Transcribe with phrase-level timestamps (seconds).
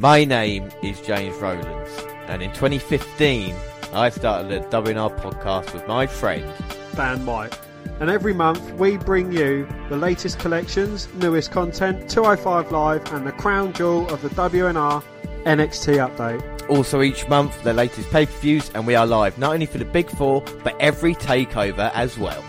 [0.00, 1.90] My name is James Rowlands,
[2.28, 3.52] and in 2015,
[3.92, 6.46] I started a WNR podcast with my friend
[6.94, 7.58] Dan White.
[7.98, 13.32] And every month we bring you the latest collections, newest content, 205 Live, and the
[13.32, 15.02] crown jewel of the WNR
[15.42, 16.70] NXT update.
[16.70, 19.78] Also, each month, the latest pay per views, and we are live not only for
[19.78, 22.44] the Big Four, but every takeover as well.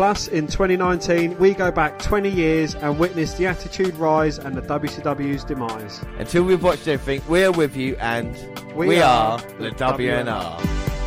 [0.00, 4.62] Plus, in 2019, we go back 20 years and witness the attitude rise and the
[4.62, 6.02] WCW's demise.
[6.16, 8.34] Until we've watched everything, we are with you, and
[8.74, 10.99] we, We are, are the the WNR.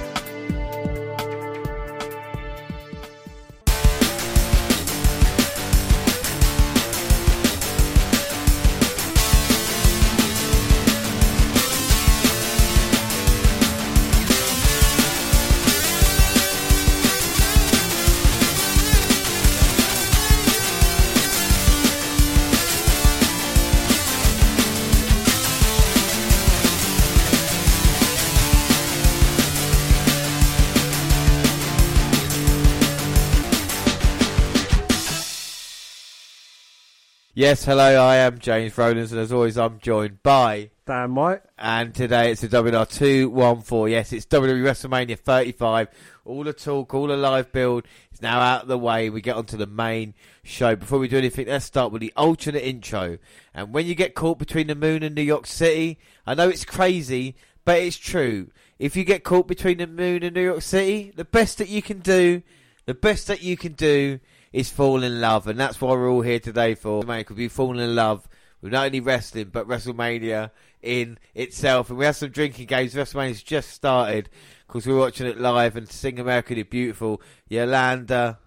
[37.44, 40.70] Yes, hello, I am James Rowlands, and as always, I'm joined by.
[40.86, 41.41] Dan White.
[41.60, 43.91] And today it's the WNR 214.
[43.91, 45.90] Yes, it's WWE WrestleMania 35.
[46.24, 49.10] All the talk, all the live build is now out of the way.
[49.10, 50.14] We get onto the main
[50.46, 50.77] show.
[50.77, 53.18] Before we do anything, let's start with the alternate intro.
[53.54, 56.64] And when you get caught between the moon and New York City, I know it's
[56.64, 58.52] crazy, but it's true.
[58.80, 61.82] If you get caught between the moon and New York City, the best that you
[61.82, 62.41] can do,
[62.86, 64.22] the best that you can do
[64.53, 65.47] is fall in love.
[65.47, 67.03] And that's why we're all here today for.
[67.03, 68.29] Man, could be falling in love
[68.62, 70.51] with not only wrestling, but WrestleMania
[70.81, 71.90] in itself.
[71.90, 72.94] And we have some drinking games.
[72.94, 74.29] WrestleMania's just started
[74.68, 77.22] because we're watching it live and Sing America the Beautiful.
[77.50, 78.40] Yolanda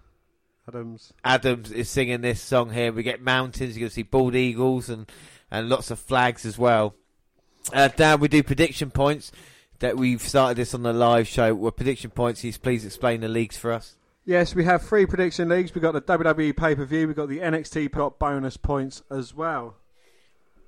[0.67, 1.13] Adams.
[1.23, 2.91] Adams is singing this song here.
[2.91, 3.77] We get mountains.
[3.77, 5.09] You can see bald eagles and,
[5.51, 6.95] and lots of flags as well.
[7.73, 9.31] Uh, Dan, we do prediction points.
[9.79, 11.53] That we've started this on the live show.
[11.53, 12.41] Well, prediction points.
[12.41, 13.96] He's please explain the leagues for us.
[14.27, 15.73] Yes, we have three prediction leagues.
[15.73, 19.33] We've got the WWE pay per view, we've got the NXT got bonus points as
[19.33, 19.77] well.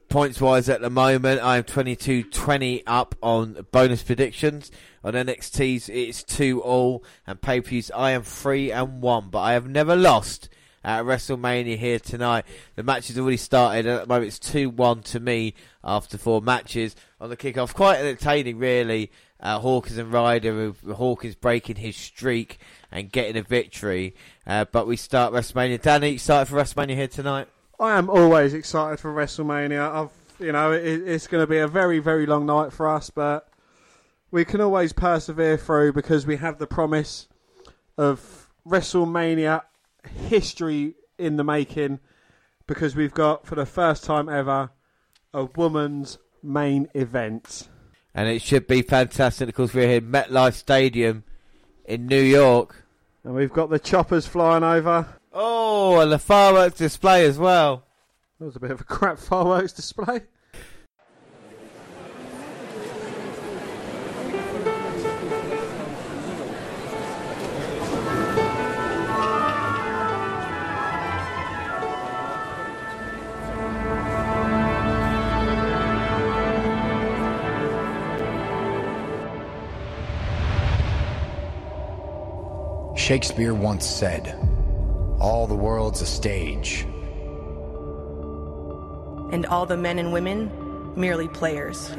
[0.07, 4.71] Points wise at the moment, I'm 22 20 up on bonus predictions.
[5.03, 9.39] On NXT's, it's 2 all, and pay per views, I am 3 and 1, but
[9.39, 10.47] I have never lost
[10.81, 12.45] at WrestleMania here tonight.
[12.77, 16.41] The match has already started, at the moment it's 2 1 to me after four
[16.41, 16.95] matches.
[17.19, 19.11] On the kickoff, quite entertaining, really.
[19.41, 22.59] Uh, Hawkins and Ryder, Hawkins breaking his streak
[22.91, 24.15] and getting a victory.
[24.45, 25.81] Uh, but we start WrestleMania.
[25.81, 27.47] Danny, excited for WrestleMania here tonight?
[27.79, 29.91] I am always excited for WrestleMania.
[29.91, 33.09] I've, you know, it, it's going to be a very, very long night for us,
[33.09, 33.47] but
[34.31, 37.27] we can always persevere through because we have the promise
[37.97, 39.61] of WrestleMania
[40.27, 41.99] history in the making.
[42.67, 44.69] Because we've got, for the first time ever,
[45.33, 47.67] a woman's main event.
[48.13, 49.49] And it should be fantastic.
[49.49, 51.23] Of course, we're here at MetLife Stadium
[51.89, 52.85] in New York.
[53.23, 55.07] And we've got the choppers flying over.
[55.33, 57.83] Oh, and the fireworks display as well.
[58.39, 60.21] That was a bit of a crap fireworks display.
[83.09, 84.37] Shakespeare once said,
[85.19, 86.85] All the world's a stage.
[89.31, 90.51] and all the men and women
[90.95, 91.89] merely players.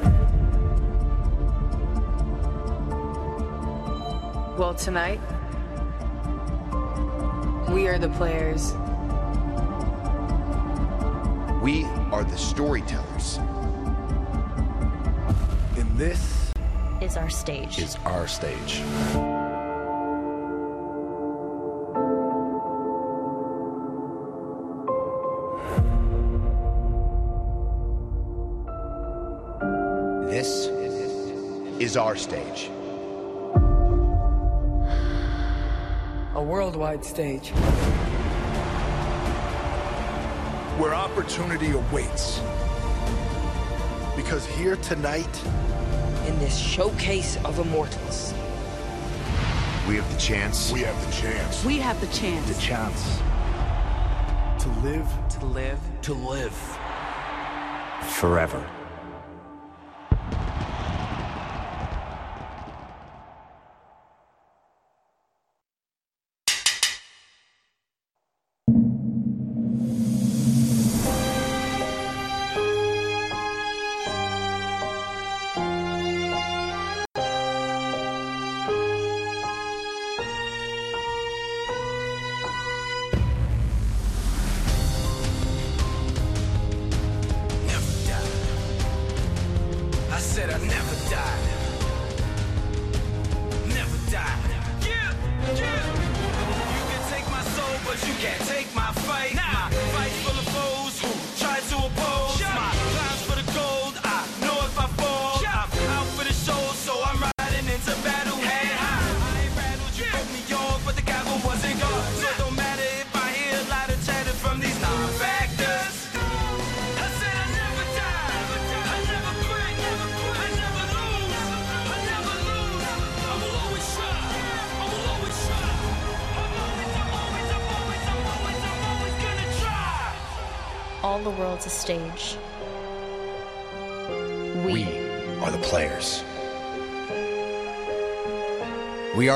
[4.56, 5.18] Well, tonight,
[7.70, 8.72] we are the players.
[11.60, 13.38] We are the storytellers.
[15.76, 16.52] And this
[17.00, 17.80] is our stage.
[17.80, 18.80] is our stage.
[31.80, 32.70] Is our stage.
[36.34, 37.52] A worldwide stage.
[40.78, 42.40] where opportunity awaits.
[44.16, 45.28] Because here tonight,
[46.26, 48.32] In this showcase of immortals.
[49.88, 52.46] We have the chance we have the chance We have the chance.
[52.48, 53.18] The chance
[54.62, 55.78] to live To live.
[56.02, 56.78] to live.
[58.20, 58.64] forever.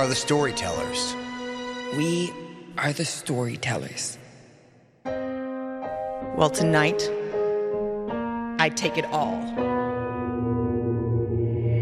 [0.05, 1.17] Are the storytellers.
[1.97, 2.31] We
[2.77, 4.19] are the storytellers.
[5.03, 7.11] Well, tonight,
[8.59, 9.41] I take it all.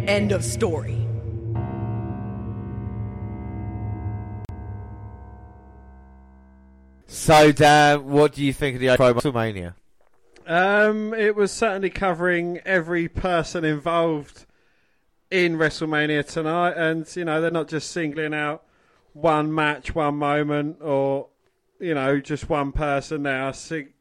[0.08, 1.04] End of story.
[7.08, 9.74] So, Dan, what do you think of the Pro WrestleMania?
[10.46, 14.46] Um, it was certainly covering every person involved
[15.32, 18.62] in WrestleMania tonight, and you know they're not just singling out
[19.14, 21.28] one match, one moment, or
[21.80, 23.22] you know just one person.
[23.22, 23.54] They are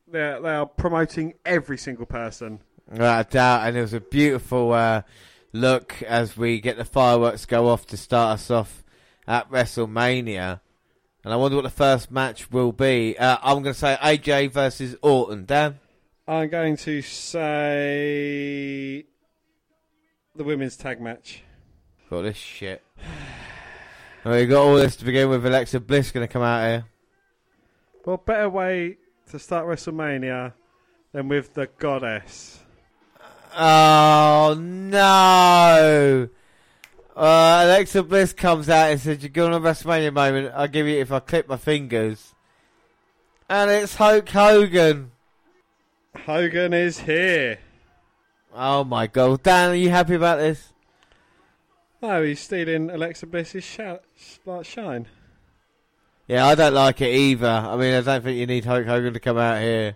[0.08, 2.60] they're, they are promoting every single person.
[2.90, 5.04] Without a doubt, and it was a beautiful uh,
[5.54, 8.84] look as we get the fireworks go off to start us off
[9.26, 10.60] at WrestleMania.
[11.24, 13.18] And I wonder what the first match will be.
[13.18, 15.46] Uh, I'm going to say AJ versus Orton.
[15.46, 15.80] Dan?
[16.28, 19.06] I'm going to say
[20.36, 21.44] the women's tag match.
[22.10, 22.84] Got this shit.
[24.26, 25.46] well, you got all this to begin with.
[25.46, 26.86] Alexa Bliss going to come out here.
[28.06, 28.98] Well, better way
[29.30, 30.54] to start WrestleMania
[31.12, 32.60] than with the goddess.
[33.56, 36.30] Oh no!
[37.16, 40.54] Uh, Alexa Bliss comes out and says, "You're going on a WrestleMania moment.
[40.56, 42.34] I'll give you if I clip my fingers."
[43.50, 45.12] And it's Hulk Hogan.
[46.26, 47.60] Hogan is here.
[48.54, 50.74] Oh my god, Dan, are you happy about this?
[52.02, 55.08] No, he's stealing Alexa Bliss's sh- like shine.
[56.28, 57.48] Yeah, I don't like it either.
[57.48, 59.96] I mean, I don't think you need Hulk Hogan to come out here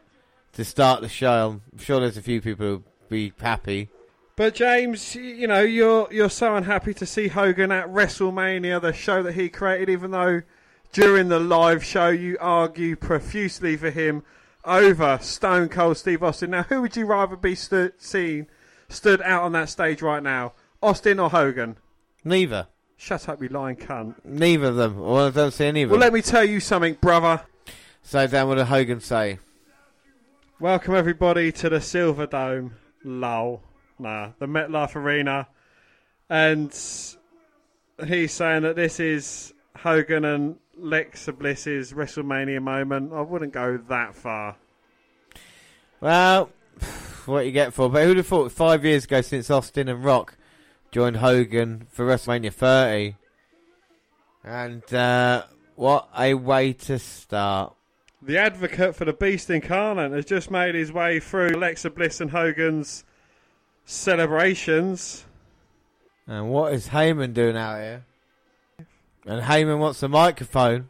[0.53, 1.61] to start the show.
[1.71, 3.89] I'm sure there's a few people who'll be happy.
[4.35, 9.23] But James, you know you're you're so unhappy to see Hogan at WrestleMania, the show
[9.23, 10.41] that he created, even though
[10.91, 14.23] during the live show you argue profusely for him
[14.65, 16.51] over Stone Cold Steve Austin.
[16.51, 18.47] Now, who would you rather be stood seen
[18.89, 21.77] stood out on that stage right now, Austin or Hogan?
[22.23, 22.67] Neither.
[22.97, 24.15] Shut up, you lying cunt.
[24.23, 24.99] Neither of them.
[24.99, 26.05] Well, I don't see any of Well, them.
[26.07, 27.41] let me tell you something, brother.
[28.01, 29.39] So, then what did Hogan say?
[30.59, 32.75] Welcome everybody to the Silver Dome.
[33.03, 33.61] Lol.
[33.99, 35.47] Nah, the MetLife Arena.
[36.29, 36.69] And
[38.07, 43.13] he's saying that this is Hogan and Lexa Bliss's WrestleMania moment.
[43.13, 44.57] I wouldn't go that far.
[46.01, 46.49] Well,
[47.25, 47.89] what you get for?
[47.89, 50.37] But who'd have thought five years ago since Austin and Rock
[50.91, 53.15] joined Hogan for WrestleMania 30?
[54.43, 55.43] And uh,
[55.75, 57.73] what a way to start.
[58.21, 62.31] The advocate for the Beast Incarnate has just made his way through Alexa Bliss and
[62.31, 63.03] Hogan's
[63.85, 65.25] celebrations.
[66.27, 68.05] And what is Heyman doing out here?
[69.25, 70.89] And Heyman wants a microphone.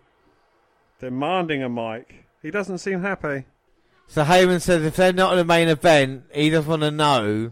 [0.99, 2.25] Demanding a mic.
[2.41, 3.45] He doesn't seem happy.
[4.07, 7.51] So Heyman says if they're not in the main event, he doesn't want to know.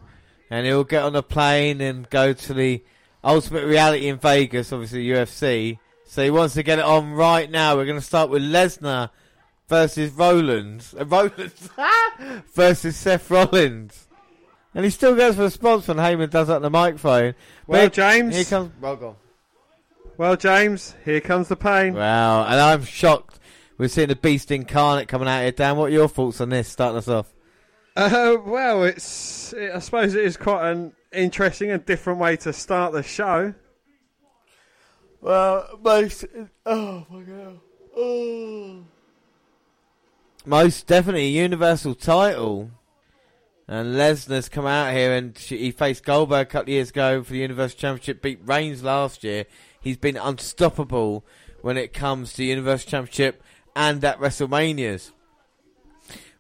[0.50, 2.84] And he'll get on a plane and go to the
[3.24, 5.80] Ultimate Reality in Vegas, obviously UFC.
[6.06, 7.76] So he wants to get it on right now.
[7.76, 9.10] We're going to start with Lesnar
[9.68, 10.94] versus Rollins.
[10.94, 11.70] Uh, Rollins
[12.54, 14.08] versus Seth Rollins.
[14.76, 17.36] And he still goes for a response when Heyman does that on the microphone.
[17.66, 18.36] Well, But James.
[18.36, 18.72] Here comes.
[18.80, 19.18] Well.
[20.16, 21.96] Well, James, here comes the pain.
[21.96, 23.40] Wow, and I'm shocked.
[23.80, 25.52] We're seeing the Beast Incarnate coming out here.
[25.52, 26.68] Dan, what are your thoughts on this?
[26.68, 27.34] Starting us off.
[27.96, 29.54] Uh, well, it's.
[29.54, 33.56] It, I suppose it is quite an interesting and different way to start the show.
[35.20, 36.26] Well, most.
[36.66, 37.60] Oh my god.
[37.96, 38.84] Oh.
[40.46, 42.70] Most definitely a Universal title.
[43.68, 47.24] And Lesnar's come out here and sh- he faced Goldberg a couple of years ago
[47.24, 49.46] for the Universal Championship, beat Reigns last year.
[49.84, 51.26] He's been unstoppable
[51.62, 53.44] when it comes to Universal Championship
[53.76, 55.12] and at WrestleManias.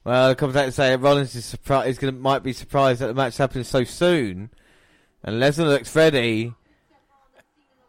[0.06, 1.88] Well, it comes out to say that Rollins is surprised.
[1.88, 4.50] He's to might be surprised that the match happened so soon,
[5.24, 6.54] and Lesnar looks ready.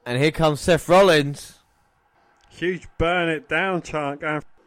[0.04, 1.60] And here comes Seth Rollins.
[2.50, 4.22] Huge burn it down chant.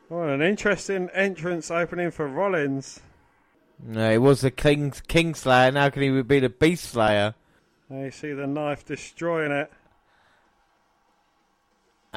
[0.08, 3.02] What an interesting entrance opening for Rollins.
[3.82, 4.94] No, it was the King
[5.36, 5.72] Slayer.
[5.72, 7.36] Now can he be the Beast Slayer?
[7.90, 9.72] And you see the knife destroying it.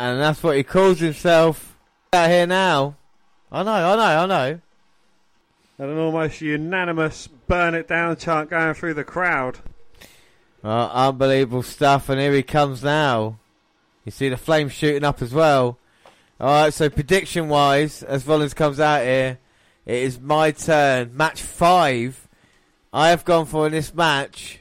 [0.01, 1.77] And that's what he calls himself
[2.15, 2.97] out here now.
[3.53, 4.61] I know, I know, I know.
[5.79, 9.59] And an almost unanimous burn it down chant going through the crowd.
[10.65, 13.41] Oh, unbelievable stuff, and here he comes now.
[14.07, 15.77] You see the flames shooting up as well.
[16.41, 19.39] Alright, so prediction wise, as Rollins comes out here,
[19.85, 21.15] it is my turn.
[21.15, 22.27] Match five.
[22.91, 24.61] I have gone for in this match.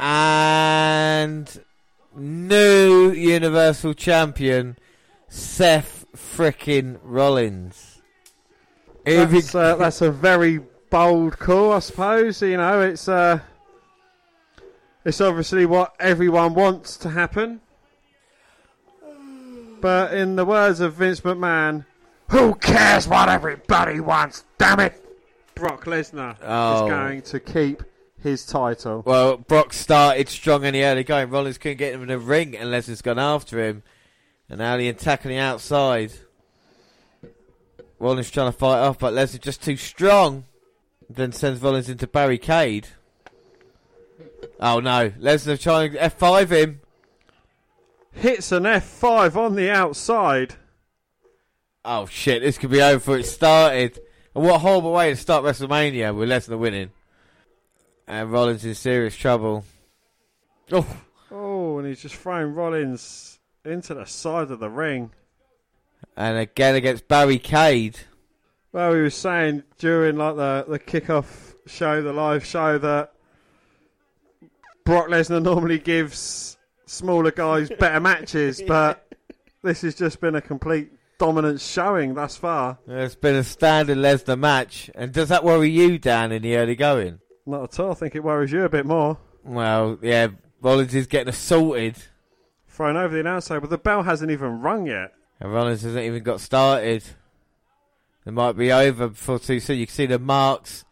[0.00, 1.64] And
[2.16, 4.76] new Universal Champion,
[5.28, 8.02] Seth frickin' Rollins.
[9.04, 12.42] That's, uh, that's a very bold call, I suppose.
[12.42, 13.40] You know, it's uh,
[15.04, 17.60] it's obviously what everyone wants to happen.
[19.80, 21.84] But in the words of Vince McMahon,
[22.30, 24.44] who cares what everybody wants?
[24.58, 25.02] Damn it!
[25.54, 26.86] Brock Lesnar Oh.
[26.86, 27.82] is going to keep
[28.22, 29.02] his title.
[29.04, 31.30] Well, Brock started strong in the early going.
[31.30, 33.82] Rollins couldn't get him in the ring and Lesnar's gone after him.
[34.48, 36.12] And now the attack on the outside.
[37.98, 40.44] Rollins trying to fight off, but Lesnar just too strong.
[41.08, 42.88] Then sends Rollins into barricade.
[44.60, 46.80] Oh no, Lesnar trying to F5 him.
[48.12, 50.54] Hits an F5 on the outside.
[51.84, 53.98] Oh shit, this could be over before it started.
[54.34, 56.90] And what a horrible way to start WrestleMania with Lesnar winning.
[58.08, 59.64] And Rollins in serious trouble.
[60.72, 60.86] Oh,
[61.30, 65.10] Oh, and he's just throwing Rollins into the side of the ring.
[66.16, 67.98] and again against barricade.
[68.72, 73.12] Well, he was saying during like the the kickoff show, the live show, that
[74.84, 79.12] Brock Lesnar normally gives smaller guys better matches, but
[79.62, 82.78] this has just been a complete dominant showing thus far.
[82.86, 84.90] It's been a standard Lesnar match.
[84.94, 87.18] And does that worry you, Dan, in the early going?
[87.46, 87.92] Not at all.
[87.92, 89.18] I think it worries you a bit more.
[89.44, 90.28] Well, yeah,
[90.60, 91.96] Rollins is getting assaulted.
[92.66, 93.68] Thrown over the announce table.
[93.68, 95.12] The bell hasn't even rung yet.
[95.40, 97.04] And Rollins hasn't even got started.
[98.26, 99.78] It might be over before too soon.
[99.78, 100.84] You can see the marks.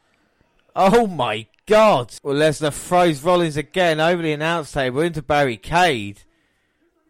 [0.77, 2.15] Oh my god!
[2.23, 6.23] Well, Lesnar throws Rollins again over the announce table into barricade.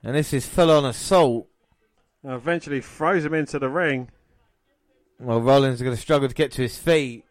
[0.03, 1.49] And this is full on assault.
[2.23, 4.11] And eventually throws him into the ring.
[5.19, 7.25] Well, Rollins is going to struggle to get to his feet.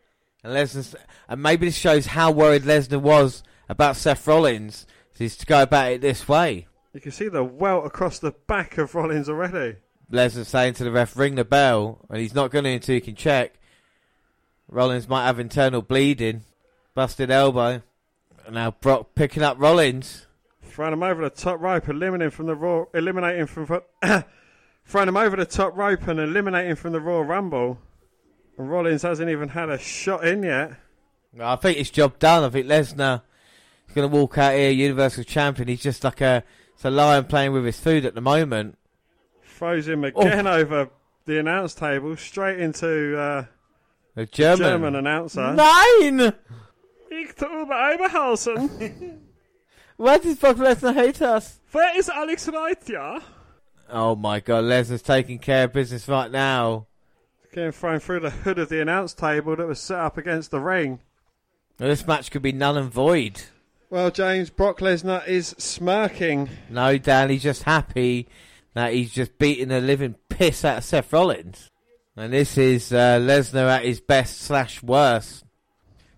[0.43, 0.95] And Lesnar,
[1.29, 4.85] and maybe this shows how worried Lesnar was about Seth Rollins.
[5.19, 6.67] Is to go about it this way.
[6.91, 9.77] You can see the welt across the back of Rollins already.
[10.11, 12.99] Lesnar saying to the ref, ring the bell, and he's not going to until he
[12.99, 13.53] can check.
[14.67, 16.41] Rollins might have internal bleeding,
[16.93, 17.83] busted elbow.
[18.45, 20.27] And now Brock picking up Rollins.
[20.61, 23.65] Throwing him over the top rope, eliminating from the Raw, eliminating from,
[24.85, 27.79] throwing him over the top rope and eliminating from the Royal Rumble.
[28.57, 30.73] Rollins hasn't even had a shot in yet.
[31.39, 32.43] I think his job done.
[32.43, 33.21] I think Lesnar
[33.87, 35.67] is going to walk out here, Universal Champion.
[35.67, 36.43] He's just like a,
[36.75, 38.77] it's a lion playing with his food at the moment.
[39.43, 40.89] Throws him again over
[41.25, 43.45] the announce table, straight into uh,
[44.15, 44.59] The German.
[44.59, 45.53] German announcer.
[45.53, 46.33] Nine!
[47.11, 49.19] Ich tue Eberhausen.
[49.97, 51.59] Why does Brock Lesnar hate us?
[51.71, 53.19] Where is Alex Wright, ja?
[53.89, 56.87] Oh my god, Lesnar's taking care of business right now.
[57.53, 60.59] Getting thrown through the hood of the announce table that was set up against the
[60.59, 60.99] ring.
[61.79, 63.43] Well, this match could be null and void.
[63.91, 66.49] Well, James, Brock Lesnar is smirking.
[66.67, 68.27] No, Dan, he's just happy
[68.73, 71.69] that he's just beating the living piss out of Seth Rollins.
[72.17, 75.45] And this is uh, Lesnar at his best slash worst.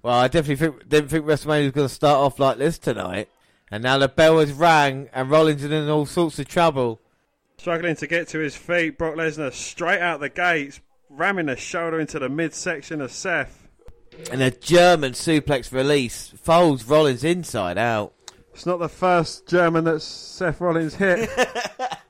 [0.04, 3.28] Well, I definitely think, didn't think WrestleMania was going to start off like this tonight.
[3.70, 7.02] And now the bell has rang and Rollins is in all sorts of trouble.
[7.58, 10.80] Struggling to get to his feet, Brock Lesnar straight out the gates,
[11.16, 13.68] ramming a shoulder into the midsection of Seth.
[14.32, 18.14] And a German suplex release folds Rollins inside out.
[18.54, 21.30] It's not the first German that Seth Rollins hit.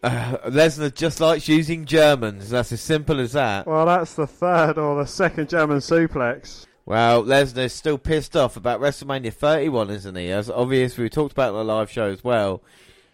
[0.00, 2.50] Uh, Lesnar just likes using Germans.
[2.50, 3.66] That's as simple as that.
[3.66, 6.66] well, that's the third or the second German suplex.
[6.86, 10.30] Well, Lesnar's still pissed off about WrestleMania 31, isn't he?
[10.30, 12.62] As obvious, we talked about on the live show as well.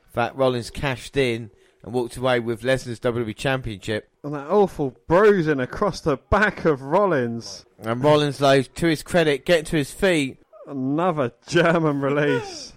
[0.08, 1.50] In fact, Rollins cashed in
[1.82, 4.10] and walked away with Lesnar's WWE Championship.
[4.24, 7.66] And that awful bruising across the back of Rollins.
[7.78, 10.38] And Rollins, though, to his credit, getting to his feet.
[10.66, 12.72] Another German release.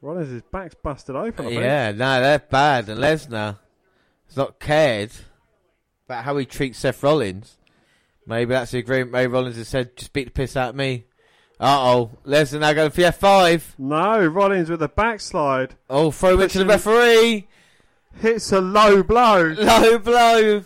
[0.00, 1.46] Rollins' his back's busted open.
[1.46, 1.60] I think.
[1.60, 2.88] Yeah, no, they're bad.
[2.88, 3.58] And Lesnar
[4.26, 5.10] has not cared
[6.06, 7.58] about how he treats Seth Rollins.
[8.24, 9.10] Maybe that's the agreement.
[9.10, 11.06] Maybe Rollins has said, just beat the piss out of me.
[11.58, 12.10] Uh oh.
[12.24, 13.74] Lesnar now going for the F5.
[13.78, 15.74] No, Rollins with a backslide.
[15.90, 17.48] Oh, throw it to the referee.
[18.20, 19.48] Hits a low blow.
[19.58, 20.64] Low blow.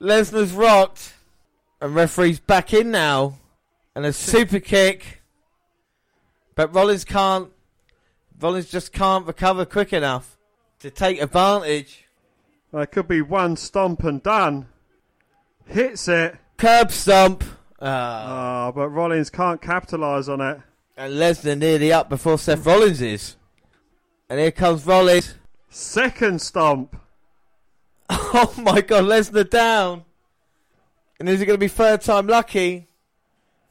[0.00, 1.14] Lesnar's rocked.
[1.80, 3.38] And referee's back in now.
[3.94, 5.22] And a super kick.
[6.54, 7.50] But Rollins can't.
[8.40, 10.36] Rollins just can't recover quick enough
[10.80, 12.04] to take advantage.
[12.72, 14.66] There could be one stomp and done.
[15.66, 16.36] Hits it.
[16.56, 17.44] Curb stomp.
[17.80, 20.60] Ah, but Rollins can't capitalise on it.
[20.96, 23.36] and Lesnar nearly up before Seth Rollins is.
[24.28, 25.34] And here comes Rollins.
[25.68, 26.96] Second stomp.
[28.08, 30.04] Oh my god, Lesnar down.
[31.18, 32.88] And is it going to be third time lucky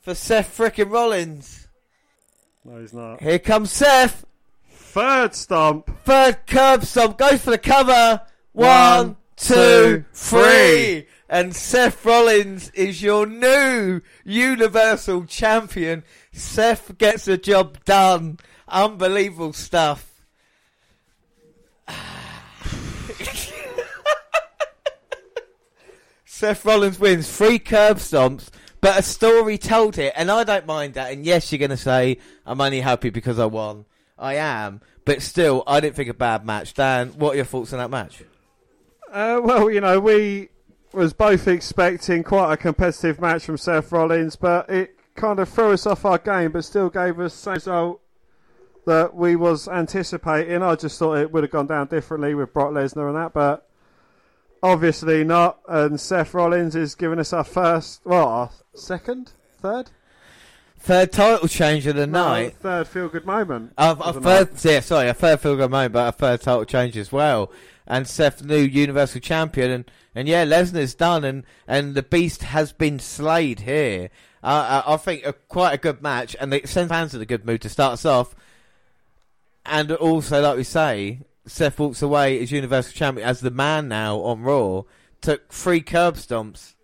[0.02, 1.68] for Seth frickin' Rollins?
[2.64, 3.22] No, he's not.
[3.22, 4.26] Here comes Seth.
[4.72, 5.90] Third stomp.
[6.04, 8.22] Third curb stomp goes for the cover.
[8.54, 11.08] One, One, two, three.
[11.30, 16.04] And Seth Rollins is your new Universal Champion.
[16.32, 18.40] Seth gets the job done.
[18.68, 20.15] Unbelievable stuff.
[26.26, 28.50] Seth Rollins wins three curb stomps,
[28.82, 31.14] but a story told it, and I don't mind that.
[31.14, 33.86] And yes, you're going to say I'm only happy because I won.
[34.18, 36.74] I am, but still, I didn't think a bad match.
[36.74, 38.24] Dan, what are your thoughts on that match?
[39.12, 40.50] Uh, well, you know, we
[40.94, 45.72] was both expecting quite a competitive match from Seth Rollins, but it kind of threw
[45.72, 48.02] us off our game, but still gave us same result
[48.86, 50.62] that we was anticipating.
[50.62, 53.68] I just thought it would have gone down differently with Brock Lesnar and that, but
[54.64, 55.60] obviously not.
[55.68, 59.92] And Seth Rollins is giving us our first, well, our second, third,
[60.78, 62.58] Third title change of the No, night.
[62.58, 63.74] third feel good moment.
[63.76, 64.66] A, third, night.
[64.66, 67.52] yeah, sorry, a third feel good moment, but a third title change as well.
[67.88, 72.72] And Seth, new Universal Champion, and, and yeah, Lesnar's done, and, and the Beast has
[72.72, 74.10] been slayed here.
[74.44, 77.26] Uh, I, I think a, quite a good match, and it sends fans in a
[77.26, 78.36] good mood to start us off.
[79.66, 84.20] And also, like we say, Seth walks away as Universal Champion, as the man now
[84.20, 84.84] on Raw,
[85.22, 86.76] took three curb stomps.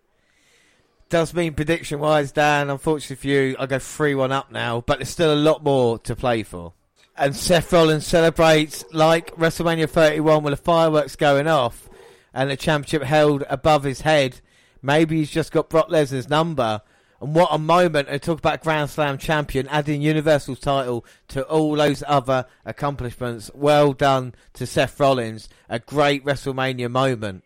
[1.08, 4.98] Does mean prediction wise, Dan, unfortunately for you, I go 3 1 up now, but
[4.98, 6.72] there's still a lot more to play for.
[7.16, 11.90] And Seth Rollins celebrates like WrestleMania 31 with the fireworks going off
[12.32, 14.40] and the championship held above his head.
[14.80, 16.80] Maybe he's just got Brock Lesnar's number.
[17.22, 21.76] And what a moment to talk about Grand Slam champion, adding Universal title to all
[21.76, 23.48] those other accomplishments.
[23.54, 25.48] Well done to Seth Rollins.
[25.68, 27.44] A great WrestleMania moment.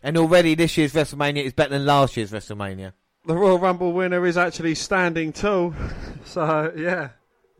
[0.00, 2.92] And already this year's WrestleMania is better than last year's WrestleMania.
[3.26, 5.74] The Royal Rumble winner is actually standing tall.
[6.24, 7.10] So, yeah.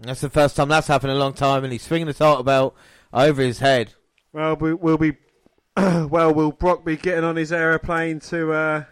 [0.00, 2.42] That's the first time that's happened in a long time, and he's swinging the title
[2.42, 2.74] belt
[3.12, 3.94] over his head.
[4.32, 5.16] Well, we, we'll be.
[5.76, 8.84] well, will Brock be getting on his aeroplane to uh,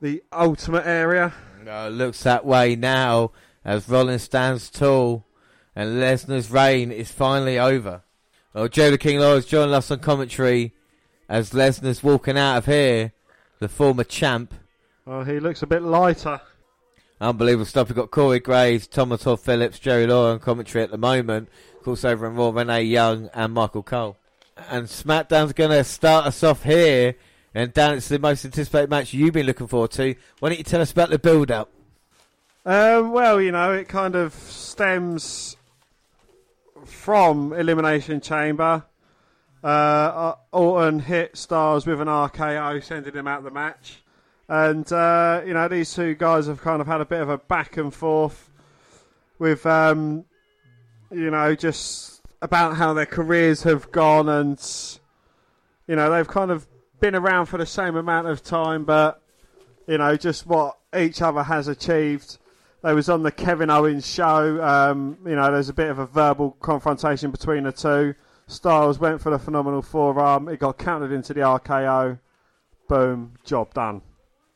[0.00, 1.32] the ultimate area?
[1.68, 3.32] It looks that way now
[3.64, 5.26] as Rollins stands tall
[5.76, 8.02] and Lesnar's reign is finally over.
[8.54, 10.72] Oh, well, Joe the King Lawrence joining us on commentary
[11.28, 13.12] as Lesnar's walking out of here,
[13.60, 14.54] the former champ.
[15.04, 16.40] Well, he looks a bit lighter.
[17.20, 17.88] Unbelievable stuff.
[17.88, 21.48] We've got Corey Graves, Thomas Hall Phillips, Jerry Lawler on commentary at the moment.
[21.76, 24.16] Of course, over in Raw, Renee Young and Michael Cole.
[24.70, 27.14] And SmackDown's going to start us off here.
[27.54, 30.14] And Dan, it's the most anticipated match you've been looking forward to.
[30.38, 31.70] Why don't you tell us about the build up?
[32.64, 35.56] Um, well, you know, it kind of stems
[36.84, 38.84] from Elimination Chamber.
[39.62, 44.02] Uh, Orton hit Styles with an RKO, sending him out the match.
[44.48, 47.38] And, uh, you know, these two guys have kind of had a bit of a
[47.38, 48.50] back and forth
[49.38, 50.24] with, um,
[51.10, 54.28] you know, just about how their careers have gone.
[54.28, 54.60] And,
[55.86, 56.66] you know, they've kind of
[57.00, 59.22] been around for the same amount of time, but,
[59.86, 62.38] you know, just what each other has achieved.
[62.82, 64.62] They was on the Kevin Owens show.
[64.62, 68.14] Um, you know, there's a bit of a verbal confrontation between the two.
[68.46, 70.48] Styles went for the phenomenal forearm.
[70.48, 72.18] It got counted into the RKO.
[72.88, 74.02] Boom, job done.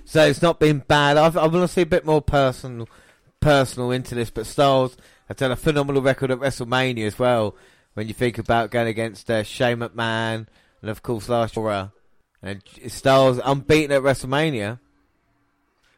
[0.04, 1.16] So it's not been bad.
[1.16, 2.88] I've, I want to see a bit more personal,
[3.40, 4.30] personal into this.
[4.30, 4.96] But Styles
[5.28, 7.56] has done a phenomenal record at WrestleMania as well.
[7.94, 10.46] When you think about going against uh, Shane McMahon
[10.80, 11.88] and of course last year, uh,
[12.42, 14.80] and Styles unbeaten at WrestleMania.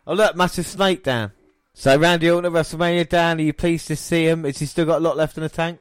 [0.06, 1.32] Oh look, massive snake down.
[1.72, 4.44] So Randy Orton at WrestleMania, Dan, are you pleased to see him?
[4.44, 5.80] Has he still got a lot left in the tank?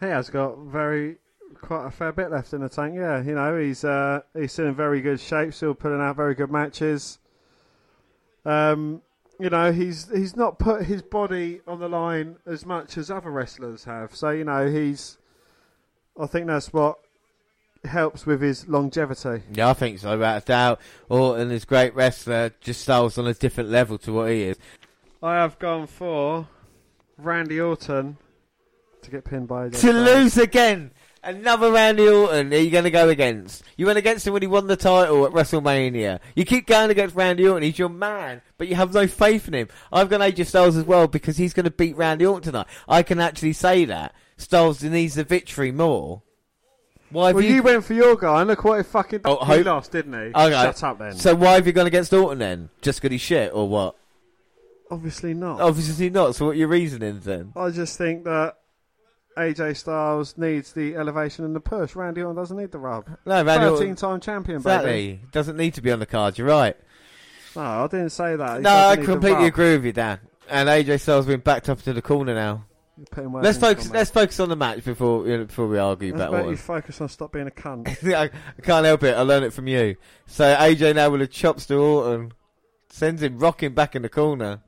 [0.00, 1.16] He has got very
[1.60, 2.94] quite a fair bit left in the tank.
[2.96, 5.52] Yeah, you know he's uh, he's still in very good shape.
[5.54, 7.18] Still putting out very good matches.
[8.44, 9.02] Um,
[9.38, 13.30] you know he's he's not put his body on the line as much as other
[13.30, 14.14] wrestlers have.
[14.14, 15.18] So you know he's.
[16.18, 16.98] I think that's what
[17.84, 19.42] helps with his longevity.
[19.52, 20.80] Yeah, I think so, without a doubt.
[21.10, 24.42] Oh, Orton is a great wrestler, just Styles on a different level to what he
[24.42, 24.58] is.
[25.22, 26.48] I have gone for
[27.16, 28.16] Randy Orton
[29.02, 30.92] to get pinned by To lose again!
[31.24, 32.52] Another Randy Orton.
[32.52, 33.62] Are you going to go against?
[33.76, 36.18] You went against him when he won the title at WrestleMania.
[36.34, 37.62] You keep going against Randy Orton.
[37.62, 39.68] He's your man, but you have no faith in him.
[39.92, 42.66] I've got AJ Styles as well because he's going to beat Randy Orton tonight.
[42.88, 46.22] I can actually say that Styles needs the victory more.
[47.12, 47.62] Why have Well, you...
[47.62, 50.18] went for your guy, and look what he fucking Oh, he hope- lost, didn't he?
[50.34, 50.50] Okay.
[50.50, 51.14] Shut up then.
[51.16, 52.68] So why have you gone against Orton then?
[52.80, 53.96] Just because he's shit or what?
[54.90, 55.60] Obviously not.
[55.60, 56.34] Obviously not.
[56.34, 57.52] So what are your reasonings then?
[57.56, 58.56] I just think that
[59.38, 61.96] AJ Styles needs the elevation and the push.
[61.96, 63.06] Randy Orton doesn't need the rub.
[63.24, 64.74] No, Randy Orton- Thirteen-time champion, baby.
[64.74, 65.20] Exactly.
[65.32, 66.36] Doesn't need to be on the card.
[66.36, 66.76] You're right.
[67.56, 68.56] No, I didn't say that.
[68.56, 70.18] He no, I doesn't need the completely agree with you, Dan.
[70.50, 72.64] And AJ Styles been backed up to the corner now.
[72.96, 73.90] You're putting words Let's focus.
[73.90, 76.28] Let's focus on the match before you know, before we argue mouth.
[76.28, 77.88] about you focus on stop being a cunt?
[78.14, 79.16] I, I can't help it.
[79.16, 79.96] I learned it from you.
[80.26, 82.32] So AJ now with the chops to Orton
[82.90, 84.60] sends him rocking back in the corner.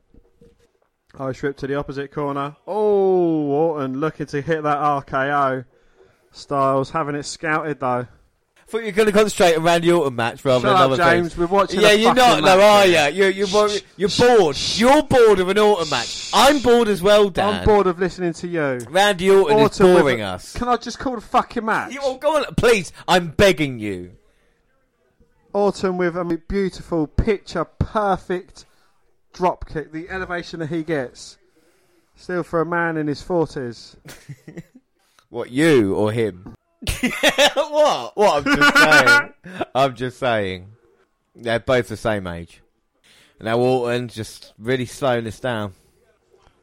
[1.17, 2.57] Oh, Irish whip to the opposite corner.
[2.67, 5.67] Oh, Orton looking to hit that RKO.
[6.33, 8.09] Styles having it scouted though.
[8.66, 11.35] Thought you were going to concentrate on Randy Orton match rather Shut than other James.
[11.35, 11.38] things.
[11.38, 11.81] We're watching.
[11.81, 12.92] Yeah, you're not, though, are you?
[13.14, 14.57] You're, you're, you're bored.
[14.77, 16.31] You're bored of an Orton match.
[16.33, 17.55] I'm bored as well, Dan.
[17.61, 18.81] I'm bored of listening to you.
[18.88, 20.55] Randy Orton, is with boring a- us.
[20.57, 21.92] Can I just call the fucking match?
[21.92, 22.90] You, oh, go on, please.
[23.07, 24.12] I'm begging you.
[25.53, 28.64] Orton with a beautiful picture perfect
[29.33, 29.92] drop kick.
[29.92, 31.37] The elevation that he gets.
[32.16, 33.96] Still for a man in his forties.
[35.31, 36.55] What, you or him?
[37.55, 38.16] what?
[38.16, 38.47] What?
[38.47, 39.35] I'm just saying.
[39.75, 40.68] I'm just saying.
[41.35, 42.62] They're both the same age.
[43.40, 45.75] Now Orton's just really slowing this down.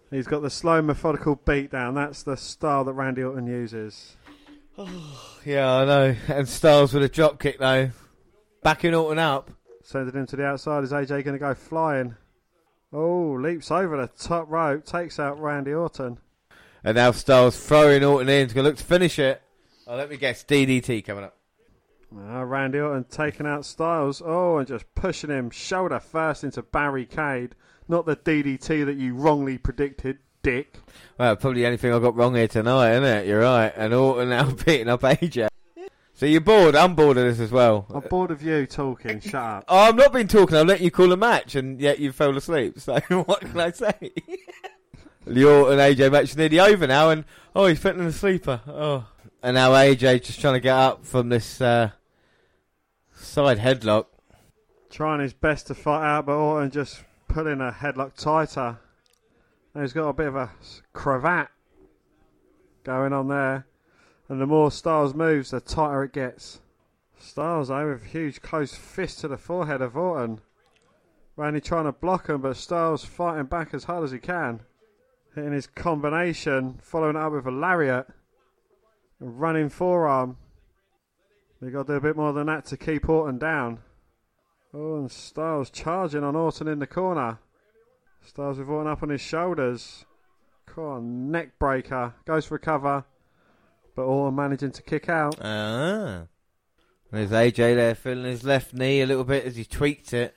[0.09, 1.95] He's got the slow methodical beat down.
[1.95, 4.15] That's the style that Randy Orton uses.
[5.43, 6.15] Yeah, I know.
[6.27, 7.89] And Styles with a drop kick though.
[8.61, 9.49] Backing Orton up.
[9.83, 10.83] Sending him to the outside.
[10.83, 12.15] Is AJ going to go flying?
[12.93, 16.19] Oh, leaps over the top rope, takes out Randy Orton.
[16.83, 18.45] And now Styles throwing Orton in.
[18.45, 19.41] He's going to look to finish it.
[19.91, 20.45] Oh, let me guess.
[20.45, 21.35] DDT coming up.
[22.13, 24.21] Now Randy Orton taking out Styles.
[24.25, 27.55] Oh, and just pushing him shoulder first into barricade.
[27.89, 30.77] Not the DDT that you wrongly predicted, dick.
[31.17, 33.27] Well, probably the only thing I got wrong here tonight, isn't it?
[33.27, 33.73] You're right.
[33.75, 35.49] And Orton now beating up AJ.
[36.13, 36.73] So you're bored.
[36.73, 37.85] I'm bored of this as well.
[37.93, 39.19] I'm bored of you talking.
[39.19, 39.65] Shut up.
[39.67, 40.55] Oh, I'm not been talking.
[40.55, 42.79] I'm letting you call a match, and yet you fell asleep.
[42.79, 44.13] So what can I say?
[45.27, 48.61] the Orton AJ match is nearly over now, and oh, he's fitting a sleeper.
[48.65, 49.05] Oh,
[49.43, 51.91] and now AJ just trying to get up from this uh,
[53.13, 54.05] side headlock.
[54.89, 58.79] Trying his best to fight out, but Orton just pulling a headlock tighter.
[59.73, 60.51] And he's got a bit of a
[60.93, 61.47] cravat
[62.83, 63.65] going on there.
[64.27, 66.59] And the more Styles moves, the tighter it gets.
[67.17, 70.41] Styles, though, with a huge close fist to the forehead of Orton.
[71.35, 74.61] Randy trying to block him, but Styles fighting back as hard as he can.
[75.35, 78.07] Hitting his combination, following it up with a lariat.
[79.23, 80.37] Running forearm.
[81.61, 83.79] They've got to do a bit more than that to keep Orton down.
[84.73, 87.37] Oh, and Styles charging on Orton in the corner.
[88.25, 90.05] Styles with Orton up on his shoulders.
[90.65, 92.15] Come on, neck breaker.
[92.25, 93.05] Goes for a cover.
[93.95, 95.35] But Orton managing to kick out.
[95.39, 96.23] Ah.
[97.11, 100.33] There's AJ there feeling his left knee a little bit as he tweaked it.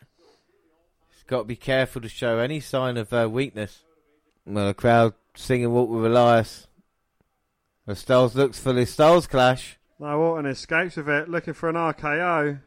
[1.10, 3.82] He's got to be careful to show any sign of uh, weakness.
[4.44, 6.66] Well, the crowd singing Walk with Elias.
[7.86, 9.78] The Styles looks for the Styles clash.
[9.98, 12.60] Now Orton escapes with it, looking for an RKO.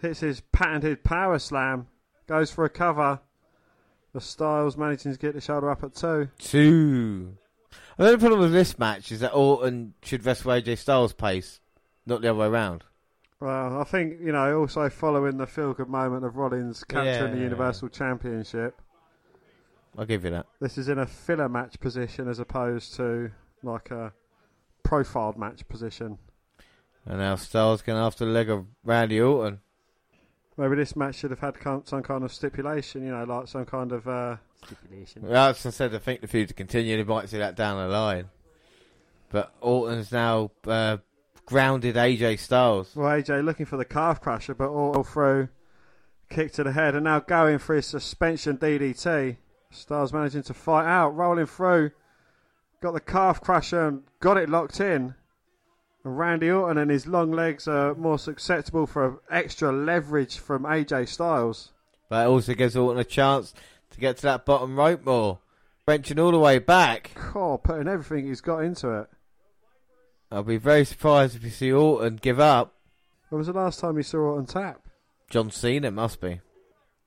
[0.00, 1.88] Hits his patented power slam.
[2.26, 3.20] Goes for a cover.
[4.12, 6.28] The Styles managing to get the shoulder up at two.
[6.38, 7.36] Two.
[7.96, 11.60] The only problem with this match is that Orton should wrestle AJ Styles' pace,
[12.06, 12.84] not the other way around.
[13.40, 17.38] Well, I think, you know, also following the feel good moment of Rollins capturing the
[17.38, 17.44] Yeah.
[17.44, 18.80] Universal Championship.
[19.96, 20.46] I'll give you that.
[20.60, 23.30] This is in a filler match position as opposed to
[23.62, 24.12] like a
[24.82, 26.18] profiled match position.
[27.06, 29.60] And now Styles going after the leg of Randy Orton.
[30.56, 33.92] Maybe this match should have had some kind of stipulation, you know, like some kind
[33.92, 35.22] of uh, stipulation.
[35.22, 36.96] Well, as I said, I think the feud to continue.
[36.96, 38.28] They might see that down the line.
[39.30, 40.98] But Orton's now uh,
[41.46, 42.94] grounded AJ Styles.
[42.94, 45.48] Well, AJ looking for the calf crusher, but all through
[46.30, 49.36] kick to the head, and now going for his suspension DDT.
[49.70, 51.90] Styles managing to fight out, rolling through,
[52.80, 55.14] got the calf crusher and got it locked in.
[56.04, 61.08] And Randy Orton and his long legs are more susceptible for extra leverage from AJ
[61.08, 61.72] Styles.
[62.08, 63.54] But it also gives Orton a chance
[63.90, 65.38] to get to that bottom rope more.
[65.86, 67.10] Wrenching all the way back.
[67.34, 69.08] Oh, putting everything he's got into it.
[70.30, 72.74] I'll be very surprised if you see Orton give up.
[73.28, 74.80] When was the last time you saw Orton tap?
[75.28, 76.40] John Cena must be.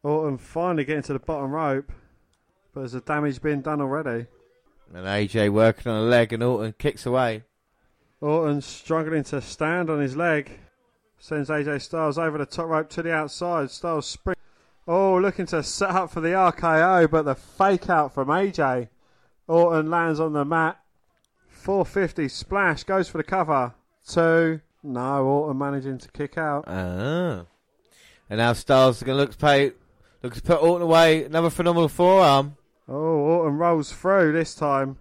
[0.03, 1.91] Orton finally getting to the bottom rope,
[2.73, 4.27] but there's the damage being done already?
[4.93, 7.43] And AJ working on a leg and Orton kicks away.
[8.21, 10.59] Orton struggling to stand on his leg.
[11.19, 13.69] Sends AJ Styles over the top rope to the outside.
[13.71, 14.35] Styles spring.
[14.87, 18.89] Oh, looking to set up for the RKO, but the fake out from AJ.
[19.47, 20.79] Orton lands on the mat.
[21.49, 23.73] 450 splash goes for the cover.
[24.07, 24.59] Two.
[24.83, 26.65] No, Orton managing to kick out.
[26.67, 27.45] Ah.
[28.29, 29.71] And now Styles is going to look to pay,
[30.21, 31.23] look to put Orton away.
[31.23, 32.57] Another phenomenal forearm.
[32.87, 34.97] Oh, Orton rolls through this time.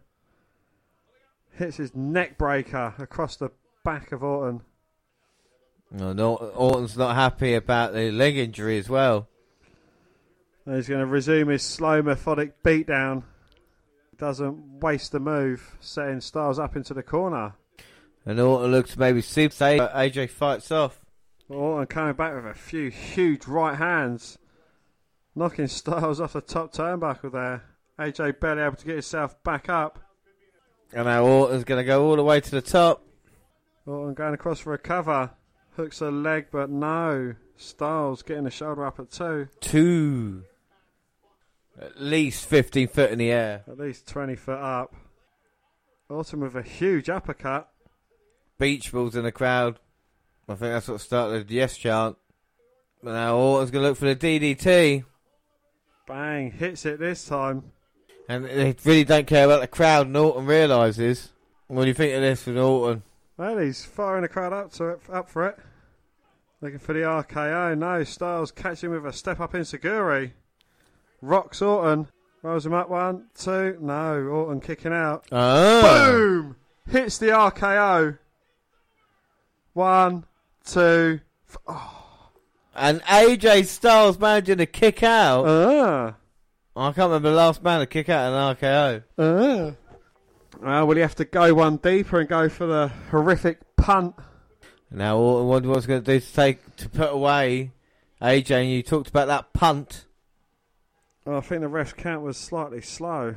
[1.55, 3.51] Hits his neck breaker across the
[3.85, 4.63] back of Orton.
[5.91, 9.29] No, no, Orton's not happy about the leg injury as well.
[10.65, 13.25] And he's going to resume his slow, methodic beatdown.
[14.17, 17.55] Doesn't waste the move, setting Styles up into the corner.
[18.25, 21.05] And Orton looks maybe see but AJ fights off.
[21.49, 24.39] Orton coming back with a few huge right hands,
[25.35, 27.72] knocking Styles off the top turnbuckle there.
[27.99, 29.99] AJ barely able to get himself back up.
[30.93, 33.05] And now Orton's going to go all the way to the top.
[33.87, 35.31] Orton going across for a cover.
[35.77, 37.35] Hooks a leg, but no.
[37.57, 39.49] Styles getting the shoulder up at two.
[39.61, 40.45] Two.
[41.81, 43.65] At least 15 foot in the air.
[43.67, 44.95] At least 20 foot up.
[46.09, 47.71] Orton with a huge uppercut.
[48.59, 49.79] Beach balls in the crowd.
[50.49, 52.17] I think that's what started the yes chant.
[53.03, 55.05] But now Orton's going to look for the DDT.
[56.07, 57.73] Bang, hits it this time.
[58.33, 61.33] And they really don't care about the crowd, Orton realises.
[61.67, 63.03] What do you think of this with Orton.
[63.37, 65.59] Well, he's firing the crowd up to up for it.
[66.63, 67.77] Looking for the RKO.
[67.77, 70.33] No, Styles catching with a step up enzuigiri.
[71.21, 72.09] Rocks Orton.
[72.43, 73.77] Rolls him up one, two.
[73.83, 75.27] No, Orton kicking out.
[75.31, 75.83] Ah.
[75.83, 76.57] Boom!
[76.89, 78.17] Hits the RKO.
[79.75, 80.25] One,
[80.65, 81.21] two.
[81.51, 82.31] F- oh.
[82.75, 85.45] And AJ Styles managing to kick out.
[85.47, 86.15] Ah.
[86.75, 89.03] I can't remember the last man to kick out an RKO.
[89.19, 89.77] Ah.
[90.61, 94.15] Well, will he have to go one deeper and go for the horrific punt?
[94.91, 97.73] Now wonder what's going to do to take to put away
[98.21, 98.51] AJ.
[98.51, 100.07] And you talked about that punt.
[101.27, 103.35] Oh, I think the ref count was slightly slow.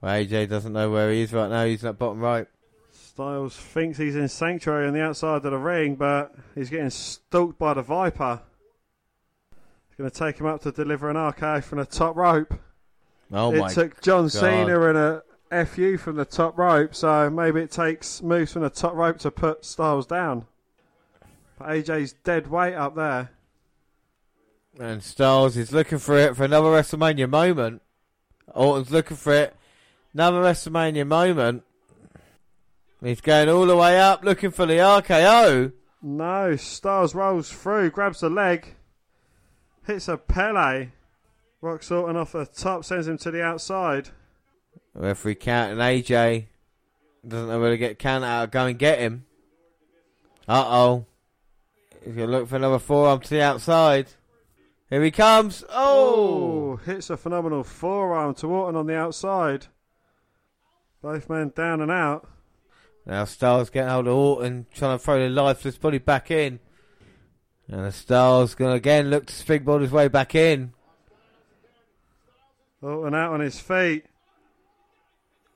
[0.00, 1.64] Well, AJ doesn't know where he is right now.
[1.64, 2.46] He's at bottom right.
[2.90, 7.58] Styles thinks he's in Sanctuary on the outside of the ring, but he's getting stalked
[7.58, 8.40] by the Viper.
[9.98, 12.54] Going to take him up to deliver an RKO from the top rope.
[13.30, 13.56] Oh my.
[13.56, 13.72] it my!
[13.72, 14.32] took John God.
[14.32, 15.22] Cena and a
[15.66, 19.30] FU from the top rope, so maybe it takes moves from the top rope to
[19.30, 20.46] put Styles down.
[21.58, 23.30] But AJ's dead weight up there.
[24.80, 27.82] And Styles is looking for it for another WrestleMania moment.
[28.54, 29.56] Orton's looking for it.
[30.14, 31.64] Another WrestleMania moment.
[33.02, 35.72] He's going all the way up looking for the RKO.
[36.00, 38.74] No, Styles rolls through, grabs the leg,
[39.86, 40.88] hits a Pele.
[41.60, 44.10] Rocks Orton off the top, sends him to the outside.
[44.94, 46.46] Referee count and AJ
[47.26, 48.50] doesn't know where to get count out.
[48.50, 49.26] Go and get him.
[50.48, 51.06] Uh oh.
[52.04, 54.08] If you look for another forearm to the outside.
[54.90, 55.64] Here he comes.
[55.70, 56.52] Oh!
[56.72, 59.66] Oh, hits a phenomenal forearm to Orton on the outside.
[61.02, 62.26] Both men down and out.
[63.04, 66.60] Now Styles getting hold of Orton, trying to throw the lifeless body back in.
[67.68, 70.72] And the Styles going to again look to springboard his way back in.
[72.82, 74.04] Oh, and out on his feet.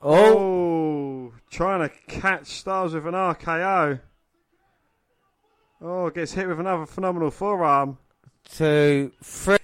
[0.01, 0.37] Oh!
[0.37, 3.99] Oh, trying to catch Styles with an RKO.
[5.81, 7.97] Oh, gets hit with another phenomenal forearm.
[8.45, 9.57] Two, three.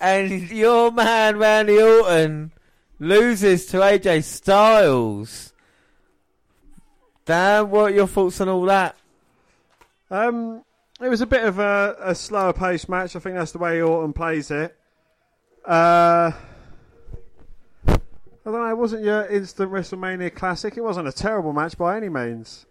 [0.00, 2.52] And your man Randy Orton
[2.98, 5.52] loses to AJ Styles.
[7.24, 8.96] Dan, what are your thoughts on all that?
[10.10, 10.64] Um,
[11.00, 13.14] it was a bit of a, a slower paced match.
[13.14, 14.76] I think that's the way Orton plays it.
[15.64, 16.32] Uh,
[17.86, 17.96] I
[18.44, 18.70] don't know.
[18.70, 20.76] It wasn't your instant WrestleMania classic.
[20.76, 22.66] It wasn't a terrible match by any means.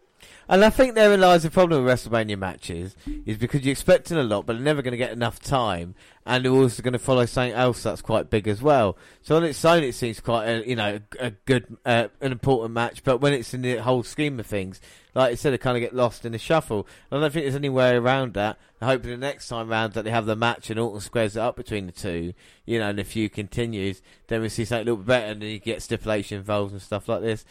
[0.50, 4.24] And I think therein lies the problem with WrestleMania matches, is because you're expecting a
[4.24, 5.94] lot, but they're never going to get enough time,
[6.26, 8.98] and they're also going to follow something else that's quite big as well.
[9.22, 12.74] So on its own, it seems quite a you know a good, uh, an important
[12.74, 14.80] match, but when it's in the whole scheme of things,
[15.16, 16.88] like I said, it kind of get lost in the shuffle.
[17.12, 18.58] I don't think there's any way around that.
[18.80, 21.40] I hope the next time round that they have the match and Orton squares it
[21.40, 22.34] up between the two,
[22.66, 25.42] you know, and the feud continues, then we see something a little bit better, and
[25.42, 27.44] then you get stipulation involved and stuff like this.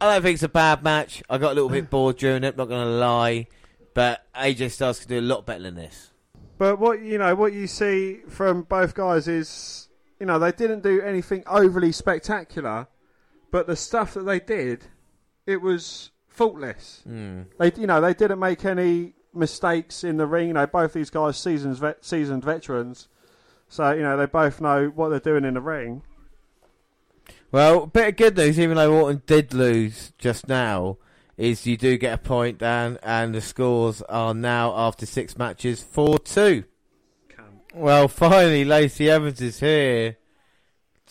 [0.00, 1.22] I don't think it's a bad match.
[1.30, 3.46] I got a little bit bored during it, not going to lie.
[3.94, 6.12] But AJ Styles could do a lot better than this.
[6.58, 9.88] But what you know, what you see from both guys is,
[10.20, 12.88] you know, they didn't do anything overly spectacular,
[13.50, 14.84] but the stuff that they did,
[15.46, 17.02] it was faultless.
[17.08, 17.46] Mm.
[17.58, 20.48] They, you know, they didn't make any mistakes in the ring.
[20.48, 23.08] You know, both these guys seasons vet, seasoned veterans,
[23.68, 26.02] so you know they both know what they're doing in the ring.
[27.52, 30.98] Well, a bit of good news, even though Orton did lose just now,
[31.36, 35.82] is you do get a point, Dan, and the scores are now after six matches
[35.82, 36.64] four two.
[37.74, 40.16] Well, finally, Lacey Evans is here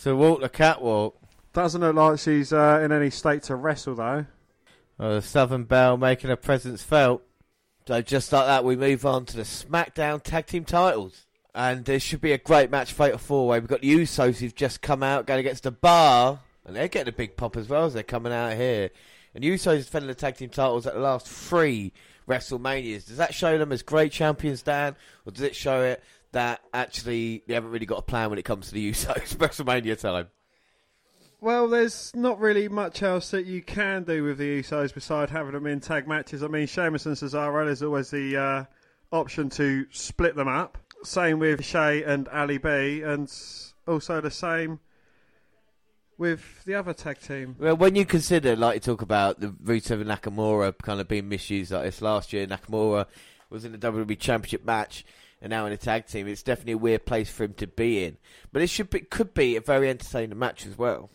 [0.01, 1.15] to walk the catwalk.
[1.53, 4.25] Doesn't look like she's uh, in any state to wrestle though.
[4.99, 7.21] Uh, the Southern Belle making her presence felt.
[7.87, 11.24] So just like that, we move on to the SmackDown Tag Team titles.
[11.55, 13.59] And there should be a great match, Fatal Four Way.
[13.61, 17.13] We've got the Usos who've just come out, going against the Bar, and they're getting
[17.13, 18.89] a big pop as well as they're coming out here.
[19.33, 21.93] And the Usos defending the tag team titles at the last three
[22.27, 23.07] WrestleManias.
[23.07, 27.41] Does that show them as great champions, Dan, or does it show it that actually
[27.47, 30.27] they haven't really got a plan when it comes to the Usos WrestleMania time?
[31.39, 35.53] Well, there's not really much else that you can do with the Usos beside having
[35.53, 36.43] them in tag matches.
[36.43, 38.63] I mean, Sheamus and Cesaro, is always the uh,
[39.13, 40.77] option to split them up.
[41.05, 43.31] Same with Shay and Ali B, and
[43.87, 44.79] also the same
[46.17, 47.55] with the other tag team.
[47.59, 51.29] Well, when you consider, like you talk about the Rusev and Nakamura kind of being
[51.29, 53.05] misused like this last year, Nakamura
[53.49, 55.05] was in the WWE Championship match
[55.41, 56.27] and now in a tag team.
[56.27, 58.17] It's definitely a weird place for him to be in,
[58.51, 61.09] but it should be, could be a very entertaining match as well.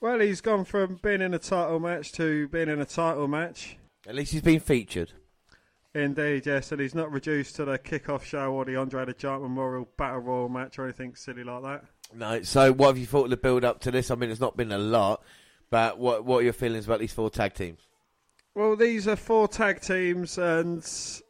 [0.00, 3.76] Well, he's gone from being in a title match to being in a title match.
[4.06, 5.12] At least he's been featured.
[5.94, 9.42] Indeed, yes, and he's not reduced to the kickoff show or the Andre the Giant
[9.42, 11.84] Memorial Battle Royal match or anything silly like that.
[12.14, 12.42] No.
[12.42, 14.10] So, what have you thought of the build up to this?
[14.10, 15.22] I mean, it's not been a lot,
[15.70, 17.80] but what what are your feelings about these four tag teams?
[18.54, 20.86] Well, these are four tag teams, and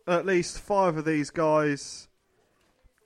[0.06, 2.08] at least five of these guys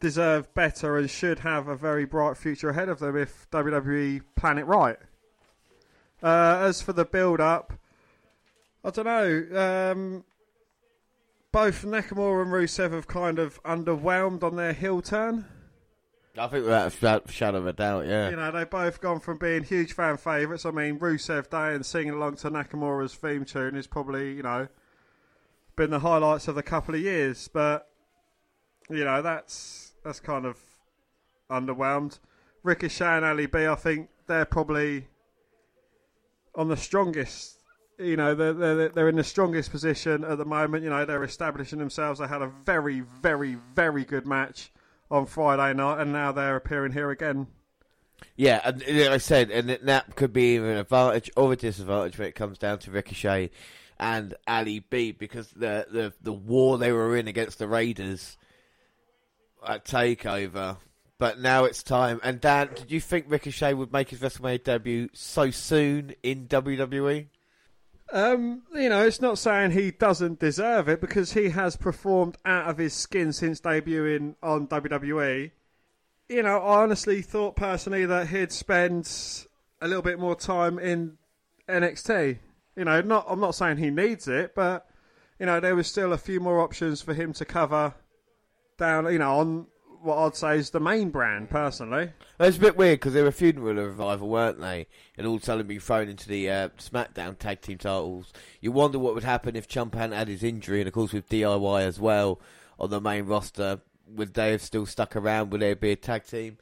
[0.00, 4.58] deserve better and should have a very bright future ahead of them if WWE plan
[4.58, 4.96] it right.
[6.22, 7.72] Uh, as for the build up,
[8.84, 9.90] I don't know.
[9.92, 10.24] Um,
[11.52, 15.44] both Nakamura and Rusev have kind of underwhelmed on their heel turn.
[16.36, 16.94] I think without
[17.28, 18.30] a shadow of a doubt, yeah.
[18.30, 20.64] You know, they've both gone from being huge fan favourites.
[20.64, 24.68] I mean, Rusev Day and singing along to Nakamura's theme tune is probably, you know,
[25.76, 27.48] been the highlights of the couple of years.
[27.52, 27.86] But,
[28.88, 30.58] you know, that's that's kind of
[31.50, 32.18] underwhelmed.
[32.62, 35.08] Ricochet and Ali B, I think they're probably
[36.54, 37.58] on the strongest.
[38.02, 40.84] You know, they're, they're, they're in the strongest position at the moment.
[40.84, 42.20] You know, they're establishing themselves.
[42.20, 44.70] They had a very, very, very good match
[45.10, 47.46] on Friday night, and now they're appearing here again.
[48.36, 52.28] Yeah, and like I said, and that could be an advantage or a disadvantage when
[52.28, 53.50] it comes down to Ricochet
[53.98, 58.36] and Ali B because the the the war they were in against the Raiders
[59.66, 60.78] at Takeover.
[61.18, 62.18] But now it's time.
[62.24, 67.26] And Dan, did you think Ricochet would make his WrestleMania debut so soon in WWE?
[68.12, 72.68] Um, you know, it's not saying he doesn't deserve it because he has performed out
[72.68, 75.50] of his skin since debuting on WWE.
[76.28, 79.10] You know, I honestly thought personally that he'd spend
[79.80, 81.16] a little bit more time in
[81.66, 82.38] NXT.
[82.76, 84.86] You know, not I'm not saying he needs it, but
[85.40, 87.94] you know, there was still a few more options for him to cover
[88.78, 89.10] down.
[89.10, 89.66] You know, on
[90.02, 92.10] what I'd say is the main brand, personally.
[92.40, 94.86] It's a bit weird because they were feuding with a revival, weren't they?
[95.16, 98.32] And all of a sudden being thrown into the uh, SmackDown tag team titles.
[98.60, 101.82] You wonder what would happen if hadn't had his injury, and of course with DIY
[101.82, 102.40] as well
[102.78, 103.80] on the main roster.
[104.08, 105.50] Would they have still stuck around?
[105.50, 106.58] Would there be a tag team?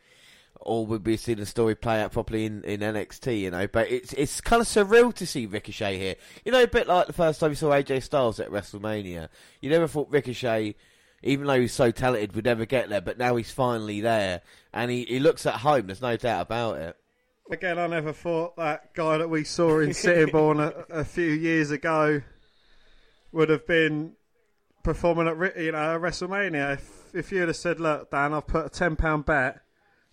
[0.60, 3.66] Or would we see the story play out properly in, in NXT, you know?
[3.66, 6.16] But it's it's kind of surreal to see Ricochet here.
[6.44, 9.30] You know, a bit like the first time you saw AJ Styles at WrestleMania.
[9.62, 10.76] You never thought Ricochet
[11.22, 13.00] even though he's so talented, would never get there.
[13.00, 15.86] But now he's finally there, and he, he looks at home.
[15.86, 16.96] There's no doubt about it.
[17.50, 21.72] Again, I never thought that guy that we saw in Sittingbourne a, a few years
[21.72, 22.22] ago
[23.32, 24.12] would have been
[24.82, 26.74] performing at you know WrestleMania.
[26.74, 29.60] If, if you'd have said, "Look, Dan, I've put a ten pound bet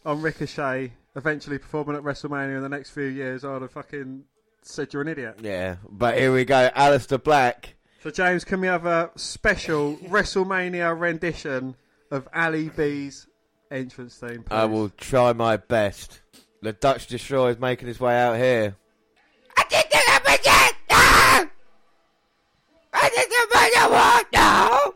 [0.05, 4.23] on Ricochet eventually performing at WrestleMania in the next few years," I'd have fucking
[4.63, 5.39] said you're an idiot.
[5.41, 7.75] Yeah, but here we go, Aleister Black.
[8.03, 11.75] So, James, can we have a special WrestleMania rendition
[12.11, 13.27] of Ali B's
[13.71, 14.43] entrance theme?
[14.43, 14.51] Please?
[14.51, 16.21] I will try my best.
[16.61, 18.75] The Dutch Destroyer is making his way out here.
[19.57, 21.49] I did the no!
[22.93, 24.93] I did the no!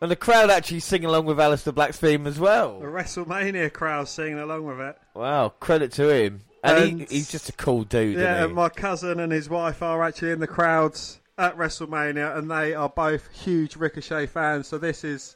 [0.00, 2.80] And the crowd actually sing along with Aleister Black's theme as well.
[2.80, 4.96] The WrestleMania crowd singing along with it.
[5.14, 6.40] Wow, credit to him.
[6.64, 8.18] And, and he, he's just a cool dude.
[8.18, 12.48] Yeah, and my cousin and his wife are actually in the crowds at WrestleMania, and
[12.48, 14.68] they are both huge Ricochet fans.
[14.68, 15.34] So this is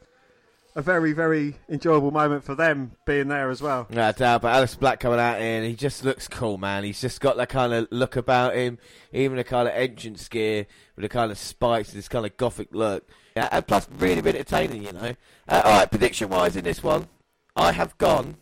[0.76, 3.88] a very, very enjoyable moment for them being there as well.
[3.90, 4.42] Yeah, doubt.
[4.42, 6.84] But Alice Black coming out and he just looks cool, man.
[6.84, 8.78] He's just got that kind of look about him,
[9.12, 12.68] even the kind of entrance gear with the kind of spikes, this kind of gothic
[12.70, 13.09] look.
[13.34, 15.14] Yeah, and plus really, really entertaining, you know.
[15.48, 17.09] Uh, all right, prediction-wise in this one,
[17.57, 18.36] I have gone,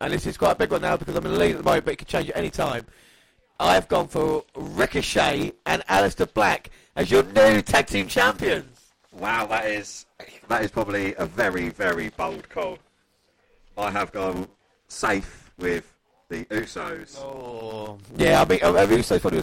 [0.00, 1.62] and this is quite a big one now because I'm in the lead at the
[1.62, 2.86] moment, but it could change at any time.
[3.58, 8.92] I've gone for Ricochet and Aleister Black as your new tag team champions.
[9.12, 10.04] Wow, that is
[10.48, 12.78] that is probably a very very bold call.
[13.78, 14.48] I have gone
[14.88, 15.92] safe with
[16.28, 17.18] the Usos.
[17.18, 19.42] Oh, yeah, I mean, I, mean, so funny.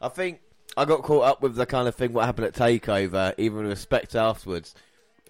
[0.00, 0.40] I think
[0.76, 3.68] I got caught up with the kind of thing what happened at Takeover, even with
[3.68, 4.74] respect afterwards.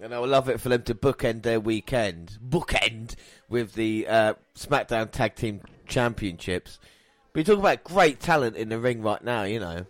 [0.01, 3.15] And I would love it for them to bookend their weekend, bookend
[3.49, 6.79] with the uh, SmackDown Tag Team Championships.
[7.35, 9.85] But you talk about great talent in the ring right now, you know.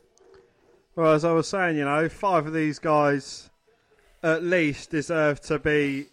[0.95, 3.51] Well, as I was saying, you know, five of these guys
[4.23, 6.07] at least deserve to be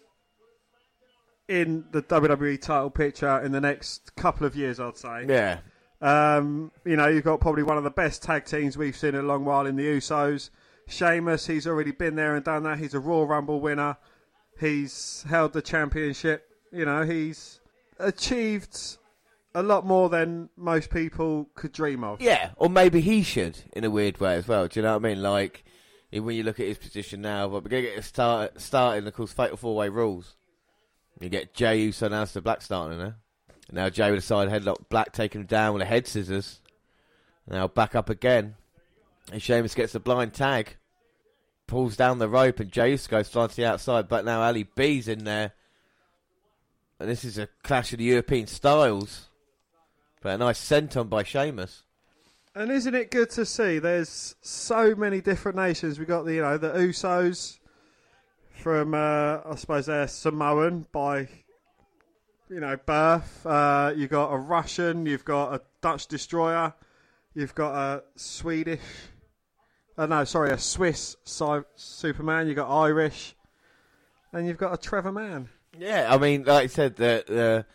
[1.47, 5.25] in the WWE title picture in the next couple of years, I'd say.
[5.27, 5.61] Yeah.
[6.03, 9.21] Um, you know, you've got probably one of the best tag teams we've seen in
[9.21, 10.51] a long while in the Usos.
[10.87, 12.77] Sheamus, he's already been there and done that.
[12.77, 13.97] He's a Royal Rumble winner.
[14.59, 16.47] He's held the championship.
[16.71, 17.59] You know, he's
[17.97, 18.97] achieved
[19.55, 22.21] a lot more than most people could dream of.
[22.21, 24.67] Yeah, or maybe he should in a weird way as well.
[24.67, 25.21] Do you know what I mean?
[25.21, 25.63] Like
[26.11, 29.07] when you look at his position now, but we're gonna get a start starting.
[29.07, 30.35] Of course, fatal four way rules.
[31.19, 33.15] You get Jey Uso and Aleister Black starting there.
[33.71, 36.59] Now Jey with a side headlock, Black taking him down with a head scissors.
[37.47, 38.55] Now back up again.
[39.31, 40.75] And Sheamus gets the blind tag.
[41.65, 44.63] Pulls down the rope and Jey Uso goes flying to the outside, but now Ali
[44.63, 45.53] B's in there.
[46.99, 49.29] And this is a clash of the European styles.
[50.23, 51.83] But a nice sent on by Sheamus.
[52.55, 53.79] And isn't it good to see?
[53.79, 55.99] There's so many different nations.
[55.99, 57.59] We got the you know the Usos
[58.51, 61.27] from uh, I suppose they're Samoan by
[62.49, 63.45] you know birth.
[63.45, 65.05] Uh, you've got a Russian.
[65.05, 66.73] You've got a Dutch destroyer.
[67.33, 68.79] You've got a Swedish.
[69.97, 72.47] Uh, no, sorry, a Swiss si- Superman.
[72.47, 73.35] You've got Irish,
[74.31, 75.49] and you've got a Trevor Mann.
[75.77, 77.65] Yeah, I mean, like I said, the the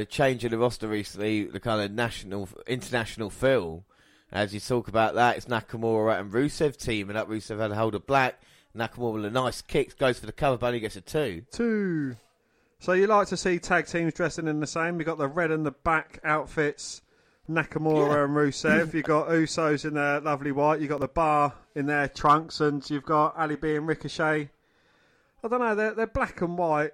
[0.00, 3.84] the change in the roster recently, the kind of national, international feel.
[4.32, 7.74] As you talk about that, it's Nakamura and Rusev team, and up Rusev had a
[7.74, 8.40] hold of Black.
[8.74, 11.42] Nakamura with a nice kick goes for the cover, but only gets a two.
[11.52, 12.16] Two.
[12.78, 14.98] So you like to see tag teams dressing in the same?
[14.98, 17.02] You got the red and the black outfits,
[17.50, 18.24] Nakamura Yeah.
[18.24, 18.94] and Rusev.
[18.94, 20.80] you got Usos in their lovely white.
[20.80, 24.48] You got the bar in their trunks, and you've got Ali B and Ricochet.
[25.44, 25.74] I don't know.
[25.74, 26.92] They're they're black and white,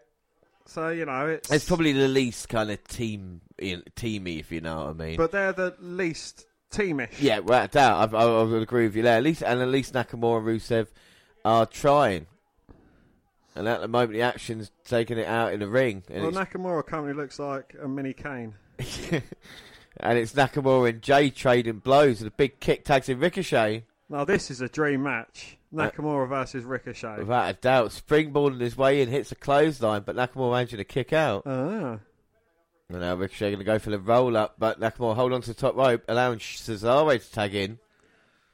[0.66, 1.50] so you know it's.
[1.50, 5.16] It's probably the least kind of team teamy, if you know what I mean.
[5.16, 7.20] But they're the least teamish.
[7.20, 9.16] yeah, without doubt, I, I, I would agree with you there.
[9.16, 10.88] At least, and at least Nakamura and Rusev
[11.44, 12.26] are trying.
[13.54, 16.38] And at the moment, the action's taking it out in the ring, and Well, it's
[16.38, 18.54] Nakamura currently looks like a mini Kane.
[19.98, 23.84] and it's Nakamura and Jey trading blows, and a big kick tags in Ricochet.
[24.08, 27.18] Now this is a dream match: Nakamura versus Ricochet.
[27.18, 31.12] Without a doubt, springboarding his way in, hits a clothesline, but Nakamura managing to kick
[31.12, 31.42] out.
[31.46, 31.98] Ah.
[32.88, 35.48] And now Ricochet going to go for the roll up, but Nakamura hold on to
[35.48, 37.78] the top rope, allowing Cesaro to tag in.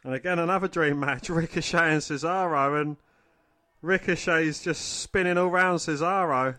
[0.04, 2.96] And again, another dream match: Ricochet and Cesaro, and
[3.82, 6.56] Ricochet's just spinning all round Cesaro,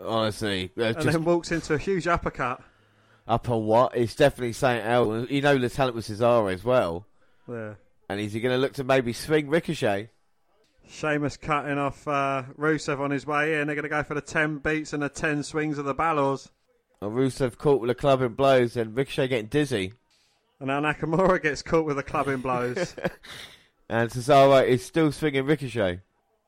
[0.00, 2.60] Honestly, uh, and just then walks into a huge uppercut.
[3.28, 3.96] up on what?
[3.96, 5.30] It's definitely something else.
[5.30, 7.06] You know the talent with Cesaro as well.
[7.48, 7.74] Yeah.
[8.08, 10.10] And is he going to look to maybe swing Ricochet?
[10.88, 13.66] Sheamus cutting off uh, Rusev on his way in.
[13.66, 15.94] They're going to go for the 10 beats and the 10 swings of the.
[15.94, 19.94] Or Rusev caught with a club and blows, and Ricochet getting dizzy.
[20.60, 22.94] And now Nakamura gets caught with the clubbing blows.
[23.86, 26.00] And Cesaro is still swinging Ricochet.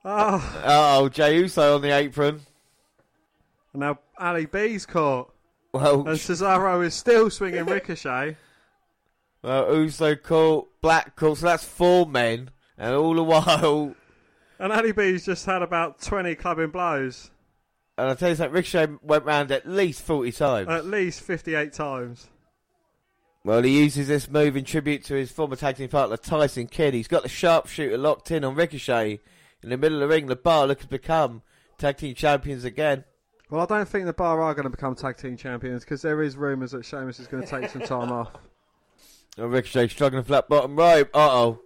[0.07, 2.41] oh, Oh, Jey Uso on the apron.
[3.75, 5.33] and now Ali B's caught.
[5.73, 8.37] Well, And Cesaro is still swinging Ricochet.
[9.47, 12.51] Well Uso caught, Black caught, so that's four men.
[12.79, 13.95] And all the while,
[14.59, 17.31] And Ali B's just had about 20 clubbing blows.
[17.97, 20.69] and I tell you something, Ricochet went round at least 40 times.
[20.69, 22.29] At least 58 times.
[23.45, 26.95] Well, he uses this move in tribute to his former tag team partner Tyson Kidd.
[26.95, 29.21] He's got the sharpshooter locked in on Ricochet
[29.63, 30.27] in the middle of the ring.
[30.27, 31.43] The bar looks to become
[31.79, 33.05] tag team champions again.
[33.49, 36.21] Well, I don't think the Bar are going to become tag team champions because there
[36.21, 38.33] is rumours that Sheamus is going to take some time off.
[39.37, 41.11] And Ricochet struggling a flat bottom rope.
[41.15, 41.61] Uh oh.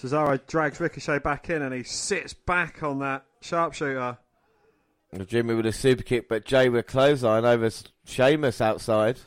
[0.00, 4.18] Cesaro drags Ricochet back in and he sits back on that sharpshooter.
[5.26, 7.70] Jimmy with a super kick, but Jey with a clothesline over
[8.04, 9.18] Sheamus outside.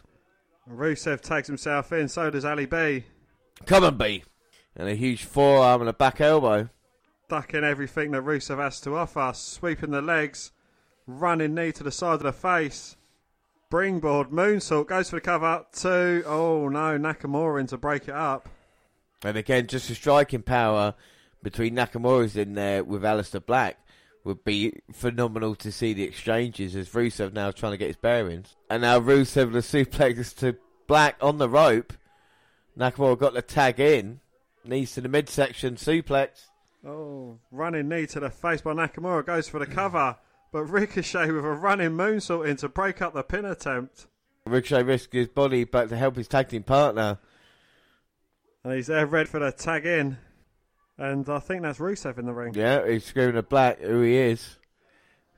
[0.66, 3.04] And Rusev tags himself in, so does Ali B.
[3.66, 4.24] Come on, B.
[4.76, 6.70] And a huge forearm and a back elbow.
[7.30, 10.52] Ducking everything that Rusev has to offer, sweeping the legs,
[11.06, 12.96] running knee to the side of the face.
[13.68, 15.66] Springboard moonsault goes for the cover.
[15.74, 16.24] Two.
[16.28, 18.48] Oh no, Nakamura in to break it up.
[19.24, 20.94] And again, just the striking power
[21.42, 23.80] between Nakamura's in there with Aleister Black
[24.24, 28.56] would be phenomenal to see the exchanges as Rusev now trying to get his bearings.
[28.70, 30.56] And now Rusev with a suplex to
[30.86, 31.94] Black on the rope.
[32.78, 34.20] Nakamura got the tag in.
[34.66, 36.48] Knees to the midsection suplex.
[36.86, 40.18] Oh, running knee to the face by Nakamura goes for the cover,
[40.54, 44.06] but Ricochet with a running moonsault in to break up the pin attempt.
[44.46, 47.18] Ricochet risks his body back to help his tag team partner.
[48.64, 50.18] And he's there ready for the tag in.
[50.98, 52.54] And I think that's Rusev in the ring.
[52.54, 54.58] Yeah, he's screaming at Black who he is.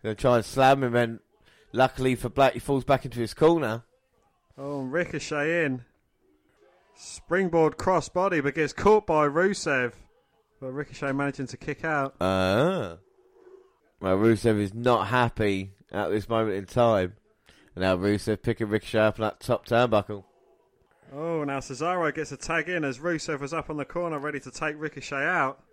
[0.04, 1.20] Gonna try and slam him, and
[1.72, 3.84] luckily for Black, he falls back into his corner.
[4.58, 5.86] Oh, and Ricochet in.
[6.94, 9.94] Springboard crossbody, but gets caught by Rusev.
[10.60, 12.16] But Ricochet managing to kick out.
[12.20, 12.98] Ah.
[14.06, 17.14] Well, Rusev is not happy at this moment in time.
[17.74, 20.24] And now Rusev picking Ricochet up on that top turnbuckle.
[21.12, 24.40] Oh, now Cesaro gets a tag in as Rusev was up on the corner ready
[24.42, 25.64] to take Ricochet out.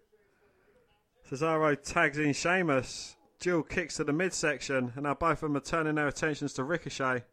[1.31, 3.17] Cesaro tags in Sheamus.
[3.39, 6.65] Jill kicks to the midsection, and now both of them are turning their attentions to
[6.65, 7.25] Ricochet.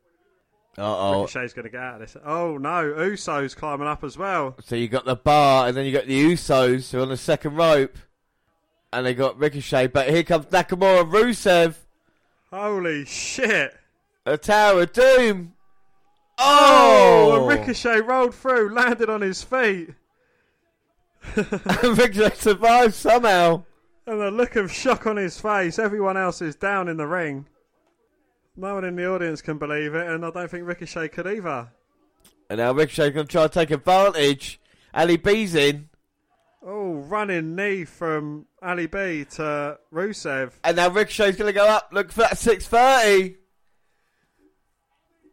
[0.77, 1.21] Uh oh.
[1.21, 2.17] Ricochet's going to get out of this.
[2.25, 4.57] Oh no, Uso's climbing up as well.
[4.65, 7.15] So you got the bar, and then you got the Usos who are on the
[7.15, 7.97] second rope.
[8.91, 11.75] And they got Ricochet, but here comes Nakamura Rusev.
[12.51, 13.75] Holy shit!
[14.25, 15.53] A Tower of Doom.
[16.39, 17.37] Oh, Oh!
[17.37, 19.89] and Ricochet rolled through, landed on his feet,
[21.35, 21.51] and
[21.97, 23.63] Ricochet survived somehow.
[24.07, 25.77] and the look of shock on his face.
[25.77, 27.45] Everyone else is down in the ring.
[28.55, 31.69] No one in the audience can believe it, and I don't think Ricochet could either.
[32.49, 34.59] And now Ricochet's going to try to take advantage.
[34.93, 35.89] Ali B's in.
[36.65, 40.51] Oh, running knee from Ali B to Rusev.
[40.63, 41.89] And now Ricochet's going to go up.
[41.91, 43.37] Look for that 630.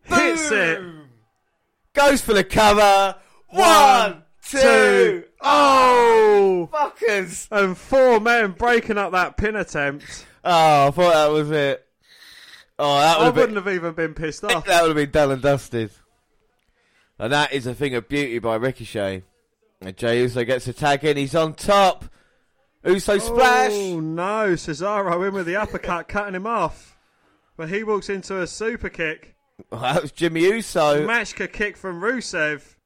[0.05, 0.83] Hits it.
[1.95, 3.17] Goes for the cover.
[3.49, 4.59] One, two.
[4.59, 5.25] two.
[5.41, 6.69] Oh!
[6.73, 7.49] Fuckers.
[7.51, 10.27] And four men breaking up that pin attempt.
[10.45, 11.85] Oh, I thought that was it.
[12.79, 14.65] Oh, that I would have wouldn't been, have even been pissed off.
[14.67, 15.91] that would have been done and dusted.
[17.19, 19.23] And that is a thing of beauty by Ricochet.
[19.81, 21.17] And Jey Uso gets a tag in.
[21.17, 22.05] He's on top.
[22.87, 23.73] Uso oh, splash.
[23.73, 26.97] Oh no, Cesaro in with the uppercut, cutting him off.
[27.57, 29.35] But he walks into a super kick.
[29.73, 31.07] Oh, that was Jimmy Uso.
[31.07, 32.77] Machka kick from Rusev.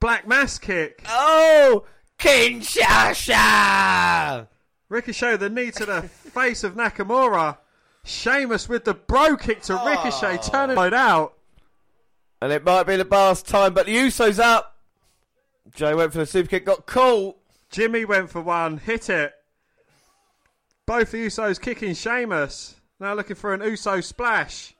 [0.00, 1.04] Black mass kick.
[1.08, 1.84] Oh,
[2.18, 3.28] Kinshasa!
[4.88, 7.58] Ricochet the knee to the face of Nakamura.
[8.04, 9.86] Sheamus with the bro kick to oh.
[9.86, 11.34] Ricochet, turning it out.
[12.40, 14.76] And it might be the last time, but the Uso's up.
[15.74, 17.36] Jey went for the super kick, got caught.
[17.70, 19.32] Jimmy went for one, hit it.
[20.92, 22.74] Both the Usos kicking Sheamus.
[23.00, 24.74] Now looking for an Uso splash.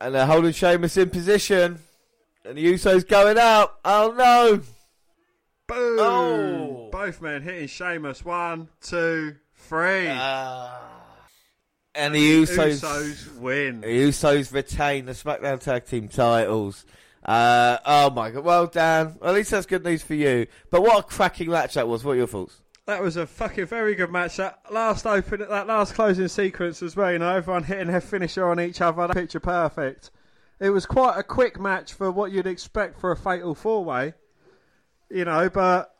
[0.00, 1.78] And they're holding Sheamus in position.
[2.44, 3.76] And the Uso's going out.
[3.84, 4.56] Oh no!
[5.68, 5.98] Boom!
[6.00, 6.88] Oh.
[6.90, 8.24] Both men hitting Sheamus.
[8.24, 10.08] One, two, three.
[10.08, 10.72] And
[12.12, 13.82] the Usos, Usos win.
[13.82, 16.84] the Usos retain the SmackDown Tag Team titles.
[17.24, 18.42] Uh, oh my god!
[18.42, 19.14] Well, Dan.
[19.20, 20.48] Well, at least that's good news for you.
[20.72, 22.02] But what a cracking match that was.
[22.02, 22.60] What are your thoughts?
[22.88, 24.38] That was a fucking very good match.
[24.38, 27.12] That last open, that last closing sequence as well.
[27.12, 29.06] You know, everyone hitting their finisher on each other.
[29.06, 30.10] That Picture perfect.
[30.58, 34.14] It was quite a quick match for what you'd expect for a fatal four way.
[35.10, 35.94] You know, but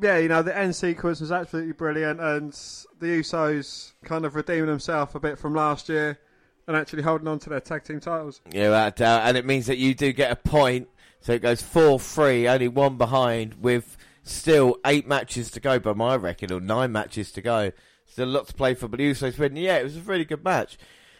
[0.00, 2.50] yeah, you know, the end sequence was absolutely brilliant, and
[2.98, 6.18] the Usos kind of redeeming themselves a bit from last year
[6.66, 8.40] and actually holding on to their tag team titles.
[8.50, 9.20] Yeah, without doubt.
[9.24, 10.88] And it means that you do get a point.
[11.20, 15.92] So it goes 4 3, only one behind, with still eight matches to go by
[15.92, 17.72] my reckon, or nine matches to go.
[18.04, 19.38] Still a lot to play for, but the Usos.
[19.56, 20.76] Yeah, it was a really good match.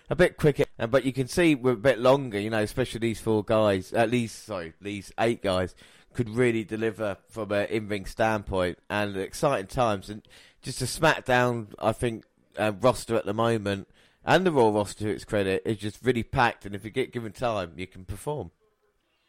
[0.09, 3.21] A bit quicker, but you can see we're a bit longer, you know, especially these
[3.21, 5.75] four guys, at least, sorry, these eight guys,
[6.13, 10.09] could really deliver from an in ring standpoint and exciting times.
[10.09, 10.23] And
[10.63, 12.25] just a SmackDown, I think,
[12.57, 13.89] uh, roster at the moment,
[14.25, 16.65] and the Raw roster to its credit, is just really packed.
[16.67, 18.53] And if you get given time, you can perform.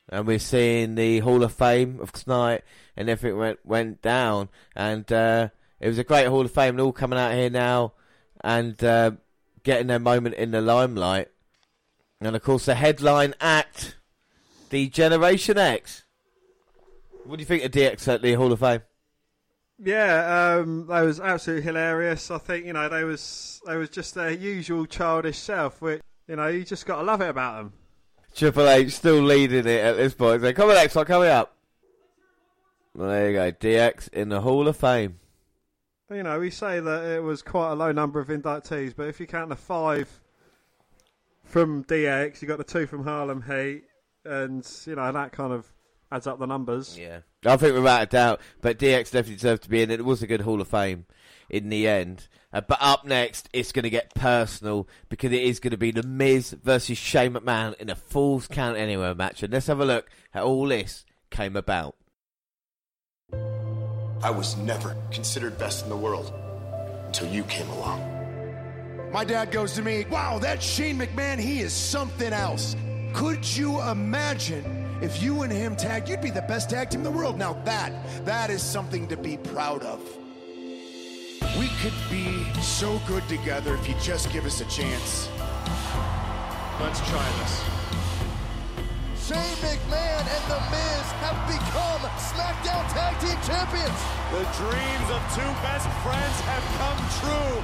[0.09, 2.63] And we're seeing the Hall of Fame of tonight,
[2.95, 5.49] and everything went went down, and uh,
[5.79, 6.77] it was a great Hall of Fame.
[6.77, 7.93] They're all coming out here now,
[8.41, 9.11] and uh,
[9.63, 11.27] getting their moment in the limelight.
[12.21, 13.97] And of course, the headline act,
[14.69, 16.03] the Generation X.
[17.25, 18.81] What do you think of DX at the Hall of Fame?
[19.79, 22.31] Yeah, um, that was absolutely hilarious.
[22.31, 26.35] I think you know they was they was just their usual childish self, which you
[26.35, 27.73] know you just got to love it about them.
[28.37, 30.43] Triple H still leading it at this point.
[30.43, 31.55] So come on, X, I'm coming up.
[32.93, 35.19] Well, there you go, DX in the Hall of Fame.
[36.11, 39.19] You know, we say that it was quite a low number of inductees, but if
[39.19, 40.21] you count the five
[41.45, 43.85] from DX, you got the two from Harlem Heat,
[44.23, 45.73] and you know that kind of
[46.11, 46.95] adds up the numbers.
[46.95, 48.41] Yeah, I think without a doubt.
[48.61, 49.99] But DX definitely deserved to be in it.
[49.99, 51.07] It was a good Hall of Fame
[51.49, 52.27] in the end.
[52.57, 55.91] Uh, but up next, it's going to get personal because it is going to be
[55.91, 59.43] The Miz versus Shane McMahon in a Falls Count Anywhere match.
[59.43, 61.95] And let's have a look how all this came about.
[64.23, 66.33] I was never considered best in the world
[67.05, 68.01] until you came along.
[69.11, 72.75] My dad goes to me, Wow, that Shane McMahon, he is something else.
[73.13, 77.03] Could you imagine if you and him tagged, you'd be the best tag team in
[77.03, 77.37] the world.
[77.37, 77.93] Now that,
[78.25, 80.01] that is something to be proud of.
[81.55, 85.29] We could be so good together if you just give us a chance.
[86.79, 87.63] Let's try this.
[89.27, 93.99] Shane McMahon and The Miz have become SmackDown Tag Team Champions.
[94.31, 97.55] The dreams of two best friends have come true.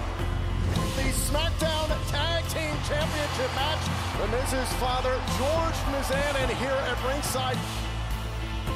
[0.98, 3.84] The SmackDown Tag Team Championship match.
[4.20, 7.58] The Miz's father, George Mizanin, and here at ringside.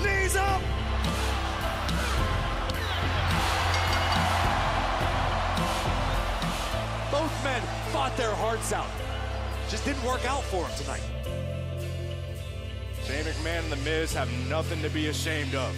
[0.01, 0.62] Knees up!
[7.18, 7.61] Both men
[7.91, 8.91] fought their hearts out.
[9.70, 11.01] Just didn't work out for them tonight.
[13.07, 15.76] Shane McMahon and The Miz have nothing to be ashamed of.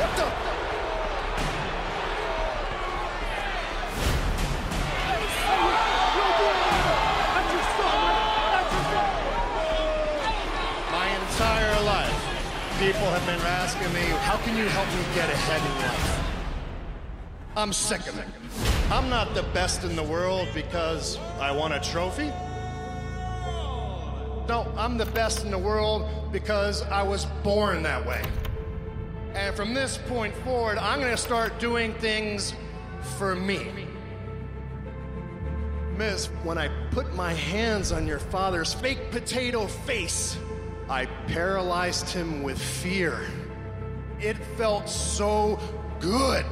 [0.00, 0.24] What the?
[10.90, 12.24] My entire life,
[12.78, 16.27] people have been asking me, how can you help me get ahead in life?
[17.58, 18.26] I'm sick of it.
[18.88, 22.28] I'm not the best in the world because I won a trophy.
[24.48, 28.22] No, I'm the best in the world because I was born that way.
[29.34, 32.54] And from this point forward, I'm going to start doing things
[33.18, 33.72] for me.
[35.96, 40.38] Miz, when I put my hands on your father's fake potato face,
[40.88, 43.26] I paralyzed him with fear.
[44.20, 45.58] It felt so
[45.98, 46.46] good.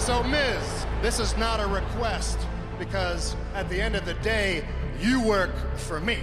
[0.00, 2.38] So, Miz, this is not a request
[2.78, 4.64] because at the end of the day,
[4.98, 6.18] you work for me.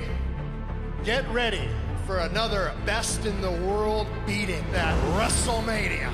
[1.03, 1.69] Get ready
[2.07, 6.11] for another best in the world beating at WrestleMania.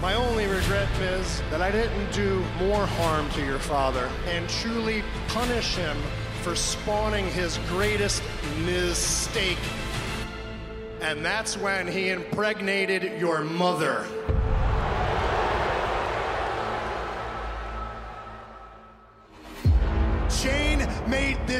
[0.00, 5.02] My only regret is that I didn't do more harm to your father and truly
[5.26, 5.96] punish him
[6.42, 8.22] for spawning his greatest
[8.64, 9.58] mistake.
[11.00, 14.06] And that's when he impregnated your mother.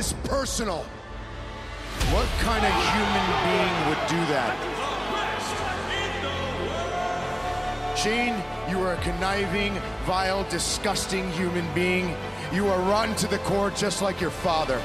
[0.06, 0.84] This personal.
[2.12, 4.54] What kind of human being would do that?
[7.96, 8.36] Shane,
[8.68, 12.14] you are a conniving, vile, disgusting human being.
[12.52, 14.80] You are rotten to the core just like your father.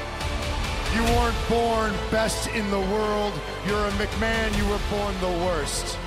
[0.95, 3.33] You weren't born best in the world.
[3.67, 4.57] You're a McMahon.
[4.57, 5.97] You were born the worst.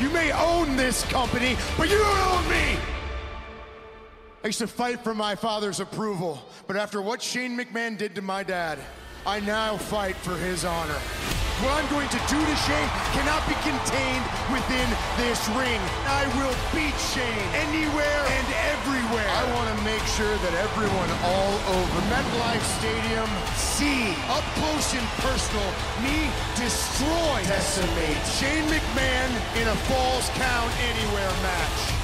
[0.00, 2.76] You may own this company, but you don't own me!
[4.42, 8.22] I used to fight for my father's approval, but after what Shane McMahon did to
[8.22, 8.76] my dad,
[9.24, 10.98] I now fight for his honor.
[11.62, 15.78] What I'm going to do to Shane cannot be contained within this ring.
[16.10, 19.30] I will beat Shane anywhere and everywhere.
[19.30, 25.06] I want to make sure that everyone all over MetLife Stadium see up close and
[25.22, 25.70] personal
[26.02, 26.26] me
[26.58, 32.01] destroy, decimate Shane McMahon in a Falls Count Anywhere match.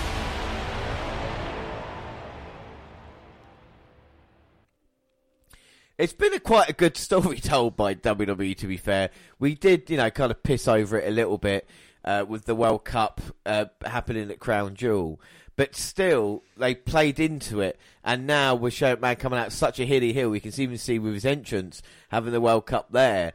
[5.98, 8.56] It's been a quite a good story told by WWE.
[8.56, 11.68] To be fair, we did, you know, kind of piss over it a little bit
[12.04, 15.20] uh, with the World Cup uh, happening at Crown Jewel,
[15.56, 17.80] but still they played into it.
[18.04, 21.00] And now with Shane Man coming out such a hilly hill, we can even see
[21.00, 23.32] with his entrance having the World Cup there.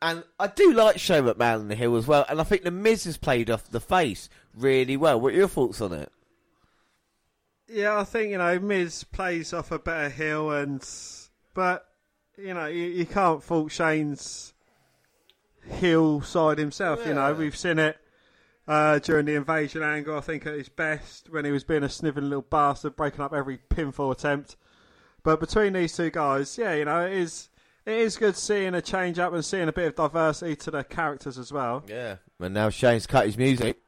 [0.00, 2.24] And I do like Shane McMahon on the hill as well.
[2.30, 5.20] And I think the Miz has played off the face really well.
[5.20, 6.10] What are your thoughts on it?
[7.68, 10.86] Yeah, I think you know Miz plays off a better heel, and
[11.52, 11.88] but
[12.38, 14.52] you know you, you can't fault Shane's
[15.78, 17.06] heel side himself.
[17.06, 17.98] You know we've seen it
[18.68, 20.16] uh, during the invasion angle.
[20.16, 23.32] I think at his best when he was being a sniveling little bastard, breaking up
[23.32, 24.56] every pinfall attempt.
[25.22, 27.48] But between these two guys, yeah, you know it is
[27.84, 30.84] it is good seeing a change up and seeing a bit of diversity to the
[30.84, 31.84] characters as well.
[31.88, 32.16] Yeah.
[32.40, 33.78] And now Shane's cut his music.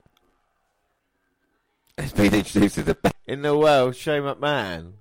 [1.97, 4.93] It's been introduced as the best in the world, Shane McMahon.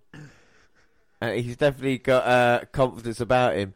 [1.20, 3.74] And he's definitely got uh, confidence about him.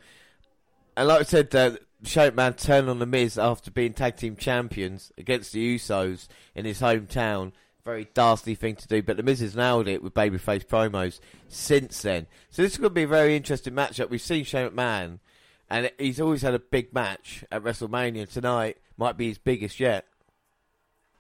[0.96, 5.12] And like I said, uh, McMahon turned on The Miz after being tag team champions
[5.18, 7.52] against the Usos in his hometown.
[7.84, 12.02] Very dastardly thing to do, but The Miz has nailed it with babyface promos since
[12.04, 12.28] then.
[12.52, 14.10] So this is going to be a very interesting matchup.
[14.10, 15.20] We've seen Shane McMahon,
[15.68, 18.32] and he's always had a big match at WrestleMania.
[18.32, 20.06] Tonight might be his biggest yet.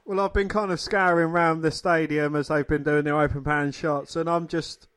[0.05, 3.43] Well, I've been kind of scouring around the stadium as they've been doing the open
[3.43, 4.87] pan shots, and I'm just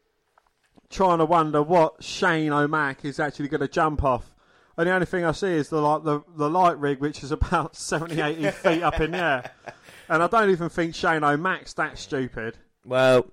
[0.94, 4.32] trying to wonder what Shane O'Mac is actually going to jump off
[4.78, 7.32] And the only thing I see is the like the, the light rig, which is
[7.32, 9.50] about 70, 80 feet up in the air.
[10.08, 12.58] And I don't even think Shane O'Mac's that stupid.
[12.84, 13.26] Well,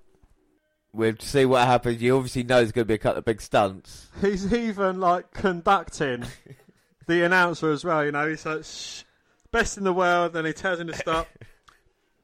[0.92, 2.02] we'll see what happens.
[2.02, 4.08] You obviously know there's going to be a couple of big stunts.
[4.22, 6.26] He's even like conducting
[7.08, 8.04] the announcer as well.
[8.04, 9.04] You know, he's like, Shh,
[9.52, 10.34] best in the world.
[10.34, 11.28] Then he tells him to stop.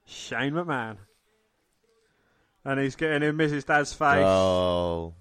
[0.05, 0.97] Shane McMahon.
[2.63, 4.25] And he's getting in Miz's Dad's face.
[4.25, 5.13] Oh.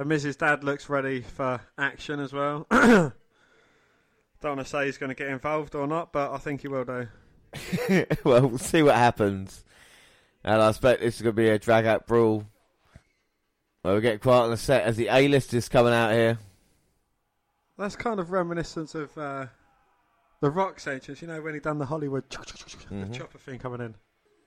[0.00, 2.66] And Miz's Dad looks ready for action as well.
[2.70, 3.12] Don't
[4.42, 6.86] want to say he's going to get involved or not, but I think he will
[6.86, 7.06] do.
[8.24, 9.62] well, we'll see what happens.
[10.42, 12.46] And I expect this is going to be a drag out brawl.
[13.84, 16.38] Well, we're getting quiet on the set as the A-list is coming out here.
[17.76, 19.46] That's kind of reminiscent of uh,
[20.40, 23.06] the Rock's entrance, you know, when he done the Hollywood Mhm.
[23.12, 23.94] the chopper thing coming in.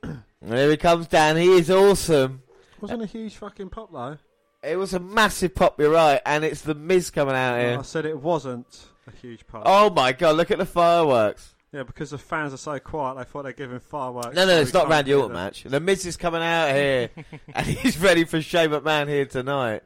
[0.02, 1.38] And here he comes down.
[1.38, 2.42] He is awesome.
[2.82, 4.18] Wasn't a huge fucking pop though.
[4.64, 6.22] It was a massive pop, you're right.
[6.26, 7.76] And it's the Miz coming out here.
[7.78, 9.64] Oh, I said it wasn't a huge pop.
[9.66, 11.54] Oh my god, look at the fireworks.
[11.74, 14.36] Yeah, because the fans are so quiet, they thought they'd give him fireworks.
[14.36, 15.64] No, no, so it's not Randy Orton match.
[15.64, 17.10] The Miz is coming out here,
[17.56, 19.82] and he's ready for Shane McMahon here tonight.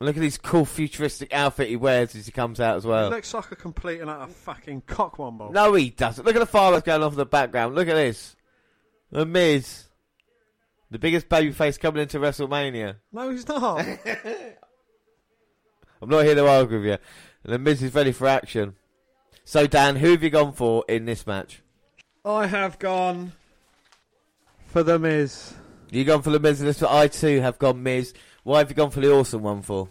[0.00, 3.10] Look at his cool futuristic outfit he wears as he comes out as He well.
[3.10, 5.50] looks like a complete and utter fucking cockwomble.
[5.52, 6.24] No, he doesn't.
[6.24, 7.74] Look at the fireworks going off in the background.
[7.74, 8.36] Look at this.
[9.10, 9.87] The Miz.
[10.90, 12.96] The biggest babyface coming into WrestleMania.
[13.12, 13.80] No, he's not.
[16.00, 16.98] I'm not here to argue with you.
[17.44, 18.74] The Miz is ready for action.
[19.44, 21.62] So, Dan, who have you gone for in this match?
[22.24, 23.32] I have gone
[24.66, 25.54] for the Miz.
[25.90, 28.12] You gone for the Miz in this, but I too have gone Miz.
[28.42, 29.88] Why have you gone for the awesome one for?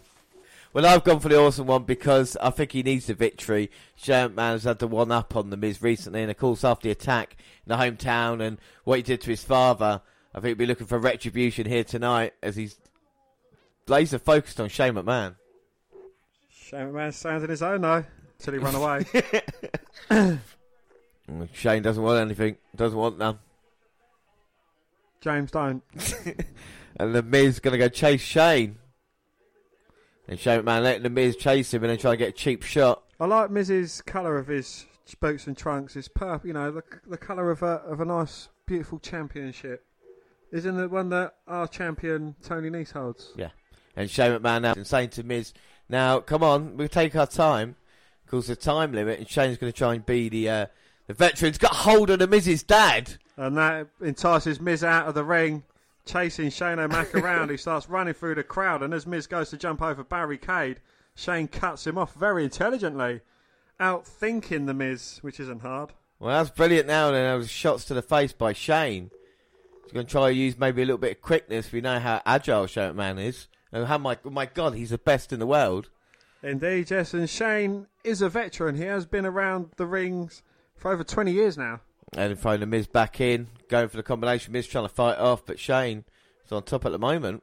[0.72, 3.70] Well, I've gone for the awesome one because I think he needs the victory.
[3.96, 6.84] Shane McMahon has had the one up on the Miz recently, and of course after
[6.84, 7.36] the attack
[7.66, 10.02] in the hometown and what he did to his father,
[10.34, 12.78] I think he'll be looking for retribution here tonight as he's
[13.86, 15.36] laser focused on Shane McMahon.
[16.50, 18.04] Shane McMahon stands in his own though,
[18.38, 18.74] till he run
[20.10, 20.38] away.
[21.52, 23.38] Shane doesn't want anything, doesn't want none.
[25.20, 25.82] James don't.
[26.98, 28.78] And the Miz going to go chase Shane.
[30.26, 32.62] And Shane McMahon letting the Miz chase him and then try to get a cheap
[32.62, 33.02] shot.
[33.20, 34.84] I like Miz's colour of his
[35.20, 35.96] boots and trunks.
[35.96, 39.84] It's purple, you know, the the colour of a of a nice, beautiful championship.
[40.52, 43.32] Isn't the one that our champion Tony Nese holds?
[43.36, 43.50] Yeah.
[43.96, 45.52] And Shane McMahon now saying to Miz,
[45.88, 47.76] now come on, we'll take our time.
[48.24, 50.66] Of course, the time limit, and Shane's going to try and be the uh,
[51.06, 53.14] the veteran's got hold of the Miz's dad.
[53.36, 55.62] And that entices Miz out of the ring,
[56.04, 57.50] chasing Shane O'Mac around.
[57.50, 60.80] He starts running through the crowd, and as Miz goes to jump over barricade,
[61.14, 63.22] Shane cuts him off very intelligently,
[63.80, 65.92] outthinking the Miz, which isn't hard.
[66.20, 67.06] Well, that's brilliant now.
[67.06, 69.10] And then there was shots to the face by Shane.
[69.88, 71.72] He's going to try to use maybe a little bit of quickness.
[71.72, 73.48] We know how agile McMahon is.
[73.72, 75.88] And how my oh my God, he's the best in the world.
[76.42, 78.76] Indeed, yes, and Shane is a veteran.
[78.76, 80.42] He has been around the rings
[80.76, 81.80] for over 20 years now.
[82.12, 84.52] And throwing the Miz back in, going for the combination.
[84.52, 86.04] Miz trying to fight off, but Shane
[86.44, 87.42] is on top at the moment.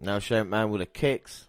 [0.00, 1.48] Now Shane McMahon with the kicks.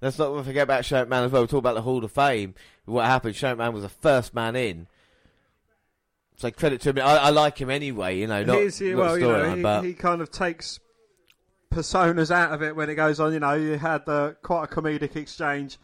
[0.00, 1.42] Let's not forget about Shane McMahon as well.
[1.42, 2.54] We talk about the Hall of Fame.
[2.84, 3.34] What happened?
[3.34, 4.86] Shane McMahon was the first man in.
[6.40, 6.98] So credit to him.
[7.00, 8.18] I, I like him anyway.
[8.18, 10.80] You know, not, not well, you know, he, but he kind of takes
[11.70, 13.34] personas out of it when it goes on.
[13.34, 15.76] You know, you had the quite a comedic exchange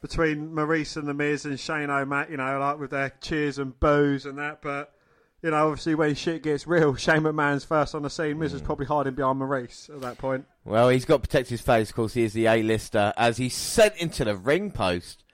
[0.00, 2.30] between Maurice and the Miz and Shane O'Mac.
[2.30, 4.62] You know, like with their cheers and boos and that.
[4.62, 4.94] But
[5.42, 8.38] you know, obviously when shit gets real, Shane McMahon's first on the scene.
[8.38, 8.64] Miz is mm.
[8.64, 10.46] probably hiding behind Maurice at that point.
[10.64, 11.90] Well, he's got to protect his face.
[11.90, 15.24] Of course, he is the A-lister as he's sent into the ring post.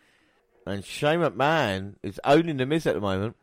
[0.66, 3.36] And Shane McMahon is owning the Miz at the moment.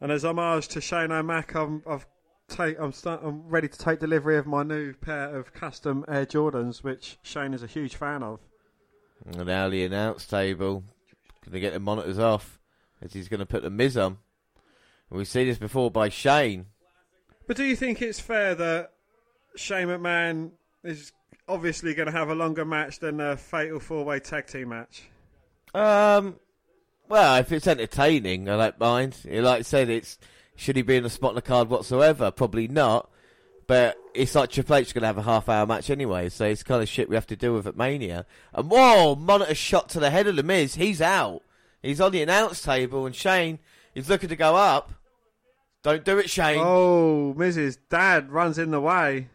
[0.00, 2.06] And as homage to Shane O'Mac, I'm, I've
[2.48, 6.26] take, I'm, start, I'm ready to take delivery of my new pair of custom Air
[6.26, 8.40] Jordans, which Shane is a huge fan of.
[9.26, 10.84] And now the announce table
[11.44, 12.58] going to get the monitors off
[13.02, 14.18] as he's going to put the Miz on.
[15.10, 16.66] And we've seen this before by Shane.
[17.46, 18.92] But do you think it's fair that
[19.56, 20.52] Shane McMahon
[20.84, 21.12] is
[21.48, 25.08] obviously going to have a longer match than a fatal four-way tag team match?
[25.74, 26.36] Um,
[27.08, 29.16] well, if it's entertaining, I don't mind.
[29.24, 30.18] Like I said, it's
[30.56, 32.30] should he be in the spot on the card whatsoever?
[32.30, 33.10] Probably not.
[33.68, 36.62] But it's like Triple H going to have a half hour match anyway, so it's
[36.62, 38.24] kind of shit we have to deal with at Mania.
[38.54, 40.74] And whoa, monitor shot to the head of the Miz.
[40.74, 41.42] He's out.
[41.82, 43.58] He's on the announce table, and Shane
[43.94, 44.92] is looking to go up.
[45.82, 46.60] Don't do it, Shane.
[46.60, 49.28] Oh, Miz's Dad runs in the way.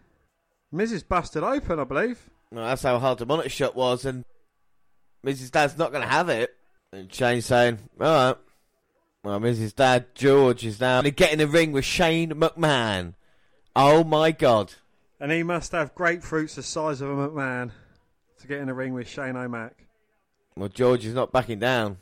[0.72, 2.30] Miz's busted open, I believe.
[2.52, 4.26] Well, that's how hard the monitor shot was, and
[5.22, 6.54] Miz's Dad's not going to have it.
[6.94, 8.38] And Shane's saying, all right.
[9.24, 13.16] Well, Miz's Dad, George is now going to get in the ring with Shane McMahon.
[13.76, 14.74] Oh my God.
[15.20, 17.72] And he must have grapefruits the size of a McMahon
[18.42, 19.86] to get in the ring with Shane O'Mac.
[20.56, 21.98] Well, George is not backing down.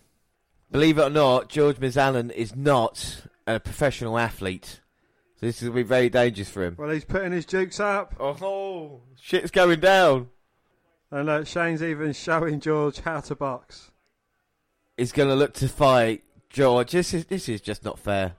[0.72, 4.82] Believe it or not, George Mizanin is not a professional athlete.
[5.40, 6.76] So this is going to be very dangerous for him.
[6.78, 8.16] Well, he's putting his jukes up.
[8.20, 10.28] Oh, shit's going down.
[11.12, 13.91] And look, Shane's even showing George how to box.
[15.02, 16.92] He's going to look to fight George.
[16.92, 18.36] This is this is just not fair.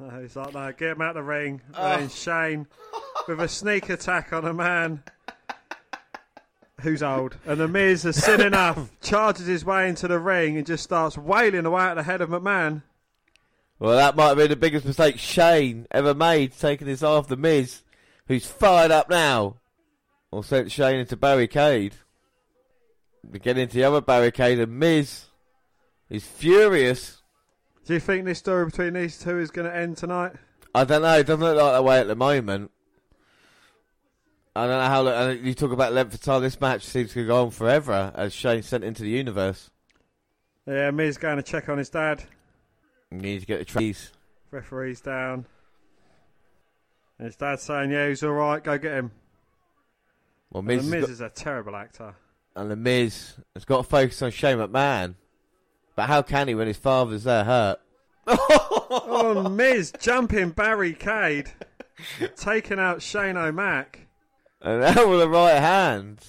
[0.00, 1.60] Uh, He's like, no, get him out of the ring.
[1.74, 1.96] Oh.
[1.96, 2.68] Then Shane,
[3.26, 5.02] with a sneak attack on a man
[6.80, 7.38] who's old.
[7.44, 11.18] And the Miz has seen enough, charges his way into the ring and just starts
[11.18, 12.84] wailing away at the head of McMahon.
[13.80, 17.26] Well, that might have been the biggest mistake Shane ever made, taking his eye off
[17.26, 17.82] the Miz,
[18.28, 19.56] who's fired up now.
[20.30, 21.96] Or sent Shane into barricade.
[23.28, 25.24] We get into the other barricade, and Miz
[26.12, 27.22] is furious.
[27.86, 30.32] Do you think this story between these two is going to end tonight?
[30.74, 31.18] I don't know.
[31.18, 32.70] It doesn't look like that way at the moment.
[34.54, 35.06] I don't know how.
[35.30, 36.42] And you talk about length of time.
[36.42, 39.70] This match seems to go on forever as Shane sent into the universe.
[40.66, 42.22] Yeah, Miz going to check on his dad.
[43.10, 44.12] Need to get the trees.
[44.50, 45.46] Referee's down.
[47.18, 49.10] And his dad's saying, yeah, he's all right, go get him.
[50.50, 52.14] Well, And Miz, the Miz got- is a terrible actor.
[52.54, 55.14] and the Miz has got to focus on Shane McMahon.
[55.94, 57.80] But how can he when his father's there hurt?
[58.26, 61.50] oh, Miz jumping barricade,
[62.36, 64.06] taking out Shane O'Mac.
[64.60, 66.24] And now with the right hand.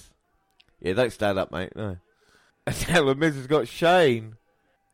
[0.80, 1.74] Yeah, don't stand up, mate.
[1.76, 1.96] No.
[2.66, 4.36] And now the Miz has got Shane.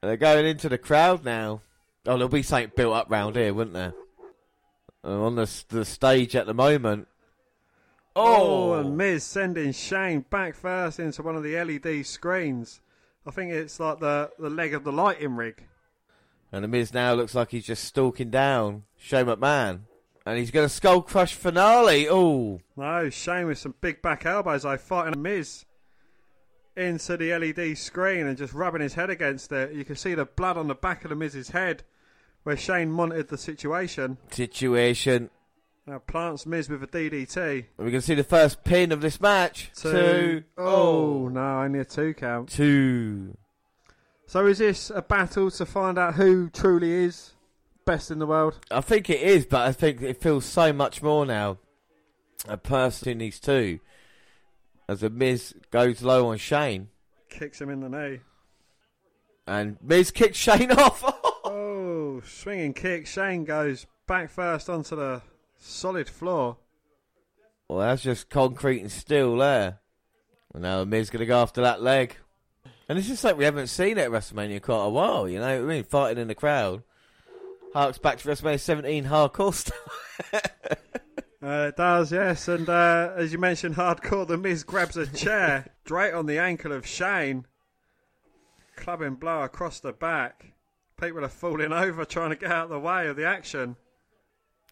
[0.02, 1.62] And they're going into the crowd now.
[2.04, 3.92] Oh, there'll be something built up round here, wouldn't there?
[5.04, 7.06] Uh, on the, the stage at the moment.
[8.16, 8.80] Oh, Oh.
[8.80, 12.80] and Miz sending Shane back first into one of the LED screens.
[13.26, 15.64] I think it's like the, the leg of the lighting rig.
[16.52, 19.80] And the Miz now looks like he's just stalking down Shane McMahon.
[20.26, 22.08] And he's going to skull crush finale.
[22.08, 22.60] Oh.
[22.76, 24.64] No, Shane with some big back elbows.
[24.64, 25.64] I fighting a Miz
[26.76, 29.72] into the LED screen and just rubbing his head against it.
[29.72, 31.84] You can see the blood on the back of the Miz's head
[32.42, 34.18] where Shane monitored the situation.
[34.30, 35.30] Situation.
[35.90, 37.64] Now plants Miz with a DDT.
[37.76, 39.72] And we can see the first pin of this match.
[39.74, 39.90] Two.
[39.90, 40.44] Two.
[40.56, 42.48] Oh, no, only a two count.
[42.48, 43.36] Two.
[44.24, 47.32] So is this a battle to find out who truly is
[47.86, 48.60] best in the world?
[48.70, 51.58] I think it is, but I think it feels so much more now.
[52.46, 53.80] A person in these two.
[54.88, 56.90] As the Miz goes low on Shane.
[57.28, 58.20] Kicks him in the knee.
[59.44, 61.02] And Miz kicks Shane off.
[61.44, 63.08] Oh, swinging kick.
[63.08, 65.22] Shane goes back first onto the
[65.60, 66.56] solid floor.
[67.68, 69.78] well, that's just concrete and steel there.
[70.52, 72.16] And now Miz going to go after that leg.
[72.88, 75.62] And it's just like we haven't seen it at WrestleMania quite a while, you know
[75.62, 75.84] what I mean?
[75.84, 76.82] Fighting in the crowd.
[77.72, 79.54] Harks back to WrestleMania 17 hardcore
[80.32, 80.42] style.
[81.42, 82.48] Uh, it does, yes.
[82.48, 86.72] And uh, as you mentioned, hardcore, the Miz grabs a chair straight on the ankle
[86.72, 87.46] of Shane,
[88.76, 90.52] clubbing blow across the back.
[91.00, 93.76] People are falling over trying to get out of the way of the action.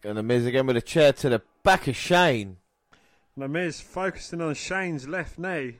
[0.03, 2.57] And the Miz again with a chair to the back of Shane.
[3.35, 5.79] And the Miz focusing on Shane's left knee.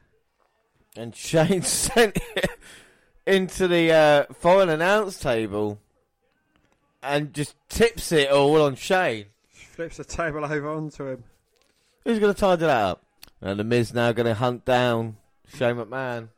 [0.95, 2.49] And Shane sent it
[3.25, 5.79] into the uh, foreign announce table
[7.01, 9.25] and just tips it all on Shane.
[9.49, 11.23] Flips the table over onto him.
[12.03, 13.03] Who's going to tidy that up?
[13.41, 15.17] And the Miz now going to hunt down
[15.55, 16.29] Shane McMahon.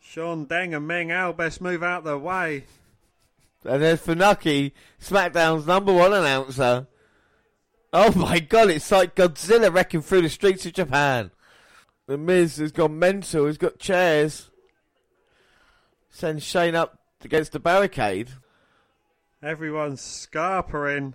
[0.00, 2.64] Sean Deng and Meng Al best move out the way.
[3.64, 6.86] And there's Funaki, SmackDown's number one announcer.
[7.92, 11.30] Oh my god, it's like Godzilla wrecking through the streets of Japan.
[12.06, 14.50] The Miz has gone mental, he's got chairs.
[16.10, 18.30] Sends Shane up against the barricade.
[19.42, 21.14] Everyone's scarpering.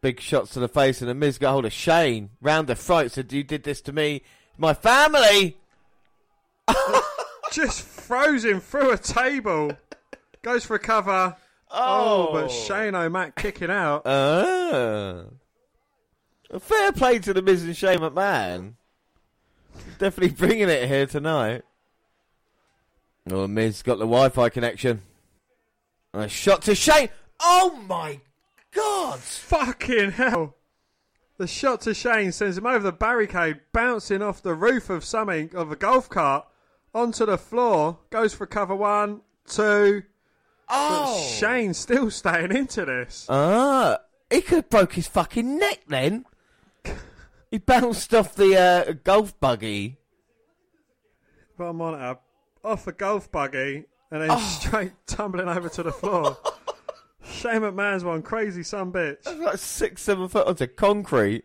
[0.00, 3.12] Big shots to the face, and the Miz got hold of Shane round the throat.
[3.12, 4.22] Said, "You did this to me,
[4.58, 5.58] my family."
[7.52, 9.72] Just throws him through a table.
[10.46, 11.34] Goes for a cover.
[11.72, 14.06] Oh, but Shane O'Mac kicking out.
[14.06, 15.24] Ah.
[16.60, 18.74] Fair play to the Miz and Shane McMahon.
[19.98, 21.62] Definitely bringing it here tonight.
[23.28, 25.02] Oh, Miz got the Wi-Fi connection.
[26.14, 27.08] And a shot to Shane.
[27.40, 28.20] Oh my
[28.70, 29.18] God!
[29.18, 30.54] Fucking hell.
[31.38, 35.56] The shot to Shane sends him over the barricade, bouncing off the roof of something,
[35.56, 36.46] of a golf cart,
[36.94, 37.98] onto the floor.
[38.10, 40.04] Goes for cover one, two.
[40.68, 41.16] Oh!
[41.16, 43.26] But Shane's still staying into this.
[43.28, 43.98] Ah,
[44.30, 46.24] he could have broke his fucking neck then.
[47.50, 49.98] he bounced off the uh, golf buggy.
[51.56, 52.18] Bottom monitor,
[52.64, 56.36] off a golf buggy, and then straight tumbling over to the floor.
[57.24, 59.24] Shane McMahon's one crazy son bitch.
[59.40, 61.44] Like six, seven foot onto concrete.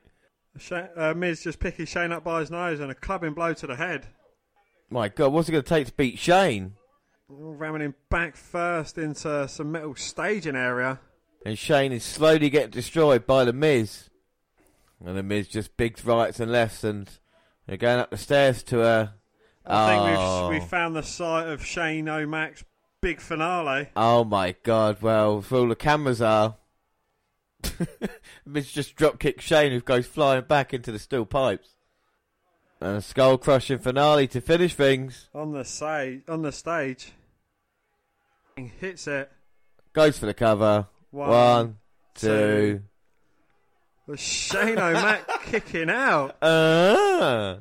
[0.58, 3.68] Sha uh, Miz just picking Shane up by his nose and a clubbing blow to
[3.68, 4.08] the head.
[4.90, 6.74] My God, what's it going to take to beat Shane?
[7.34, 11.00] Ramming him back first into some metal staging area.
[11.46, 14.10] And Shane is slowly getting destroyed by the Miz.
[15.04, 17.10] And the Miz just bigs rights and lefts and
[17.68, 19.14] they're going up the stairs to a.
[19.66, 20.50] I think oh.
[20.50, 22.66] we've, we found the site of Shane O'Mac's
[23.00, 23.90] big finale.
[23.96, 26.58] Oh my god, well, for all the cameras are.
[28.46, 31.70] Miz just drop kicks Shane, who goes flying back into the steel pipes.
[32.80, 35.30] And a skull crushing finale to finish things.
[35.36, 37.14] On the, sa- on the stage.
[38.56, 39.32] Hits it.
[39.94, 40.88] Goes for the cover.
[41.12, 41.78] One, One
[42.16, 42.82] two.
[44.08, 44.16] two.
[44.18, 46.36] Shane O'Mac kicking out?
[46.44, 47.58] Uh,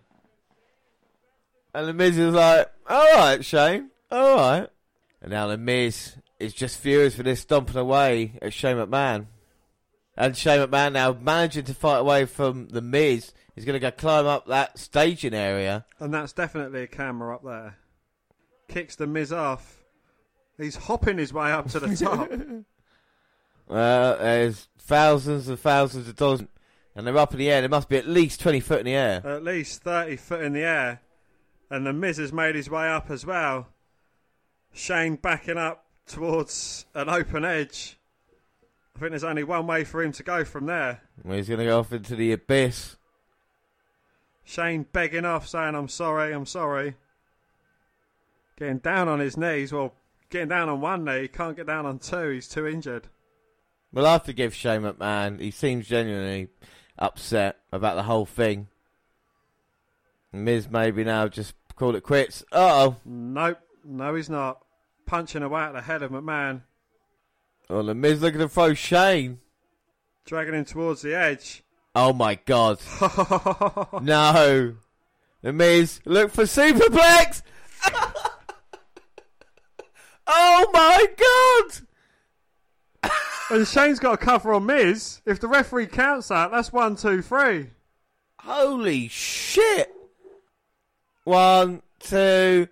[1.74, 4.68] and the Miz is like, alright, Shane, alright.
[5.22, 9.26] And now the Miz is just furious for this stomping away at Shane McMahon.
[10.16, 13.32] And Shane McMahon now managing to fight away from the Miz.
[13.54, 15.84] He's going to go climb up that staging area.
[16.00, 17.76] And that's definitely a camera up there.
[18.68, 19.79] Kicks the Miz off.
[20.60, 22.30] He's hopping his way up to the top.
[23.68, 26.42] Uh, there's thousands and thousands of dollars.
[26.94, 27.60] And they're up in the air.
[27.62, 29.22] They must be at least 20 foot in the air.
[29.24, 31.00] At least 30 foot in the air.
[31.70, 33.68] And the Miz has made his way up as well.
[34.72, 37.96] Shane backing up towards an open edge.
[38.96, 41.00] I think there's only one way for him to go from there.
[41.24, 42.96] Well, he's going to go off into the abyss.
[44.44, 46.96] Shane begging off, saying, I'm sorry, I'm sorry.
[48.58, 49.72] Getting down on his knees.
[49.72, 49.94] Well,
[50.30, 51.22] getting down on one knee.
[51.22, 52.30] He can't get down on two.
[52.30, 53.08] He's too injured.
[53.92, 55.40] Well, I forgive Shane McMahon.
[55.40, 56.48] He seems genuinely
[56.98, 58.68] upset about the whole thing.
[60.32, 62.44] Miz maybe now just call it quits.
[62.52, 62.96] Uh oh.
[63.04, 63.58] Nope.
[63.84, 64.64] No, he's not.
[65.06, 66.62] Punching away at the head of McMahon.
[67.68, 69.40] Well, the Miz looking to throw Shane.
[70.24, 71.64] Dragging him towards the edge.
[71.94, 72.78] Oh my god.
[74.02, 74.74] no.
[75.42, 77.42] The Miz, look for superplex!
[80.32, 81.06] Oh my
[83.02, 83.10] god!
[83.50, 85.22] And Shane's got a cover on Miz.
[85.26, 87.70] If the referee counts that, that's one, two, three.
[88.38, 89.92] Holy shit!
[91.24, 92.68] One, two,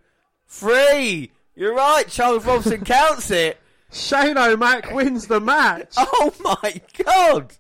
[0.47, 1.33] three.
[1.57, 2.07] You're right.
[2.07, 3.59] Charles Robinson counts it.
[3.93, 5.95] Shane O'Mac wins the match.
[5.97, 7.55] Oh my god!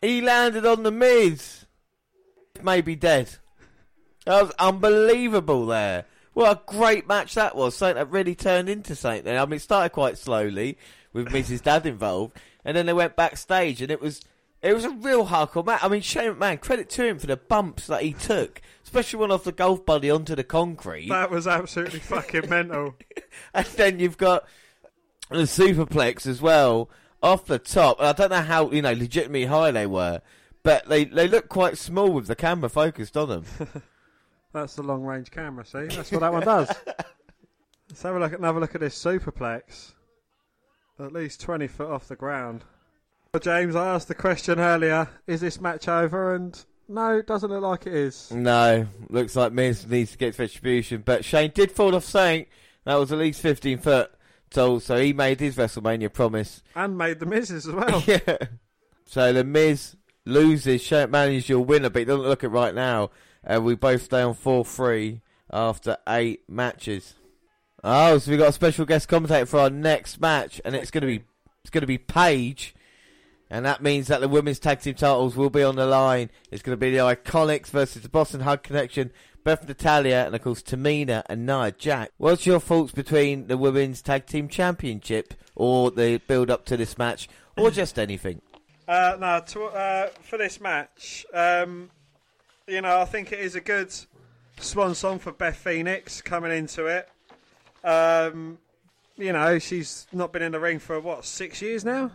[0.00, 1.66] He landed on the Miz.
[2.62, 3.36] Maybe dead.
[4.24, 6.06] That was unbelievable there.
[6.36, 7.74] What a great match that was.
[7.74, 9.34] Something that really turned into something.
[9.34, 10.76] I mean, it started quite slowly
[11.14, 14.20] with Miz's Dad involved, and then they went backstage, and it was
[14.60, 15.82] it was a real hardcore match.
[15.82, 19.30] I mean, Shane McMahon, credit to him for the bumps that he took, especially one
[19.30, 21.08] off the golf buddy onto the concrete.
[21.08, 22.96] That was absolutely fucking mental.
[23.54, 24.44] and then you've got
[25.30, 26.90] the superplex as well
[27.22, 27.98] off the top.
[27.98, 30.20] I don't know how you know legitimately high they were,
[30.62, 33.44] but they they look quite small with the camera focused on them.
[34.56, 35.66] That's the long range camera.
[35.66, 36.68] See, that's what that one does.
[37.90, 38.32] Let's have a look.
[38.32, 39.92] Another look at this superplex.
[40.98, 42.64] At least twenty foot off the ground.
[43.34, 46.34] Well, James, I asked the question earlier: Is this match over?
[46.34, 48.30] And no, it doesn't look like it is.
[48.32, 52.46] no, looks like Miz needs to get retribution, but Shane did fall off saying
[52.84, 54.10] that was at least fifteen foot
[54.48, 56.62] tall, so he made his WrestleMania promise.
[56.74, 58.02] And made the misses as well.
[58.06, 58.38] yeah.
[59.04, 60.80] So the Miz loses.
[60.80, 63.10] Shane is your winner, but he doesn't look it right now.
[63.46, 65.20] Uh, we both stay on 4 3
[65.52, 67.14] after eight matches.
[67.84, 71.02] Oh, so we've got a special guest commentator for our next match, and it's going
[71.02, 71.24] to be
[71.62, 72.74] it's going to be Paige,
[73.48, 76.30] and that means that the women's tag team titles will be on the line.
[76.50, 79.12] It's going to be the Iconics versus the Boss and Hug Connection,
[79.44, 82.12] Beth Natalya, and of course Tamina and Nia Jax.
[82.16, 86.98] What's your thoughts between the women's tag team championship, or the build up to this
[86.98, 88.42] match, or just anything?
[88.88, 91.90] Uh, no, to, uh, for this match, um,
[92.66, 93.94] you know, I think it is a good
[94.58, 97.08] swan song for Beth Phoenix coming into it.
[97.84, 98.58] Um,
[99.16, 102.10] you know, she's not been in the ring for what six years now.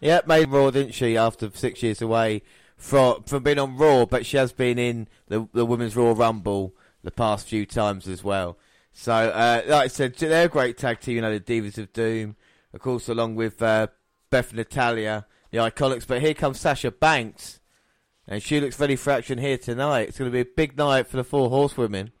[0.00, 1.16] Yeah, made Raw, didn't she?
[1.16, 2.42] After six years away
[2.76, 6.74] from from being on Raw, but she has been in the the Women's Royal Rumble
[7.02, 8.56] the past few times as well.
[8.92, 11.16] So, uh, like I said, they're a great tag team.
[11.16, 12.36] You know, the Divas of Doom,
[12.72, 13.88] of course, along with uh,
[14.30, 16.06] Beth Natalya, the Iconics.
[16.06, 17.60] But here comes Sasha Banks,
[18.26, 20.08] and she looks ready for action here tonight.
[20.08, 22.12] It's going to be a big night for the Four Horsewomen.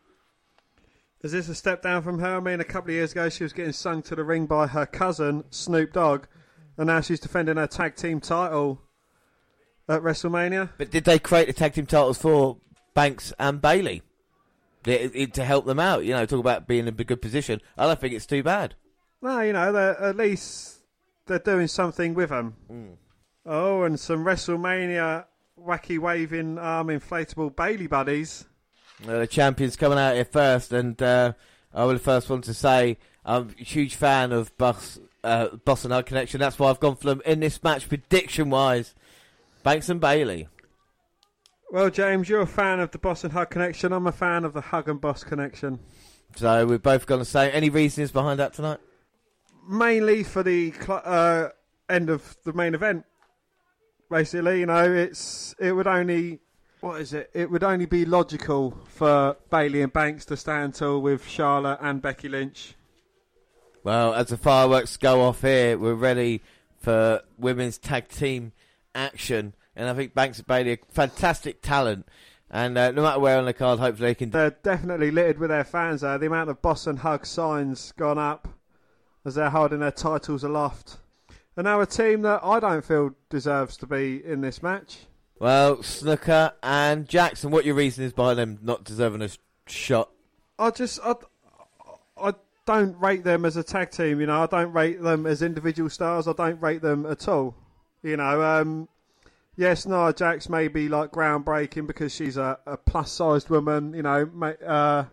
[1.22, 2.36] Is this a step down from her?
[2.36, 4.66] I mean, a couple of years ago, she was getting sung to the ring by
[4.66, 6.26] her cousin Snoop Dogg,
[6.76, 8.82] and now she's defending her tag team title
[9.88, 10.70] at WrestleMania.
[10.76, 12.58] But did they create the tag team titles for
[12.94, 14.02] Banks and Bayley?
[14.84, 17.60] to help them out, you know, talk about being in a good position.
[17.76, 18.74] I don't think it's too bad.
[19.22, 20.80] No, you know, at least
[21.26, 22.54] they're doing something with them.
[22.70, 22.96] Mm.
[23.46, 25.24] Oh, and some WrestleMania
[25.64, 28.44] wacky waving arm inflatable Bayley buddies.
[29.06, 31.32] Uh, the champions coming out here first, and uh,
[31.72, 35.92] I will first want to say I'm a huge fan of Boss, uh, Boss and
[35.92, 36.40] Hug Connection.
[36.40, 38.94] That's why I've gone for them in this match, prediction wise.
[39.62, 40.48] Banks and Bayley.
[41.70, 43.92] Well, James, you're a fan of the Boss and Hug connection.
[43.92, 45.80] I'm a fan of the Hug and Boss connection.
[46.36, 48.78] So we're both going to say any reasons behind that tonight?
[49.68, 51.48] Mainly for the cl- uh,
[51.88, 53.06] end of the main event.
[54.10, 56.40] Basically, you know, it's it would only
[56.80, 57.30] what is it?
[57.32, 62.02] It would only be logical for Bayley and Banks to stand tall with Charlotte and
[62.02, 62.74] Becky Lynch.
[63.82, 66.42] Well, as the fireworks go off here, we're ready
[66.78, 68.52] for women's tag team
[68.94, 72.06] action, and I think Banks and Bayley are fantastic talent.
[72.50, 74.30] And uh, no matter where on the card, hopefully they can.
[74.30, 76.18] They're definitely littered with their fans there.
[76.18, 78.46] The amount of Boss and Hug signs gone up
[79.24, 80.98] as they're holding their titles aloft.
[81.56, 84.98] And now a team that I don't feel deserves to be in this match.
[85.38, 89.28] Well, Snuka and Jackson, what your reason is behind them not deserving a
[89.66, 90.10] shot?
[90.58, 91.14] I just I,
[92.16, 92.34] I
[92.66, 94.20] don't rate them as a tag team.
[94.20, 96.28] You know, I don't rate them as individual stars.
[96.28, 97.54] I don't rate them at all.
[98.02, 98.88] You know, um,
[99.56, 103.94] yes, Nia Jax may be like groundbreaking because she's a, a plus-sized woman.
[103.94, 105.04] You know, ma- uh,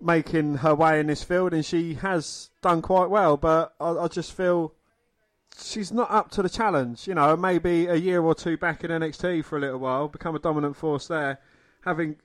[0.00, 3.36] making her way in this field, and she has done quite well.
[3.36, 4.74] But I, I just feel
[5.60, 7.06] she's not up to the challenge.
[7.06, 10.34] You know, maybe a year or two back in NXT for a little while, become
[10.34, 11.38] a dominant force there,
[11.84, 12.16] having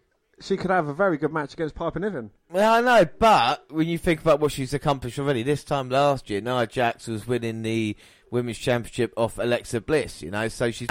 [0.42, 2.32] she could have a very good match against Piper Niven.
[2.50, 6.30] Well, I know, but when you think about what she's accomplished already, this time last
[6.30, 7.96] year, Nia Jax was winning the
[8.32, 10.88] Women's Championship off Alexa Bliss, you know, so she's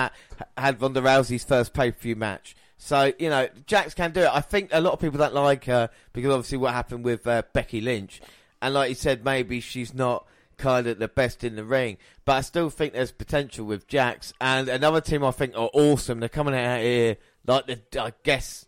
[0.56, 2.56] had, Ronda Rousey's first pay-per-view match.
[2.76, 4.30] So, you know, Jax can do it.
[4.30, 7.42] I think a lot of people don't like her because obviously what happened with uh,
[7.52, 8.20] Becky Lynch.
[8.62, 10.26] And like you said, maybe she's not
[10.58, 11.96] kind of the best in the ring.
[12.24, 14.32] But I still think there's potential with Jax.
[14.40, 16.20] And another team I think are awesome.
[16.20, 18.66] They're coming out here like the, I guess.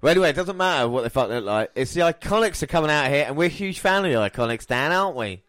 [0.00, 1.70] Well, anyway, it doesn't matter what they fuck look like.
[1.74, 4.66] It's the Iconics are coming out here, and we're a huge fan of the Iconics,
[4.66, 5.42] Dan, aren't we?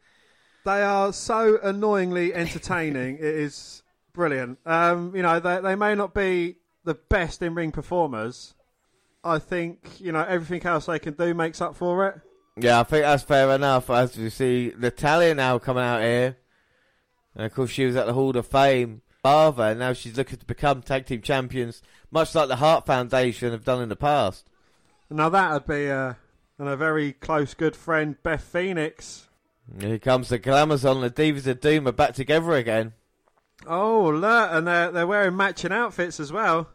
[0.65, 3.15] They are so annoyingly entertaining.
[3.15, 3.81] it is
[4.13, 4.59] brilliant.
[4.65, 8.53] Um, you know, they they may not be the best in ring performers.
[9.23, 12.21] I think you know everything else they can do makes up for it.
[12.55, 13.89] Yeah, I think that's fair enough.
[13.89, 16.37] As you see, Natalya now coming out here,
[17.35, 19.01] and of course she was at the Hall of Fame.
[19.23, 21.81] Barber, and now she's looking to become tag team champions,
[22.11, 24.49] much like the Hart Foundation have done in the past.
[25.09, 26.17] Now that would be a
[26.59, 29.29] and a very close good friend Beth Phoenix.
[29.79, 32.93] Here comes the Glamazon, the Divas of Doom are back together again.
[33.65, 36.69] Oh, look, and they're they're wearing matching outfits as well.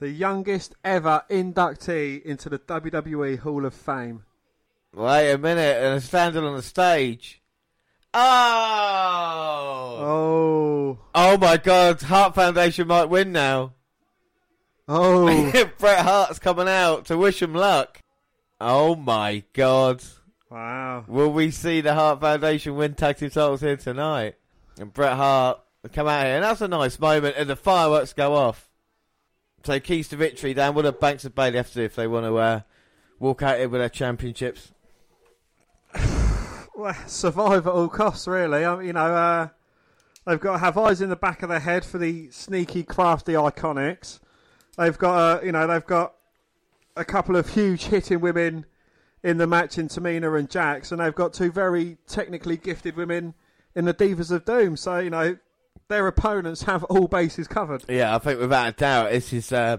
[0.00, 4.24] The youngest ever inductee into the WWE Hall of Fame.
[4.98, 7.40] Wait a minute, and standing on the stage.
[8.12, 8.18] Oh!
[10.00, 10.98] Oh!
[11.14, 12.02] Oh my God!
[12.02, 13.74] Hart Foundation might win now.
[14.88, 15.52] Oh!
[15.78, 18.02] Bret Hart's coming out to wish him luck.
[18.60, 20.02] Oh my God!
[20.50, 21.04] Wow!
[21.06, 24.34] Will we see the Hart Foundation win tag team titles here tonight?
[24.80, 25.60] And Bret Hart
[25.92, 28.68] come out here, and that's a nice moment, and the fireworks go off.
[29.62, 30.74] So keys to victory, Dan.
[30.74, 32.60] What do Banks and Bailey have to do if they want to uh,
[33.20, 34.72] walk out here with their championships?
[36.78, 38.64] Well, survive at all costs, really.
[38.64, 39.48] I you know, uh,
[40.26, 43.32] they've got to have eyes in the back of their head for the sneaky, crafty
[43.32, 44.20] iconics.
[44.76, 46.14] They've got, uh, you know, they've got
[46.96, 48.64] a couple of huge hitting women
[49.22, 53.34] in the match in Tamina and Jax, and they've got two very technically gifted women
[53.74, 54.76] in the Divas of Doom.
[54.76, 55.36] So, you know,
[55.88, 57.84] their opponents have all bases covered.
[57.88, 59.78] Yeah, I think without a doubt, this is uh,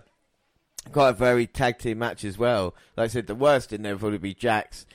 [0.91, 2.76] quite a very tag team match as well.
[2.97, 4.85] Like I said, the worst in there would probably be Jax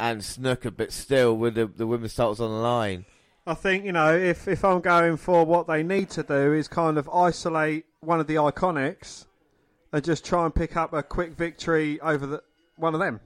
[0.00, 3.04] and Snuka, but still with the, the women's titles on the line.
[3.46, 6.68] I think, you know, if, if I'm going for what they need to do is
[6.68, 9.26] kind of isolate one of the iconics
[9.92, 12.42] and just try and pick up a quick victory over the,
[12.76, 13.20] one of them.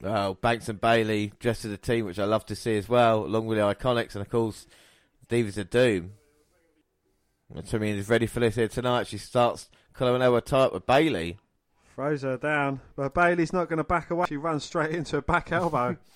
[0.00, 3.24] Well, Banks and Bayley dressed as a team, which I love to see as well,
[3.24, 4.66] along with the Iconics and, of course,
[5.28, 6.12] Divas of Doom.
[7.54, 9.06] And Tamina is ready for this here tonight.
[9.06, 11.38] She starts colouring over tight with Bayley.
[11.96, 14.26] Throws her down, but Bayley's not going to back away.
[14.28, 15.96] She runs straight into a back elbow.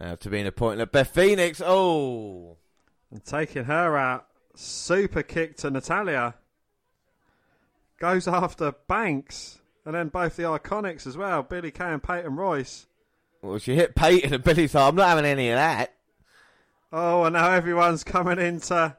[0.00, 1.60] Now Tamina pointing at Beth Phoenix.
[1.64, 2.56] Oh!
[3.10, 4.26] And taking her out.
[4.54, 6.34] Super kick to Natalya.
[7.98, 9.58] Goes after Banks.
[9.84, 11.42] And then both the Iconics as well.
[11.42, 12.86] Billie Kay and Peyton Royce.
[13.42, 15.94] Well, she hit Peyton and Billie like, I'm not having any of that.
[16.92, 18.96] Oh, and now everyone's coming in to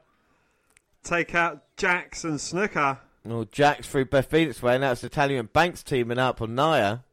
[1.02, 2.98] take out Jax and Snuka.
[3.24, 7.04] Well, Jax through Beth Phoenix way, and that's Italian Banks teaming up on Nia.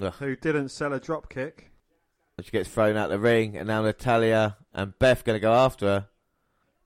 [0.00, 0.12] Ugh.
[0.18, 1.70] Who didn't sell a drop kick.
[2.42, 5.86] She gets thrown out the ring, and now Natalya and Beth going to go after
[5.86, 6.06] her.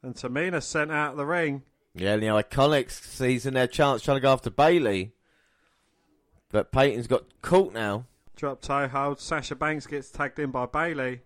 [0.03, 1.62] And Tamina sent out of the ring.
[1.95, 5.12] Yeah, and the Iconics seizing their chance trying to go after Bayley.
[6.51, 8.07] But Peyton's got caught now.
[8.37, 9.20] Drop toe hold.
[9.20, 11.23] Sasha Banks gets tagged in by Bayley.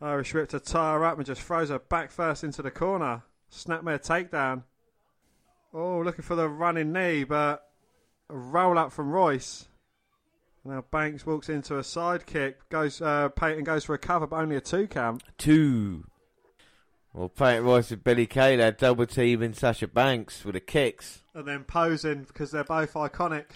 [0.00, 3.22] Irish tie her up and just throws her back first into the corner.
[3.50, 4.62] Snapmare takedown.
[5.72, 7.64] Oh, looking for the running knee, but
[8.28, 9.68] a roll up from Royce.
[10.64, 12.68] Now Banks walks into a side kick.
[12.68, 15.22] Goes uh, Peyton goes for a cover, but only a two count.
[15.38, 16.04] Two.
[17.12, 21.22] Well, Peyton Royce and Billie Kay, they're double teaming Sasha Banks with the kicks.
[21.34, 23.46] And then posing because they're both iconic.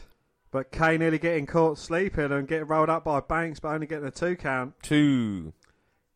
[0.50, 4.06] But Kay nearly getting caught sleeping and getting rolled up by Banks, but only getting
[4.06, 4.74] a two count.
[4.82, 5.52] Two.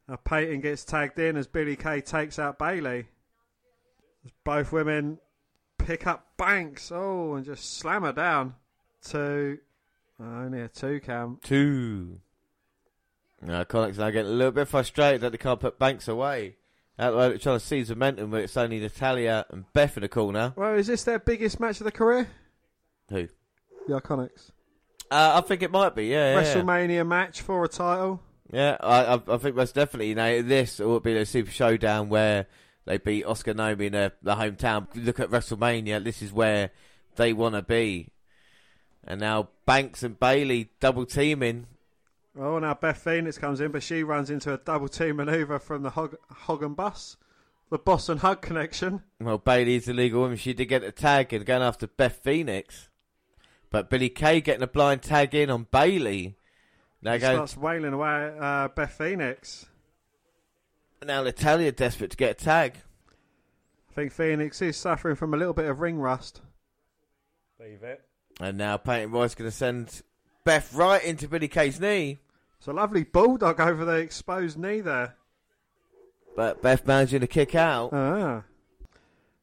[0.09, 3.07] Now Peyton gets tagged in as Billie Kay takes out Bayley.
[4.45, 5.19] Both women
[5.89, 8.55] pick up Banks, oh, and just slam her down.
[9.03, 9.59] Two.
[10.21, 11.43] Only a two count.
[11.43, 12.21] Two.
[13.41, 16.57] Now, Iconics now getting a little bit frustrated that they can't put Banks away.
[16.99, 20.03] Out the way, they're trying to seize momentum, but it's only Natalya and Beth in
[20.03, 20.53] the corner.
[20.57, 22.29] Well, is this their biggest match of the career?
[23.09, 23.29] Who?
[23.87, 24.51] The Iconics.
[25.11, 26.35] Uh, I think it might be, yeah.
[26.35, 26.55] yeah, yeah.
[26.55, 28.21] WrestleMania match for a title.
[28.53, 30.11] Yeah, I, I, I think that's definitely.
[30.11, 32.47] You know, this will be the Super Showdown where
[32.89, 34.87] they beat Asuka Naomi in the, the hometown.
[34.95, 36.03] Look at WrestleMania.
[36.03, 36.71] This is where
[37.17, 38.09] they want to be.
[39.07, 41.67] And now Banks and Bayley double teaming.
[42.39, 45.83] Oh, now Beth Phoenix comes in, but she runs into a double team maneuver from
[45.83, 47.19] the Hog, Hog and Bus.
[47.71, 49.03] The Boss and Hug connection.
[49.21, 50.39] Well, Bayley's the legal woman.
[50.39, 52.89] She did get a tag and going after Beth Phoenix.
[53.69, 56.37] But Billie Kay getting a blind tag in on Bayley.
[57.03, 59.67] Now He go, starts wailing away at uh, Beth Phoenix.
[61.05, 62.75] Now Natalya desperate to get a tag.
[63.91, 66.41] I think Phoenix is suffering from a little bit of ring rust.
[67.61, 68.05] Leave it.
[68.41, 70.03] And now Peyton Royce going to send
[70.45, 72.19] Beth right into Billie Kay's knee.
[72.59, 75.17] It's a lovely bulldog over the exposed knee there.
[76.37, 77.91] But Beth managing to kick out.
[77.93, 78.43] Ah.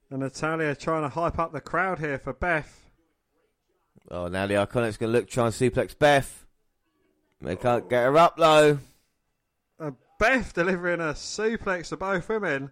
[0.10, 2.90] And Natalya trying to hype up the crowd here for Beth.
[4.10, 6.46] Oh, now the Iconics going to look, try and suplex Beth.
[7.42, 8.80] They can't get her up though.
[10.18, 12.72] Beth delivering a suplex to both women.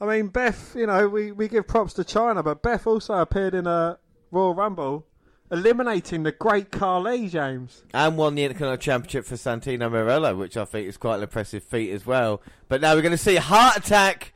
[0.00, 3.54] I mean, Beth, you know, we, we give props to Chyna, but Beth also appeared
[3.54, 3.98] in a
[4.30, 5.06] Royal Rumble,
[5.50, 7.84] eliminating the great Khali, James.
[7.92, 11.64] And won the Intercontinental Championship for Santino Marella, which I think is quite an impressive
[11.64, 12.40] feat as well.
[12.68, 14.32] But now we're going to see a Hart Attack.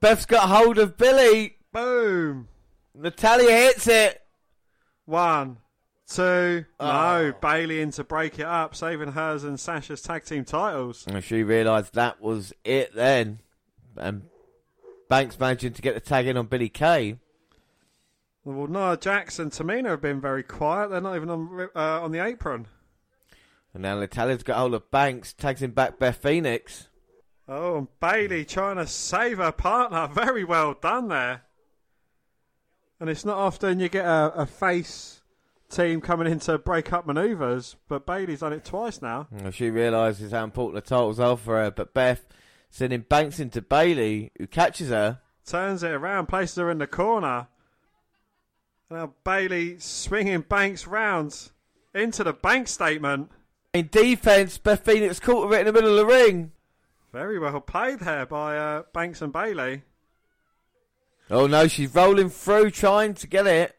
[0.00, 1.56] Beth's got hold of Billie.
[1.72, 2.48] Boom.
[2.94, 4.22] Natalya hits it.
[5.04, 5.58] One,
[6.08, 6.86] two, Oh.
[6.86, 7.34] no.
[7.40, 11.06] Bayley in to break it up, saving hers and Sasha's tag team titles.
[11.06, 13.40] And she realised that was it then.
[13.96, 14.28] And
[15.08, 17.18] Banks managing to get the tag in on Billie Kay.
[18.44, 20.90] Well, Nia Jax and Tamina have been very quiet.
[20.90, 22.66] They're not even on uh, on the apron.
[23.74, 26.88] And now Natalya's got hold of Banks, tags him back Beth Phoenix.
[27.46, 30.06] Oh, and Bayley trying to save her partner.
[30.08, 31.42] Very well done there.
[33.00, 35.17] And it's not often you get a, a face
[35.70, 39.28] team coming in to break up manoeuvres, but Bayley's done it twice now.
[39.30, 42.24] Well, she realises how important the titles are for her, but Beth
[42.70, 45.20] sending Banks into Bayley, who catches her.
[45.46, 47.48] Turns it around, places her in the corner.
[48.90, 51.52] And now Bayley swinging Banks rounds
[51.94, 53.30] into the bank statement.
[53.74, 56.52] In defence, Beth Phoenix caught her in the middle of the ring.
[57.12, 59.82] Very well played there by uh, Banks and Bayley.
[61.30, 63.77] Oh no, she's rolling through trying to get it.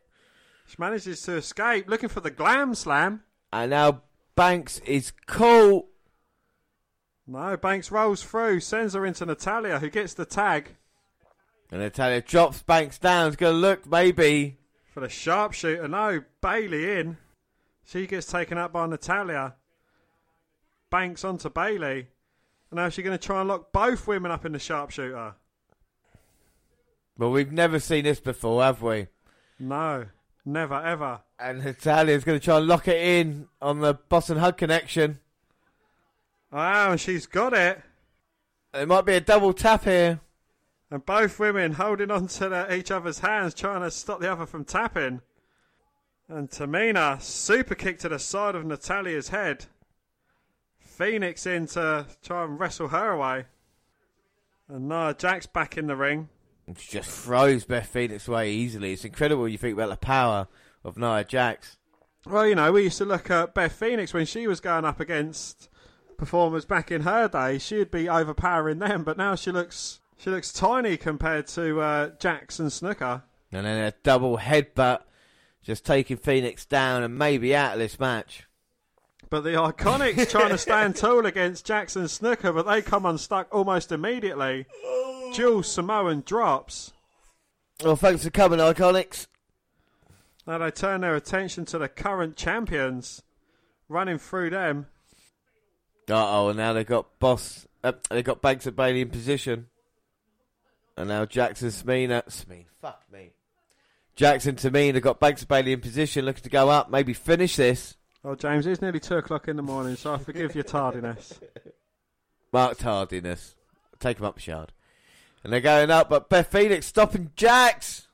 [0.70, 3.24] She manages to escape, looking for the glam slam.
[3.52, 4.04] And now
[4.36, 5.88] Banks is caught.
[7.26, 10.76] No, Banks rolls through, sends her into Natalya, who gets the tag
[11.72, 13.30] And Natalya drops Banks down.
[13.30, 14.60] Is going to look, maybe.
[14.94, 15.88] for the sharpshooter.
[15.88, 17.18] No, Bayley in.
[17.84, 19.56] She gets taken up by Natalya.
[20.92, 22.10] Banks onto Bayley.
[22.70, 25.34] And now she's going to try and lock both women up in the sharpshooter.
[27.18, 29.08] Well, we've never seen this before, have we?
[29.60, 30.06] No,
[30.46, 31.22] never ever.
[31.40, 35.20] And Natalya's going to try and lock it in on the Boss and Hug connection.
[36.52, 37.82] Wow, she's got it.
[38.74, 40.20] It might be a double tap here.
[40.92, 44.46] And both women holding on to their, each other's hands, trying to stop the other
[44.46, 45.22] from tapping.
[46.28, 49.66] And Tamina, super kick to the side of Natalya's head.
[50.80, 53.46] Phoenix in to try and wrestle her away.
[54.68, 56.30] And Nia Jax back in the ring.
[56.70, 58.94] And she just throws Beth Phoenix away easily.
[58.94, 60.48] It's incredible when you think about the power
[60.84, 61.78] of Nia Jax.
[62.28, 65.00] Well, you know, we used to look at Beth Phoenix when she was going up
[65.00, 65.68] against
[66.16, 67.58] performers back in her day.
[67.58, 72.60] She'd be overpowering them, but now she looks she looks tiny compared to uh, Jax
[72.60, 73.24] and Snuka.
[73.52, 75.02] And then a double headbutt,
[75.64, 78.44] just taking Phoenix down and maybe out of this match.
[79.32, 83.48] But the Iconics trying to stand tall against Jax and Snuka, but they come unstuck
[83.52, 84.68] almost immediately.
[85.34, 86.94] Jules Samoan drops.
[87.84, 89.28] Well, thanks for coming, Iconics.
[90.46, 93.22] Now they turn their attention to the current champions,
[93.88, 94.88] running through them.
[96.10, 97.68] Uh oh, and now they've got Boss.
[97.84, 99.68] Uh, they've got Banks and Bayley in position.
[100.98, 102.26] And now Jackson Smina.
[102.26, 103.32] Smeen, fuck me.
[104.20, 107.56] Jax and Tamina got Banks and Bayley in position, looking to go up, maybe finish
[107.56, 107.96] this.
[108.26, 111.40] Oh, James, it's nearly two o'clock in the morning, so I forgive your tardiness.
[112.52, 113.56] Mark tardiness.
[113.98, 114.74] Take him up, Shard.
[115.44, 118.08] And they're going up, but Beth Phoenix stopping Jax.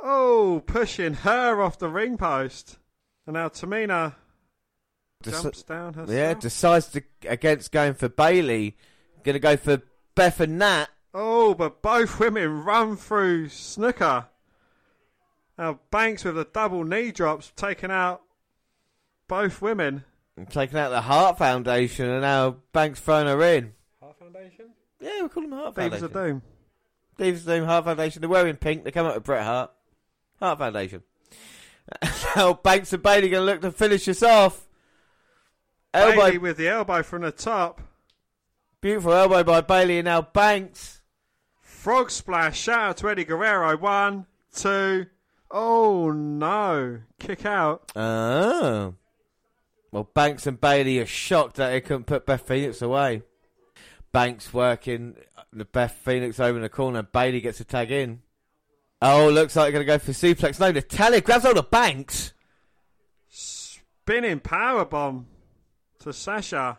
[0.00, 2.78] Oh, pushing her off the ring post.
[3.26, 4.14] And now Tamina
[5.22, 6.10] Deci- jumps down herself.
[6.10, 8.76] Yeah, decides to against going for Bayley.
[9.22, 9.82] Going to go for
[10.16, 10.86] Beth and Nat.
[11.14, 14.26] Oh, but both women run through Snuka.
[15.56, 18.22] Now Banks with the double knee drops, taking out
[19.28, 20.04] both women.
[20.36, 23.74] And taking out the Heart Foundation, and now Banks throwing her in.
[24.00, 24.70] Heart Foundation?
[24.98, 26.04] Yeah, we call them Heart Divas Foundation.
[26.04, 26.42] of Doom.
[27.18, 28.20] Of Doom, Heart Foundation.
[28.20, 28.84] They're wearing pink.
[28.84, 29.70] They come up with Bret Hart.
[30.40, 31.02] Heart Foundation.
[32.36, 34.66] now Banks and Bayley going to look to finish this off.
[35.94, 37.80] Elbow, Bayley with the elbow from the top.
[38.80, 41.02] beautiful elbow by Bayley, and now Banks.
[41.60, 42.58] Frog splash.
[42.58, 43.76] Shout out to Eddie Guerrero.
[43.76, 45.06] One, two.
[45.50, 47.00] Oh no!
[47.18, 47.92] Kick out.
[47.94, 48.94] Oh.
[49.90, 53.22] Well, Banks and Bayley are shocked that they couldn't put Beth Phoenix away.
[54.12, 55.16] Banks working
[55.52, 58.22] the Beth Phoenix over in the corner, and Bayley gets a tag in.
[59.00, 60.60] Oh, looks like they're going to go for suplex.
[60.60, 62.32] No, Natalya grabs hold of Banks.
[63.28, 65.26] Spinning power bomb
[66.00, 66.78] to Sasha.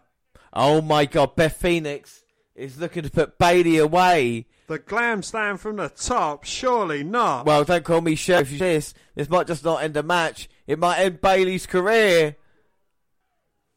[0.53, 2.23] Oh my God, Beth Phoenix
[2.55, 4.45] is looking to put Bayley away.
[4.68, 6.45] The glam slam from the top.
[6.45, 7.45] Surely not.
[7.45, 8.49] Well, don't call me chef.
[8.49, 10.49] This this might just not end the match.
[10.68, 12.38] It might end Bayley's career.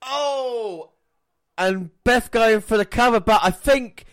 [0.02, 0.92] Oh,
[1.58, 4.04] and Beth going for the cover, but I think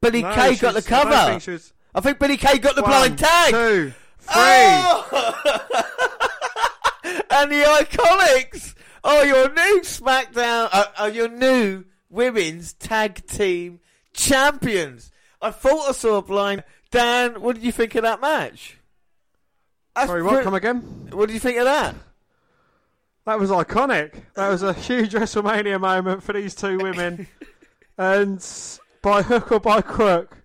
[0.00, 1.38] Billie No, Kay got the she's- I cover.
[1.40, 3.50] think was- I think Billie Kay got the One, blind tag.
[3.52, 4.34] Two, three.
[4.34, 5.40] Oh!
[7.30, 8.74] and the Iconics
[9.04, 13.80] are your new SmackDown, uh, are your new women's tag team
[14.12, 15.10] champions.
[15.40, 16.64] I thought I saw a blind.
[16.90, 18.78] Dan, what did you think of that match?
[19.94, 20.44] That's Sorry, what?
[20.44, 20.80] Come again?
[21.12, 21.94] What did you think of that?
[23.26, 24.22] That was iconic.
[24.34, 27.26] That was a huge WrestleMania moment for these two women.
[27.98, 28.44] and
[29.02, 30.38] by hook or by crook,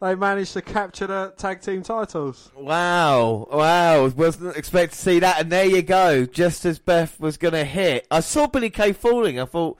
[0.00, 2.50] they managed to capture the tag team titles.
[2.56, 4.08] Wow, wow!
[4.08, 6.24] Wasn't expect to see that, and there you go.
[6.24, 9.38] Just as Beth was going to hit, I saw Billie Kay falling.
[9.38, 9.76] I thought,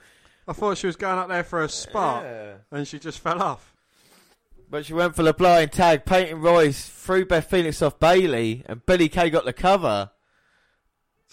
[0.47, 2.23] I thought she was going up there for a spot,
[2.71, 3.73] and she just fell off.
[4.69, 6.05] but she went for the blind tag.
[6.05, 10.11] Peyton Royce threw Beth Phoenix off Bayley, and Billie Kay got the cover.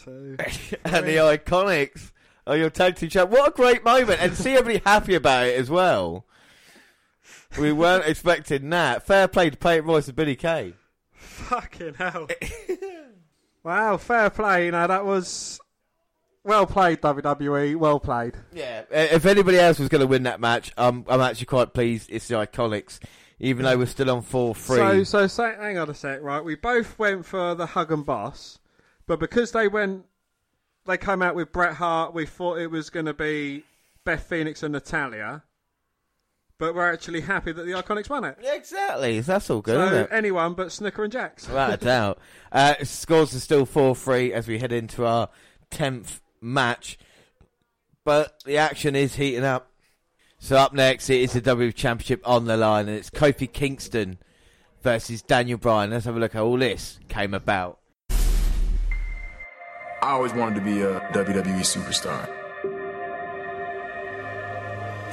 [0.05, 0.36] Two,
[0.85, 2.12] and the Iconics
[2.47, 3.31] are your tag team champ.
[3.31, 6.26] What a great moment, and see everybody happy about it as well.
[7.59, 9.06] We weren't expecting that.
[9.06, 10.74] Fair play to Peyton Royce and Billie Kay.
[11.12, 12.28] Fucking hell.
[13.64, 14.66] wow, fair play.
[14.66, 15.60] You know, that was
[16.43, 17.76] well played, WWE.
[17.76, 18.35] Well played.
[18.52, 22.10] Yeah, if anybody else was going to win that match, um, I'm actually quite pleased
[22.12, 22.98] it's the Iconics,
[23.39, 24.76] even though we're still on 4 3.
[24.76, 26.44] So, so, so, hang on a sec, right?
[26.44, 28.59] We both went for the hug and boss,
[29.06, 30.05] but because they went,
[30.86, 32.14] they came out with Bret Hart.
[32.14, 33.64] We thought it was going to be
[34.05, 35.43] Beth Phoenix and Natalya,
[36.59, 38.39] but we're actually happy that the Iconics won it.
[38.43, 40.09] exactly, that's all good, so isn't it?
[40.10, 41.47] anyone but Snuka and Jax.
[41.48, 42.18] Without a doubt.
[42.52, 45.28] Uh, scores are still 4 3 as we head into our
[45.70, 46.98] 10th match,
[48.05, 49.70] but the action is heating up.
[50.39, 54.18] So up next, it is the W Championship on the line, and it's Kofi Kingston
[54.82, 55.90] versus Daniel Bryan.
[55.90, 57.78] Let's have a look how all this came about.
[60.05, 62.28] I always wanted to be a WWE superstar.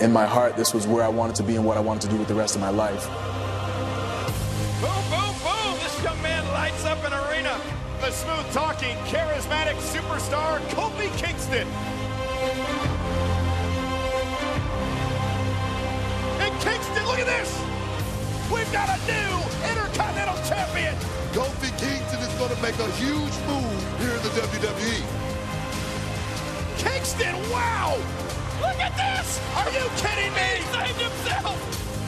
[0.01, 2.09] In my heart, this was where I wanted to be and what I wanted to
[2.09, 3.07] do with the rest of my life.
[4.81, 5.79] Boom, boom, boom!
[5.79, 7.57] This young man lights up an arena.
[8.01, 11.69] The smooth talking, charismatic superstar, Kofi Kingston.
[16.43, 17.63] And Kingston, look at this!
[18.51, 21.10] We've got a new Intercontinental Champion!
[21.31, 24.31] Kofi Kingston is going to make a huge move here in the.
[24.41, 25.01] WWE.
[26.77, 27.95] Kingston, wow!
[28.59, 29.39] Look at this!
[29.55, 30.59] Are you kidding me?
[30.59, 31.55] He saved himself!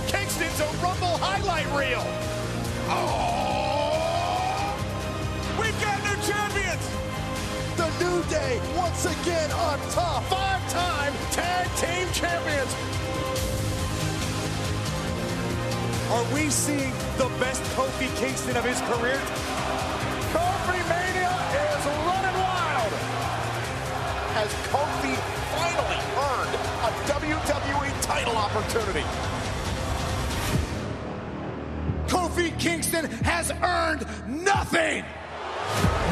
[0.07, 2.03] Kingston's a Rumble highlight reel.
[2.89, 3.23] Oh!
[5.59, 6.83] We've got new champions!
[7.77, 10.23] The New Day, once again on top.
[10.23, 12.75] Five-time tag team champions.
[16.13, 19.17] Are we seeing the best Kofi Kingston of his career?
[20.29, 22.93] Kofi Mania is running wild
[24.37, 25.15] Has Kofi
[25.57, 26.53] finally earned
[26.85, 29.03] a WWE title opportunity.
[32.07, 35.03] Kofi Kofi Kingston has earned nothing.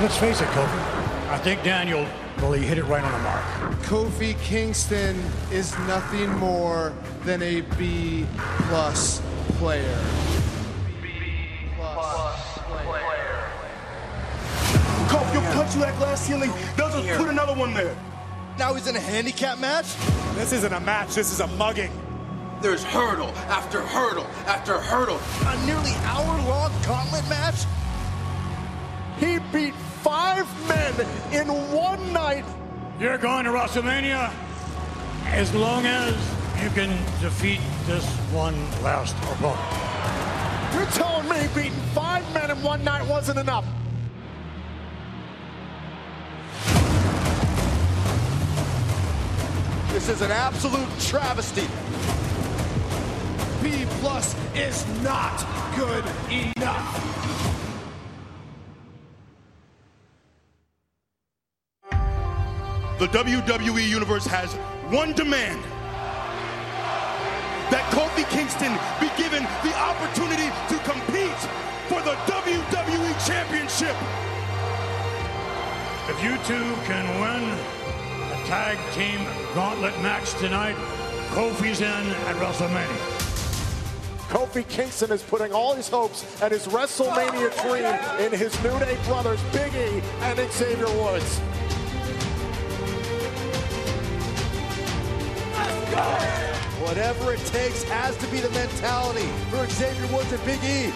[0.02, 1.30] Let's face it, Kofi.
[1.30, 2.08] I think Daniel
[2.40, 3.44] really hit it right on the mark.
[3.84, 6.92] Kofi Kingston is nothing more
[7.24, 8.26] than a B
[8.68, 9.22] plus
[9.62, 9.96] player.
[15.08, 16.52] Kofi, you'll punch you that glass ceiling.
[16.76, 17.96] They'll just put another one there.
[18.58, 19.86] Now he's in a handicap match?
[20.34, 21.14] This isn't a match.
[21.14, 21.92] This is a mugging.
[22.64, 25.20] There's hurdle after hurdle after hurdle.
[25.46, 27.66] A nearly hour-long gauntlet match?
[29.20, 30.94] He beat five men
[31.32, 32.46] in one night.
[33.00, 34.34] You're going to WrestleMania
[35.28, 36.16] as long as
[36.62, 36.90] you can
[37.20, 39.60] defeat this one last opponent.
[40.76, 43.66] You're telling me beating five men in one night wasn't enough?
[49.92, 51.68] This is an absolute travesty.
[53.64, 55.44] B plus is not
[55.76, 57.08] good enough.
[63.00, 64.54] The WWE Universe has
[64.94, 65.60] one demand
[67.72, 71.42] that Kofi Kingston be given the opportunity to compete
[71.88, 73.96] for the WWE Championship.
[76.10, 77.50] If you two can win
[78.30, 79.26] the tag team
[79.56, 80.76] gauntlet match tonight,
[81.32, 81.88] Kofi's in
[82.28, 83.22] at WrestleMania.
[84.28, 88.98] Kofi Kingston is putting all his hopes and his WrestleMania dream in his New Day
[89.06, 91.40] brothers, Big E and Xavier Woods.
[96.82, 100.92] Whatever it takes has to be the mentality for Xavier Woods and Big E.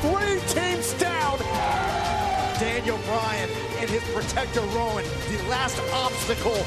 [0.00, 1.38] Three teams down.
[2.58, 3.50] Daniel Bryan
[3.80, 6.62] and his protector Rowan, the last obstacle.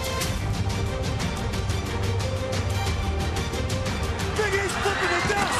[4.35, 5.59] Big E's flipping the desk.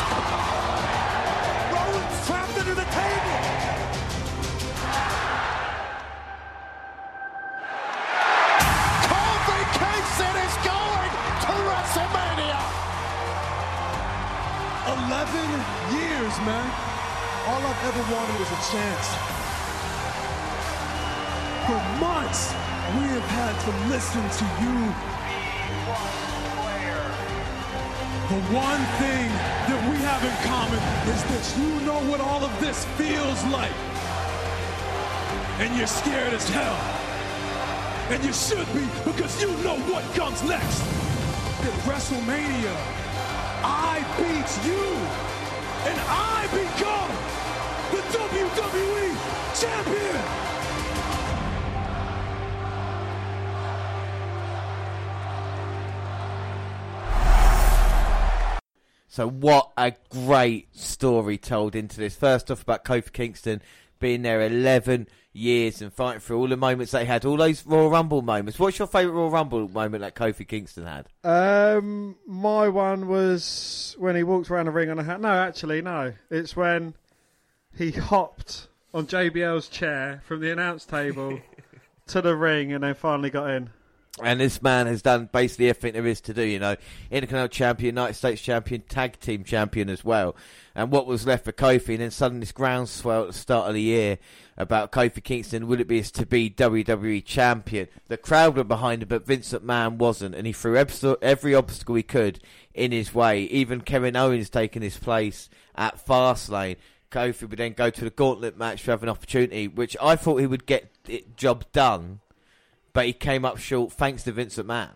[1.71, 3.34] Rollins trapped under the table.
[15.35, 15.59] 11
[15.99, 16.67] years, man.
[17.47, 19.07] All I've ever wanted was a chance.
[21.67, 22.55] For months,
[22.95, 24.77] we have had to listen to you.
[28.31, 29.27] The one thing
[29.69, 30.79] that we have in common
[31.13, 33.75] is that you know what all of this feels like.
[35.59, 36.79] And you're scared as hell.
[38.09, 40.81] And you should be because you know what comes next.
[41.61, 43.04] At WrestleMania,
[43.67, 44.85] I beat you.
[45.89, 47.11] And I become
[47.91, 49.09] the WWE
[49.59, 50.45] Champion.
[59.07, 62.15] So what a great story told into this.
[62.15, 63.61] First off about Kofi Kingston
[64.05, 67.89] being there 11 years and fighting through all the moments they had, all those Royal
[67.89, 68.59] Rumble moments.
[68.59, 71.07] What's your favourite Royal Rumble moment that Kofi Kingston had?
[71.23, 75.21] Um, my one was when he walked around the ring on a hat.
[75.21, 76.13] No, actually, no.
[76.29, 76.93] It's when
[77.75, 81.39] he hopped on JBL's chair from the announce table
[82.09, 83.71] to the ring and then finally got in.
[84.21, 86.75] And this man has done basically everything there is to do, you know.
[87.09, 90.35] Intercontinental champion, United States champion, tag team champion as well.
[90.75, 93.75] And what was left for Kofi, and then suddenly this groundswell at the start of
[93.75, 94.17] the year
[94.57, 97.87] about Kofi Kingston, would it be to be WWE champion?
[98.09, 102.03] The crowd were behind him, but Vince McMahon wasn't, and he threw every obstacle he
[102.03, 102.39] could
[102.73, 103.43] in his way.
[103.43, 106.75] Even Kevin Owens taking his place at Fastlane.
[107.09, 110.37] Kofi would then go to the gauntlet match to have an opportunity, which I thought
[110.37, 112.19] he would get it job done
[112.95, 114.91] but he came up short thanks to Vince McMahon.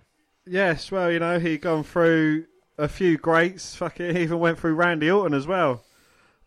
[0.47, 2.45] Yes, well, you know, he'd gone through
[2.79, 3.75] a few greats.
[3.75, 5.83] Fuck it, even went through Randy Orton as well.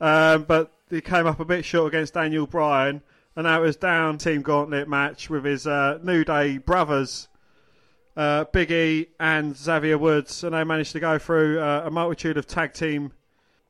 [0.00, 3.02] Um, but he came up a bit short against Daniel Bryan,
[3.36, 7.28] and now it was down team gauntlet match with his uh, New Day brothers,
[8.16, 12.36] uh, Big E and Xavier Woods, and they managed to go through uh, a multitude
[12.36, 13.12] of tag team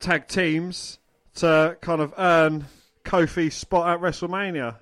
[0.01, 0.99] tag teams
[1.35, 2.67] to kind of earn
[3.05, 4.77] Kofi's spot at WrestleMania.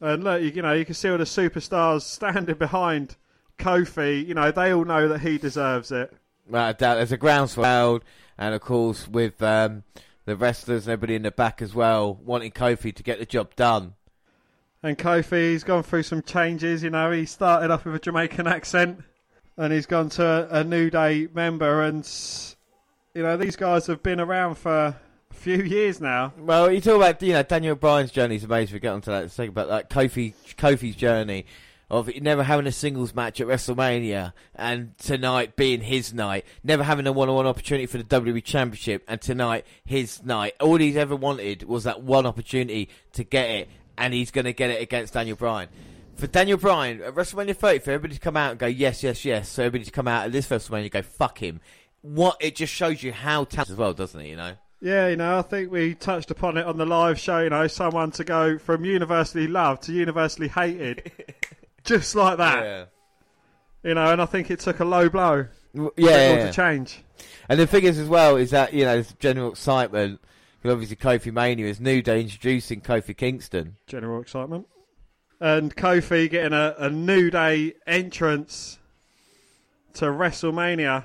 [0.00, 3.16] And look, you, you know, you can see all the superstars standing behind
[3.58, 4.26] Kofi.
[4.26, 6.12] You know, they all know that he deserves it.
[6.50, 8.00] Doubt there's a groundswell,
[8.38, 9.82] and of course with um,
[10.24, 13.54] the wrestlers and everybody in the back as well, wanting Kofi to get the job
[13.56, 13.94] done.
[14.82, 16.82] And Kofi, he's gone through some changes.
[16.82, 19.00] You know, he started off with a Jamaican accent,
[19.56, 21.82] and he's gone to a, a New Day member.
[21.82, 22.08] And
[23.14, 24.96] you know, these guys have been around for a
[25.34, 26.34] few years now.
[26.38, 28.74] Well, you talk about you know Daniel Bryan's journey is amazing.
[28.74, 29.22] We get onto that.
[29.22, 31.46] Let's think about that Kofi Kofi's journey.
[31.88, 37.06] Of never having a singles match at WrestleMania and tonight being his night, never having
[37.06, 40.54] a one-on-one opportunity for the WWE Championship and tonight his night.
[40.60, 44.52] All he's ever wanted was that one opportunity to get it, and he's going to
[44.52, 45.68] get it against Daniel Bryan.
[46.16, 49.24] For Daniel Bryan at WrestleMania 30, for everybody to come out and go yes, yes,
[49.24, 51.60] yes, so everybody to come out at this WrestleMania and go fuck him.
[52.00, 54.28] What it just shows you how talented as well, doesn't it?
[54.28, 54.54] You know.
[54.80, 57.40] Yeah, you know, I think we touched upon it on the live show.
[57.40, 61.10] You know, someone to go from universally loved to universally hated,
[61.86, 62.62] just like that.
[62.62, 62.84] Yeah.
[63.82, 65.46] You know, and I think it took a low blow.
[65.74, 66.46] yeah, yeah.
[66.46, 67.02] to change.
[67.48, 70.20] And the thing is, as well, is that you know, there's general excitement.
[70.60, 73.76] Because obviously, Kofi Mania is New Day introducing Kofi Kingston.
[73.86, 74.66] General excitement.
[75.40, 78.78] And Kofi getting a, a New Day entrance
[79.94, 81.04] to WrestleMania.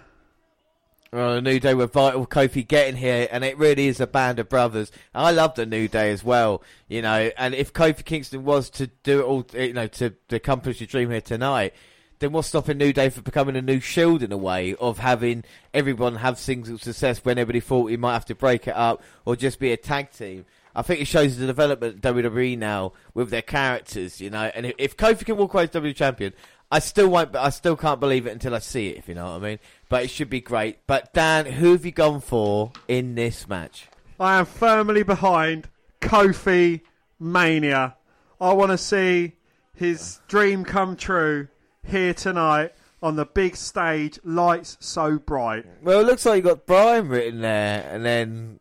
[1.13, 2.25] Well, the New Day were vital.
[2.25, 4.93] Kofi getting here, and it really is a band of brothers.
[5.13, 7.29] I love the New Day as well, you know.
[7.38, 10.85] And if Kofi Kingston was to do it all, you know, to, to accomplish the
[10.85, 11.73] dream here tonight,
[12.19, 15.43] then what's stopping New Day from becoming a new Shield in a way of having
[15.73, 19.35] everyone have single success when everybody thought he might have to break it up or
[19.35, 20.45] just be a tag team?
[20.73, 24.49] I think it shows the development of WWE now with their characters, you know.
[24.55, 26.31] And if, if Kofi can walk away as WWE champion,
[26.72, 27.35] I still won't.
[27.35, 28.98] I still can't believe it until I see it.
[28.98, 29.60] If you know what I mean.
[29.89, 30.80] But it should be great.
[30.88, 33.88] But Dan, who have you gone for in this match?
[34.19, 35.68] I am firmly behind
[35.99, 36.81] Kofi
[37.19, 37.98] Mania.
[38.39, 39.34] I want to see
[39.76, 41.49] his dream come true
[41.84, 42.73] here tonight
[43.03, 45.65] on the big stage, lights so bright.
[45.81, 48.60] Well, it looks like you got Bryan written there, and then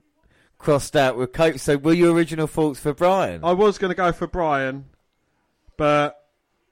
[0.59, 1.61] crossed out with Kofi.
[1.61, 3.45] So, were your original thoughts for Bryan?
[3.45, 4.87] I was going to go for Bryan,
[5.77, 6.20] but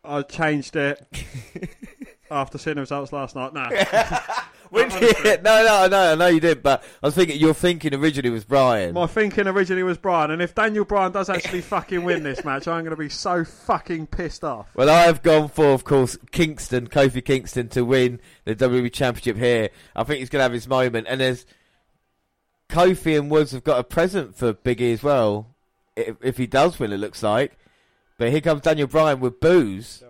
[0.05, 1.07] I changed it
[2.31, 3.53] after seeing the results last night.
[3.53, 3.69] No.
[4.71, 4.99] When No,
[5.43, 8.45] no, no, no, I know you did, but I was thinking your thinking originally was
[8.45, 8.95] Bryan.
[8.95, 12.69] My thinking originally was Bryan, and if Daniel Bryan does actually fucking win this match,
[12.69, 14.69] I'm going to be so fucking pissed off.
[14.75, 19.37] Well, I have gone for, of course, Kingston, Kofi Kingston, to win the WWE Championship
[19.37, 19.71] here.
[19.97, 21.07] I think he's going to have his moment.
[21.09, 21.47] And there's
[22.69, 25.55] Kofi and Woods have got a present for Big E as well,
[25.97, 27.59] if, if he does win, it looks like.
[28.19, 30.03] But here comes Daniel Bryan with boos.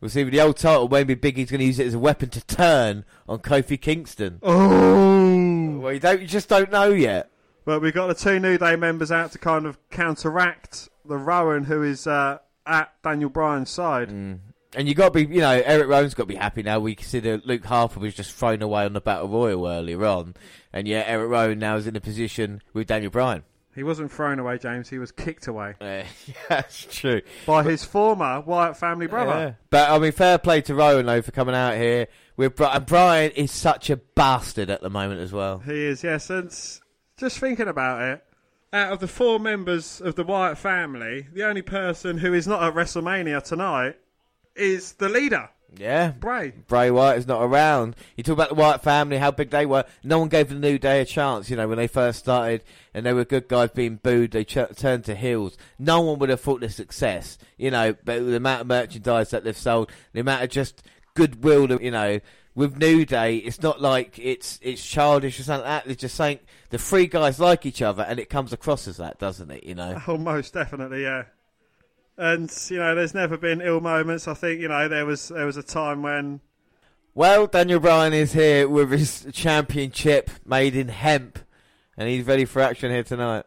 [0.00, 0.88] We'll see with the old title.
[0.88, 4.38] Maybe Big E's going to use it as a weapon to turn on Kofi Kingston.
[4.44, 5.78] Oh.
[5.80, 7.30] Well, you, don't, you just don't know yet.
[7.64, 11.64] But we've got the two New Day members out to kind of counteract the Rowan,
[11.64, 14.08] who is uh, at Daniel Bryan's side.
[14.08, 14.40] And
[14.76, 16.78] you got to be, you know, Erick Rowan's got to be happy now.
[16.78, 20.34] We consider Luke Harper was just thrown away on the Battle Royal earlier on,
[20.72, 23.42] and yeah, Erick Rowan now is in a position with Daniel Bryan.
[23.78, 24.88] He wasn't thrown away, James.
[24.88, 26.02] He was kicked away Uh,
[26.48, 27.22] that's true.
[27.46, 29.30] by his former Wyatt family brother.
[29.30, 29.52] Yeah.
[29.70, 32.08] But I mean, fair play to Rowan though for coming out here.
[32.36, 35.58] With Bri- and Bryan is such a bastard at the moment as well.
[35.60, 36.28] He is, yes.
[36.30, 36.50] And
[37.16, 38.24] just thinking about it,
[38.72, 42.62] out of the four members of the Wyatt family, the only person who is not
[42.62, 43.96] at WrestleMania tonight
[44.54, 46.52] is the leader, Yeah, Bray.
[46.66, 47.94] Bray Wyatt is not around.
[48.16, 49.84] You talk about the Wyatt family, how big they were.
[50.02, 51.50] No one gave the New Day a chance.
[51.50, 52.62] You know, when they first started,
[52.94, 55.56] and they were good guys being booed, they ch- turned to heels.
[55.78, 57.38] No one would have thought the success.
[57.56, 60.82] You know, but the amount of merchandise that they've sold, the amount of just
[61.14, 61.66] goodwill.
[61.66, 62.20] That, you know,
[62.54, 65.86] with New Day, it's not like it's it's childish or something like that.
[65.86, 66.40] They're just saying
[66.70, 69.64] the three guys like each other, and it comes across as that, doesn't it?
[69.64, 70.00] You know.
[70.08, 71.24] Oh, most definitely, yeah.
[72.18, 74.26] And you know, there's never been ill moments.
[74.26, 76.40] I think you know there was there was a time when
[77.14, 81.38] Well, Daniel Bryan is here with his championship made in hemp,
[81.96, 83.44] and he's ready for action here tonight.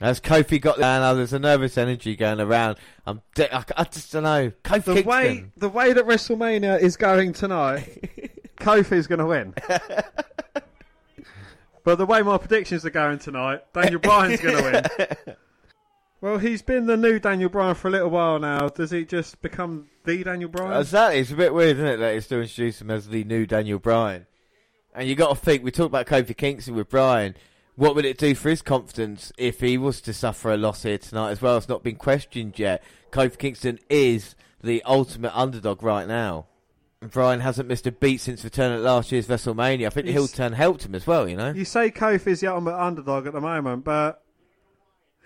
[0.00, 2.76] As Kofi got down, oh, there's a nervous energy going around.
[3.06, 4.50] I'm, de- I, I just don't know.
[4.64, 5.06] Kofi the Kingston.
[5.06, 9.54] way the way that WrestleMania is going tonight, Kofi's going to win.
[11.84, 14.62] but the way my predictions are going tonight, Daniel Bryan's going to
[15.26, 15.36] win.
[16.22, 18.68] Well, he's been the new Daniel Bryan for a little while now.
[18.68, 20.74] Does he just become the Daniel Bryan?
[20.74, 21.18] Uh, exactly.
[21.18, 23.80] It's a bit weird, isn't it, that he's still introduce him as the new Daniel
[23.80, 24.26] Bryan.
[24.94, 27.34] And you got to think, we talked about Kofi Kingston with Bryan.
[27.74, 30.96] What would it do for his confidence if he was to suffer a loss here
[30.96, 31.56] tonight as well?
[31.56, 32.84] It's not been questioned yet.
[33.10, 36.46] Kofi Kingston is the ultimate underdog right now.
[37.00, 39.86] And Bryan hasn't missed a beat since returning at last year's WrestleMania.
[39.86, 41.50] I think the heel turn helped him as well, you know?
[41.50, 44.21] You say Kofi's the ultimate underdog at the moment, but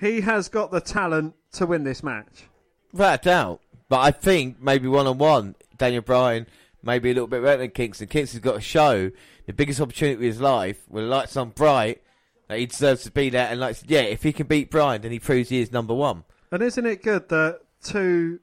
[0.00, 2.44] he has got the talent to win this match.
[2.92, 3.60] Without a doubt.
[3.88, 6.46] But I think maybe one on one, Daniel Bryan
[6.86, 8.06] maybe a little bit better than Kingston.
[8.06, 9.10] Kingston's got to show
[9.46, 12.02] the biggest opportunity of his life with the lights on bright
[12.48, 13.48] that he deserves to be there.
[13.48, 16.24] And like, yeah, if he can beat Bryan, then he proves he is number one.
[16.50, 18.38] And isn't it good that two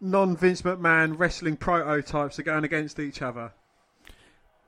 [0.00, 3.52] non Vince McMahon wrestling prototypes are going against each other?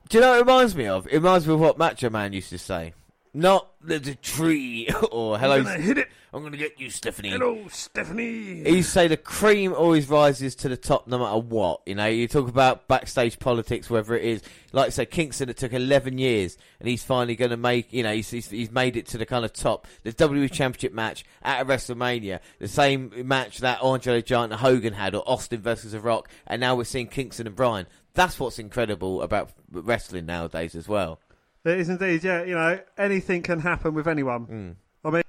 [0.08, 1.06] Do you know what it reminds me of?
[1.06, 2.94] It reminds me of what Macho Man used to say.
[3.34, 5.56] Not there's a tree oh, or hello.
[5.56, 6.08] I'm gonna hit it.
[6.34, 7.30] I'm gonna get you, Stephanie.
[7.30, 8.68] Hello, Stephanie.
[8.68, 11.80] You say the cream always rises to the top no matter what.
[11.86, 14.42] You know, you talk about backstage politics, whether it is,
[14.72, 18.02] like I say, Kingston, it took 11 years, and he's finally going to make, you
[18.02, 19.86] know, he's, he's, he's made it to the kind of top.
[20.04, 25.14] The WWE Championship match at WrestleMania, the same match that Andre Giant and Hogan had,
[25.14, 27.86] or Austin versus The Rock, and now we're seeing Kingston and Bryan.
[28.14, 31.18] That's what's incredible about wrestling nowadays as well.
[31.64, 32.42] It is indeed, yeah.
[32.42, 34.46] You know, anything can happen with anyone.
[34.46, 34.74] Mm.
[35.04, 35.22] I mean,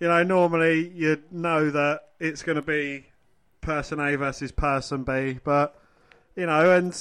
[0.00, 3.06] you know, normally you'd know that it's going to be
[3.60, 5.78] person A versus person B, but
[6.36, 6.96] you know, and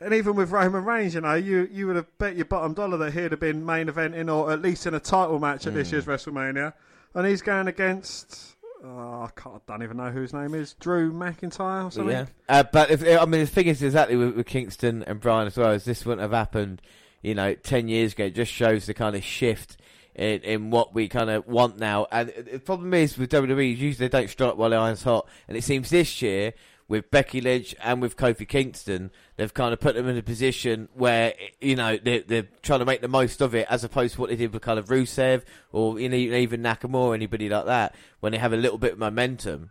[0.00, 2.96] and even with Roman Reigns, you know, you you would have bet your bottom dollar
[2.98, 5.88] that he'd have been main eventing or at least in a title match at this
[5.88, 5.92] Mm.
[5.92, 6.72] year's WrestleMania,
[7.14, 8.52] and he's going against.
[8.84, 10.74] Oh, I, can't, I don't even know who his name is.
[10.74, 12.12] Drew McIntyre or something.
[12.12, 15.46] Yeah, uh, but if, I mean the thing is exactly with, with Kingston and Bryan
[15.48, 15.70] as well.
[15.70, 16.82] Is this wouldn't have happened,
[17.22, 18.24] you know, ten years ago?
[18.26, 19.76] It just shows the kind of shift
[20.14, 22.06] in, in what we kind of want now.
[22.10, 25.28] And the problem is with WWE, usually they don't strike while the iron's hot.
[25.48, 26.54] And it seems this year
[26.88, 30.88] with Becky Lynch and with Kofi Kingston, they've kind of put them in a position
[30.94, 34.20] where you know they're, they're trying to make the most of it, as opposed to
[34.20, 37.66] what they did with kind of Rusev or you know, even Nakamura, or anybody like
[37.66, 39.70] that, when they have a little bit of momentum.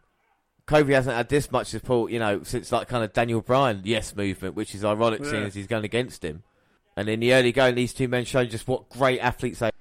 [0.68, 4.16] Kofi hasn't had this much support, you know, since like kind of Daniel Bryan Yes
[4.16, 5.48] movement, which is ironic seeing Yeah.
[5.48, 6.42] as he's going against him.
[6.98, 9.72] And in the early going, these two men showing just what great athletes they.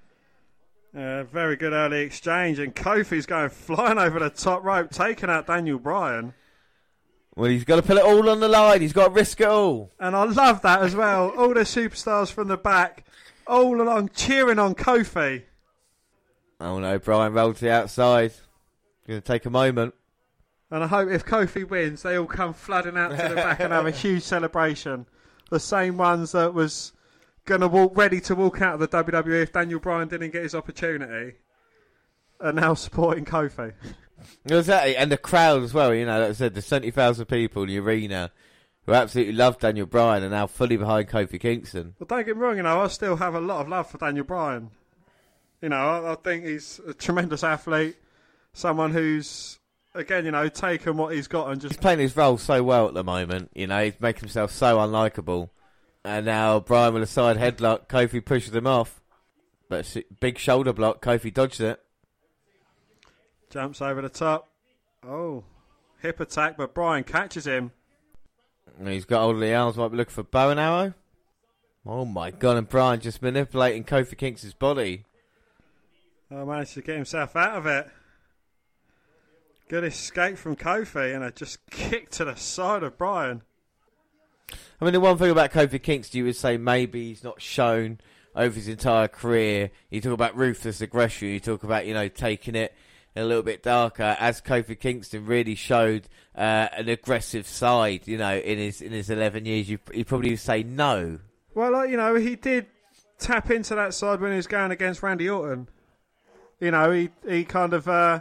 [0.96, 5.46] Uh, very good early exchange, and Kofi's going flying over the top rope, taking out
[5.46, 6.34] Daniel Bryan.
[7.34, 8.80] Well, he's got to put it all on the line.
[8.80, 9.90] He's got to risk it all.
[9.98, 11.30] And I love that as well.
[11.30, 13.04] All the superstars from the back,
[13.46, 15.42] all along cheering on Kofi.
[16.60, 18.32] Oh no, Bryan rolled to the outside.
[19.06, 19.94] Going to take a moment.
[20.70, 23.72] And I hope if Kofi wins, they all come flooding out to the back and
[23.72, 25.06] have a huge celebration.
[25.50, 26.92] The same ones that was
[27.44, 30.42] going to walk ready to walk out of the WWE if Daniel Bryan didn't get
[30.42, 31.36] his opportunity,
[32.40, 33.72] are now supporting Kofi.
[34.46, 35.94] Exactly, and the crowd as well.
[35.94, 38.30] You know, like I said, the seventy thousand people in the arena
[38.86, 41.94] who absolutely love Daniel Bryan are now fully behind Kofi Kingston.
[41.98, 43.98] But don't get me wrong, you know, I still have a lot of love for
[43.98, 44.70] Daniel Bryan.
[45.62, 47.96] You know, I, I think he's a tremendous athlete,
[48.52, 49.58] someone who's,
[49.94, 52.86] again, you know, taken what he's got and just He's playing his role so well
[52.86, 53.50] at the moment.
[53.54, 55.48] You know, he's making himself so unlikable.
[56.04, 59.00] And now Bryan with a side headlock, Kofi pushes him off.
[59.68, 61.80] But big shoulder block, Kofi dodged it.
[63.50, 64.50] jumps over the top.
[65.06, 65.44] Oh,
[66.00, 67.72] hip attack, but Bryan catches him.
[68.78, 70.94] And he's got hold of the arms, might be looking for bow and arrow.
[71.86, 75.04] Oh my god, and Bryan just manipulating Kofi Kingston's body.
[76.30, 77.88] Oh, managed to get himself out of it.
[79.68, 83.42] Good escape from Kofi and a just kick to the side of Bryan.
[84.50, 87.98] I mean, the one thing about Kofi Kingston, you would say maybe he's not shown
[88.34, 89.70] over his entire career.
[89.90, 91.28] You talk about ruthless aggression.
[91.28, 92.74] You talk about you know taking it
[93.16, 94.16] a little bit darker.
[94.18, 99.10] As Kofi Kingston really showed uh, an aggressive side, you know, in his in his
[99.10, 101.20] eleven years, you you probably would say no.
[101.54, 102.66] Well, you know, he did
[103.18, 105.68] tap into that side when he was going against Randy Orton.
[106.60, 108.20] You know, he he kind of uh,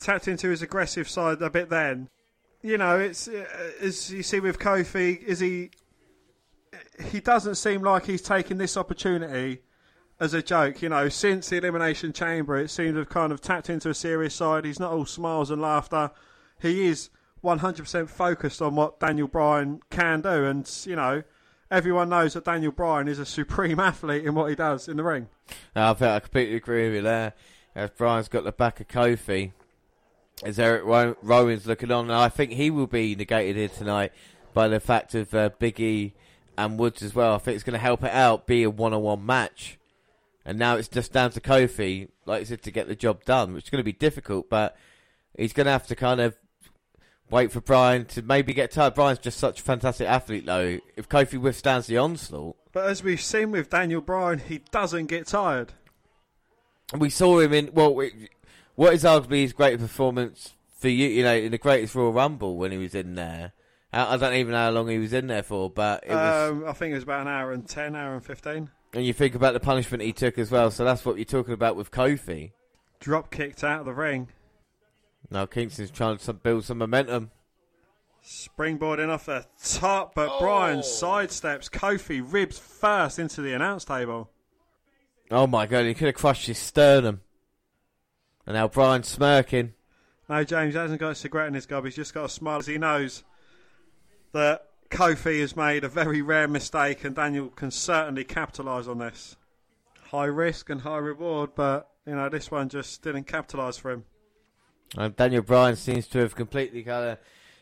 [0.00, 2.08] tapped into his aggressive side a bit then.
[2.62, 3.46] You know, it's uh,
[3.80, 5.70] as you see with Kofi, is he?
[7.10, 9.62] He doesn't seem like he's taking this opportunity
[10.20, 10.82] as a joke.
[10.82, 13.94] You know, since the Elimination Chamber, it seems to have kind of tapped into a
[13.94, 14.64] serious side.
[14.64, 16.10] He's not all smiles and laughter.
[16.60, 17.10] He is
[17.44, 21.22] 100% focused on what Daniel Bryan can do, and you know,
[21.70, 25.04] everyone knows that Daniel Bryan is a supreme athlete in what he does in the
[25.04, 25.28] ring.
[25.74, 27.34] I think I completely agree with you there.
[27.74, 29.52] As Bryan's got the back of Kofi,
[30.44, 30.84] as Erick
[31.22, 34.12] Rowan's looking on, and I think he will be negated here tonight
[34.54, 36.12] by the fact of uh, Biggie
[36.56, 37.34] and Woods as well.
[37.34, 39.78] I think it's going to help it out, be a one-on-one match,
[40.44, 43.54] and now it's just down to Kofi, like I said, to get the job done,
[43.54, 44.76] which is going to be difficult, but
[45.36, 46.36] he's going to have to kind of
[47.30, 48.94] wait for Bryan to maybe get tired.
[48.94, 50.78] Bryan's just such a fantastic athlete, though.
[50.96, 52.56] If Kofi withstands the onslaught.
[52.72, 55.74] But as we've seen with Daniel Bryan, he doesn't get tired.
[56.96, 58.28] We saw him in well, we-
[58.78, 62.56] what is arguably his greatest performance for you, you know, in the greatest Royal Rumble
[62.56, 63.52] when he was in there.
[63.92, 66.50] I I don't even know how long he was in there for, but it was.
[66.52, 68.70] Um, I think it was about an hour and 10, hour and 15.
[68.94, 71.54] and you think about the punishment he took as well, so that's what you're talking
[71.54, 72.52] about with Kofi.
[73.00, 74.28] Drop kicked out of the ring.
[75.28, 77.32] Now Kingston's trying to build some momentum.
[78.24, 84.30] Springboarding off the top, but Bryan sidesteps Kofi ribs first into the announce table.
[85.32, 87.22] Oh my god, he could have crushed his sternum.
[88.48, 89.74] And now Bryan's smirking.
[90.26, 91.84] No, James hasn't got a cigarette in his gob.
[91.84, 93.22] He's just got a smile as he knows
[94.32, 99.36] that Kofi has made a very rare mistake and Daniel can certainly capitalise on this.
[100.10, 104.04] high risk and high reward, but you know this one just didn't capitalise for him.
[104.96, 107.18] And Daniel Bryan seems to have completely kind of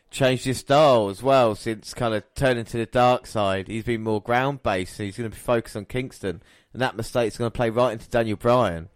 [0.09, 3.67] changed his style as well since kind of turning to the dark side.
[3.67, 4.97] He's been more ground based.
[4.97, 6.41] He's going to be focused on Kingston,
[6.71, 8.87] and that mistake's going to play right into Daniel Bryan,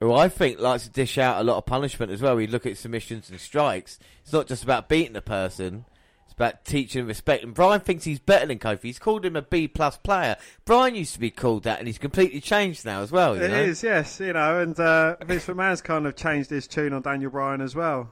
[0.00, 2.36] who I think likes to dish out a lot of punishment as well.
[2.36, 3.98] We look at submissions and strikes.
[4.22, 5.84] It's not just about beating a person.
[6.24, 7.42] It's about teaching respect.
[7.42, 8.82] And Bryan thinks he's better than Kofi.
[8.82, 10.36] He's called him a B plus player.
[10.64, 13.34] Bryan used to be called that, and he's completely changed now as well.
[13.34, 13.90] It is, know?
[13.90, 17.60] yes, you know, and uh, Vince McMahon's kind of changed his tune on Daniel Bryan
[17.60, 18.10] as well.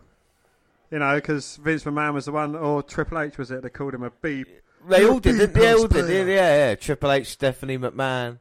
[0.90, 3.62] You know, because Vince McMahon was the one, or Triple H was it?
[3.62, 4.44] They called him a B.
[4.88, 5.72] They all did, didn't they?
[5.72, 6.74] All did, yeah, yeah.
[6.76, 8.38] Triple H, Stephanie McMahon.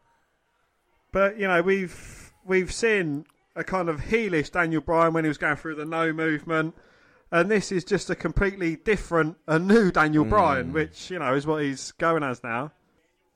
[1.12, 5.38] But you know, we've we've seen a kind of heelish Daniel Bryan when he was
[5.38, 6.76] going through the no movement,
[7.32, 11.48] and this is just a completely different, a new Daniel Bryan, which you know is
[11.48, 12.72] what he's going as now.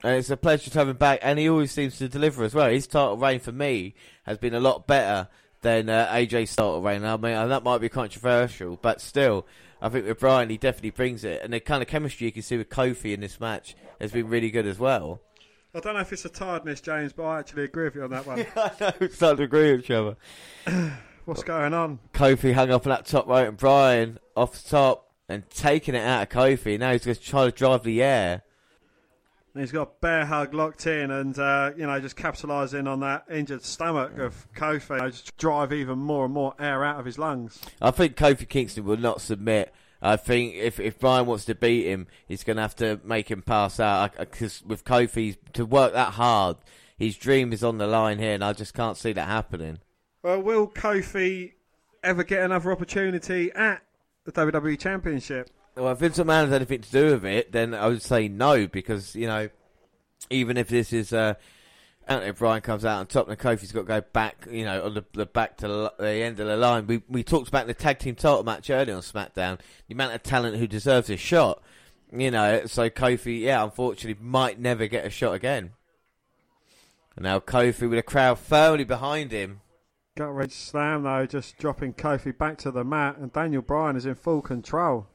[0.01, 2.53] And it's a pleasure to have him back, and he always seems to deliver as
[2.53, 2.69] well.
[2.69, 5.27] His title reign for me has been a lot better
[5.61, 7.03] than uh, AJ's title reign.
[7.03, 9.45] I mean, and that might be controversial, but still,
[9.81, 11.41] I think with Bryan, he definitely brings it.
[11.43, 14.29] And the kind of chemistry you can see with Kofi in this match has been
[14.29, 15.21] really good as well.
[15.73, 18.09] I don't know if it's a tiredness, James, but I actually agree with you on
[18.09, 18.45] that one.
[18.55, 20.17] I know, we start to agree with each other.
[21.25, 21.99] What's going on?
[22.11, 25.99] Kofi hung up on that top rope, and Bryan off the top and taking it
[25.99, 26.79] out of Kofi.
[26.79, 28.41] Now he's going to try to drive the air.
[29.53, 33.25] And he's got bear hug locked in, and uh, you know just capitalising on that
[33.29, 37.05] injured stomach of Kofi, you know, just drive even more and more air out of
[37.05, 37.61] his lungs.
[37.79, 39.71] I think Kofi Kingston will not submit.
[40.01, 43.29] I think if if Bryan wants to beat him, he's going to have to make
[43.29, 44.17] him pass out.
[44.17, 46.57] Because with Kofi to work that hard,
[46.97, 49.79] his dream is on the line here, and I just can't see that happening.
[50.23, 51.53] Well, will Kofi
[52.03, 53.81] ever get another opportunity at
[54.25, 55.49] the WWE Championship?
[55.75, 58.67] Well, if Vince McMahon has anything to do with it, then I would say no,
[58.67, 59.49] because you know,
[60.29, 61.35] even if this is uh,
[62.09, 64.93] if Bryan comes out on top, then Kofi's got to go back, you know, on
[64.95, 66.87] the, the back to the, the end of the line.
[66.87, 70.23] We we talked about the tag team title match earlier on SmackDown, the amount of
[70.23, 71.61] talent who deserves a shot,
[72.11, 72.65] you know.
[72.65, 75.71] So Kofi, yeah, unfortunately, might never get a shot again.
[77.15, 79.61] And now Kofi with a crowd firmly behind him.
[80.17, 84.07] Gut wrench slam though, just dropping Kofi back to the mat, and Daniel Bryan is
[84.07, 85.07] in full control.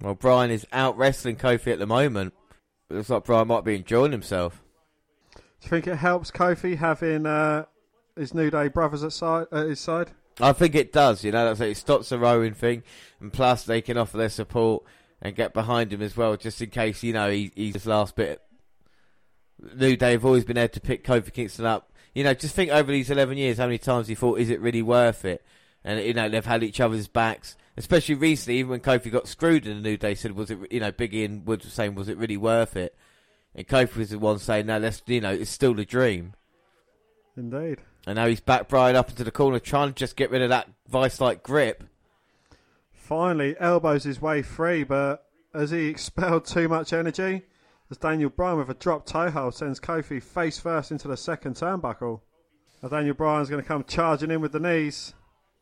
[0.00, 2.34] Well, Bryan is out wrestling Kofi at the moment.
[2.90, 4.62] It looks like Bryan might be enjoying himself.
[5.60, 7.64] Do you think it helps Kofi having uh,
[8.16, 10.10] his New Day brothers at, side, at his side?
[10.40, 11.24] I think it does.
[11.24, 12.82] You know, it stops the rowing thing,
[13.20, 14.84] and plus they can offer their support
[15.22, 18.16] and get behind him as well, just in case you know he, he's his last
[18.16, 18.42] bit.
[19.74, 21.90] New Day have always been able to pick Kofi Kingston up.
[22.14, 24.60] You know, just think over these eleven years, how many times he thought, "Is it
[24.60, 25.44] really worth it?"
[25.82, 28.58] And you know, they've had each other's backs, especially recently.
[28.58, 31.24] Even when Kofi got screwed in the New Day, said, "Was it?" You know, Biggie
[31.24, 32.94] and Woods were saying, "Was it really worth it?"
[33.56, 36.34] And Kofi was the one saying, "No, let's." You know, it's still the dream.
[37.36, 37.78] Indeed.
[38.06, 40.50] And now he's back Bryan up into the corner, trying to just get rid of
[40.50, 41.82] that vice-like grip.
[42.92, 47.42] Finally, elbows his way free, but has he expelled too much energy?
[47.90, 51.54] As Daniel Bryan with a drop toe hold sends Kofi face first into the second
[51.54, 52.20] turnbuckle.
[52.82, 55.14] Now Daniel Bryan's going to come charging in with the knees.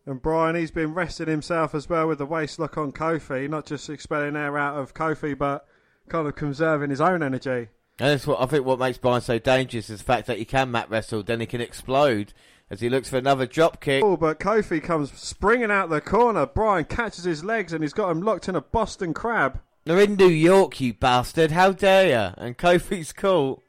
[0.06, 3.66] And Bryan, he's been resting himself as well with the waist lock on Kofi, not
[3.66, 5.66] just expelling air out of Kofi, but
[6.08, 7.68] kind of conserving his own energy.
[7.98, 10.44] And that's what I think what makes Bryan so dangerous is the fact that he
[10.44, 12.32] can mat wrestle, then he can explode
[12.70, 14.02] as he looks for another drop kick.
[14.02, 16.46] Oh, but Kofi comes springing out the corner.
[16.46, 19.60] Bryan catches his legs and he's got him locked in a Boston crab.
[19.84, 21.52] They're in New York, you bastard.
[21.52, 22.34] How dare you?
[22.38, 23.62] And Kofi's caught.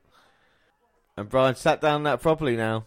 [1.18, 2.85] And Bryan sat down that properly now.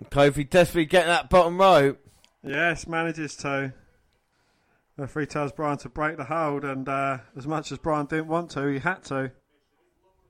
[0.00, 1.98] And Kofi desperately getting that bottom rope.
[2.42, 3.72] Yes, manages to.
[4.96, 8.28] The referee tells Bryan to break the hold, and uh, as much as Bryan didn't
[8.28, 9.32] want to, he had to.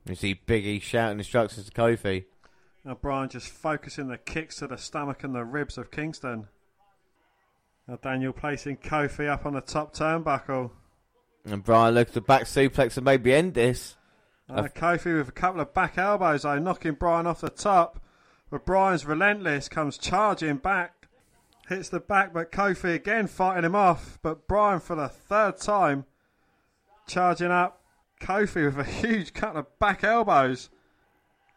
[0.07, 2.25] You see Biggie shouting instructions to Kofi.
[2.85, 6.47] Now Bryan just focusing the kicks to the stomach and the ribs of Kingston.
[7.87, 10.71] Now Daniel placing Kofi up on the top turnbuckle.
[11.45, 13.95] And Bryan looks to back suplex and maybe end this.
[14.49, 18.01] Uh, Kofi with a couple of back elbows, though, knocking Bryan off the top.
[18.49, 21.09] But Bryan's relentless, comes charging back,
[21.67, 24.17] hits the back, but Kofi again fighting him off.
[24.21, 26.05] But Bryan for the third time
[27.07, 27.76] charging up.
[28.19, 30.69] Kofi with a huge couple of back elbows.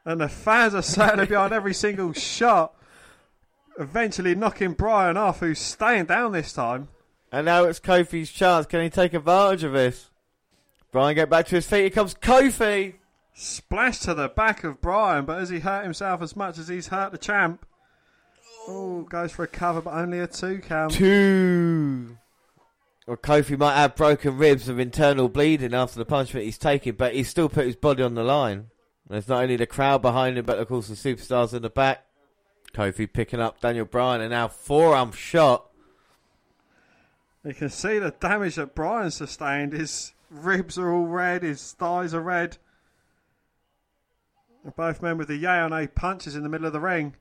[0.04, 2.74] And the fans are certainly behind every single shot.
[3.78, 6.88] Eventually knocking Bryan off, who's staying down this time.
[7.32, 8.66] And now it's Kofi's chance.
[8.66, 10.10] Can he take advantage of this?
[10.90, 11.80] Bryan get back to his feet.
[11.80, 12.94] Here comes Kofi.
[13.32, 16.88] Splash to the back of Bryan, but has he hurt himself as much as he's
[16.88, 17.64] hurt the champ?
[18.68, 20.92] Oh, goes for a cover, but only a two count.
[20.92, 22.18] Two.
[23.10, 27.12] Well, Kofi might have broken ribs of internal bleeding after the punishment he's taken, but
[27.12, 28.70] he's still put his body on the line.
[29.08, 32.04] There's not only the crowd behind him, but of course the superstars in the back.
[32.72, 35.68] Kofi picking up Daniel Bryan and now forearm shot.
[37.44, 39.72] You can see the damage that Bryan sustained.
[39.72, 42.58] His ribs are all red, his thighs are red.
[44.62, 47.16] And both men with the yay on a punches in the middle of the ring.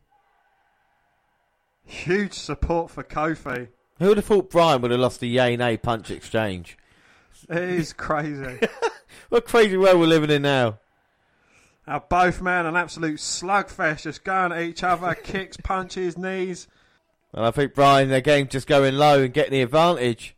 [1.83, 3.69] Huge support for Kofi.
[3.99, 6.77] Who would have thought Bryan would have lost the yay nay punch exchange?
[7.49, 8.59] It is crazy.
[9.29, 10.79] what crazy world we're living in now.
[11.85, 16.67] Now both men an absolute slugfest, just going at each other, kicks, punches, knees.
[17.33, 20.35] And I think Bryan again just going low and getting the advantage.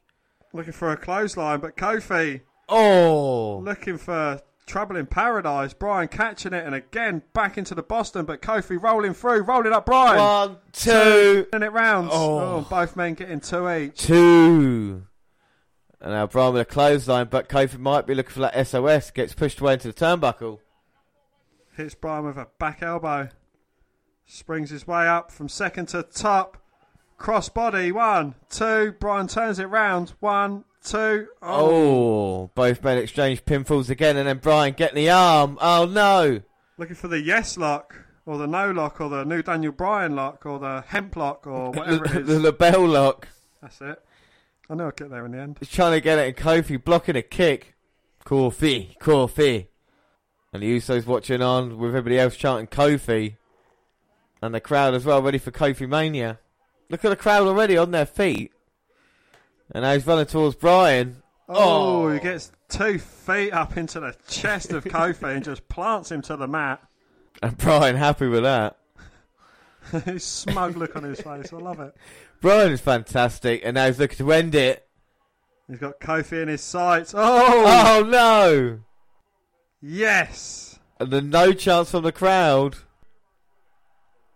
[0.53, 2.41] Looking for a clothesline, but Kofi
[2.73, 5.73] Oh, looking for trouble in paradise.
[5.73, 9.85] Bryan catching it and again back into the Boston, but Kofi rolling through, rolling up
[9.85, 10.17] Bryan.
[10.19, 12.11] one, two, And it rounds.
[12.13, 12.39] Oh.
[12.39, 12.67] Oh.
[12.69, 13.97] both men getting two each.
[13.97, 15.03] two.
[15.99, 19.11] And now Bryan with a clothesline, but Kofi might be looking for that SOS.
[19.11, 20.59] Gets pushed away into the turnbuckle.
[21.77, 23.29] Hits Bryan with a back elbow.
[24.25, 26.57] Springs his way up from second to top.
[27.17, 27.91] Cross body.
[27.91, 28.93] One, two.
[28.99, 30.13] Bryan turns it round.
[30.21, 31.27] One, two.
[31.41, 31.71] Oh.
[31.71, 35.57] oh, both men exchange pinfalls again, and then Bryan getting the arm.
[35.61, 36.41] Oh no!
[36.77, 37.95] Looking for the yes lock,
[38.25, 41.71] or the no lock, or the new Daniel Bryan lock, or the hemp lock, or
[41.73, 42.43] whatever it the is.
[42.43, 43.27] LeBell lock.
[43.61, 44.03] That's it.
[44.69, 45.57] I know I'll get there in the end.
[45.59, 47.75] He's trying to get it, and Kofi blocking a kick.
[48.25, 49.67] Kofi, Kofi.
[50.53, 53.35] And the Usos watching on with everybody else chanting Kofi.
[54.41, 56.39] And the crowd as well, ready for Kofi Mania.
[56.89, 58.51] Look at the crowd already on their feet.
[59.73, 61.21] And now he's running towards Bryan.
[61.47, 66.11] Oh, oh, he gets two feet up into the chest of Kofi and just plants
[66.11, 66.81] him to the mat.
[67.41, 68.77] And Bryan happy with that.
[70.05, 71.51] His smug look on his face.
[71.51, 71.95] I love it.
[72.39, 74.87] Bryan is fantastic, and now he's looking to end it.
[75.67, 77.13] He's got Kofi in his sights.
[77.15, 78.79] Oh, Oh no!
[79.81, 80.79] yes.
[80.99, 82.77] And then no chance from the crowd.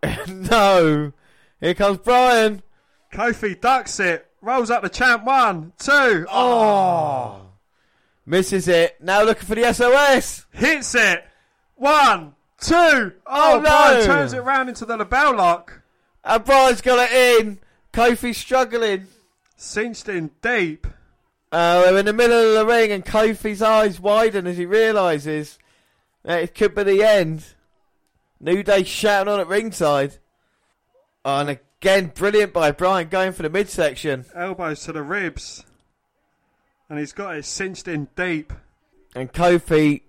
[0.28, 1.14] no!
[1.62, 2.64] Here comes Bryan!
[3.14, 4.25] Kofi ducks it.
[4.46, 5.24] Rolls up the champ.
[5.26, 6.28] One, two.
[6.30, 7.42] Oh.
[8.28, 8.96] Misses it.
[9.02, 10.46] Now looking for the SOS.
[10.52, 11.26] Hits it.
[11.74, 12.76] One, two.
[12.76, 13.62] Oh, Oh, no.
[13.64, 15.82] Bryan turns it round into the LeBell lock.
[16.24, 17.58] And Bryan's got it in.
[17.92, 19.08] Kofi's struggling.
[19.58, 20.86] Cinched in deep.
[21.52, 25.58] Uh, we're in the middle of the ring, and Kofi's eyes widen as he realises
[26.24, 27.46] that it could be the end.
[28.40, 30.18] New Day shouting on at ringside.
[31.24, 34.26] Oh, and again, brilliant by Bryan going for the midsection.
[34.34, 35.64] Elbows to the ribs.
[36.90, 38.52] And he's got it cinched in deep.
[39.16, 40.02] And Kofi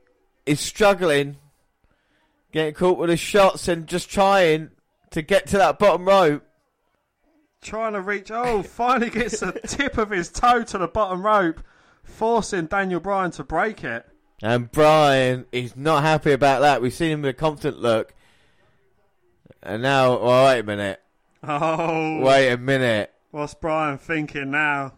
[0.46, 1.36] is struggling,
[2.50, 4.70] getting caught with his shots and just trying
[5.10, 6.44] to get to that bottom rope.
[7.60, 8.30] Trying to reach.
[8.30, 11.62] Oh, finally gets the tip of his toe to the bottom rope,
[12.02, 14.06] forcing Daniel Bryan to break it.
[14.42, 16.80] And Bryan is not happy about that.
[16.80, 18.14] We've seen him with a confident look.
[19.62, 21.02] And now, well, wait a minute.
[21.48, 22.20] Oh.
[22.20, 23.12] Wait a minute.
[23.30, 24.94] What's Bryan thinking now?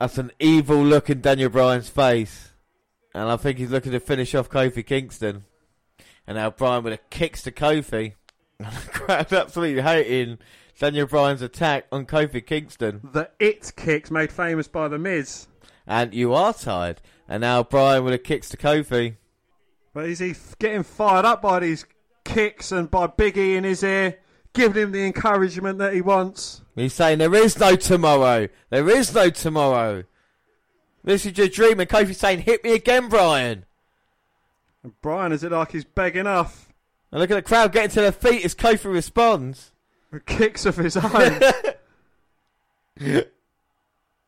[0.00, 2.52] That's an evil look in Daniel Bryan's face.
[3.14, 5.44] And I think he's looking to finish off Kofi Kingston.
[6.26, 8.14] And now Bryan with a kicks to Kofi.
[8.60, 10.38] And the crowd absolutely hating
[10.80, 13.00] Daniel Bryan's attack on Kofi Kingston.
[13.12, 15.46] The it kicks made famous by The Miz.
[15.86, 17.00] And you are tired.
[17.28, 19.14] And now Bryan with a kicks to Kofi.
[19.94, 21.86] But is he getting fired up by these
[22.24, 24.18] kicks and by Biggie in his ear,
[24.58, 26.62] giving him the encouragement that he wants?
[26.74, 28.48] He's saying there is no tomorrow.
[28.70, 30.04] There is no tomorrow.
[31.04, 31.80] This is your dream.
[31.80, 33.64] And Kofi's saying, hit me again, Bryan.
[34.82, 36.72] And Bryan, is it like he's begging off?
[37.10, 39.72] And look at the crowd getting to their feet as Kofi responds.
[40.10, 41.40] With kicks of his own.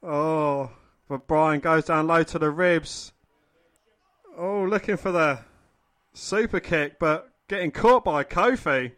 [0.02, 0.70] oh,
[1.08, 3.12] but Bryan goes down low to the ribs.
[4.38, 5.40] Oh, looking for the
[6.12, 8.92] super kick, but getting caught by Kofi.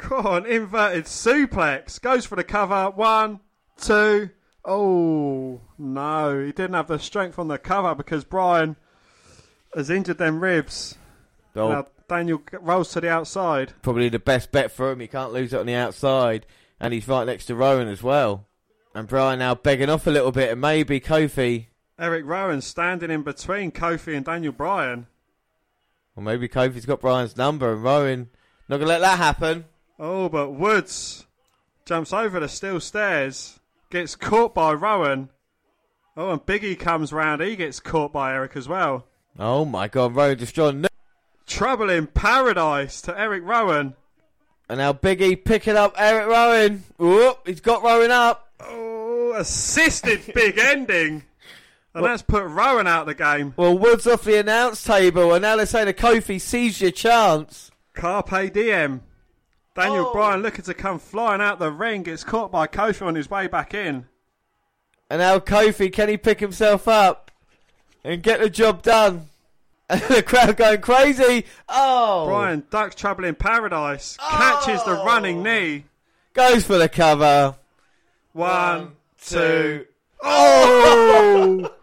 [0.00, 2.00] Come on, inverted suplex.
[2.00, 2.90] Goes for the cover.
[2.90, 3.40] One,
[3.76, 4.30] two.
[4.64, 6.44] Oh, no.
[6.44, 8.76] He didn't have the strength on the cover because Bryan
[9.74, 10.96] has injured them ribs.
[11.54, 11.70] Oh.
[11.70, 13.72] Now Daniel rolls to the outside.
[13.82, 15.00] Probably the best bet for him.
[15.00, 16.46] He can't lose it on the outside.
[16.80, 18.46] And he's right next to Rowan as well.
[18.94, 20.50] And Bryan now begging off a little bit.
[20.50, 21.66] And maybe Kofi,
[21.98, 25.06] Erick Rowan standing in between Kofi and Daniel Bryan.
[26.16, 27.72] or maybe Kofi's got Bryan's number.
[27.72, 28.30] And Rowan,
[28.68, 29.66] not going to let that happen.
[30.02, 31.26] Oh, but Woods
[31.84, 33.60] jumps over the steel stairs,
[33.90, 35.28] gets caught by Rowan.
[36.16, 37.42] Oh, and Biggie comes round.
[37.42, 39.06] He gets caught by Erick as well.
[39.38, 40.86] Oh my god, Rowan destroying.
[41.46, 43.94] Trouble in paradise to Erick Rowan.
[44.70, 46.84] And now Biggie picking up Erick Rowan.
[46.96, 48.48] Whoop, he's got Rowan up.
[48.58, 51.24] Oh, assisted big ending.
[51.92, 53.52] And that's put Rowan out of the game.
[53.58, 57.70] Well, Woods off the announce table, and now they're saying to Kofi, seize your chance.
[57.92, 59.02] Carpe diem.
[59.74, 60.12] Daniel oh.
[60.12, 63.46] Bryan looking to come flying out the ring, gets caught by Kofi on his way
[63.46, 64.06] back in.
[65.08, 67.30] And now Kofi, can he pick himself up
[68.04, 69.26] and get the job done?
[69.90, 71.46] And the crowd going crazy.
[71.68, 72.26] Oh!
[72.28, 75.42] Bryan ducks trouble in paradise, catches the running oh.
[75.42, 75.84] knee.
[76.32, 77.56] Goes for the cover.
[78.32, 79.86] One, two.
[80.22, 81.74] Oh!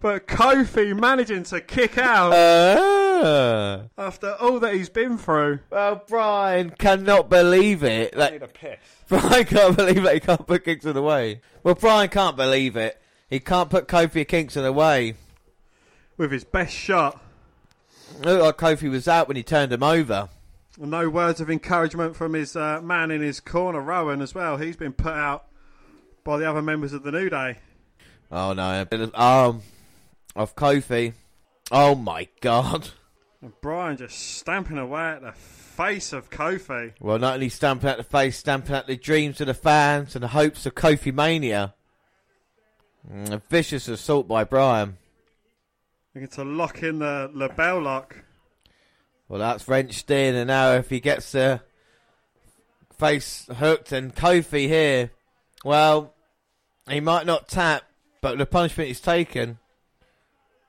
[0.00, 5.60] but Kofi managing to kick out Uh, after all that he's been through.
[5.70, 8.14] well, Bryan cannot believe it.
[8.14, 8.78] That Need a piss.
[9.08, 11.40] Bryan can't believe that he can't put Kingston away.
[11.62, 13.00] Well, Bryan can't believe it.
[13.28, 15.14] He can't put Kofi Kingston away.
[16.16, 17.20] With his best shot.
[18.22, 20.28] Looked like Kofi was out when he turned him over.
[20.78, 24.56] No words of encouragement from his uh, man in his corner, Rowan, as well.
[24.58, 25.46] He's been put out
[26.24, 27.58] by the other members of the New Day.
[28.30, 29.00] Oh no, a bit
[30.38, 31.14] of Kofi.
[31.70, 32.90] Oh my god.
[33.60, 36.92] Bryan just stamping away at the face of Kofi.
[37.00, 40.22] Well, not only stamping at the face, stamping at the dreams of the fans and
[40.22, 41.74] the hopes of Kofi Mania.
[43.12, 44.96] Mm, a vicious assault by Bryan.
[46.14, 48.16] Looking to lock in the LeBell lock.
[49.28, 51.60] Well, that's wrenched in, and now if he gets the
[52.96, 55.10] face hooked and Kofi here,
[55.64, 56.14] well,
[56.88, 57.82] he might not tap,
[58.20, 59.58] but the punishment is taken.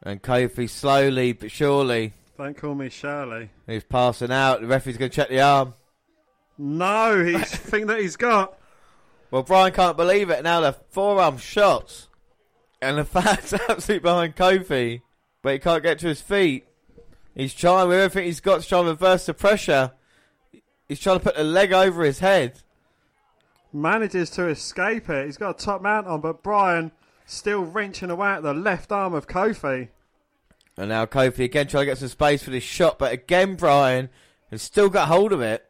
[0.04, 3.50] And Kofi slowly but surely, Don't call me Shirley.
[3.68, 4.62] he's passing out.
[4.62, 5.74] The referee's going to check the arm.
[6.58, 8.58] No, he's thing that he's got.
[9.32, 10.44] Well, Bryan can't believe it.
[10.44, 12.08] Now the forearm shots.
[12.82, 15.02] And the fans absolutely behind Kofi.
[15.42, 16.66] But he can't get to his feet.
[17.36, 19.92] He's trying with everything he's got to try and reverse the pressure.
[20.88, 22.62] He's trying to put the leg over his head.
[23.72, 25.26] Manages to escape it.
[25.28, 26.92] He's got a top mount on, but Bryan
[27.30, 29.90] still wrenching away at the left arm of Kofi.
[30.78, 32.98] And now Kofi again trying to get some space for this shot.
[32.98, 34.10] But again, Bryan
[34.50, 35.66] has still got hold of it.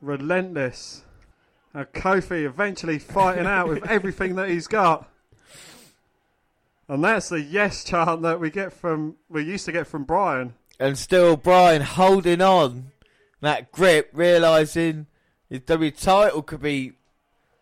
[0.00, 1.04] Relentless.
[1.74, 5.08] Now Kofi eventually fighting out with everything that he's got.
[6.88, 10.54] And that's the yes chant that we get from we used to get from Bryan.
[10.78, 12.92] And still Bryan holding on
[13.40, 15.06] that grip, realising
[15.48, 16.92] his W title could be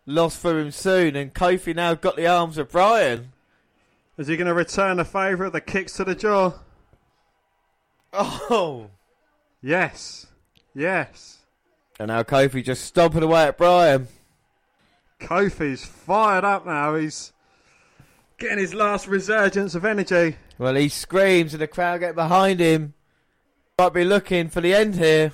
[0.05, 1.15] lost for him soon.
[1.15, 3.31] And Kofi now got the arms of Bryan.
[4.19, 6.51] Is he going to return the favour of the kicks to the jaw?
[8.11, 8.89] Oh.
[9.61, 10.27] Yes.
[10.75, 11.37] Yes.
[11.97, 14.09] And now Kofi just stomping away at Bryan.
[15.21, 16.95] Kofi's fired up now.
[16.95, 17.31] He's
[18.37, 20.35] getting his last resurgence of energy.
[20.57, 22.95] Well, he screams and the crowd get behind him.
[23.77, 25.31] Might be looking for the end here.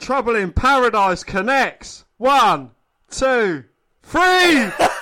[0.00, 2.04] Trouble in Paradise connects.
[2.16, 2.72] One,
[3.08, 3.66] two,
[4.02, 4.70] three.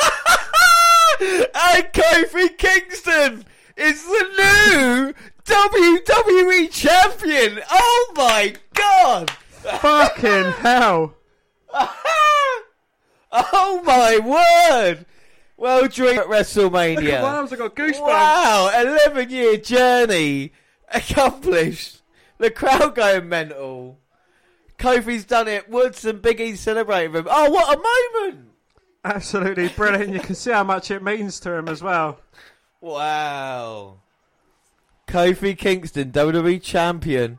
[1.61, 3.45] and Kofi Kingston
[3.77, 5.15] is the new
[5.45, 7.61] WWE champion.
[7.71, 9.31] Oh my god!
[9.31, 11.15] Fucking hell.
[13.33, 15.07] oh my word!
[15.57, 16.97] Well, at WrestleMania.
[16.97, 18.01] Look at my arms, I've got goosebumps.
[18.01, 20.53] Wow, 11 year journey
[20.93, 22.03] accomplished.
[22.39, 23.99] The crowd going mental.
[24.79, 25.69] Kofi's done it.
[25.69, 27.27] Woods and Big E celebrating him.
[27.29, 28.48] Oh, what a moment!
[29.09, 30.13] Absolutely brilliant.
[30.13, 32.21] You can see how much it means to him as well.
[32.83, 34.01] Wow.
[35.07, 37.39] Kofi Kingston, WWE champion.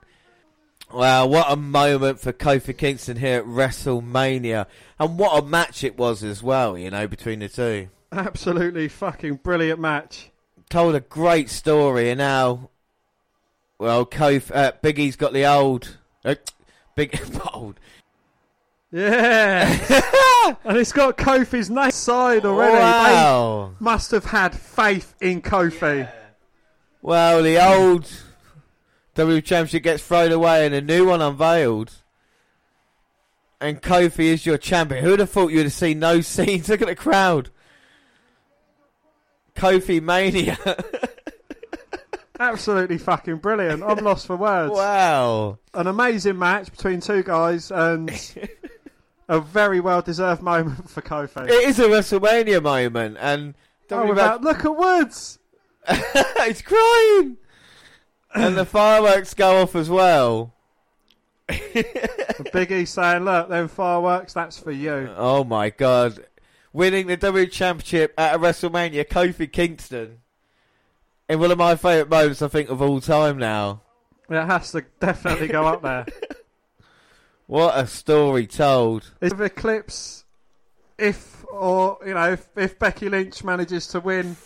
[0.91, 4.65] Wow, what a moment for Kofi Kingston here at WrestleMania.
[4.97, 7.89] And what a match it was as well, you know, between the two.
[8.11, 10.31] Absolutely fucking brilliant match.
[10.71, 12.71] Told a great story, and now,
[13.77, 16.33] well, Kofi, uh, Big E's got the old, uh,
[16.95, 17.21] big,
[17.53, 17.79] old.
[18.91, 20.55] Yeah.
[20.63, 22.75] and it's got Kofi's name side already.
[22.77, 23.73] Wow.
[23.79, 26.11] They must have had faith in Kofi.
[27.01, 28.11] Well, the old
[29.15, 31.93] W Championship gets thrown away and a new one unveiled.
[33.61, 35.03] And Kofi is your champion.
[35.03, 36.69] Who'd have thought you'd have seen no scenes?
[36.69, 37.49] Look at the crowd.
[39.55, 40.57] Kofi Mania.
[42.39, 43.83] Absolutely fucking brilliant.
[43.83, 44.71] I'm lost for words.
[44.73, 45.59] wow.
[45.73, 48.09] An amazing match between two guys and
[49.29, 51.47] a very well deserved moment for Kofi.
[51.47, 53.17] It is a WrestleMania moment.
[53.21, 53.53] And
[53.91, 55.39] Oh, without, look at Woods.
[56.45, 57.37] he's crying.
[58.35, 60.53] and the fireworks go off as well.
[62.53, 65.11] Big E saying, look, them fireworks, that's for you.
[65.15, 66.25] Oh my god.
[66.71, 70.19] Winning the WWE Championship at a WrestleMania, Kofi Kingston.
[71.27, 73.81] In one of my favourite moments, I think, of all time now.
[74.29, 76.05] It has to definitely go up there.
[77.49, 79.11] What a story told.
[79.21, 80.23] Is the clips
[80.99, 84.37] if or you know if, if Becky Lynch manages to win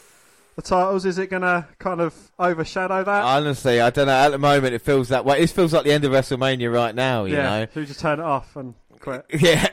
[0.55, 1.05] the titles?
[1.05, 3.23] Is it going to kind of overshadow that?
[3.23, 4.13] Honestly, I don't know.
[4.13, 5.41] At the moment, it feels that way.
[5.41, 7.25] It feels like the end of WrestleMania right now.
[7.25, 7.67] You yeah, know.
[7.75, 9.25] you just turn it off and quit.
[9.37, 9.67] Yeah,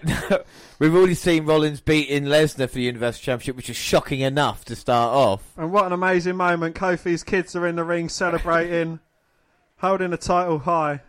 [0.80, 4.74] we've already seen Rollins beating Lesnar for the Universal Championship, which is shocking enough to
[4.74, 5.52] start off.
[5.56, 6.74] And what an amazing moment!
[6.74, 8.98] Kofi's kids are in the ring celebrating,
[9.76, 11.02] holding the title high.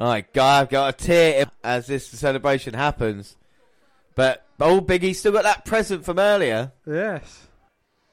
[0.00, 3.36] All right, guy, I've got a tear as this celebration happens.
[4.14, 6.72] But old Big E's still got that present from earlier.
[6.86, 7.46] Yes.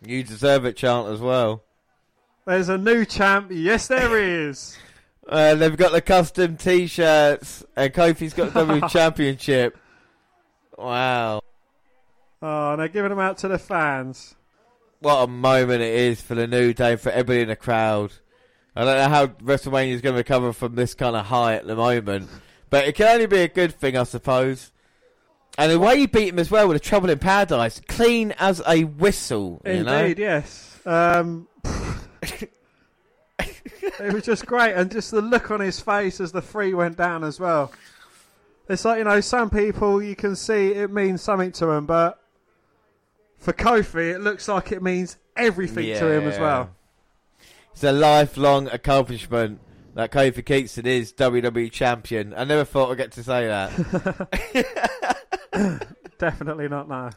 [0.06, 1.64] You deserve it, chant as well.
[2.46, 3.48] There's a new champ.
[3.52, 4.78] Yes, there is.
[5.28, 9.78] Uh, they've got the custom T-shirts, and Kofi's got the W Championship.
[10.78, 11.42] Wow,
[12.42, 14.36] Oh, and they're giving them out to the fans.
[15.00, 18.14] what a moment it is for the New Day, for everybody in the crowd.
[18.78, 21.66] I don't know how WrestleMania is going to recover from this kind of high at
[21.66, 22.30] the moment,
[22.70, 24.72] but it can only be a good thing, I suppose.
[25.58, 28.62] And the way he beat him as well with a Trouble in Paradise, clean as
[28.68, 29.64] a whistle.
[29.66, 29.98] You know?
[29.98, 30.80] Indeed, yes.
[30.86, 31.48] Um,
[34.00, 36.98] it was just great, and just the look on his face as the three went
[36.98, 37.72] down as well.
[38.70, 42.22] It's like you know, some people you can see it means something to them, but
[43.40, 46.70] for Kofi, it looks like it means everything to him as well.
[47.78, 49.60] It's a lifelong accomplishment
[49.94, 52.34] that Kofi Kingston is WWE champion.
[52.36, 53.70] I never thought I'd get to say that.
[56.18, 57.12] Definitely not now.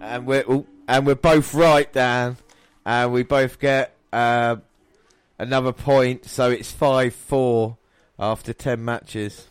[0.00, 2.38] and we're oh, and we're both right, Dan,
[2.86, 4.56] and we both get uh,
[5.38, 6.24] another point.
[6.24, 7.76] So it's five four
[8.18, 9.48] after ten matches.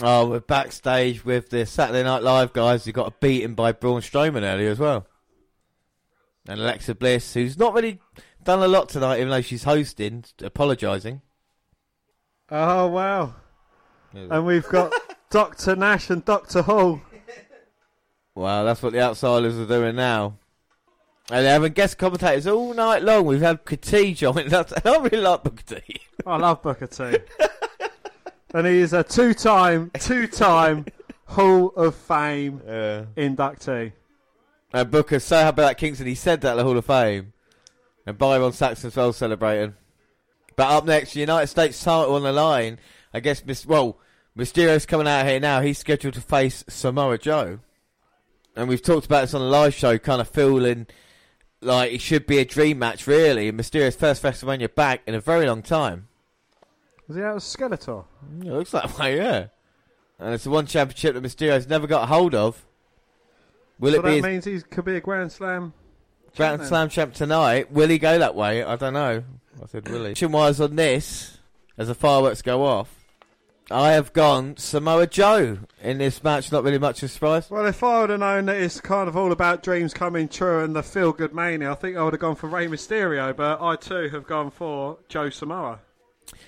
[0.00, 4.44] Oh, we're backstage with the Saturday Night Live guys who got beaten by Braun Strowman
[4.44, 5.06] earlier as well,
[6.48, 8.00] and Alexa Bliss, who's not really
[8.44, 11.20] done a lot tonight, even though she's hosting, apologising.
[12.50, 13.34] Oh wow!
[14.12, 14.92] And we've got
[15.30, 17.00] Doctor Nash and Doctor Hall.
[18.34, 20.38] Wow, that's what the outsiders are doing now.
[21.30, 23.26] And they're having guest commentators all night long.
[23.26, 24.48] We've had T join.
[24.48, 26.00] That's, I really like Booker T.
[26.24, 27.18] I love Booker T.
[28.54, 30.86] and he is a two-time, two-time
[31.26, 33.04] Hall of Fame Yeah.
[33.16, 33.92] inductee.
[34.72, 37.34] And Booker's so happy that Kingston, he said that at the Hall of Fame.
[38.08, 39.74] And Byron Saxton's well celebrating.
[40.56, 42.78] But up next, United States title on the line.
[43.12, 43.98] I guess, Mis- well,
[44.34, 45.60] Mysterio's coming out here now.
[45.60, 47.58] He's scheduled to face Samoa Joe.
[48.56, 50.86] And we've talked about this on the live show, kind of feeling
[51.60, 53.52] like it should be a dream match, really.
[53.52, 56.08] Mysterio's first WrestleMania back in a very long time.
[57.08, 58.06] Was he out of Skeletor?
[58.40, 59.48] It looks that way, yeah.
[60.18, 62.64] And it's the one championship that Mysterio's never got a hold of.
[63.78, 65.74] Will so it be that means he could be a Grand Slam.
[66.36, 66.64] Grand?
[66.64, 67.72] Slam champ tonight?
[67.72, 68.62] Will he go that way?
[68.62, 69.24] I don't know.
[69.62, 70.10] I said, will he?
[70.10, 71.38] Action-wise on this,
[71.76, 72.94] as the fireworks go off,
[73.70, 76.50] I have gone Samoa Joe in this match.
[76.50, 77.50] Not really much of a surprise.
[77.50, 80.64] Well, if I would have known that it's kind of all about dreams coming true
[80.64, 83.60] and the feel good mania, I think I would have gone for Rey Mysterio, but
[83.60, 85.80] I too have gone for Joe Samoa.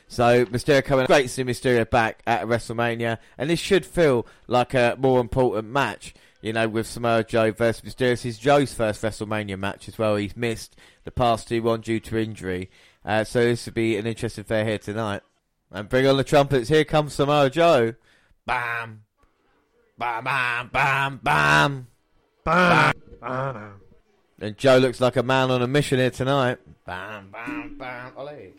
[0.09, 4.73] So Mysterio coming, great to see Mysterio back at WrestleMania, and this should feel like
[4.75, 6.15] a more important match.
[6.41, 8.11] You know, with Samoa Joe versus Mysterio.
[8.11, 10.17] This is Joe's first WrestleMania match as well.
[10.17, 12.71] He's missed the past two, one due to injury.
[13.05, 15.23] Uh, so this would be an interesting fair here tonight.
[15.71, 16.69] And bring on the trumpets.
[16.69, 17.95] Here comes Samoa Joe.
[18.47, 19.03] Bam.
[19.99, 21.87] Bam, bam, bam, bam.
[22.43, 22.95] Bam.
[23.21, 23.81] Bam.
[24.41, 26.59] And Joe looks like a man on a mission here tonight.
[26.87, 28.13] Bam, bam, bam.
[28.17, 28.55] Ollie.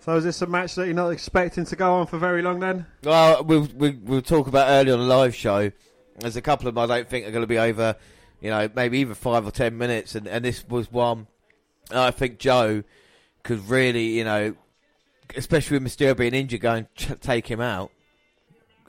[0.00, 2.60] So is this a match that you're not expecting to go on for very long
[2.60, 2.86] then?
[3.04, 5.70] Well, we'll, we'll, we'll talk about earlier on the live show.
[6.18, 7.96] There's a couple of them I don't think are going to be over,
[8.40, 10.14] you know, maybe even five or ten minutes.
[10.14, 11.26] And, and this was one
[11.90, 12.82] I think Joe
[13.42, 14.54] could really, you know,
[15.36, 17.90] especially with Mysterio being injured, go and ch- take him out.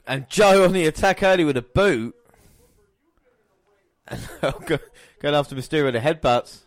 [0.06, 2.14] And Joe on the attack early with a boot.
[4.06, 4.78] And go-
[5.20, 6.60] going after Mysterio with the headbutts.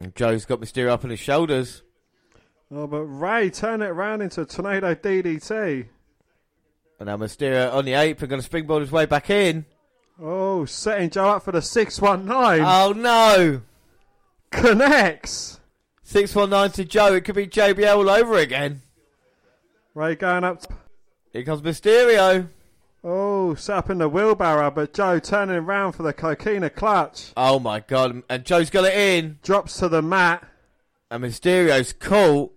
[0.00, 1.82] And Joe's got Mysterio up on his shoulders.
[2.70, 5.86] Oh, but Rey turned it around into a tornado DDT.
[7.02, 9.64] And now Mysterio on the apron, going to springboard his way back in.
[10.22, 12.64] Oh, setting Joe up for the 619.
[12.64, 13.62] Oh no!
[14.52, 15.58] Connects.
[16.04, 17.12] 619 to Joe.
[17.16, 18.82] It could be JBL all over again.
[19.96, 20.62] Rey going up.
[21.32, 22.46] Here comes Mysterio.
[23.02, 27.32] Oh, set up in the wheelbarrow, but Joe turning around for the coquina clutch.
[27.36, 28.22] Oh my god.
[28.30, 29.40] And Joe's got it in.
[29.42, 30.46] Drops to the mat.
[31.10, 32.52] And Mysterio's caught.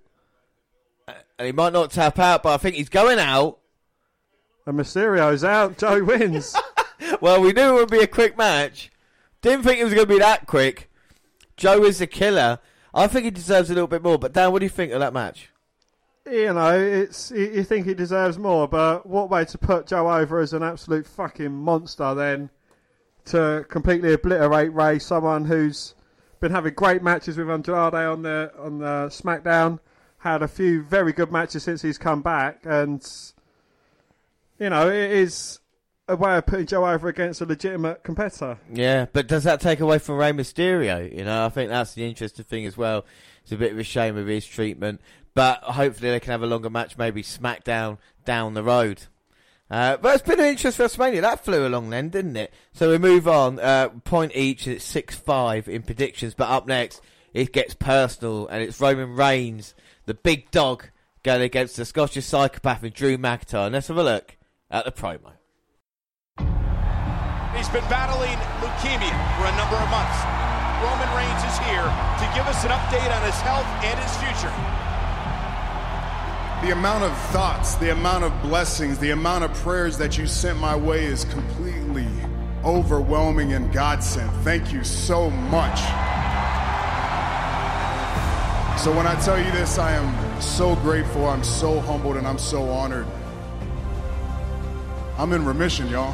[1.39, 3.57] And he might not tap out, but I think he's going out.
[4.65, 5.77] And Mysterio's out.
[5.77, 6.55] Joe wins.
[7.21, 8.91] Well, we knew it would be a quick match.
[9.41, 10.89] Didn't think it was going to be that quick.
[11.57, 12.59] Joe is the killer.
[12.93, 14.17] I think he deserves a little bit more.
[14.17, 15.49] But Dan, what do you think of that match?
[16.29, 20.11] you know, it's you, you think he deserves more, but what way to put Joe
[20.11, 22.49] over as an absolute fucking monster then
[23.25, 25.93] to completely obliterate Rey, someone who's
[26.39, 29.79] been having great matches with Andrade on the on the SmackDown.
[30.19, 33.07] Had a few very good matches since he's come back, and
[34.59, 35.59] you know it is
[36.07, 38.57] a way of putting Joe over against a legitimate competitor.
[38.71, 41.11] Yeah, but does that take away from Rey Mysterio?
[41.11, 43.05] You know, I think that's the interesting thing as well.
[43.43, 45.01] It's a bit of a shame of his treatment,
[45.33, 49.03] but hopefully they can have a longer match, maybe SmackDown down the road.
[49.69, 51.21] Uh, but it's been an interesting WrestleMania.
[51.21, 52.53] That flew along then, didn't it?
[52.73, 53.59] So we move on.
[53.59, 54.67] Uh, point each.
[54.67, 56.35] It's six five in predictions.
[56.35, 57.01] But up next,
[57.33, 59.73] it gets personal, and it's Roman Reigns,
[60.05, 60.89] the big dog,
[61.23, 63.71] going against the Scottish psychopath and Drew McIntyre.
[63.71, 64.34] Let's have a look
[64.69, 65.31] at the promo.
[67.55, 70.19] He's been battling leukemia for a number of months.
[70.83, 74.51] Roman Reigns is here to give us an update on his health and his future.
[76.65, 80.59] The amount of thoughts, the amount of blessings, the amount of prayers that you sent
[80.59, 82.07] my way is completely
[82.63, 84.31] overwhelming and God sent.
[84.43, 85.79] Thank you so much.
[88.79, 92.37] So, when I tell you this, I am so grateful, I'm so humbled, and I'm
[92.37, 93.07] so honored.
[95.17, 96.11] I'm in remission, y'all.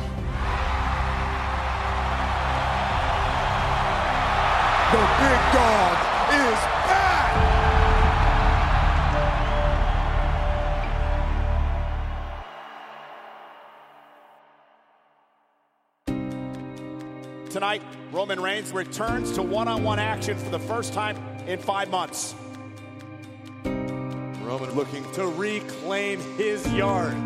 [4.91, 5.97] The big dog
[6.29, 7.31] is back!
[17.49, 21.17] Tonight, Roman Reigns returns to one on one action for the first time
[21.47, 22.35] in five months.
[23.63, 27.17] Roman looking to reclaim his yard.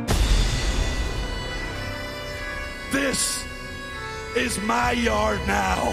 [2.96, 3.44] This
[4.38, 5.92] is my yard now.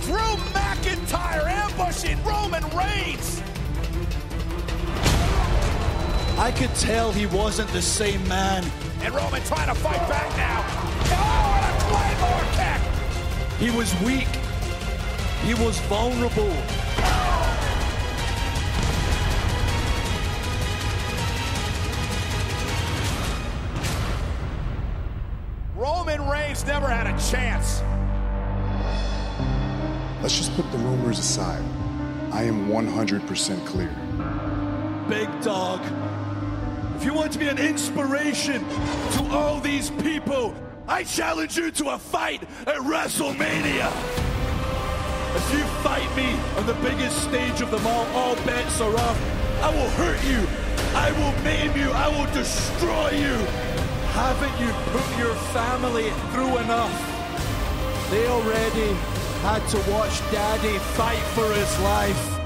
[0.00, 3.42] Drew McIntyre ambushing Roman Reigns.
[6.38, 8.64] I could tell he wasn't the same man.
[9.02, 10.64] And Roman trying to fight back now.
[11.12, 13.60] Oh, and a Claymore kick.
[13.60, 14.32] He was weak.
[15.44, 16.85] He was vulnerable.
[26.46, 27.82] Reigns never had a chance.
[30.22, 31.64] Let's just put the rumors aside.
[32.30, 33.90] I am 100% clear.
[35.08, 35.80] Big dog.
[36.94, 40.54] If you want to be an inspiration to all these people,
[40.86, 43.90] I challenge you to a fight at WrestleMania.
[45.34, 49.20] If you fight me on the biggest stage of them all, all bets are off.
[49.62, 50.46] I will hurt you.
[50.94, 51.90] I will maim you.
[51.90, 53.65] I will destroy you.
[54.16, 56.90] Haven't you put your family through enough?
[58.10, 58.94] They already
[59.42, 62.36] had to watch Daddy fight for his life.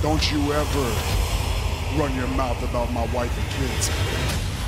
[0.00, 0.86] Don't you ever
[1.98, 3.90] run your mouth about my wife and kids.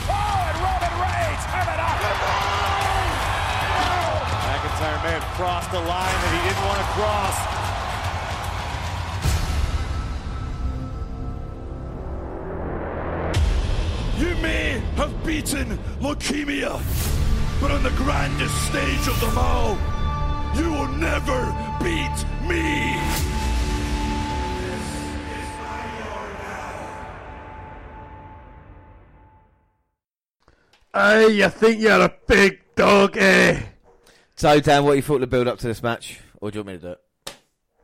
[0.09, 2.62] Oh, and Roman Reigns coming up.
[4.83, 7.37] May have crossed a line that he didn't want to cross.
[14.21, 16.81] You may have beaten leukemia,
[17.61, 19.79] but on the grandest stage of them all,
[20.57, 22.99] you will never beat me.
[30.93, 33.72] Hey, you think you're a big dog, eh?
[34.43, 36.19] So, Dan, what you thought of the build up to this match?
[36.41, 37.01] Or do you want me to do it?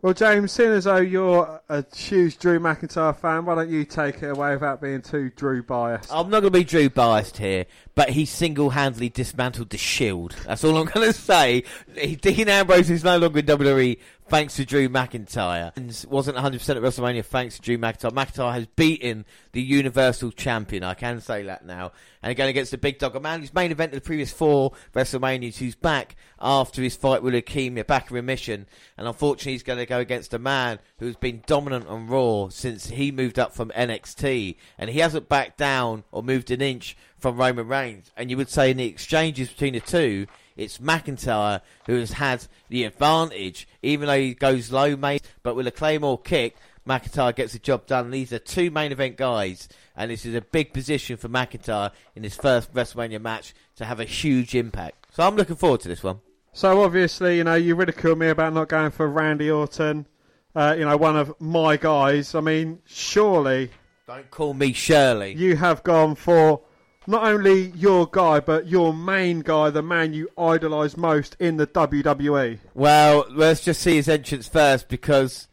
[0.03, 4.25] Well, James, seeing as though you're a huge Drew McIntyre fan, why don't you take
[4.25, 6.13] it away without being too Drew biased?
[6.13, 10.35] I'm not going to be Drew biased here, but he single handedly dismantled the Shield.
[10.47, 11.63] That's all I'm going to say.
[11.95, 13.99] Dean Ambrose is no longer in WWE
[14.29, 15.73] thanks to Drew McIntyre.
[15.77, 18.11] And wasn't 100% at WrestleMania thanks to Drew McIntyre.
[18.11, 20.85] McIntyre has beaten the Universal Champion.
[20.85, 21.93] I can say that now.
[22.23, 24.73] And again against the big dog, a man who's main event of the previous four
[24.95, 28.67] WrestleManias, who's back after his fight with leukemia, back in remission.
[28.97, 32.89] And unfortunately, he's going to go against a man who's been dominant on Raw since
[32.89, 34.57] he moved up from NXT.
[34.77, 38.13] And he hasn't backed down or moved an inch from Roman Reigns.
[38.17, 40.27] And you would say in the exchanges between the two,
[40.59, 45.23] it's McIntyre who has had the advantage, even though he goes low, mate.
[45.43, 46.57] But with a Claymore kick,
[46.87, 48.11] McIntyre gets the job done.
[48.11, 52.23] These are two main event guys, and this is a big position for McIntyre in
[52.23, 55.07] his first WrestleMania match to have a huge impact.
[55.15, 56.21] So I'm looking forward to this one.
[56.53, 60.07] So obviously, you know, you ridicule me about not going for Randy Orton,
[60.57, 62.35] uh, you know, one of my guys.
[62.35, 63.71] I mean, surely
[64.07, 65.35] Don't call me Shirley.
[65.35, 66.63] you have gone for
[67.09, 71.67] not only your guy, but your main guy, the man you idolise most in the.
[71.67, 72.59] WWE.
[72.75, 75.49] Well, let's just see his entrance first because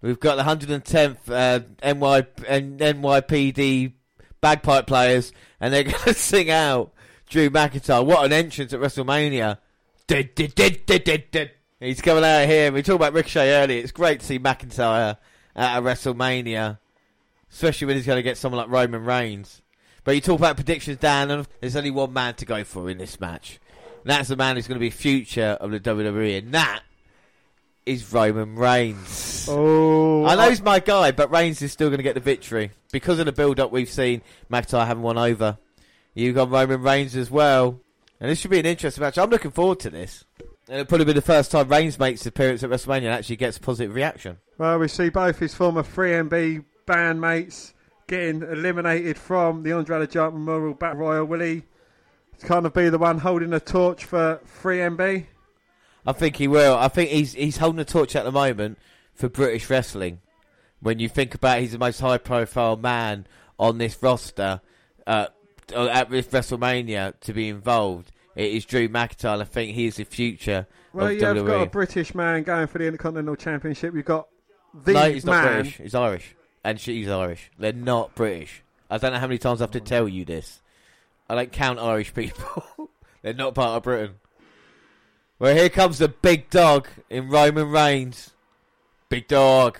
[0.00, 3.92] We've got the 110th uh, NY, NYPD
[4.40, 6.92] bagpipe players, and they're going to sing out
[7.28, 8.04] Drew McIntyre.
[8.04, 9.58] What an entrance at WrestleMania!
[11.80, 12.72] He's coming out here.
[12.72, 13.82] We talked about Ricochet earlier.
[13.82, 15.16] It's great to see McIntyre
[15.56, 16.78] at a WrestleMania,
[17.50, 19.62] especially when he's going to get someone like Roman Reigns.
[20.08, 22.96] But you talk about predictions, Dan, and there's only one man to go for in
[22.96, 23.60] this match.
[24.00, 26.80] And that's the man who's going to be future of the WWE, and that
[27.84, 29.46] is Roman Reigns.
[29.50, 32.70] Oh, I know he's my guy, but Reigns is still going to get the victory
[32.90, 34.22] because of the build-up we've seen.
[34.50, 35.58] McIntyre having one over.
[36.14, 37.78] You've got Roman Reigns as well,
[38.18, 39.18] and this should be an interesting match.
[39.18, 40.24] I'm looking forward to this.
[40.68, 43.36] And it'll probably be the first time Reigns makes an appearance at WrestleMania and actually
[43.36, 44.38] gets a positive reaction.
[44.56, 47.74] Well, we see both his former 3MB bandmates
[48.08, 51.24] getting eliminated from the Andre the Giant Memorial Battle Royal.
[51.24, 51.62] Will he
[52.40, 55.26] kind of be the one holding the torch for Free MB?
[56.04, 56.76] I think he will.
[56.76, 58.78] I think he's he's holding the torch at the moment
[59.14, 60.20] for British wrestling.
[60.80, 63.26] When you think about, it, he's the most high-profile man
[63.58, 64.60] on this roster
[65.06, 65.26] uh,
[65.74, 68.12] at this WrestleMania to be involved.
[68.36, 69.40] It is Drew McIntyre.
[69.40, 72.86] I think he is the future Well, you've got a British man going for the
[72.86, 73.94] Intercontinental Championship.
[73.94, 74.28] You've got
[74.72, 75.44] the no, he's not.
[75.44, 75.76] British.
[75.78, 76.36] He's Irish,
[76.68, 77.50] and she's Irish.
[77.58, 78.62] They're not British.
[78.90, 80.60] I don't know how many times I have to tell you this.
[81.26, 82.90] I don't count Irish people.
[83.22, 84.16] They're not part of Britain.
[85.38, 88.32] Well, here comes the big dog in Roman Reigns.
[89.08, 89.78] Big dog.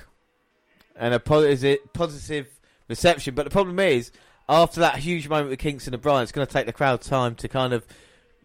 [0.97, 2.47] And a positive, positive
[2.89, 3.35] reception.
[3.35, 4.11] But the problem is,
[4.49, 7.35] after that huge moment with Kingston and Bryan, it's going to take the crowd time
[7.35, 7.87] to kind of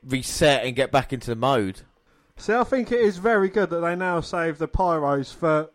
[0.03, 1.79] reset and get back into the mode.
[2.35, 5.69] See, I think it is very good that they now save the pyros for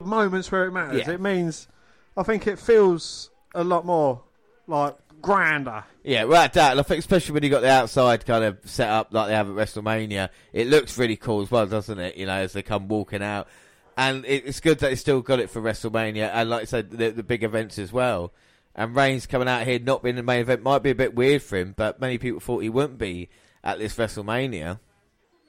[0.00, 1.06] moments where it matters.
[1.06, 1.12] Yeah.
[1.12, 1.68] It means,
[2.16, 4.22] I think it feels a lot more
[4.66, 5.84] like grander.
[6.02, 6.78] Yeah, without doubt.
[6.78, 9.48] I think especially when you got the outside kind of set up like they have
[9.48, 12.16] at WrestleMania, it looks really cool as well, doesn't it?
[12.16, 13.48] You know, as they come walking out.
[13.96, 16.90] And it, it's good that they still got it for WrestleMania and, like I said,
[16.90, 18.32] the, the big events as well.
[18.74, 21.42] And Reigns coming out here not being the main event might be a bit weird
[21.42, 23.28] for him, but many people thought he wouldn't be
[23.62, 24.80] at this WrestleMania.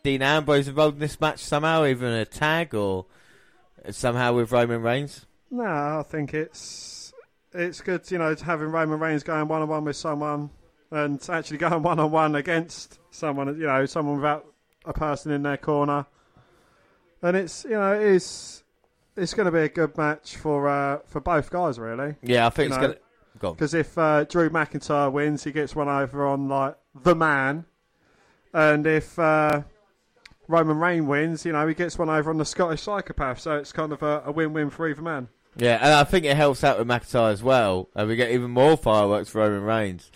[0.03, 3.07] Dean Ambrose involved in this match somehow, even a tag or
[3.89, 5.25] somehow with Roman Reigns.
[5.51, 7.13] No, I think it's
[7.53, 10.49] it's good, you know, to having Roman Reigns going one on one with someone
[10.91, 14.45] and actually going one on one against someone, you know, someone without
[14.85, 16.05] a person in their corner.
[17.21, 18.63] And it's you know it is
[19.15, 22.15] it's going to be a good match for uh, for both guys, really.
[22.21, 22.95] Yeah, I think it's gonna-
[23.39, 27.65] go because if uh, Drew McIntyre wins, he gets one over on like the man,
[28.53, 29.63] and if uh,
[30.47, 33.39] Roman Reigns wins, you know, he gets one over on the Scottish psychopath.
[33.39, 35.27] So it's kind of a, a win-win for either man.
[35.57, 37.89] Yeah, and I think it helps out with McIntyre as well.
[37.95, 40.11] And we get even more fireworks for Roman Reigns.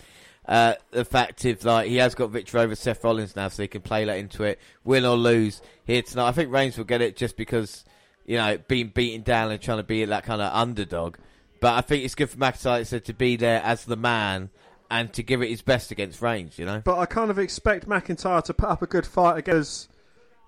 [0.46, 3.68] Uh, the fact is, like, he has got victory over Seth Rollins now, so he
[3.68, 6.28] can play that into it, win or lose here tonight.
[6.28, 7.84] I think Reigns will get it just because,
[8.26, 11.16] you know, being beaten down and trying to be that kind of underdog.
[11.60, 14.50] But I think it's good for McIntyre said, to be there as the man
[14.90, 16.82] and to give it his best against Reigns, you know?
[16.84, 19.89] But I kind of expect McIntyre to put up a good fight against,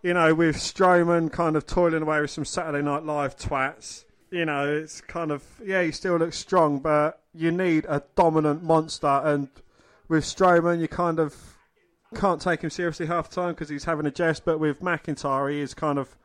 [0.03, 4.05] you know, with Strowman kind of toiling away with some Saturday Night Live twats.
[4.31, 8.63] You know, it's kind of yeah, he still looks strong, but you need a dominant
[8.63, 9.21] monster.
[9.25, 9.49] And
[10.09, 11.37] with Strowman, you kind of
[12.15, 14.45] can't take him seriously half the time because he's having a jest.
[14.45, 16.17] But with McIntyre, he is kind of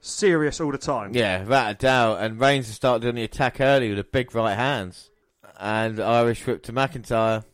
[0.00, 1.14] serious all the time.
[1.14, 2.20] Yeah, without a doubt.
[2.20, 5.10] And Reigns has started doing the attack early with the big right hands.
[5.58, 7.44] And Irish whip to McIntyre.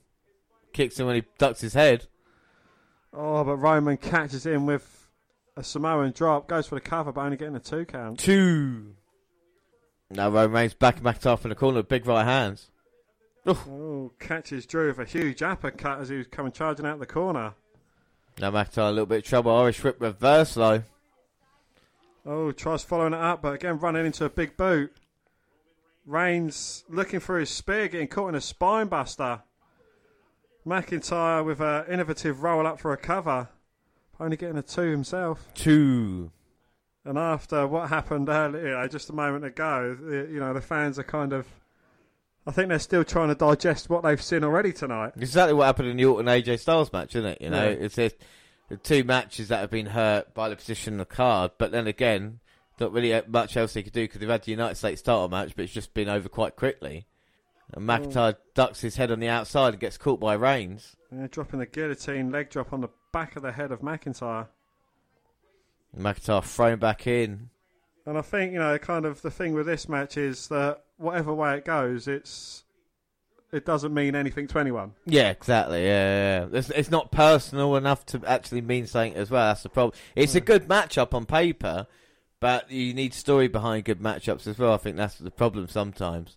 [0.73, 2.07] Kicks him when he ducks his head.
[3.13, 5.00] Oh, but Roman catches him with
[5.61, 8.19] a Samoan drop, goes for the cover, but only getting a two count.
[8.19, 8.95] Two.
[10.11, 12.71] Now Roman Reigns backing McIntyre from the corner with big right hands.
[13.47, 17.55] Oh, catches Drew with a huge uppercut as he was coming charging out the corner.
[18.41, 19.55] Now McIntyre a little bit of trouble.
[19.55, 20.83] Irish whip reverse though.
[22.27, 24.93] Oh, tries following it up, but again running into a big boot.
[26.07, 29.43] Reigns looking for his spear, getting caught in a spine buster.
[30.67, 33.49] McIntyre with an innovative roll up for a cover,
[34.21, 35.49] only getting a two himself.
[35.55, 36.31] Two.
[37.05, 41.05] And after what happened earlier, just a moment ago, the, you know the fans are
[41.05, 41.47] kind of.
[42.47, 45.13] I think they're still trying to digest what they've seen already tonight.
[45.17, 47.43] Exactly what happened in the Orton AJ Styles match, isn't it?
[47.43, 47.77] You know, Yeah.
[47.87, 51.71] it's the two matches that have been hurt by the position of the card, but
[51.71, 52.41] then again,
[52.81, 55.55] not really much else they could do because they've had the United States title match,
[55.55, 57.07] but it's just been over quite quickly.
[57.73, 58.13] And mm.
[58.13, 60.97] McIntyre ducks his head on the outside and gets caught by Reigns.
[61.13, 64.47] Yeah, dropping the guillotine leg drop on the back of the head of McIntyre.
[65.97, 67.51] McIntyre thrown back in.
[68.07, 71.35] And I think, you know, kind of the thing with this match is that whatever
[71.35, 72.65] way it goes, it's
[73.53, 74.93] it doesn't mean anything to anyone.
[75.07, 75.85] Yeah, exactly.
[75.85, 76.59] Yeah, yeah, yeah.
[76.59, 79.49] It's, it's not personal enough to actually mean something as well.
[79.49, 79.99] That's the problem.
[80.15, 80.45] It's a hmm.
[80.45, 81.87] good matchup on paper,
[82.39, 84.73] But you need story behind good matchups as well.
[84.73, 86.37] I think that's the problem sometimes.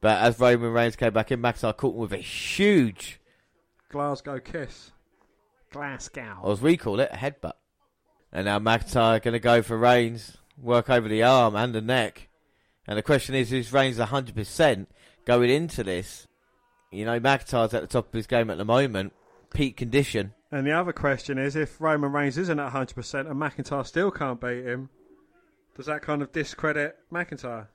[0.00, 3.20] But as Roman Reigns came back in, McIntyre caught him with a huge,
[3.88, 4.90] Glasgow kiss.
[5.72, 6.38] Glasgow.
[6.42, 7.54] or as we call it, a headbutt.
[8.32, 12.28] And now McIntyre going to go for Reigns, work over the arm and the neck.
[12.86, 14.86] And the question is, is Reigns 100%
[15.24, 16.26] going into this?
[16.90, 19.12] You know, McIntyre's at the top of his game at the moment,
[19.52, 20.34] peak condition.
[20.50, 24.40] And the other question is, if Roman Reigns isn't at 100% and McIntyre still can't
[24.40, 24.90] beat him,
[25.76, 27.68] does that kind of discredit McIntyre?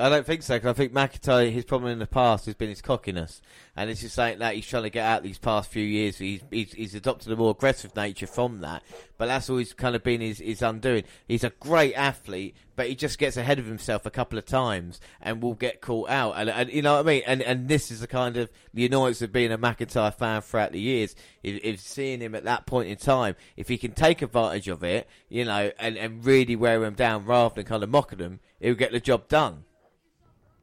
[0.00, 2.70] I don't think so, because I think McIntyre, his problem in the past has been
[2.70, 3.42] his cockiness.
[3.76, 6.18] And it's just saying that he's trying to get out these past few years.
[6.18, 8.82] He's, he's, he's adopted a more aggressive nature from that.
[9.18, 11.04] But that's always kind of been his, his undoing.
[11.28, 15.00] He's a great athlete, but he just gets ahead of himself a couple of times
[15.20, 16.32] and will get caught out.
[16.36, 17.22] And, and you know what I mean?
[17.26, 20.72] And, and this is the kind of the annoyance of being a McIntyre fan throughout
[20.72, 21.14] the years.
[21.42, 24.82] If, if seeing him at that point in time, if he can take advantage of
[24.82, 28.40] it, you know, and, and really wear him down rather than kind of mocking him,
[28.60, 29.64] he'll get the job done.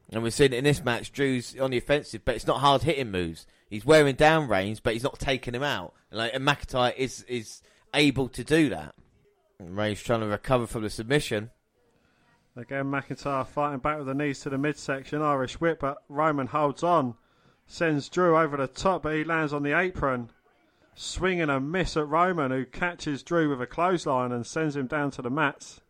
[0.09, 1.11] And we've seen it in this match.
[1.11, 3.45] Drew's on the offensive, but it's not hard hitting moves.
[3.69, 5.93] He's wearing down Reigns, but he's not taking him out.
[6.09, 7.61] And, like, and McIntyre is is
[7.93, 8.95] able to do that.
[9.59, 11.49] And Reigns trying to recover from the submission.
[12.55, 16.84] Again, McIntyre fighting back with the knees to the midsection, Irish whip, but Roman holds
[16.84, 17.15] on.
[17.67, 20.31] Sends Drew over the top, but he lands on the apron.
[20.95, 25.11] Swinging a miss at Roman, who catches Drew with a clothesline and sends him down
[25.11, 25.81] to the mats.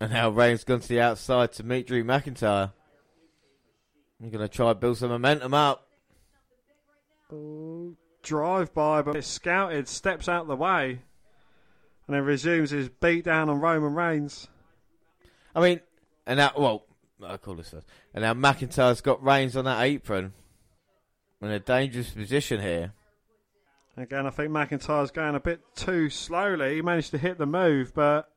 [0.00, 2.72] And now Reigns gone to the outside to meet Drew McIntyre.
[4.22, 5.88] I'm going to try and build some momentum up.
[7.32, 11.00] Ooh, drive by, but it's scouted, steps out the way,
[12.06, 14.48] and then resumes his beat down on Roman Reigns.
[15.56, 15.80] I mean,
[16.26, 16.84] and now, well,
[17.26, 17.86] I'll call this first.
[18.14, 20.32] And now McIntyre's got Reigns on that apron.
[21.40, 22.92] In a dangerous position here.
[23.96, 26.76] Again, I think McIntyre's going a bit too slowly.
[26.76, 28.31] He managed to hit the move, but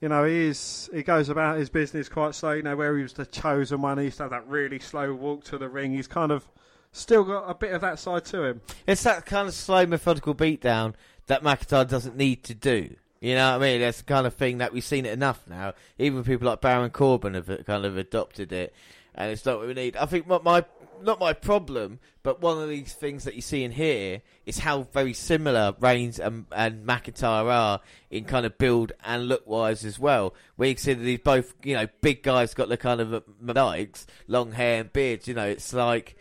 [0.00, 2.52] you know he is he goes about his business quite slow.
[2.52, 5.14] You know where he was the chosen one, he used to have that really slow
[5.14, 5.92] walk to the ring.
[5.92, 6.48] He's kind of
[6.92, 8.60] still got a bit of that side to him.
[8.86, 10.94] It's that kind of slow, methodical beatdown
[11.26, 12.96] that McIntyre doesn't need to do.
[13.20, 13.80] You know what I mean?
[13.80, 15.74] That's the kind of thing that we've seen it enough now.
[15.98, 18.74] Even people like Baron Corbin have uh, kind of adopted it,
[19.14, 19.96] and it's not what we need.
[19.96, 20.64] I think my, my
[21.02, 24.82] not my problem, but one of these things that you see in here is how
[24.82, 29.98] very similar Reigns and, and McIntyre are in kind of build and look wise as
[29.98, 30.34] well.
[30.56, 33.14] Where you can see that these both, you know, big guys got the kind of
[33.14, 33.20] uh,
[33.52, 35.28] dykes, long hair and beards.
[35.28, 36.16] You know, it's like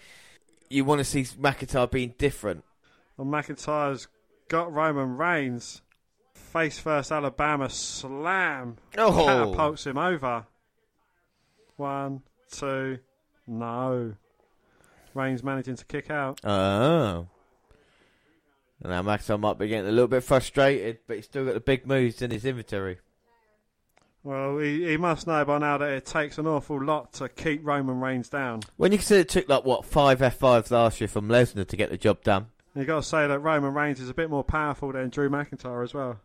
[0.70, 2.64] you want to see McIntyre being different.
[3.18, 4.08] Well, McIntyre's
[4.48, 5.82] got Roman Reigns
[6.34, 8.78] face first Alabama slam.
[8.98, 9.26] Oh.
[9.26, 10.46] Catapults him over.
[11.78, 12.22] One,
[12.52, 13.00] two,
[13.48, 14.14] no.
[15.16, 16.40] Reigns managing to kick out.
[16.44, 17.28] Oh.
[18.82, 21.60] And now McIntyre might be getting a little bit frustrated, but he's still got the
[21.60, 23.00] big moves in his inventory.
[24.24, 27.62] Well, he, he must know by now that it takes an awful lot to keep
[27.64, 28.62] Roman Reigns down.
[28.76, 31.92] When you consider it took like what five F5s last year from Lesnar to get
[31.92, 32.48] the job done.
[32.76, 35.84] You've got to say that Roman Reigns is a bit more powerful than Drew McIntyre
[35.84, 36.20] as well.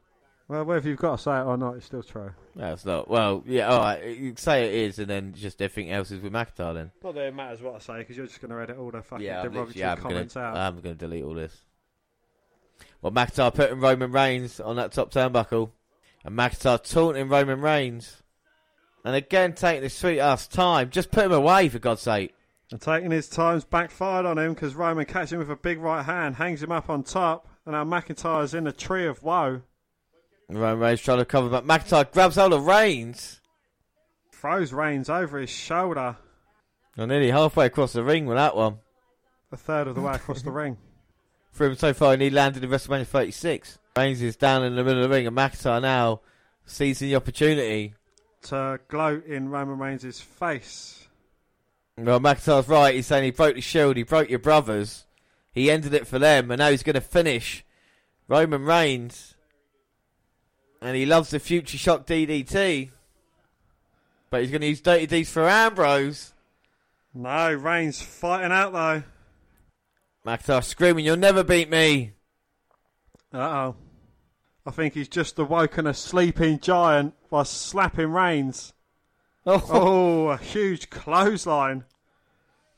[0.50, 2.32] Well, whether you've got to say it or not, it's still true.
[2.56, 3.44] That's not well.
[3.46, 4.04] Yeah, all right.
[4.04, 6.74] You say it is, and then just everything else is with McIntyre.
[6.74, 8.90] Then Not that it matters what I say because you're just going to edit all
[8.90, 10.56] the fucking yeah, derogatory I'm comments gonna, out.
[10.56, 11.56] I'm going to delete all this.
[13.00, 15.70] Well, McIntyre putting Roman Reigns on that top turnbuckle,
[16.24, 18.20] and McIntyre taunting Roman Reigns,
[19.04, 20.90] and again taking his sweet ass time.
[20.90, 22.34] Just put him away for God's sake.
[22.72, 26.04] And taking his time's backfired on him because Roman catches him with a big right
[26.04, 29.62] hand, hangs him up on top, and now McIntyre's in a tree of woe.
[30.58, 33.40] Roman Reigns trying to cover, but McIntyre grabs hold of Reigns.
[34.32, 36.16] Throws Reigns over his shoulder,
[37.00, 38.78] I'm nearly halfway across the ring with that one.
[39.52, 40.76] a third of the way across the ring.
[41.52, 43.78] For him so far, and he landed in WrestleMania 36.
[43.96, 46.20] Reigns is down in the middle of the ring, and McIntyre now
[46.64, 47.94] seizing the opportunity.
[48.42, 51.08] To gloat in Roman Reigns' face.
[51.96, 52.94] Well, McIntyre's right.
[52.94, 55.06] He's saying he broke the shield, he broke your brothers.
[55.52, 57.64] He ended it for them, and now he's going to finish
[58.28, 59.34] Roman Reigns.
[60.82, 62.90] And he loves the future shock DDT.
[64.30, 66.32] But he's going to use Dirty Deeds for Ambrose.
[67.12, 69.02] No, Reigns fighting out though.
[70.24, 72.12] McIntyre screaming, You'll never beat me.
[73.32, 73.76] Uh oh.
[74.66, 78.72] I think he's just awoken a sleeping giant by slapping Reigns.
[79.46, 81.84] Oh, Oh, a huge clothesline.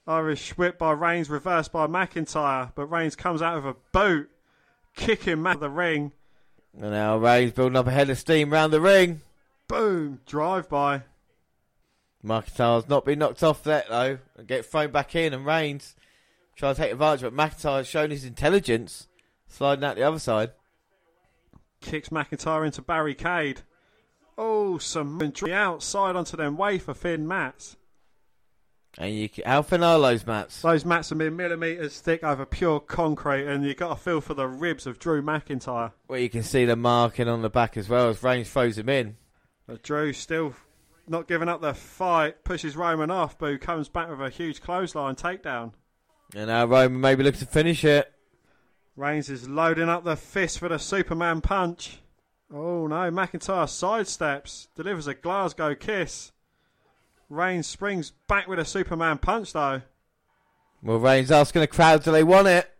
[0.06, 4.30] Irish whip by Reigns, reversed by McIntyre, but Reigns comes out with a boot,
[4.96, 6.12] kicking Matt of the ring.
[6.74, 9.20] And now Reigns building up a head of steam round the ring.
[9.68, 11.02] Boom, drive by.
[12.24, 15.96] McIntyre's not been knocked off that though, and get thrown back in, and Reigns
[16.56, 19.08] trying to take advantage, but McIntyre's shown his intelligence,
[19.48, 20.52] sliding out the other side.
[21.80, 23.62] Kicks McIntyre into barricade.
[24.38, 27.76] Oh, some the outside onto them wafer thin mats.
[28.98, 30.60] And you, can, how thin are those mats?
[30.60, 34.34] Those mats are mere millimetres thick over pure concrete, and you've got to feel for
[34.34, 35.92] the ribs of Drew McIntyre.
[36.08, 38.88] Well, you can see the marking on the back as well as Reigns throws him
[38.88, 39.16] in.
[39.66, 40.54] But Drew still
[41.08, 45.14] not giving up the fight, pushes Roman off, but comes back with a huge clothesline
[45.14, 45.72] takedown.
[46.34, 48.12] And now Roman maybe looks to finish it.
[48.94, 51.98] Reigns is loading up the fist for the Superman punch.
[52.52, 56.32] Oh no, McIntyre sidesteps, delivers a Glasgow kiss.
[57.32, 59.82] Reigns springs back with a Superman punch though.
[60.82, 62.70] Well, Reigns asking the crowd, do they want it?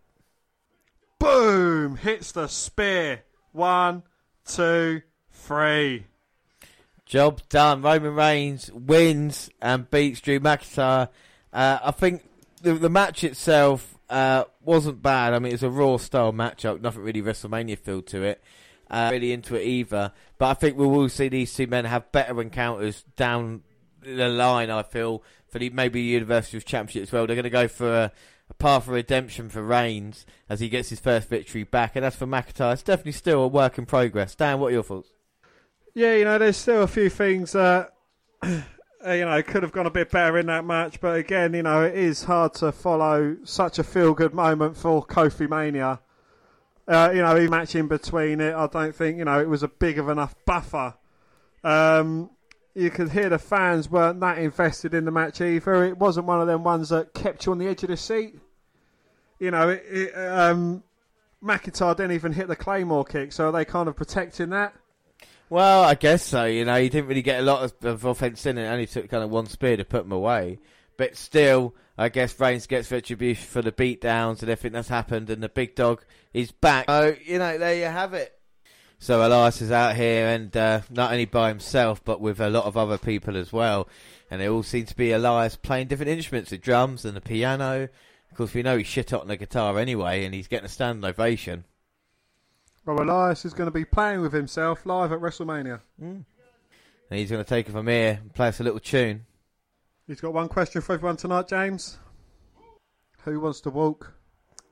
[1.19, 1.95] Boom!
[1.95, 3.23] Hits the spear.
[3.51, 4.03] One,
[4.45, 5.01] two,
[5.31, 6.05] three.
[7.05, 7.81] Job done.
[7.81, 11.09] Roman Reigns wins and beats Drew McIntyre.
[11.51, 12.23] Uh, I think
[12.61, 15.33] the, the match itself uh, wasn't bad.
[15.33, 18.43] I mean, it's a Raw style matchup, nothing really WrestleMania feel to it.
[18.89, 20.11] Uh, really into it either.
[20.37, 23.63] But I think we will see these two men have better encounters down
[24.03, 24.69] the line.
[24.69, 27.27] I feel for the maybe Universal Championship as well.
[27.27, 28.11] They're going to go for a,
[28.49, 32.15] a path of redemption for Reigns as he gets his first victory back, and as
[32.15, 34.35] for McIntyre, it's definitely still a work in progress.
[34.35, 35.09] Dan, what are your thoughts?
[35.93, 37.93] Yeah, you know, there's still a few things that
[38.43, 38.63] you
[39.03, 41.95] know could have gone a bit better in that match, but again, you know, it
[41.95, 45.99] is hard to follow such a feel-good moment for Kofi Mania.
[46.85, 49.67] Uh, you know, match in between it, I don't think you know it was a
[49.67, 50.95] big of enough buffer.
[51.63, 52.31] Um,
[52.75, 55.83] you could hear the fans weren't that invested in the match either.
[55.85, 58.39] It wasn't one of them ones that kept you on the edge of the seat.
[59.39, 60.83] You know, it, it, um,
[61.43, 64.73] McIntyre didn't even hit the Claymore kick, so they kind of protecting that?
[65.49, 66.45] Well, I guess so.
[66.45, 68.65] You know, he didn't really get a lot of, of offense in it.
[68.65, 70.59] Only took kind of one spear to put him away.
[70.97, 75.43] But still, I guess Reigns gets retribution for the beatdowns and everything that's happened, and
[75.43, 76.85] the big dog is back.
[76.87, 78.33] So, you know, there you have it.
[79.03, 82.63] So Elias is out here, and uh, not only by himself, but with a lot
[82.63, 83.89] of other people as well.
[84.31, 87.89] And they all seem to be Elias playing different instruments, the drums and the piano.
[88.31, 90.69] Of course, we know he's shit hot on the guitar anyway, and he's getting a
[90.69, 91.65] standing ovation.
[92.85, 95.81] Well, Elias is going to be playing with himself live at WrestleMania.
[96.01, 96.23] Mm.
[97.09, 99.25] And he's going to take it from here and play us a little tune.
[100.07, 101.97] He's got one question for everyone tonight, James.
[103.25, 104.13] Who wants to walk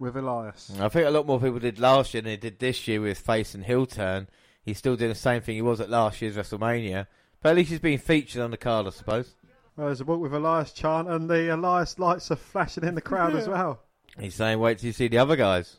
[0.01, 0.71] with Elias?
[0.79, 3.19] I think a lot more people did last year than they did this year with
[3.19, 4.27] face and heel turn.
[4.63, 7.07] He's still doing the same thing he was at last year's WrestleMania.
[7.41, 9.35] But at least he's being featured on the card, I suppose.
[9.75, 13.01] Well, there's a walk with Elias chant, and the Elias lights are flashing in the
[13.01, 13.79] crowd as well.
[14.19, 15.77] He's saying, wait till you see the other guys.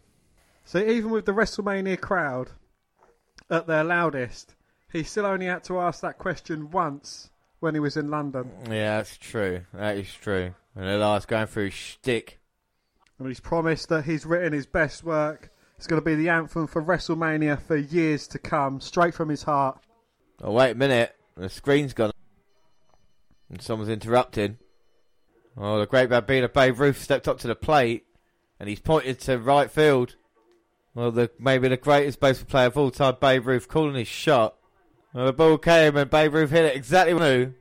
[0.65, 2.51] So even with the WrestleMania crowd
[3.51, 4.55] at their loudest,
[4.91, 7.31] he still only had to ask that question once
[7.61, 8.51] when he was in London.
[8.67, 9.63] Yeah, that's true.
[9.75, 10.55] That is true.
[10.75, 12.41] And Elias going through shtick.
[13.23, 15.53] And he's promised that he's written his best work.
[15.77, 19.45] It's going to be the anthem for WrestleMania for years to come, straight from his
[19.45, 19.79] heart.
[20.43, 21.15] Oh, wait a minute.
[21.37, 22.11] The screen's gone.
[23.49, 24.59] And someone's interrupting.
[25.57, 28.07] Oh, the great Bambino Babe Ruth stepped up to the plate.
[28.59, 30.17] And he's pointed to right field.
[30.93, 34.57] Well, the maybe the greatest baseball player of all time, Babe Ruth, calling his shot.
[35.15, 37.55] Well, the ball came and Babe Ruth hit it exactly when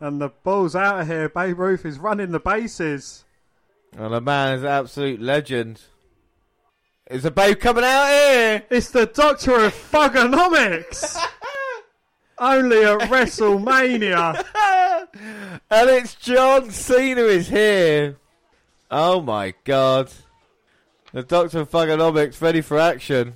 [0.00, 1.28] And the ball's out of here.
[1.28, 3.26] Babe Ruth is running the bases.
[3.96, 5.80] And the man is an absolute legend.
[7.10, 8.62] Is the Babe coming out here?
[8.70, 11.16] It's the Doctor of Thugonomics.
[12.38, 14.44] Only at WrestleMania.
[15.70, 18.16] and it's John Cena is here.
[18.90, 20.10] Oh my god.
[21.12, 23.34] The Doctor of Thugonomics ready for action.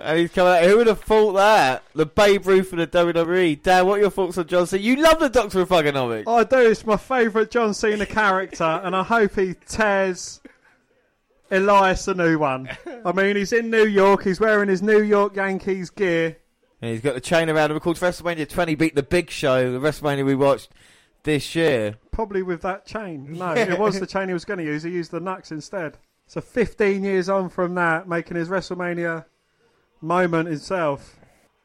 [0.00, 0.64] And he's coming out.
[0.64, 1.82] Who would have thought that?
[1.94, 3.62] The Babe Ruth of the WWE.
[3.62, 4.82] Dan, what are your thoughts on John Cena?
[4.82, 6.24] You love the Doctor of Thugonomics.
[6.26, 6.58] Oh, I do.
[6.58, 10.40] It's my favourite John Cena character, and I hope he tears
[11.50, 12.68] Elias a new one.
[13.04, 14.24] I mean, he's in New York.
[14.24, 16.36] He's wearing his New York Yankees gear.
[16.80, 17.76] And he's got the chain around him.
[17.76, 20.70] Of course, WrestleMania 20 beat the Big Show, the WrestleMania we watched
[21.24, 21.96] this year.
[22.10, 23.32] Probably with that chain.
[23.32, 24.82] No, it was the chain he was going to use.
[24.82, 25.98] He used the Nux instead.
[26.26, 29.24] So 15 years on from that, making his WrestleMania
[30.00, 31.18] moment itself.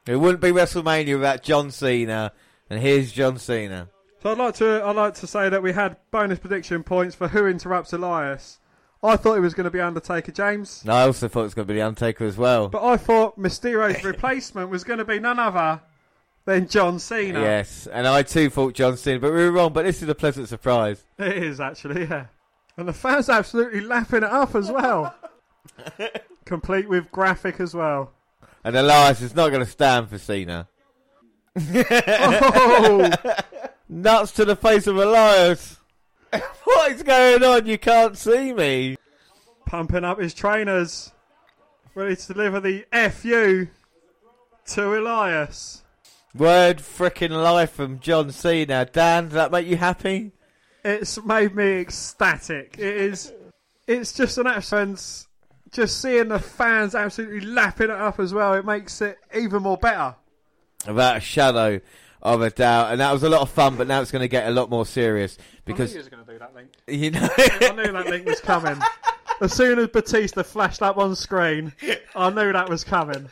[0.07, 2.31] It wouldn't be WrestleMania without John Cena,
[2.69, 3.89] and here's John Cena.
[4.21, 7.27] So I'd like to I'd like to say that we had bonus prediction points for
[7.27, 8.59] who interrupts Elias.
[9.03, 10.83] I thought it was going to be Undertaker James.
[10.83, 12.69] No, I also thought it was going to be the Undertaker as well.
[12.69, 15.81] But I thought Mysterio's replacement was going to be none other
[16.45, 17.39] than John Cena.
[17.39, 19.73] Yes, and I too thought John Cena, but we were wrong.
[19.73, 21.03] But this is a pleasant surprise.
[21.19, 22.27] It is actually, yeah.
[22.77, 25.13] And the fans absolutely lapping it up as well.
[26.45, 28.11] Complete with graphic as well.
[28.65, 30.67] And Elias is not going to stand for Cena.
[31.55, 33.11] oh!
[33.89, 35.79] Nuts to the face of Elias.
[36.63, 37.67] what is going on?
[37.67, 38.97] You can't see me.
[39.67, 41.11] Pumping up his trainers.
[41.93, 43.67] Ready to deliver the FU
[44.65, 45.83] to Elias.
[46.33, 48.85] Word freaking life from John Cena.
[48.91, 50.31] Dan, does that make you happy?
[50.83, 52.77] It's made me ecstatic.
[52.79, 53.31] It is.
[53.85, 55.24] It's just an absolute.
[55.75, 58.53] Just seeing the fans absolutely lapping it up as well.
[58.53, 60.15] It makes it even more better.
[60.87, 61.81] Without a shadow
[62.21, 62.93] of a doubt.
[62.93, 64.69] And that was a lot of fun, but now it's going to get a lot
[64.69, 66.69] more serious because I knew you was going to do that link.
[66.87, 67.27] you know.
[67.37, 68.81] I knew that link was coming.
[69.41, 71.73] As soon as Batista flashed up on screen,
[72.15, 73.27] I knew that was coming.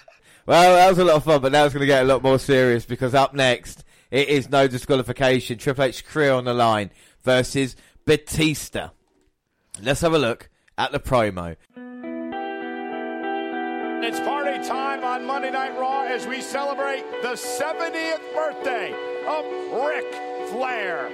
[0.46, 2.22] Well, that was a lot of fun, but now it's going to get a lot
[2.22, 5.58] more serious because up next it is no disqualification.
[5.60, 6.92] Triple H career on the line
[7.22, 8.90] versus Batista.
[9.82, 11.56] Let's have a look at the promo.
[14.06, 18.92] It's party time on Monday Night Raw as we celebrate the 70th birthday
[19.26, 19.46] of
[19.82, 20.14] Ric
[20.50, 21.08] Flair.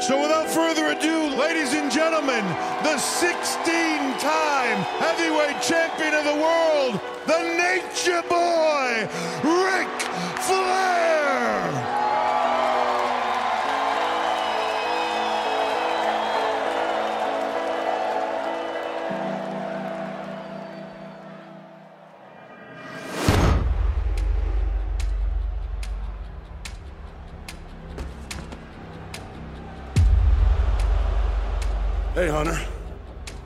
[0.00, 2.44] So without further ado, ladies and gentlemen,
[2.84, 9.08] the 16-time heavyweight champion of the world, the Nature Boy,
[9.42, 9.88] Ric
[10.42, 12.05] Flair!
[32.16, 32.58] Hey, Hunter.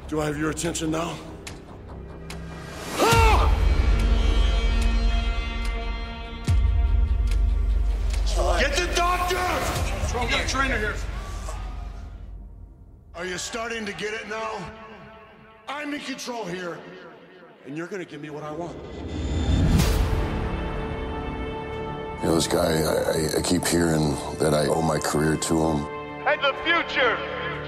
[0.07, 1.17] Do I have your attention now?
[8.61, 9.35] Get the doctor!
[9.35, 10.29] What's wrong?
[10.29, 10.95] Get a trainer here.
[13.17, 14.53] Are you starting to get it now?
[15.69, 16.79] I'm in control here,
[17.67, 18.77] and you're gonna give me what I want.
[22.21, 25.55] You know, this guy, I, I, I keep hearing that I owe my career to
[25.61, 25.87] him.
[26.25, 27.19] And the future,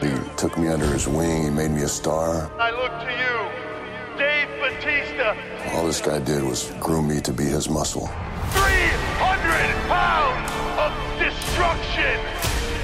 [0.03, 2.51] He took me under his wing, he made me a star.
[2.59, 5.37] I look to you, Dave Batista.
[5.77, 8.09] All this guy did was groom me to be his muscle.
[8.09, 10.51] 300 pounds
[10.83, 12.19] of destruction.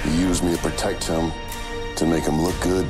[0.05, 1.33] He used me to protect him,
[1.97, 2.87] to make him look good.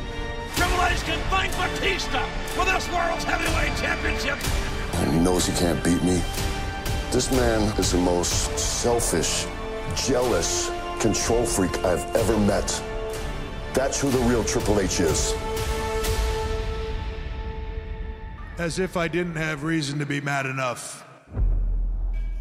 [0.57, 4.39] Triple H can fight Batista for this World's Heavyweight Championship.
[5.01, 6.23] And he knows he can't beat me.
[7.13, 9.47] This man is the most selfish,
[9.97, 12.83] jealous, control freak I've ever met.
[13.79, 15.33] That's who the real Triple H is.
[18.59, 21.07] As if I didn't have reason to be mad enough.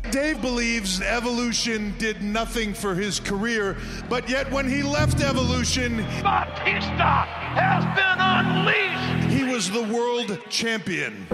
[0.09, 3.77] Dave believes Evolution did nothing for his career,
[4.09, 9.31] but yet when he left Evolution, Batista has been unleashed.
[9.31, 11.27] he was the world champion.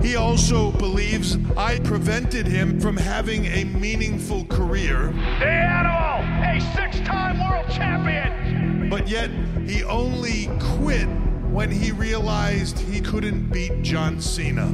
[0.00, 7.38] He also believes I prevented him from having a meaningful career, The animal, a six-time
[7.38, 8.45] world champion.
[8.88, 9.30] But yet
[9.66, 10.48] he only
[10.78, 11.08] quit
[11.50, 14.66] when he realized he couldn't beat John Cena.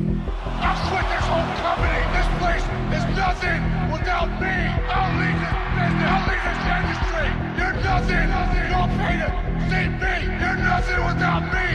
[0.45, 2.03] I'll quit this whole company.
[2.13, 4.51] This place is nothing without me.
[4.91, 6.11] I'll leave this business.
[6.11, 7.29] I'll leave this industry.
[7.57, 8.29] You're nothing.
[8.69, 9.29] You'll pay to
[9.71, 10.15] see me.
[10.43, 11.69] You're nothing without me.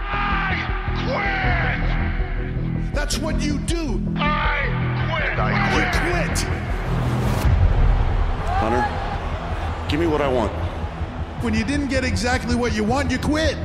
[0.00, 0.56] I
[1.04, 2.94] quit.
[2.94, 4.02] That's what you do.
[4.16, 4.66] I
[5.08, 5.36] quit.
[5.76, 6.38] You quit.
[8.58, 8.84] Hunter,
[9.88, 10.67] give me what I want.
[11.40, 13.56] When you didn't get exactly what you want, you quit.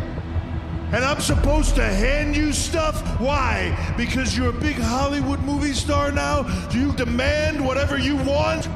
[0.91, 3.01] And I'm supposed to hand you stuff?
[3.19, 3.75] Why?
[3.97, 6.43] Because you're a big Hollywood movie star now?
[6.69, 8.69] Do you demand whatever you want?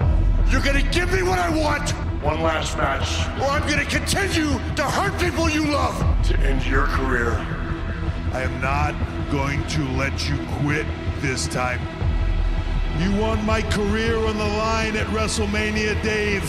[0.50, 1.92] You're gonna give me what I want!
[2.24, 3.28] One last match.
[3.40, 5.96] Or I'm gonna continue to hurt people you love
[6.30, 7.34] to end your career.
[8.34, 8.96] I am not
[9.30, 10.88] going to let you quit
[11.20, 11.80] this time.
[12.98, 16.44] You want my career on the line at WrestleMania, Dave.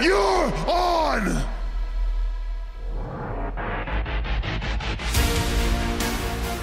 [0.00, 1.44] You're on!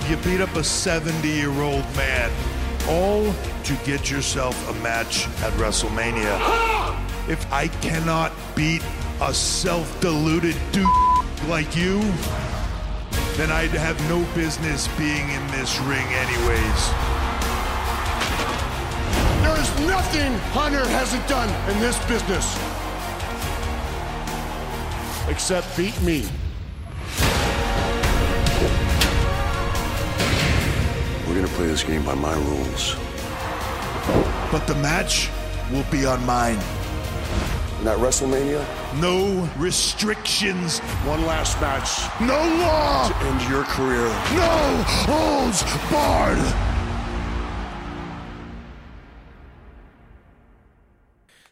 [0.10, 2.32] You beat up a 70 year old man,
[2.90, 3.32] all
[3.64, 6.40] to get yourself a match at WrestleMania.
[7.30, 8.82] If I cannot beat
[9.22, 10.88] a self deluded dude
[11.48, 12.00] like you,
[13.36, 16.82] then I'd have no business being in this ring, anyways.
[19.44, 22.77] There's nothing Hunter hasn't done in this business.
[25.30, 26.26] Except beat me.
[31.28, 32.96] We're gonna play this game by my rules.
[34.52, 35.30] But the match
[35.72, 36.58] will be on mine.
[37.84, 38.66] Not WrestleMania?
[39.02, 40.80] No restrictions.
[41.06, 42.10] One last match.
[42.22, 43.10] No law!
[43.10, 44.08] To end your career.
[44.34, 46.40] No holds barred.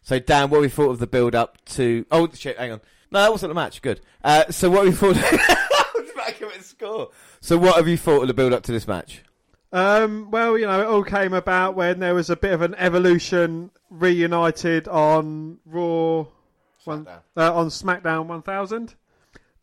[0.02, 2.06] So Dan, what we thought of the build up to?
[2.10, 2.58] Oh shit!
[2.58, 2.82] Hang on.
[3.16, 3.82] No, that wasn't the match.
[3.82, 4.02] Good.
[4.26, 5.16] Uh, so what we thought?
[5.18, 7.11] I was about to give score.
[7.40, 9.24] So what have you thought of the build up to this match?
[9.72, 12.76] Um, well, you know, it all came about when there was a bit of an
[12.76, 16.26] evolution reunited on Raw,
[16.84, 18.95] one, uh, on SmackDown 1000,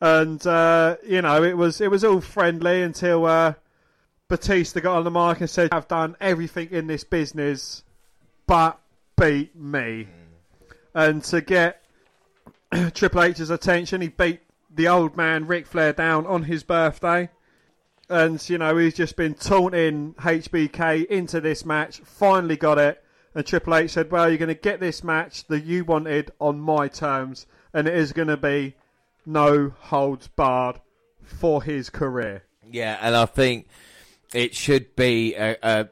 [0.01, 3.53] and uh, you know, it was it was all friendly until uh,
[4.29, 7.85] Batista got on the mic and said, "I've done everything in this business,
[8.47, 8.81] but
[9.21, 10.09] beat me,"
[10.95, 11.82] and to get
[12.95, 14.41] Triple H's attention, he beat
[14.75, 17.29] the old man Ric Flair down on his birthday.
[18.09, 23.03] And, you know, he's just been taunting HBK into this match, finally got it.
[23.35, 26.61] And Triple H said, Well, you're going to get this match that you wanted on
[26.61, 28.75] my terms, and it is going to be
[29.25, 30.81] no holds barred
[31.23, 32.45] for his career.
[32.71, 33.69] Yeah, and I think
[34.35, 35.89] it should be a, a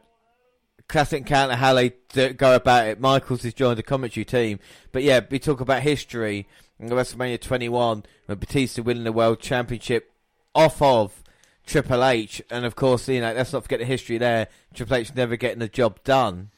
[0.89, 1.91] classic counter how they
[2.35, 3.01] go about it.
[3.01, 4.59] Michaels has joined the commentary team,
[4.93, 6.47] but yeah, we talk about history.
[6.81, 10.13] In WrestleMania 21, when Batista winning the World Championship
[10.55, 11.23] off of
[11.67, 14.49] Triple H, and of course, you know, let's not forget the history there.
[14.73, 16.51] Triple H never getting the job done.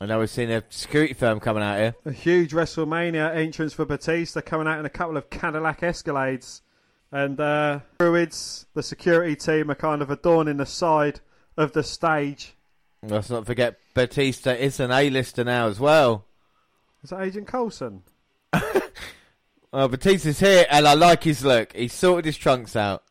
[0.00, 1.94] And now we've seen a security firm coming out here.
[2.06, 6.62] A huge WrestleMania entrance for Batista coming out in a couple of Cadillac Escalades.
[7.12, 11.20] And uh, Druids, the security team, are kind of adorning the side
[11.58, 12.54] of the stage.
[13.02, 16.24] Let's not forget Batista is an A-lister now as well.
[17.04, 18.02] Is that Agent Coulson?
[19.76, 21.76] Uh, well, Batista's here, and I like his look.
[21.76, 23.02] He's sorted his trunks out.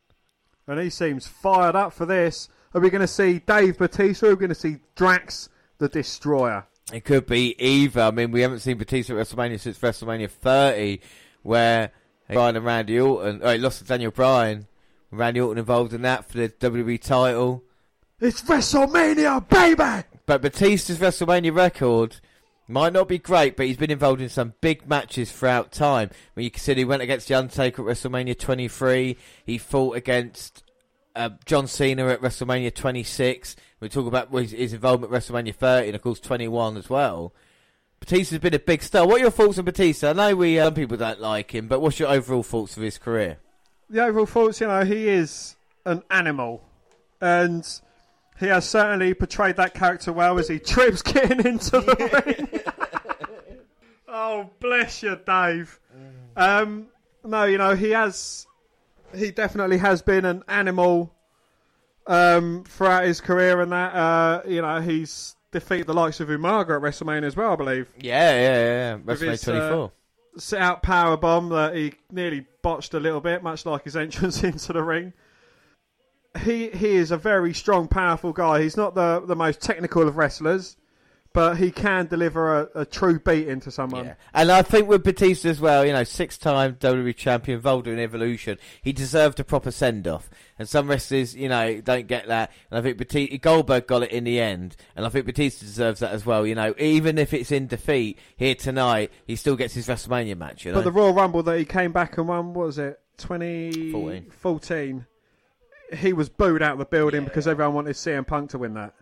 [0.66, 2.50] And he seems fired up for this.
[2.74, 5.88] Are we going to see Dave Batista or are we going to see Drax the
[5.88, 6.66] Destroyer?
[6.92, 8.02] It could be either.
[8.02, 11.02] I mean, we haven't seen Batista at WrestleMania since WrestleMania 30,
[11.44, 11.92] where
[12.30, 14.66] Bryan and Randy Orton, oh, he lost to Daniel Bryan.
[15.11, 17.64] Randy Orton involved in that for the WWE title.
[18.19, 20.08] It's WrestleMania, baby!
[20.26, 22.22] But Batista's WrestleMania record
[22.68, 26.10] might not be great, but he's been involved in some big matches throughout time.
[26.34, 30.64] When you consider he went against The Undertaker at WrestleMania 23, he fought against
[31.16, 33.56] uh, John Cena at WrestleMania 26.
[33.80, 37.34] We talk about his, his involvement at WrestleMania 30 and, of course, 21 as well.
[38.00, 39.08] Batista's been a big star.
[39.08, 40.10] What are your thoughts on Batista?
[40.10, 42.84] I know we uh, some people don't like him, but what's your overall thoughts of
[42.84, 43.38] his career?
[43.90, 46.64] The overall thoughts, you know, he is an animal.
[47.22, 47.66] And
[48.40, 52.55] he has certainly portrayed that character well as he trips getting into the ring.
[54.16, 55.80] Oh, bless you, Dave.
[56.35, 56.88] Um,
[57.24, 58.48] no, you know, he has.
[59.14, 61.14] He definitely has been an animal
[62.08, 66.76] um, throughout his career, and that, uh, you know, he's defeated the likes of Umaga
[66.76, 67.90] at WrestleMania as well, I believe.
[68.00, 68.95] Yeah, yeah, yeah.
[68.95, 69.84] With WrestleMania his, 24.
[69.84, 73.95] Uh, sit out power bomb that he nearly botched a little bit, much like his
[73.95, 75.14] entrance into the ring.
[76.44, 78.61] He he is a very strong, powerful guy.
[78.61, 80.76] He's not the the most technical of wrestlers,
[81.35, 84.05] but he can deliver a, a true beating to someone.
[84.05, 84.14] Yeah.
[84.33, 88.57] And I think with Batista as well, you know, six-time WWE champion, involved in Evolution,
[88.81, 90.30] he deserved a proper send-off.
[90.57, 92.51] And some wrestlers, you know, don't get that.
[92.72, 95.99] And I think Batista, Goldberg got it in the end, and I think Batista deserves
[95.99, 96.47] that as well.
[96.47, 100.64] You know, even if it's in defeat here tonight, he still gets his WrestleMania match.
[100.64, 102.97] You know, But the Royal Rumble that he came back and won, what was it,
[103.17, 104.31] 2014?
[104.31, 105.05] 14.
[105.97, 108.93] He was booed out of the building because everyone wanted CM Punk to win that.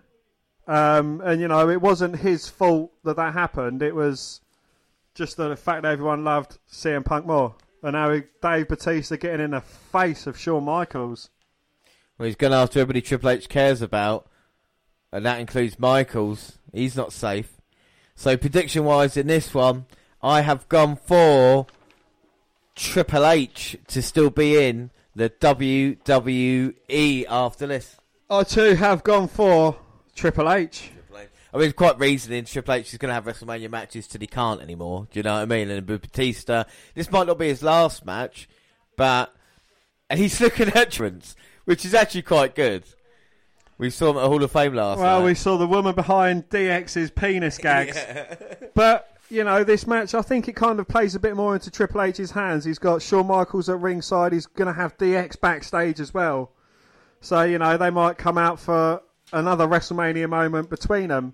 [0.67, 3.81] Um, and, you know, it wasn't his fault that that happened.
[3.81, 4.41] It was
[5.13, 7.55] just the fact that everyone loved CM Punk more.
[7.81, 11.29] And now Dave Batista getting in the face of Shawn Michaels.
[12.17, 14.27] Well, he's gone after everybody Triple H cares about,
[15.11, 16.59] and that includes Michaels.
[16.71, 17.57] He's not safe.
[18.15, 19.85] So prediction wise in this one,
[20.21, 21.67] I have gone for
[22.75, 27.97] Triple H to still be in the WWE after this.
[28.29, 29.75] I too have gone for
[30.15, 30.91] Triple H.
[31.53, 32.45] I mean, it's quite reasoning.
[32.45, 35.07] Triple H is going to have WrestleMania matches till he can't anymore.
[35.11, 35.69] Do you know what I mean?
[35.69, 36.63] And Batista,
[36.95, 38.49] this might not be his last match,
[38.97, 39.31] but
[40.09, 41.35] and he's looking at entrance,
[41.65, 42.83] which is actually quite good.
[43.77, 45.25] We saw him at Hall of Fame last Well, night.
[45.25, 47.97] we saw the woman behind DX's penis gags.
[48.75, 51.69] But, you know, this match, I think it kind of plays a bit more into
[51.69, 52.65] Triple H's hands.
[52.65, 54.33] He's got Shawn Michaels at ringside.
[54.33, 56.51] He's going to have DX backstage as well.
[57.21, 59.01] So, you know, they might come out for
[59.31, 61.33] another WrestleMania moment between them.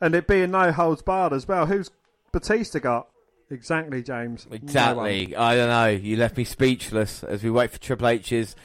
[0.00, 1.66] And it being no holds barred as well.
[1.66, 1.90] Who's
[2.32, 3.08] Batista got?
[3.50, 4.46] Exactly, James.
[4.50, 5.28] Exactly.
[5.28, 5.42] one.
[5.42, 5.86] I don't know.
[5.88, 8.56] You left me speechless as we wait for Triple H's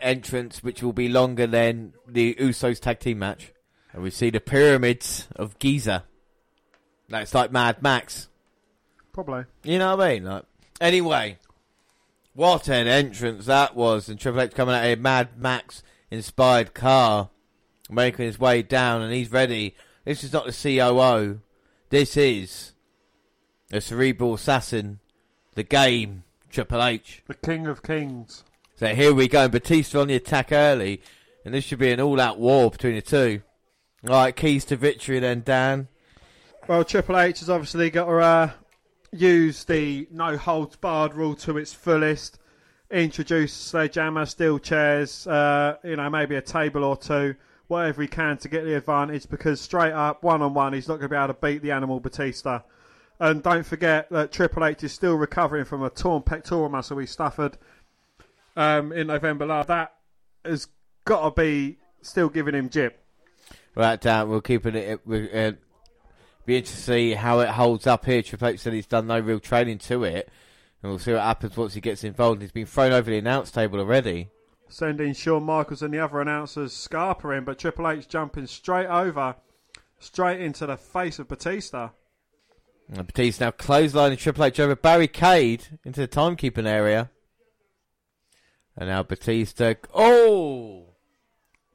[0.00, 3.52] entrance, which will be longer than the Usos tag team match.
[3.92, 6.04] And we see the pyramids of Giza.
[7.08, 8.28] That's like Mad Max.
[9.12, 9.44] Probably.
[9.62, 10.24] You know what I mean?
[10.24, 10.44] Like,
[10.80, 11.38] anyway,
[12.34, 14.08] what an entrance that was!
[14.08, 17.30] And Triple H coming out in a Mad Max inspired car,
[17.90, 19.74] making his way down, and he's ready.
[20.04, 21.40] This is not the COO.
[21.90, 22.72] This is
[23.68, 25.00] the cerebral assassin,
[25.54, 27.22] the game, Triple H.
[27.26, 28.44] The King of Kings.
[28.76, 29.48] So here we go.
[29.48, 31.00] Batista on the attack early,
[31.44, 33.42] and this should be an all-out war between the two.
[34.04, 35.88] All right, keys to victory then, Dan.
[36.68, 38.50] Well, Triple H has obviously got to uh,
[39.12, 42.38] use the no holds barred rule to its fullest.
[42.90, 47.34] Introduce sledgehammer, steel chairs, uh, you know, maybe a table or two,
[47.68, 49.28] whatever he can to get the advantage.
[49.28, 51.72] Because straight up, one on one, he's not going to be able to beat the
[51.72, 52.60] Animal Batista.
[53.18, 57.06] And don't forget that Triple H is still recovering from a torn pectoral muscle he
[57.06, 57.56] suffered
[58.56, 59.68] um, in November last.
[59.68, 59.94] That
[60.44, 60.68] has
[61.04, 63.02] got to be still giving him jip.
[63.74, 65.00] Right, Dan, we'll keep it.
[65.04, 65.52] We'll, uh,
[66.46, 68.22] be interested to see how it holds up here.
[68.22, 70.30] Triple H said he's done no real training to it.
[70.82, 72.40] And we'll see what happens once he gets involved.
[72.40, 74.30] He's been thrown over the announce table already.
[74.68, 79.36] Sending Shawn Michaels and the other announcers scarpering, but Triple H jumping straight over,
[79.98, 81.90] straight into the face of Batista.
[82.88, 87.10] And Batista now clotheslining Triple H over barricade into the timekeeping area.
[88.76, 89.74] And now Batista.
[89.94, 90.94] Oh!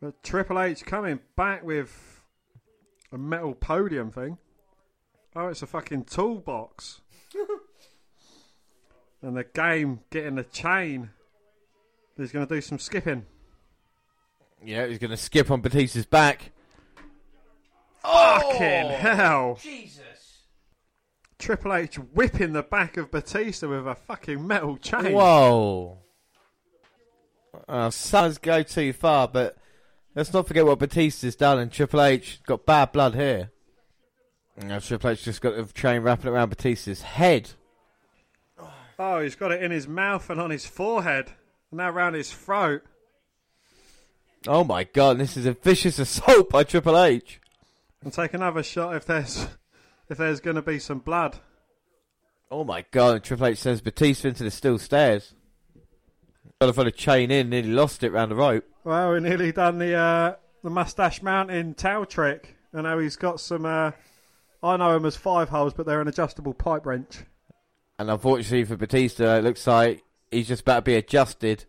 [0.01, 2.21] But Triple H coming back with
[3.11, 4.37] a metal podium thing.
[5.35, 7.01] Oh, it's a fucking toolbox.
[9.21, 11.11] and the game getting the chain.
[12.21, 13.25] He's going to do some skipping.
[14.63, 16.51] Yeah, he's going to skip on Batista's back.
[18.03, 19.57] Fucking hell.
[19.61, 20.43] Jesus.
[21.39, 25.13] Triple H whipping the back of Batista with a fucking metal chain.
[25.13, 25.97] Whoa.
[27.67, 29.57] Uh, some go too far, but
[30.15, 33.51] let's not forget what Batista's done, and Triple H got bad blood here.
[34.57, 37.51] Now Triple H just got the chain wrapping around Batista's head.
[38.99, 41.35] Oh, he's got it in his mouth and on his forehead, and
[41.71, 42.83] now round his throat.
[44.47, 47.39] Oh my god, this is a vicious assault by Triple H.
[48.03, 49.47] And take another shot if there's
[50.09, 51.37] if there's going to be some blood.
[52.49, 55.33] Oh my god, Triple H sends Batista into the steel stairs.
[56.59, 58.63] Got a chain in, nearly lost it round the rope.
[58.83, 62.55] Well, we nearly done the uh, the mustache mountain towel trick.
[62.73, 63.65] I know he's got some.
[63.65, 63.91] Uh,
[64.61, 67.23] I know him as five holes, but they're an adjustable pipe wrench.
[67.97, 71.65] And unfortunately for Batista, it looks like he's just about to be adjusted.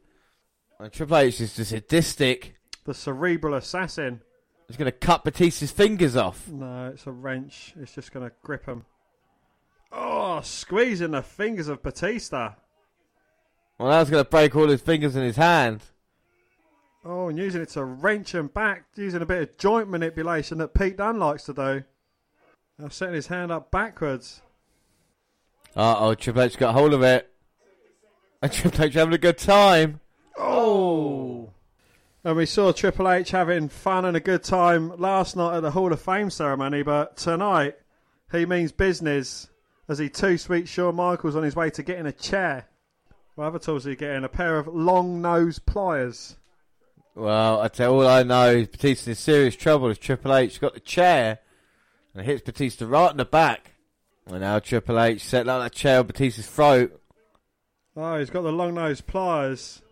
[0.78, 2.57] And Triple H is just sadistic.
[2.84, 4.23] The cerebral assassin.
[4.68, 6.49] He's going to cut Batista's fingers off.
[6.49, 7.74] No, it's a wrench.
[7.78, 8.84] It's just going to grip him.
[9.92, 12.55] Oh, squeezing the fingers of Batista.
[13.78, 15.82] Well, that's going to break all his fingers in his hand.
[17.05, 20.73] Oh, and using it to wrench him back, using a bit of joint manipulation that
[20.73, 21.84] Pete Dunne likes to do.
[22.78, 24.41] Now setting his hand up backwards.
[25.74, 27.31] Uh oh, Triple H got hold of it.
[28.42, 30.00] And Triple H having a good time.
[30.36, 31.50] Oh.
[32.24, 35.70] And we saw Triple H having fun and a good time last night at the
[35.70, 37.76] Hall of Fame ceremony, but tonight
[38.32, 39.48] he means business
[39.88, 42.66] as he two sweet Shawn Michaels on his way to getting a chair.
[43.36, 44.24] What other tools are you getting?
[44.24, 46.36] A pair of long nose pliers.
[47.14, 50.60] Well, I tell you, all I know is Batista's in serious trouble as Triple H
[50.60, 51.38] got the chair
[52.14, 53.72] and hits Batista right in the back.
[54.26, 57.01] And now Triple H set like that chair on Batista's throat.
[57.96, 59.82] Oh, he's got the long nose pliers.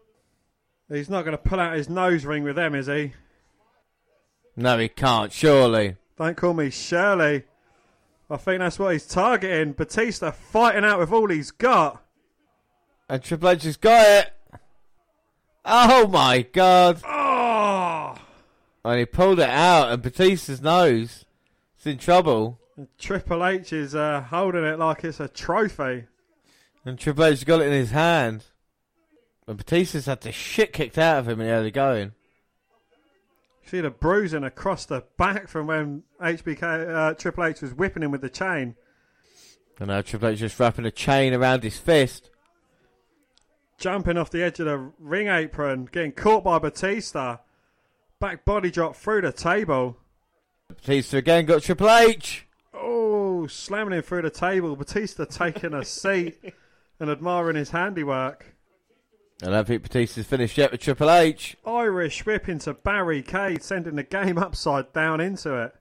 [0.88, 3.12] He's not going to pull out his nose ring with them, is he?
[4.56, 5.96] No, he can't, surely.
[6.18, 7.44] Don't call me Shirley.
[8.28, 9.72] I think that's what he's targeting.
[9.72, 12.02] Batista fighting out with all he's got.
[13.08, 14.32] And Triple H has got it.
[15.64, 17.00] Oh my god.
[17.04, 18.14] Oh!
[18.84, 21.24] And he pulled it out, and Batista's nose
[21.78, 22.58] is in trouble.
[22.76, 26.06] And Triple H is uh, holding it like it's a trophy.
[26.84, 28.44] And Triple H got it in his hand.
[29.46, 32.12] And Batista's had the shit kicked out of him in the early going.
[33.64, 38.10] See the bruising across the back from when HBK uh, Triple H was whipping him
[38.10, 38.74] with the chain.
[39.78, 42.30] And now Triple H just wrapping a chain around his fist.
[43.78, 47.38] Jumping off the edge of the ring apron, getting caught by Batista.
[48.18, 49.96] Back body drop through the table.
[50.68, 52.46] Batista again got Triple H.
[52.74, 54.76] Oh, slamming him through the table.
[54.76, 56.38] Batista taking a seat
[57.00, 58.54] and admiring his handiwork.
[59.42, 61.56] I don't think Batista's finished yet with Triple H.
[61.66, 65.74] Irish whip into barricade, sending the game upside down into it.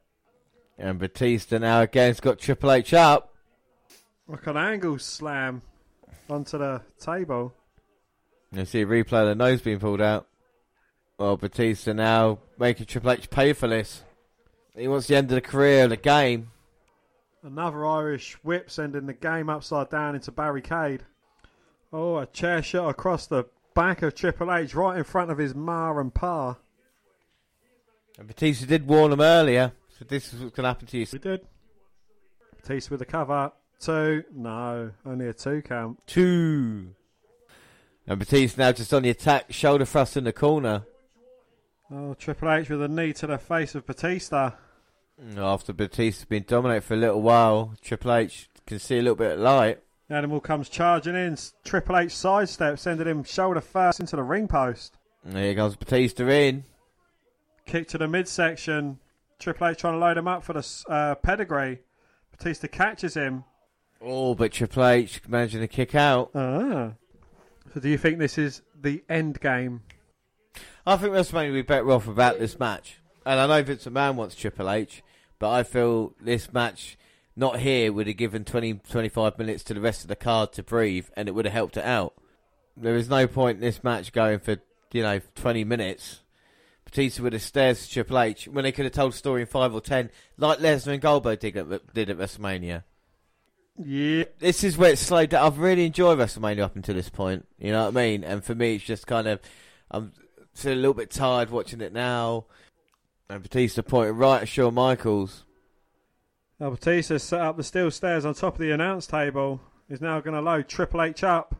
[0.77, 3.33] And Batista now again's got Triple H up.
[4.29, 5.61] Like an angle slam
[6.29, 7.53] onto the table.
[8.53, 10.27] You see a replay of the nose being pulled out.
[11.17, 14.03] Well, Batista now making Triple H pay for this.
[14.73, 16.51] He wants the end of the career of the game.
[17.41, 21.03] Another Irish whip sending the game upside down into barricade.
[21.93, 25.55] Oh, a chair shot across the back of Triple H right in front of his
[25.55, 26.57] ma and pa.
[28.17, 31.05] And Batista did warn him earlier, so this is what's going to happen to you.
[31.11, 31.47] We did.
[32.57, 33.53] Batista with the cover.
[33.79, 34.25] Two.
[34.35, 36.05] No, only a two count.
[36.05, 36.93] Two.
[38.05, 40.83] And Batista now just on the attack, shoulder thrust in the corner.
[41.89, 44.51] Oh, Triple H with a knee to the face of Batista.
[45.37, 49.33] After Batista's been dominated for a little while, Triple H can see a little bit
[49.33, 49.79] of light.
[50.09, 51.37] Animal comes charging in.
[51.63, 54.97] Triple H sidestep, sending him shoulder first into the ring post.
[55.23, 56.63] And here comes Batista in.
[57.65, 58.99] Kick to the midsection.
[59.37, 61.79] Triple H trying to load him up for the uh, pedigree.
[62.31, 63.43] Batista catches him.
[64.01, 66.31] Oh, but Triple H managing to kick out.
[66.33, 66.93] Ah.
[67.73, 69.81] So do you think this is the end game?
[70.87, 72.99] I think WrestleMania would be better off without this match.
[73.25, 75.03] And I know Vince McMahon wants Triple H,
[75.39, 76.97] but I feel this match
[77.35, 80.63] not here would have given 20, 25 minutes to the rest of the card to
[80.63, 82.13] breathe, and it would have helped it out.
[82.75, 84.57] There is no point in this match going for,
[84.91, 86.21] you know, 20 minutes.
[86.85, 89.47] Batista would have stared to Triple H when they could have told a story in
[89.47, 92.83] 5 or 10, like Lesnar and Goldberg did at, did at WrestleMania.
[93.81, 94.25] Yeah.
[94.39, 95.45] This is where it's slowed down.
[95.45, 97.45] I've really enjoyed WrestleMania up until this point.
[97.57, 98.23] You know what I mean?
[98.23, 99.39] And for me, it's just kind of,
[99.91, 100.11] I'm
[100.53, 102.45] still a little bit tired watching it now.
[103.29, 105.45] And Batista pointed right at Shawn Michaels.
[106.59, 109.61] Now Batista set up the steel stairs on top of the announce table.
[109.87, 111.55] He's now going to load Triple H up,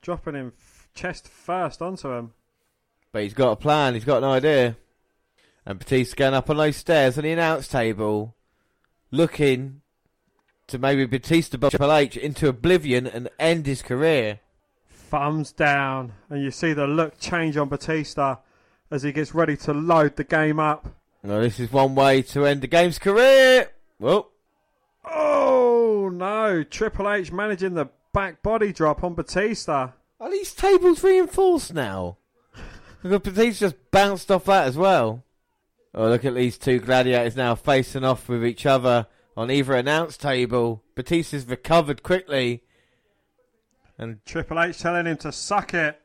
[0.00, 2.32] dropping him f- chest first onto him.
[3.12, 3.94] But he's got a plan.
[3.94, 4.76] He's got an idea.
[5.66, 8.34] And Batista going up on those stairs on the announce table,
[9.10, 9.82] looking
[10.68, 14.40] to maybe Batista bomb Triple H into oblivion and end his career.
[14.88, 18.36] Thumbs down, and you see the look change on Batista
[18.92, 20.86] as he gets ready to load the game up.
[21.24, 23.70] Well, this is one way to end the game's career.
[23.98, 24.28] Well,
[25.04, 26.62] Oh no!
[26.62, 29.90] Triple H managing the back body drop on Batista.
[30.20, 32.18] are these tables reinforced now?
[33.02, 35.24] Look, Batista just bounced off that as well.
[35.94, 39.06] Oh, look at these two gladiators now facing off with each other
[39.36, 40.82] on either announce table.
[40.94, 42.62] Batista's recovered quickly.
[43.98, 46.00] And Triple H telling him to suck it.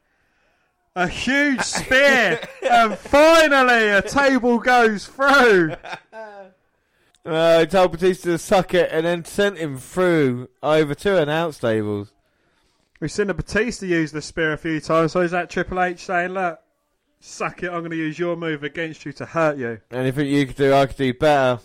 [0.97, 5.75] A huge spear, and finally a table goes through.
[7.23, 11.59] uh, he told Batista to suck it and then sent him through over two announce
[11.59, 12.13] tables.
[12.99, 15.99] We've seen the Batista use the spear a few times, so is that Triple H
[15.99, 16.59] saying, "Look,
[17.19, 19.79] suck it, I'm going to use your move against you to hurt you"?
[19.91, 21.61] Anything you could do, I could do better.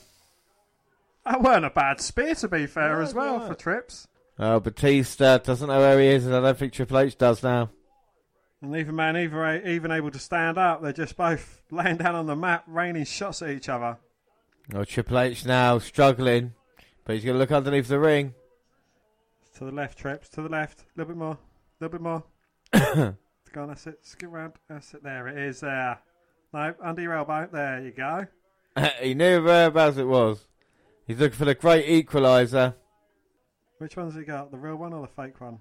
[1.24, 4.08] That weren't a bad spear, to be fair, as well for Trips.
[4.38, 7.70] Oh, Batista doesn't know where he is, and I don't think Triple H does now.
[8.62, 10.82] And neither man either even able to stand up.
[10.82, 13.98] They're just both laying down on the mat, raining shots at each other.
[14.72, 16.54] Oh, Triple H now struggling,
[17.04, 18.34] but he's going to look underneath the ring.
[19.58, 20.28] To the left, Trips.
[20.30, 20.80] To the left.
[20.80, 21.32] A little bit more.
[21.32, 22.24] A little bit more.
[23.52, 23.98] Go on, that's it.
[24.02, 24.54] Skip round.
[24.68, 25.02] That's it.
[25.02, 25.60] There it is.
[25.60, 25.98] There.
[26.54, 27.48] No, under your elbow.
[27.52, 28.26] There you go.
[29.02, 30.46] he knew whereabouts it was.
[31.06, 32.76] He's looking for the great equalizer.
[33.78, 34.50] Which one's he got?
[34.52, 35.58] The real one or the fake one?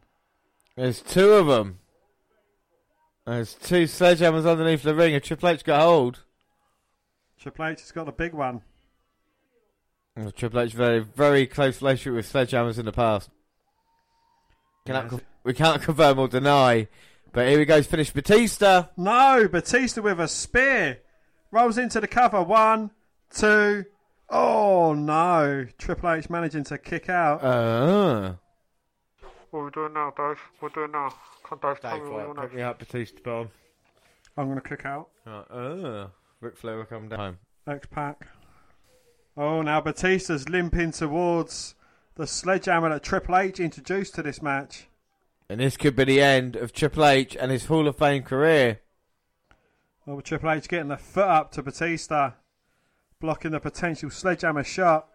[0.77, 1.79] There's two of them.
[3.25, 6.19] There's two sledgehammers underneath the ring, and Triple H got hold.
[7.39, 8.61] Triple H has got the big one.
[10.15, 13.29] And Triple H very, very close relationship with sledgehammers in the past.
[14.85, 15.21] Cannot, Yes.
[15.43, 16.87] we can't confirm or deny.
[17.31, 18.87] But here he goes, finish Batista.
[18.97, 20.99] No, Batista with a spear.
[21.51, 22.41] Rolls into the cover.
[22.43, 22.91] One,
[23.33, 23.85] two.
[24.29, 25.67] Oh no.
[25.77, 27.43] Triple H managing to kick out.
[27.43, 28.33] Uh,
[29.51, 30.39] What are we doing now, Dave?
[30.59, 31.13] What are we doing now?
[31.43, 33.49] Come, Dave, tell me what you wanna- pick me up, Batista bomb.
[34.37, 35.09] I'm going to kick out.
[35.27, 36.07] Uh, uh,
[36.39, 37.37] Ric Flair will come down.
[37.67, 38.27] X Pac.
[39.35, 41.75] Oh, now Batista's limping towards
[42.15, 44.87] the sledgehammer that Triple H introduced to this match.
[45.49, 48.79] And this could be the end of Triple H and his Hall of Fame career.
[50.07, 52.31] Oh, but Triple H getting the foot up to Batista,
[53.19, 55.09] blocking the potential sledgehammer shot.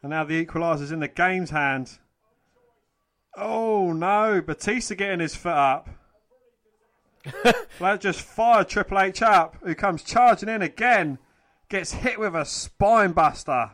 [0.00, 1.98] And now the equalizer's in the game's hand.
[3.36, 5.88] Oh no, Batista getting his foot up.
[7.78, 11.18] that just fired Triple H up, who comes charging in again.
[11.68, 13.70] Gets hit with a spine buster.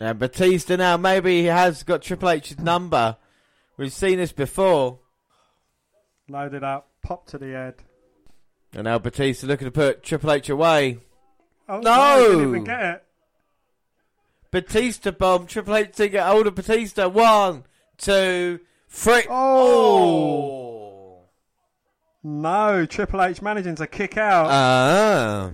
[0.00, 3.16] And Batista now, maybe he has got Triple H's number.
[3.76, 4.98] We've seen this before.
[6.28, 7.74] Loaded up, pop to the head.
[8.74, 10.98] And now Batista looking to put Triple H away.
[11.68, 12.18] Oh, No!
[12.18, 13.04] he didn't even get it.
[14.50, 15.46] Batista bomb.
[15.46, 17.08] Triple H to get hold of Batista.
[17.08, 17.64] One,
[17.96, 18.60] two,
[18.92, 19.24] three.
[19.28, 21.22] Oh.
[22.22, 24.46] No, Triple H managing to kick out.
[24.48, 25.50] Ah.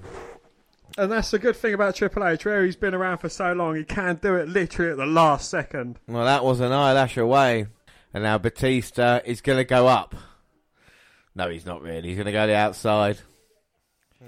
[0.99, 3.77] and that's the good thing about Triple H, where he's been around for so long,
[3.77, 5.99] he can do it literally at the last second.
[6.07, 7.69] Well, that was an eyelash away.
[8.13, 10.15] And now Batista is going to go up.
[11.35, 12.09] No, he's not really.
[12.09, 13.19] He's going to go the outside.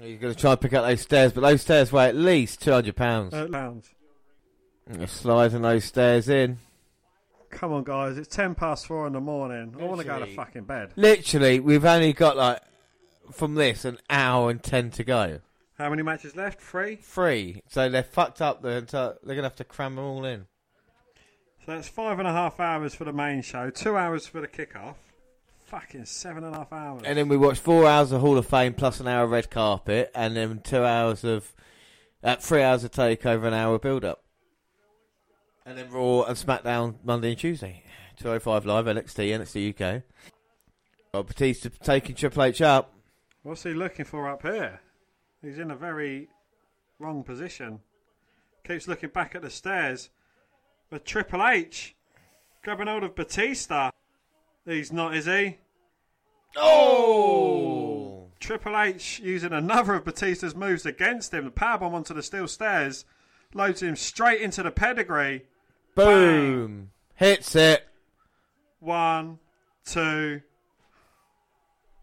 [0.01, 2.61] He's going to try and pick up those stairs, but those stairs weigh at least
[2.61, 3.33] £200.
[3.33, 3.89] Uh, pounds.
[5.07, 6.57] Sliding those stairs in.
[7.51, 9.75] Come on, guys, it's 10 past 4 in the morning.
[9.79, 10.35] I want to go to Literally.
[10.35, 10.91] fucking bed.
[10.95, 12.59] Literally, we've only got like,
[13.31, 15.39] from this, an hour and ten to go.
[15.77, 16.59] How many matches left?
[16.61, 16.95] Three.
[16.97, 17.61] Three.
[17.69, 18.61] So they're fucked up.
[18.61, 20.45] The entire, they're gonna have to cram them all in.
[21.65, 24.47] So that's five and a half hours for the main show, two hours for the
[24.47, 24.95] kickoff.
[25.67, 27.03] Fucking seven and a half hours.
[27.05, 29.49] And then we watch four hours of Hall of Fame plus an hour of red
[29.49, 31.53] carpet, and then two hours of,
[32.23, 34.20] uh, three hours of takeover, an hour build up,
[35.65, 37.83] and then Raw and SmackDown Monday and Tuesday.
[38.17, 40.03] 205 Live, NXT, NXT UK.
[41.13, 42.93] Got Batista taking Triple H up.
[43.43, 44.79] What's he looking for up here?
[45.41, 46.29] He's in a very
[46.99, 47.79] wrong position.
[48.63, 50.09] Keeps looking back at the stairs.
[50.89, 51.95] But Triple H
[52.63, 53.91] grabbing hold of Batista.
[54.65, 55.57] He's not, is he?
[56.55, 58.27] Oh!
[58.39, 61.45] Triple H using another of Batista's moves against him.
[61.45, 63.05] The powerbomb onto the steel stairs.
[63.53, 65.45] Loads him straight into the pedigree.
[65.95, 66.91] Boom!
[67.15, 67.87] Hits it.
[68.79, 69.39] One,
[69.85, 70.41] two.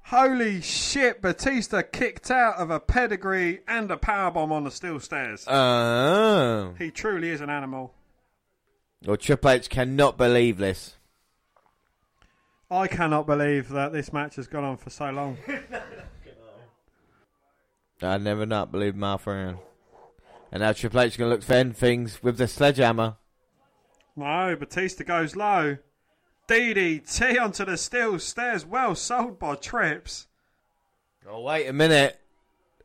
[0.04, 5.44] Holy shit, Batista kicked out of a pedigree and a powerbomb on the steel stairs.
[5.46, 6.74] Oh.
[6.78, 7.92] He truly is an animal.
[9.04, 10.96] Well, Triple H cannot believe this.
[12.70, 15.36] I cannot believe that this match has gone on for so long.
[18.02, 19.58] I never not believe Martha Ann.
[20.52, 23.16] And now Triple H is going to look to end things with the sledgehammer.
[24.18, 25.78] No, Batista goes low.
[26.48, 28.66] DDT onto the steel stairs.
[28.66, 30.26] Well sold by Trips.
[31.30, 32.18] Oh, wait a minute.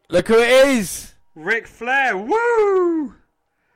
[0.10, 1.16] Look who it is!
[1.34, 2.16] Ric Flair.
[2.16, 3.16] Woo!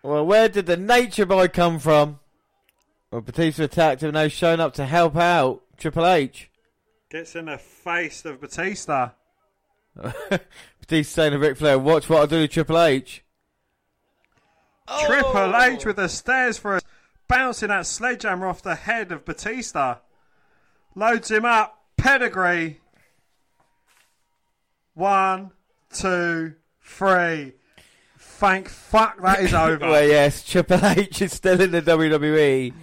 [0.04, 2.20] Well, where did the Nature Boy come from?
[3.10, 6.52] Well, Batista attacked him, now showing up to help out Triple H.
[7.10, 9.12] Gets in the face of Batista.
[9.96, 13.24] Batista saying to Ric Flair, watch what I do to Triple H.
[15.06, 15.88] Triple H oh.
[15.88, 16.82] with the stairs for a
[17.28, 19.98] bouncing that sledgehammer off the head of Batista.
[20.96, 21.84] Loads him up.
[21.98, 22.80] Pedigree.
[24.94, 25.52] One,
[25.94, 27.54] two, three.
[28.18, 29.88] Thank fuck that is over.
[29.88, 32.74] well, yes, Triple H is still in the WWE.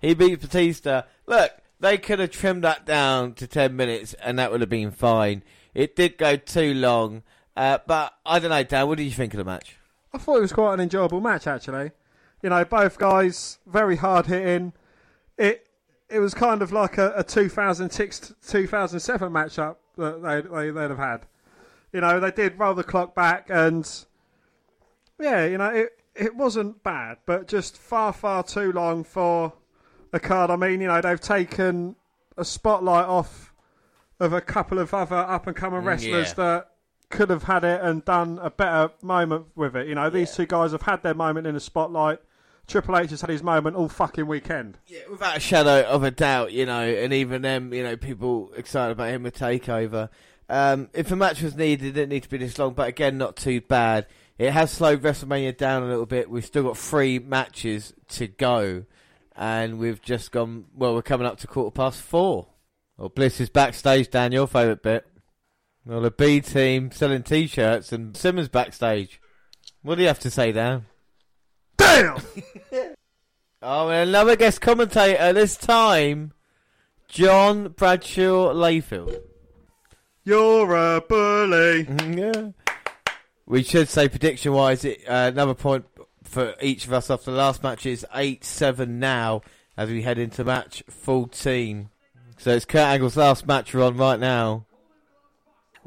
[0.00, 1.02] He beat Batista.
[1.26, 4.90] Look, they could have trimmed that down to 10 minutes and that would have been
[4.90, 5.42] fine.
[5.72, 7.22] It did go too long.
[7.56, 9.76] Uh, but I don't know, Dan, what did you think of the match?
[10.12, 11.92] I thought it was quite an enjoyable match, actually.
[12.44, 14.74] You know, both guys very hard hitting.
[15.38, 15.66] It
[16.10, 20.98] it was kind of like a, a 2006 2007 matchup that they, they they'd have
[20.98, 21.26] had.
[21.90, 23.90] You know, they did roll the clock back, and
[25.18, 29.54] yeah, you know, it it wasn't bad, but just far far too long for
[30.12, 30.50] a card.
[30.50, 31.96] I mean, you know, they've taken
[32.36, 33.54] a spotlight off
[34.20, 36.34] of a couple of other up and coming Mm, wrestlers yeah.
[36.34, 36.70] that
[37.08, 39.86] could have had it and done a better moment with it.
[39.88, 42.18] You know, these two guys have had their moment in the spotlight.
[42.66, 44.78] Triple H has had his moment all fucking weekend.
[44.86, 48.52] Yeah, without a shadow of a doubt, you know, and even them, you know, people
[48.56, 50.08] excited about him with Takeover.
[50.48, 53.18] Um, if a match was needed, it didn't need to be this long, but again,
[53.18, 54.06] not too bad.
[54.38, 56.28] It has slowed WrestleMania down a little bit.
[56.28, 58.84] We've still got three matches to go,
[59.36, 60.66] and we've just gone.
[60.74, 62.48] Well, we're coming up to quarter past four.
[62.96, 64.10] Well, Bliss is backstage.
[64.10, 65.06] Dan, your favourite bit?
[65.86, 69.20] Well, the B team selling T-shirts, and Simmons backstage.
[69.82, 70.86] What do you have to say, Dan?
[71.76, 72.18] Damn!
[73.66, 76.34] Oh, and another guest commentator this time,
[77.08, 79.22] John Bradshaw Layfield.
[80.22, 81.86] You're a bully.
[82.14, 82.50] yeah.
[83.46, 85.86] We should say prediction wise, it, uh, another point
[86.24, 89.40] for each of us after the last match is 8 7 now
[89.78, 91.88] as we head into match 14.
[92.36, 94.66] So it's Kurt Angle's last match we're on right now.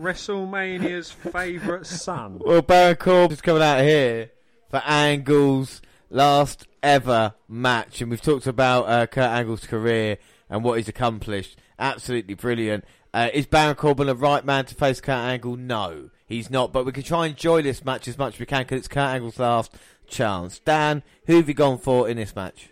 [0.02, 2.42] WrestleMania's favourite son.
[2.44, 4.32] Well, Baron Corbin's coming out here
[4.70, 10.18] for Angle's last ever match, and we've talked about uh, Kurt Angle's career
[10.50, 11.58] and what he's accomplished.
[11.80, 12.86] Absolutely brilliant.
[13.14, 15.58] Uh, is Baron Corbin the right man to face Kurt Angle?
[15.58, 16.72] No, he's not.
[16.72, 18.88] But we can try and enjoy this match as much as we can because it's
[18.88, 19.74] Kurt Angle's last
[20.08, 20.60] chance.
[20.60, 22.70] Dan, who have you gone for in this match?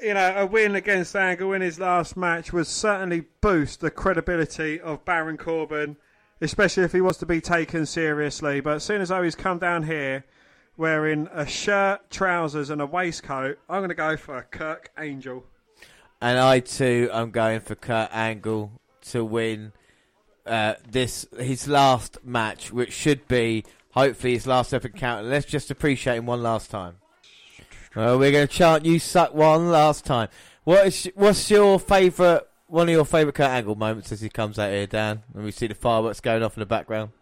[0.00, 4.80] you know, a win against Angle in his last match would certainly boost the credibility
[4.80, 5.96] of Baron Corbin,
[6.40, 8.60] especially if he wants to be taken seriously.
[8.60, 10.24] But as soon as though he's come down here
[10.78, 15.44] wearing a shirt, trousers, and a waistcoat, I'm going to go for Kurt Angle.
[16.22, 18.72] And I too am going for Kurt Angle
[19.10, 19.72] to win
[20.46, 25.26] uh, this his last match, which should be hopefully his last ever count.
[25.26, 26.96] Let's just appreciate him one last time.
[27.94, 30.28] Well, we're going to chant "You suck" one last time.
[30.64, 32.42] What is what's your favourite?
[32.66, 35.50] One of your favourite Kurt Angle moments as he comes out here, Dan, and we
[35.50, 37.12] see the fireworks going off in the background.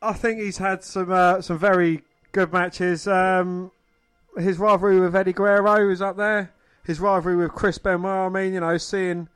[0.00, 3.06] I think he's had some uh, some very good matches.
[3.06, 3.70] Um,
[4.36, 6.52] his rivalry with Eddie Guerrero is up there.
[6.84, 8.06] His rivalry with Chris Benoit.
[8.06, 9.28] I mean, you know, seeing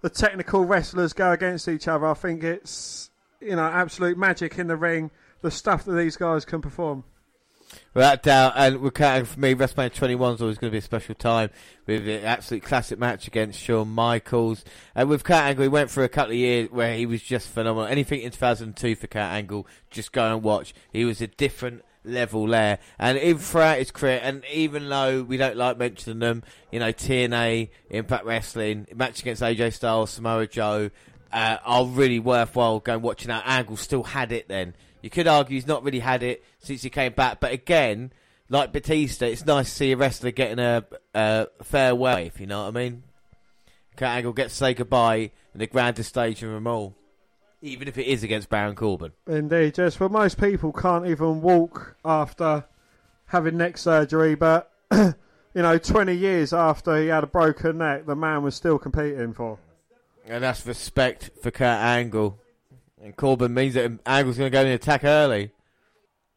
[0.00, 4.68] the technical wrestlers go against each other, I think it's you know absolute magic in
[4.68, 5.10] the ring.
[5.42, 7.04] The stuff that these guys can perform.
[7.92, 10.82] Without doubt, and we're counting for me, WrestleMania 21 is always going to be a
[10.82, 11.50] special time
[11.86, 14.64] with an absolute classic match against Shawn Michaels.
[14.94, 17.48] And with Kurt Angle, he went through a couple of years where he was just
[17.48, 17.88] phenomenal.
[17.88, 20.74] Anything in 2002 for Kurt Angle, just go and watch.
[20.92, 22.78] He was a different level there.
[22.98, 26.92] And even throughout his career, and even though we don't like mentioning them, you know,
[26.92, 30.90] TNA, Impact Wrestling, match against AJ Styles, Samoa Joe,
[31.32, 33.42] uh, are really worthwhile going watching out.
[33.44, 34.74] Angle still had it then.
[35.02, 38.12] You could argue he's not really had it since he came back, but again,
[38.48, 40.84] like Batista, it's nice to see a wrestler getting a,
[41.14, 43.02] a farewell, if you know what I mean.
[43.96, 46.96] Kurt Angle gets to say goodbye in the grandest stage of them all,
[47.64, 49.12] even if it is against Baron Corbin.
[49.26, 52.66] Indeed, just for most people can't even walk after
[53.26, 55.14] having neck surgery, but you
[55.54, 59.58] know, 20 years after he had a broken neck, the man was still competing for.
[60.26, 62.38] And that's respect for Kurt Angle.
[63.02, 65.50] And Corbin means that Angle's going to go in and attack early.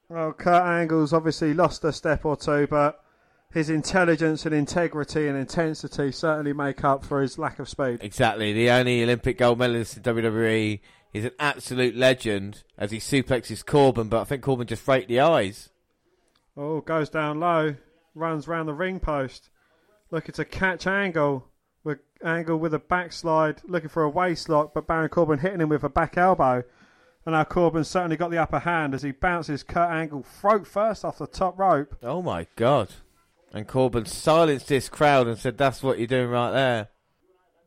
[0.09, 3.03] Well, Kurt Angle's obviously lost a step or two, but
[3.51, 7.99] his intelligence and integrity and intensity certainly make up for his lack of speed.
[8.01, 8.53] Exactly.
[8.53, 10.80] The only Olympic gold medalist in WWE.
[11.17, 15.19] He's an absolute legend as he suplexes Corbin, but I think Corbin just raked the
[15.19, 15.69] eyes.
[16.55, 17.75] Oh, goes down low,
[18.13, 19.49] runs round the ring post,
[20.11, 21.47] looking to catch Angle.
[21.83, 25.69] With Angle with a backslide, looking for a waist lock, but Baron Corbin hitting him
[25.69, 26.63] with a back elbow.
[27.25, 31.03] And now Corbin certainly got the upper hand as he bounces Kurt Angle throat first
[31.03, 31.97] off the top rope.
[32.03, 32.89] Oh my god.
[33.51, 36.89] And Corbin silenced this crowd and said, That's what you're doing right there.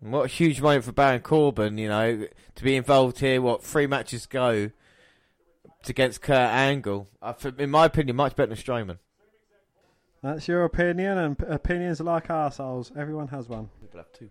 [0.00, 3.42] And what a huge moment for Baron Corbin, you know, to be involved here.
[3.42, 4.70] What, three matches go
[5.88, 7.08] against Kurt Angle.
[7.20, 8.98] I In my opinion, much better than Strowman.
[10.22, 12.94] That's your opinion, and opinions are like arseholes.
[12.96, 13.70] Everyone has one.
[13.80, 14.30] People have two.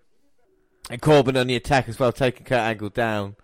[0.90, 3.36] And Corbin on the attack as well, taking Kurt Angle down.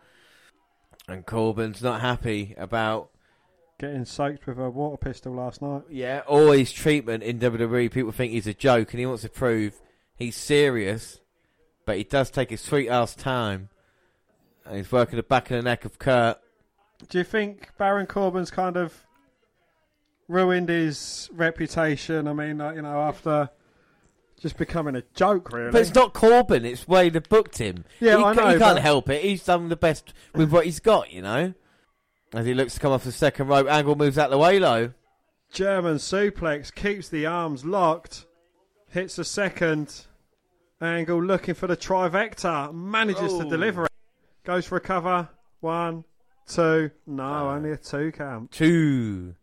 [1.08, 3.10] And Corbin's not happy about
[3.78, 5.82] Getting soaked with a water pistol last night.
[5.90, 7.92] yeah all his treatment in WWE.
[7.92, 9.82] People think he's a joke, and he wants to prove
[10.16, 11.20] he's serious.
[11.86, 13.70] But he does take his sweet ass time,
[14.66, 16.40] and he's working the back of the neck of Kurt.
[17.10, 19.06] Do you think Baron Corbin's kind of
[20.28, 22.28] ruined his reputation?
[22.28, 23.50] I mean, like, you know, after
[24.42, 25.72] just becoming a joke, really.
[25.72, 27.86] But it's not Corbin; it's where they booked him.
[28.00, 29.22] Yeah, he, I know, He can't but- help it.
[29.24, 31.54] He's done the best with what he's got, you know.
[32.34, 34.92] As he looks to come off the second rope, Angle moves out the way low.
[35.54, 38.26] German suplex keeps the arms locked.
[38.90, 40.06] Hits the second.
[40.86, 42.74] Angle looking for the trifecta.
[42.74, 43.50] Manages to Oh.
[43.50, 43.92] deliver it.
[44.44, 45.30] Goes for a cover.
[45.60, 46.04] One,
[46.48, 46.92] two.
[47.08, 48.52] No, only a two count.
[48.52, 49.36] Two.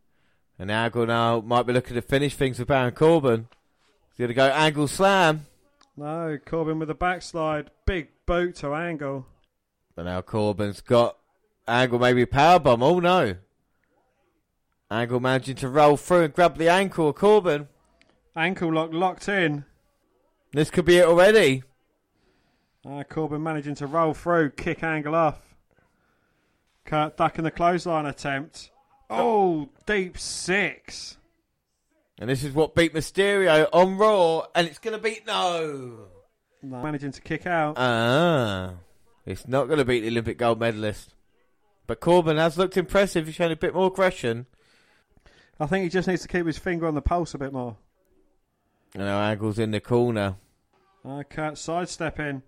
[0.58, 3.48] And Angle now might be looking to finish things with Baron Corbin.
[4.10, 5.46] He's going to go Angle slam.
[5.96, 7.70] No, Corbin with a backslide.
[7.84, 9.26] Big boot to Angle.
[9.94, 11.16] But now Corbin's got
[11.68, 12.82] Angle maybe a power bomb.
[12.82, 13.36] Oh no.
[14.90, 17.68] Angle managing to roll through and grab the ankle of Corbin.
[18.36, 19.64] Ankle lock locked in.
[20.52, 21.62] This could be it already.
[22.86, 25.40] Uh, Corbin managing to roll through, kick Angle off.
[26.84, 28.70] Kurt ducking the clothesline attempt.
[29.08, 31.16] Oh, deep six.
[32.18, 36.06] And this is what beat Mysterio on Raw, and it's going to beat no.
[36.62, 36.82] No.
[36.82, 37.74] Managing to kick out.
[37.76, 38.74] Ah,
[39.26, 41.14] it's not going to beat the Olympic gold medalist.
[41.86, 43.26] But Corbin has looked impressive.
[43.26, 44.46] He's shown a bit more aggression.
[45.58, 47.76] I think he just needs to keep his finger on the pulse a bit more.
[48.94, 50.36] And now Angle's in the corner.
[51.30, 52.42] Kurt sidestepping.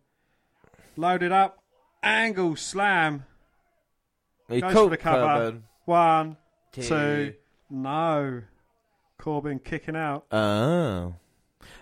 [0.97, 1.59] Loaded up.
[2.03, 3.25] Angle slam.
[4.49, 5.21] He Goes caught for the cover.
[5.27, 5.63] Corbin.
[5.87, 6.37] One,
[6.73, 6.83] Two.
[6.83, 7.35] two.
[7.71, 8.43] No.
[9.19, 10.27] Corbin kicking out.
[10.31, 11.15] Oh.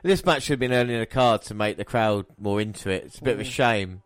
[0.03, 2.89] This match should have been early in the card to make the crowd more into
[2.91, 3.05] it.
[3.05, 3.47] It's a bit of a Mm.
[3.51, 4.03] shame.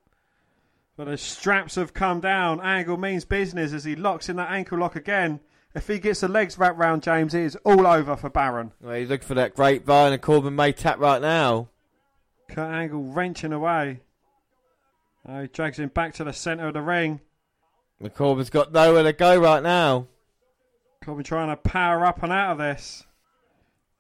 [0.97, 2.61] But the straps have come down.
[2.63, 5.41] Angle means business as he locks in that ankle lock again.
[5.77, 8.73] If he gets the legs wrapped round James, it is all over for Baron.
[8.81, 11.69] Well, he's looking for that grapevine, and Corbin may tap right now.
[12.49, 14.01] Kurt Angle wrenching away.
[15.29, 17.21] Oh, he drags him back to the centre of the ring.
[18.01, 20.07] And Corbin's got nowhere to go right now.
[21.05, 23.05] Corbin trying to power up and out of this.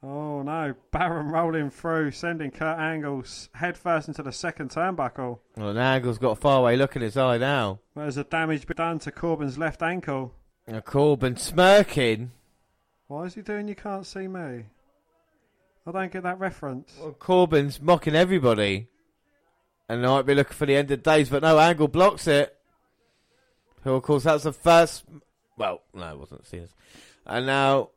[0.02, 5.40] Oh no, Baron rolling through, sending Kurt Angle's head first into the second turnbuckle.
[5.58, 7.80] Well, and Angle's got a faraway look in his eye now.
[7.94, 10.32] There's a damage done to Corbin's left ankle.
[10.66, 12.32] And Corbin smirking.
[13.06, 14.64] Why is he doing you can't see me?
[15.86, 16.92] I don't get that reference.
[17.00, 18.88] Well, Corbin's mocking everybody.
[19.88, 22.56] And they might be looking for the end of days, but no, Angle blocks it.
[23.84, 25.04] Who, of course, that's the first.
[25.56, 26.74] Well, no, it wasn't serious.
[27.24, 27.90] And now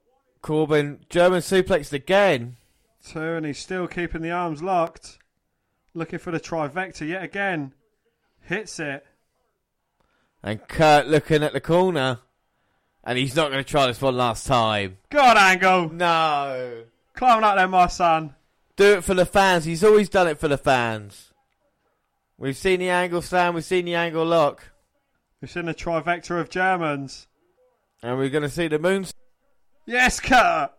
[0.43, 2.57] Corbin, German suplexed again.
[3.03, 5.17] Two, and he's still keeping the arms locked.
[5.95, 7.73] Looking for the trifecta yet again.
[8.41, 9.03] Hits it.
[10.43, 12.19] And Kurt looking at the corner.
[13.09, 14.99] And he's not going to try this one last time.
[15.09, 15.89] Go on, Angle.
[15.89, 16.83] No.
[17.15, 18.35] Climb up there, my son.
[18.75, 19.65] Do it for the fans.
[19.65, 21.33] He's always done it for the fans.
[22.37, 24.63] We've seen the angle slam, we've seen the angle lock.
[25.41, 27.25] We've seen a trifecta of Germans.
[28.03, 29.07] And we're going to see the moon.
[29.87, 30.71] Yes, Kurt.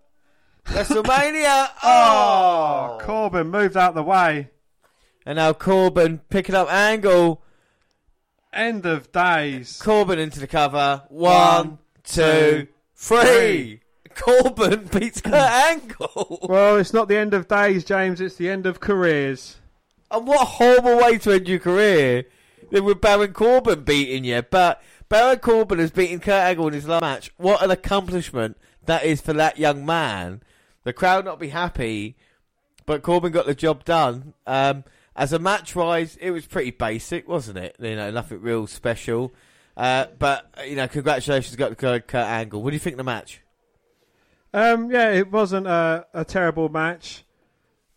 [0.67, 1.69] WrestleMania.
[1.83, 2.99] oh, oh.
[3.01, 4.51] Corbin moved out the way.
[5.27, 7.43] And now Corbin picking up angle.
[8.53, 9.83] End of days.
[9.83, 11.03] Corbin into the cover.
[11.09, 11.81] One,
[12.15, 13.81] two, three.
[14.15, 16.39] Corbin beats Kurt Angle.
[16.43, 18.21] Well, it's not the end of days, James.
[18.21, 19.57] It's the end of careers.
[20.11, 22.25] And what a horrible way to end your career
[22.71, 24.43] than with Baron Corbin beating you.
[24.43, 27.33] But Baron Corbin has beaten Kurt Angle in his last match.
[27.37, 28.57] What an accomplishment
[28.87, 30.43] that is for that young man.
[30.85, 32.17] The crowd not be happy,
[32.87, 34.35] but Corbin got the job done.
[34.47, 37.77] Um, as a match wise, it was pretty basic, wasn't it?
[37.79, 39.33] You know, nothing real special.
[39.77, 42.63] Uh, but you know, congratulations, got to Kurt Angle.
[42.63, 43.41] What do you think of the match?
[44.53, 47.25] Um, yeah, it wasn't a, a terrible match.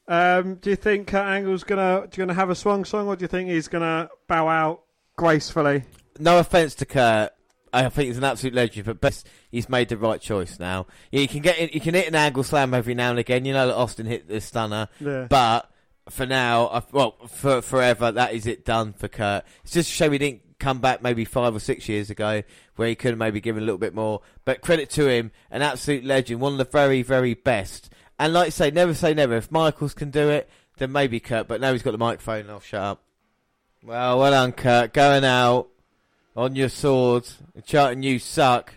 [0.08, 3.28] Um, do you think Kurt Angle's gonna gonna have a swan song, or do you
[3.28, 4.84] think he's gonna bow out
[5.16, 5.84] gracefully?
[6.20, 7.32] No offense to Kurt,
[7.72, 10.86] I think he's an absolute legend, but best he's made the right choice now.
[11.12, 13.46] Yeah, you can get in, you can hit an angle slam every now and again.
[13.46, 15.26] You know that Austin hit the stunner, Yeah.
[15.30, 15.72] but
[16.10, 19.46] for now, well, for forever, that is it done for Kurt.
[19.64, 22.42] It's just a shame he didn't come back maybe five or six years ago,
[22.78, 24.22] where he could have maybe given a little bit more.
[24.46, 27.90] But credit to him, an absolute legend, one of the very, very best.
[28.18, 29.36] And like I say, never say never.
[29.36, 31.48] If Michaels can do it, then maybe Kurt.
[31.48, 33.02] But now he's got the microphone, and I'll shut up.
[33.84, 34.94] Well, well done, Kurt.
[34.94, 35.68] Going out
[36.36, 37.28] on your sword,
[37.66, 38.74] charting you suck.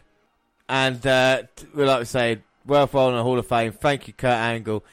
[0.68, 3.70] And uh, like to say, well in the Hall of Fame.
[3.70, 4.84] Thank you, Kurt Angle.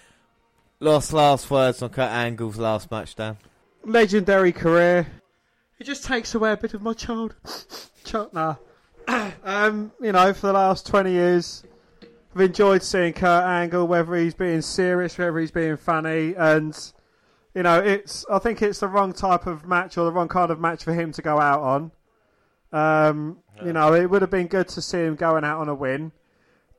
[0.79, 3.37] Lost last words on Kurt Angle's last match, Dan.
[3.83, 5.07] Legendary career.
[5.83, 7.35] He just takes away a bit of my child.
[8.05, 8.55] child nah.
[9.43, 11.65] um, you know, for the last 20 years,
[12.33, 16.73] I've enjoyed seeing Kurt Angle, whether he's being serious, whether he's being funny, and
[17.53, 18.25] you know, it's.
[18.31, 20.93] I think it's the wrong type of match or the wrong kind of match for
[20.93, 21.91] him to go out on.
[22.71, 25.75] Um, You know, it would have been good to see him going out on a
[25.75, 26.13] win,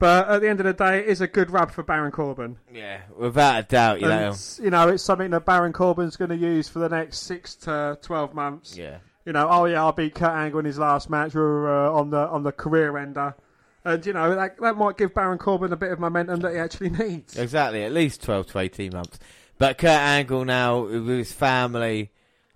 [0.04, 2.58] but at the end of the day, it is a good rub for Baron Corbin.
[2.70, 4.34] Yeah, without a doubt, you know.
[4.62, 7.98] You know, it's something that Baron Corbin's going to use for the next six to
[8.02, 8.76] twelve months.
[8.76, 8.98] Yeah.
[9.24, 12.18] You know, oh yeah, I beat Kurt Angle in his last match uh, on the
[12.18, 13.34] on the career ender,
[13.82, 16.58] and you know that that might give Baron Corbin a bit of momentum that he
[16.58, 17.38] actually needs.
[17.38, 19.18] Exactly, at least 12 to 18 months.
[19.56, 22.10] But Kurt Angle now with his family,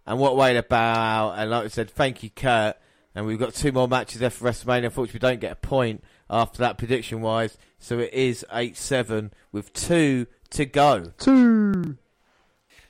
[0.05, 1.39] and what way to bow out.
[1.39, 2.77] And like I said, thank you, Kurt.
[3.15, 4.85] And we've got two more matches left for WrestleMania.
[4.85, 7.59] Unfortunately, we don't get a point after that prediction wise.
[7.79, 11.13] So it is 8 7 with two to go.
[11.19, 11.97] Two.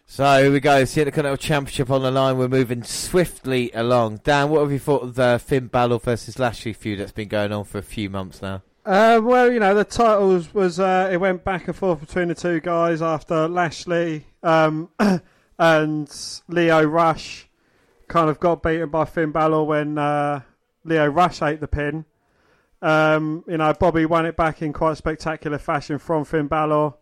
[0.06, 0.78] So here we go.
[0.78, 2.38] It's the Intercontinental Championship on the line.
[2.38, 4.20] We're moving swiftly along.
[4.24, 7.52] Dan, what have you thought of the Finn Balor versus Lashley feud that's been going
[7.52, 8.62] on for a few months now?
[8.86, 12.34] Uh, well, you know, the titles was uh, it went back and forth between the
[12.34, 14.88] two guys after Lashley um,
[15.58, 17.46] and Lio Rush
[18.08, 20.40] kind of got beaten by Finn Balor when uh,
[20.84, 22.06] Lio Rush ate the pin.
[22.80, 26.94] Um, you know, Bobby won it back in quite spectacular fashion from Finn Balor,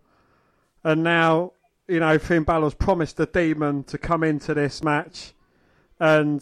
[0.84, 1.52] and now
[1.86, 5.34] you know Finn Balor's promised the Demon to come into this match,
[6.00, 6.40] and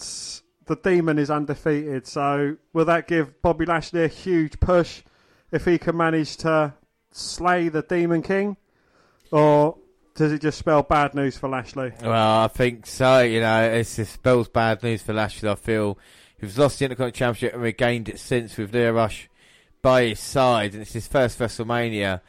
[0.66, 2.06] the Demon is undefeated.
[2.06, 5.02] So will that give Bobby Lashley a huge push
[5.50, 6.74] if he can manage to
[7.10, 8.56] slay the Demon King,
[9.32, 9.78] or
[10.14, 11.92] does it just spell bad news for Lashley?
[12.00, 13.20] Well, I think so.
[13.20, 15.48] You know, it spells bad news for Lashley.
[15.48, 15.98] I feel
[16.44, 19.28] he's lost the Intercontinental Championship and regained it since with Lio Rush
[19.82, 22.20] by his side, and it's his first WrestleMania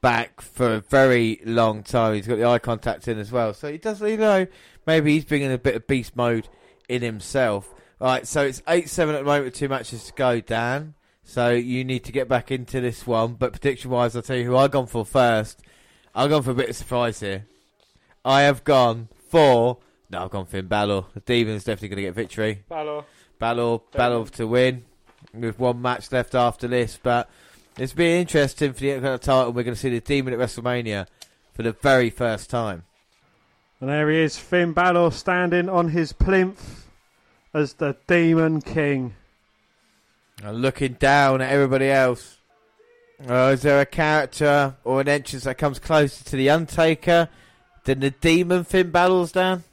[0.00, 2.14] back for a very long time.
[2.14, 4.46] He's got the eye contact in as well, so he doesn't You know,
[4.86, 6.48] maybe he's bringing a bit of beast mode
[6.88, 7.72] in himself.
[8.00, 10.94] Right, so it's eight seven at the moment with two matches to go, Dan.
[11.22, 13.34] So you need to get back into this one.
[13.34, 15.60] But prediction wise, I'll tell you who I've gone for first.
[16.14, 17.46] I've gone for a bit of surprise here.
[18.24, 19.78] I have gone for
[20.12, 21.06] no, I've gone Finn Balor.
[21.14, 22.62] The Demon's definitely going to get victory.
[22.68, 23.04] Balor.
[23.42, 24.84] Balor, Balor to win
[25.34, 26.96] with one match left after this.
[27.02, 27.28] But
[27.76, 29.52] it's been interesting for the Intercontinental title.
[29.52, 31.08] We're going to see the Demon at WrestleMania
[31.52, 32.84] for the very first time.
[33.80, 36.86] And there he is, Finn Balor standing on his plinth
[37.52, 39.14] as the Demon King.
[40.44, 42.38] And looking down at everybody else.
[43.26, 47.28] Oh, is there a character or an entrance that comes closer to the Undertaker
[47.82, 49.64] than the Demon Finn Balor's down?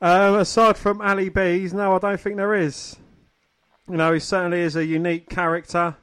[0.00, 2.96] Um, aside from Ali B's, no, I don't think there is.
[3.88, 5.96] You know, he certainly is a unique character.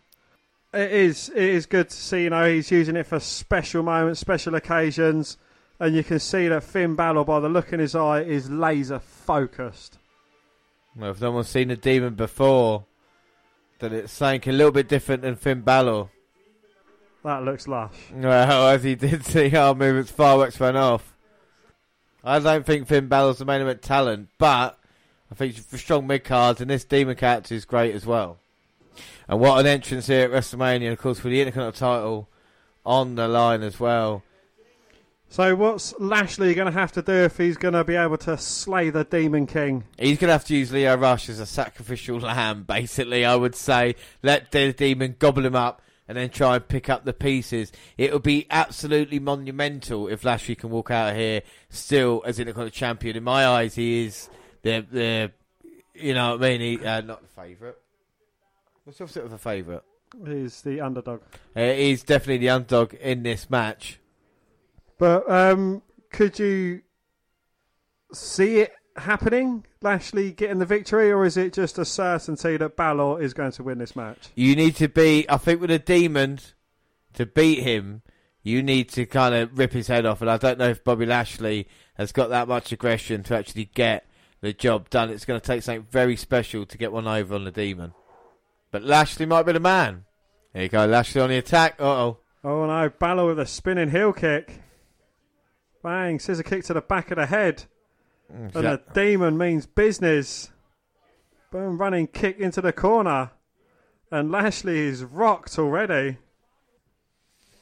[0.73, 1.29] It is.
[1.29, 2.23] It is good to see.
[2.23, 5.37] You know, he's using it for special moments, special occasions,
[5.79, 8.99] and you can see that Finn Balor, by the look in his eye, is laser
[8.99, 9.99] focused.
[10.95, 12.85] Well, if no one's seen the Demon before,
[13.79, 16.07] Then it's something a little bit different than Finn Balor.
[17.23, 17.95] That looks lush.
[18.13, 21.12] Well, as he did see arm movements, fireworks went off.
[22.23, 24.79] I don't think Finn Balor's the main event talent, but
[25.31, 28.37] I think for strong mid cards, and this Demon character is great as well.
[29.27, 32.29] And what an entrance here at WrestleMania, of course, for the Intercontinental title
[32.85, 34.23] on the line as well.
[35.29, 38.37] So what's Lashley going to have to do if he's going to be able to
[38.37, 39.83] slay the Demon King?
[39.97, 43.55] He's going to have to use Lio Rush as a sacrificial lamb, basically, I would
[43.55, 43.95] say.
[44.21, 47.71] Let the demon gobble him up and then try and pick up the pieces.
[47.97, 52.71] It would be absolutely monumental if Lashley can walk out of here still as Intercontinental
[52.71, 53.15] champion.
[53.15, 54.29] In my eyes, he is
[54.61, 55.31] the, the
[55.93, 56.79] you know what I mean?
[56.79, 57.75] He, uh, not the favourite.
[58.83, 59.83] What's the opposite of a favourite?
[60.25, 61.21] He's the underdog.
[61.55, 63.99] Uh, he's definitely the underdog in this match.
[64.97, 66.81] But um, could you
[68.13, 69.65] see it happening?
[69.81, 73.63] Lashley getting the victory, or is it just a certainty that Balor is going to
[73.63, 74.29] win this match?
[74.35, 76.39] You need to be, I think, with a demon
[77.13, 78.01] to beat him.
[78.41, 81.05] You need to kind of rip his head off, and I don't know if Bobby
[81.05, 84.05] Lashley has got that much aggression to actually get
[84.41, 85.09] the job done.
[85.09, 87.93] It's going to take something very special to get one over on the demon.
[88.71, 90.05] But Lashley might be the man.
[90.53, 91.75] There you go, Lashley on the attack.
[91.79, 92.17] Uh oh.
[92.43, 94.61] Oh no, Balor with a spinning heel kick.
[95.81, 97.65] Bang, scissor kick to the back of the head.
[98.31, 100.51] Mm, and that- the demon means business.
[101.51, 103.31] Boom, running kick into the corner.
[104.11, 106.17] And Lashley is rocked already.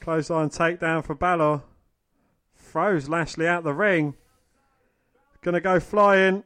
[0.00, 1.62] Close Clothesline takedown for Balor.
[2.56, 4.14] Throws Lashley out the ring.
[5.42, 6.44] Gonna go flying.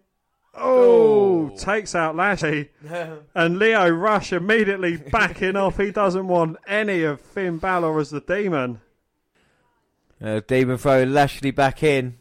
[0.54, 2.70] Oh, takes out Lashley.
[3.34, 5.76] and Lio Rush immediately backing off.
[5.76, 8.80] He doesn't want any of Finn Balor as the demon.
[10.20, 12.16] Uh, Demon throwing Lashley back in.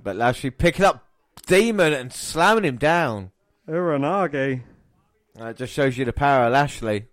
[0.00, 1.06] But Lashley picking up
[1.46, 3.30] Demon and slamming him down.
[3.68, 4.62] Uranage.
[5.34, 7.06] That just shows you the power of Lashley.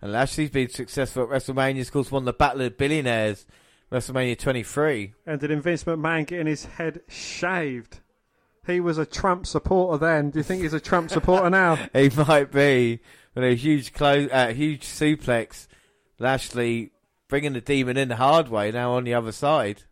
[0.00, 1.80] And Lashley's been successful at WrestleMania.
[1.80, 3.46] Of course, won the Battle of Billionaires,
[3.90, 5.14] WrestleMania 23.
[5.26, 8.00] Ended in Vince McMahon getting his head shaved.
[8.66, 10.30] He was a Trump supporter then.
[10.30, 11.76] Do you think he's a Trump supporter now?
[11.92, 13.00] he might be.
[13.34, 15.66] With a huge, clo- uh, huge suplex.
[16.18, 16.90] Lashley
[17.28, 19.84] bringing the demon in the hard way now on the other side.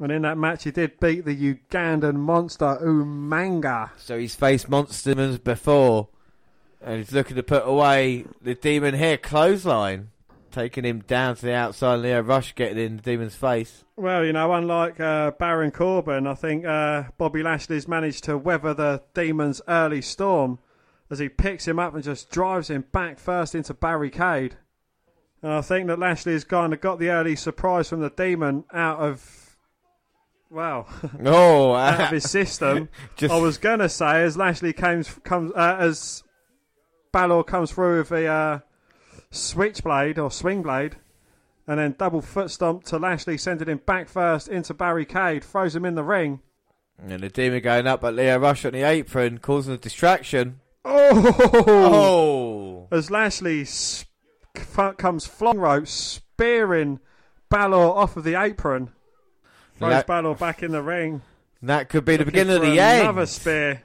[0.00, 3.90] And in that match, he did beat the Ugandan monster Umaga.
[3.98, 6.08] So he's faced monsters before.
[6.82, 9.18] And he's looking to put away the demon here.
[9.18, 10.08] Clothesline.
[10.50, 11.96] Taking him down to the outside.
[11.96, 13.84] Lio Rush getting in the demon's face.
[13.94, 18.74] Well, you know, unlike uh, Baron Corbin, I think uh, Bobby Lashley's managed to weather
[18.74, 20.58] the demon's early storm
[21.08, 24.56] as he picks him up and just drives him back first into barricade.
[25.42, 28.98] And I think that Lashley's kind of got the early surprise from the demon out
[28.98, 29.39] of,
[30.50, 30.88] well,
[31.24, 32.88] Oh, out of his system.
[33.16, 36.22] Just- I was gonna say as Lashley comes comes uh, as
[37.12, 38.58] Balor comes through with a uh,
[39.30, 40.96] switchblade or swing blade,
[41.66, 45.84] and then double foot stomp to Lashley, sending him back first into barricade, throws him
[45.84, 46.40] in the ring.
[47.02, 50.60] And the demon going up at Lio Rush on the apron, causing a distraction.
[50.84, 52.86] Oh!
[52.90, 52.96] Oh!
[52.96, 54.08] As Lashley sp-
[54.98, 57.00] comes flying rope, spearing
[57.48, 58.90] Balor off of the apron,
[59.80, 61.22] throws That- Balor back in the ring.
[61.62, 63.02] That could be the beginning of the end.
[63.02, 63.82] Another spear.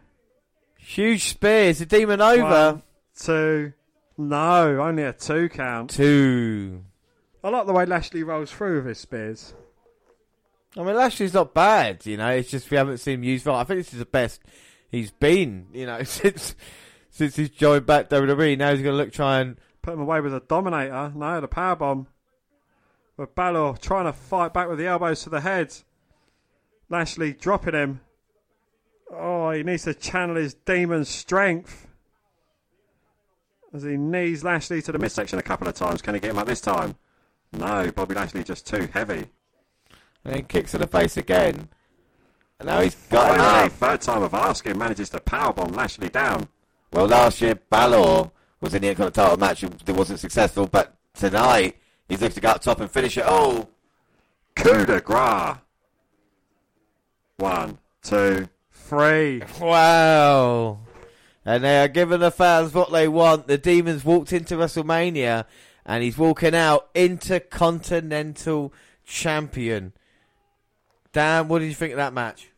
[0.78, 1.70] Huge spear.
[1.70, 2.44] Is the demon over?
[2.44, 2.84] One,
[3.20, 3.74] two.
[4.18, 5.90] No, only a two count.
[5.90, 6.84] Two.
[7.44, 9.54] I like the way Lashley rolls through with his spears.
[10.78, 12.30] I mean, Lashley's not bad, you know.
[12.30, 13.56] It's just we haven't seen him used well.
[13.56, 14.42] I think this is the best
[14.90, 16.56] he's been, you know, since
[17.10, 18.58] since he's joined back WWE.
[18.58, 21.12] Now he's going to look try and Put him away with a Dominator.
[21.16, 22.08] No, the power bomb.
[23.18, 25.74] With Balor trying to fight back with the elbows to the head.
[26.90, 28.02] Lashley dropping him.
[29.12, 31.88] Oh, he needs to channel his demon strength.
[33.74, 36.02] As he knees Lashley to the midsection a couple of times.
[36.02, 36.96] Can he get him up this time?
[37.54, 39.28] No, Bobby Lashley just too heavy.
[40.24, 41.70] and then kicks to the face again.
[42.60, 46.48] And now he's got him Finally, third time of asking, manages to powerbomb Lashley down.
[46.92, 51.78] Well, last year Balor was in the Intercontinental title match It wasn't successful, but tonight
[52.08, 53.26] he's looking to go up top and finish it.
[53.28, 53.70] Oh,
[54.56, 55.58] Coup de grace.
[57.38, 59.44] One, two, three.
[59.60, 60.80] Wow.
[61.44, 63.48] And they are giving the fans what they want.
[63.48, 65.46] The Demons walked into WrestleMania
[65.86, 68.74] and he's walking out Intercontinental
[69.06, 69.94] Champion.
[71.12, 72.50] Dan, what did you think of that match?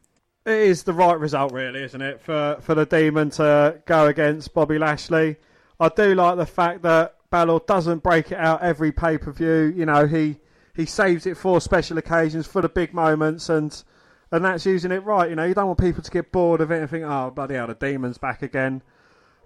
[0.46, 4.54] It is the right result, really, isn't it, for, for the Demon to go against
[4.54, 5.36] Bobby Lashley.
[5.80, 9.74] I do like the fact that Balor doesn't break it out every pay per view.
[9.76, 10.38] You know, he
[10.76, 13.84] he saves it for special occasions, for the big moments, and
[14.32, 15.30] and that's using it right.
[15.30, 17.56] You know, you don't want people to get bored of it and think, oh bloody
[17.56, 18.82] hell, the Demon's back again.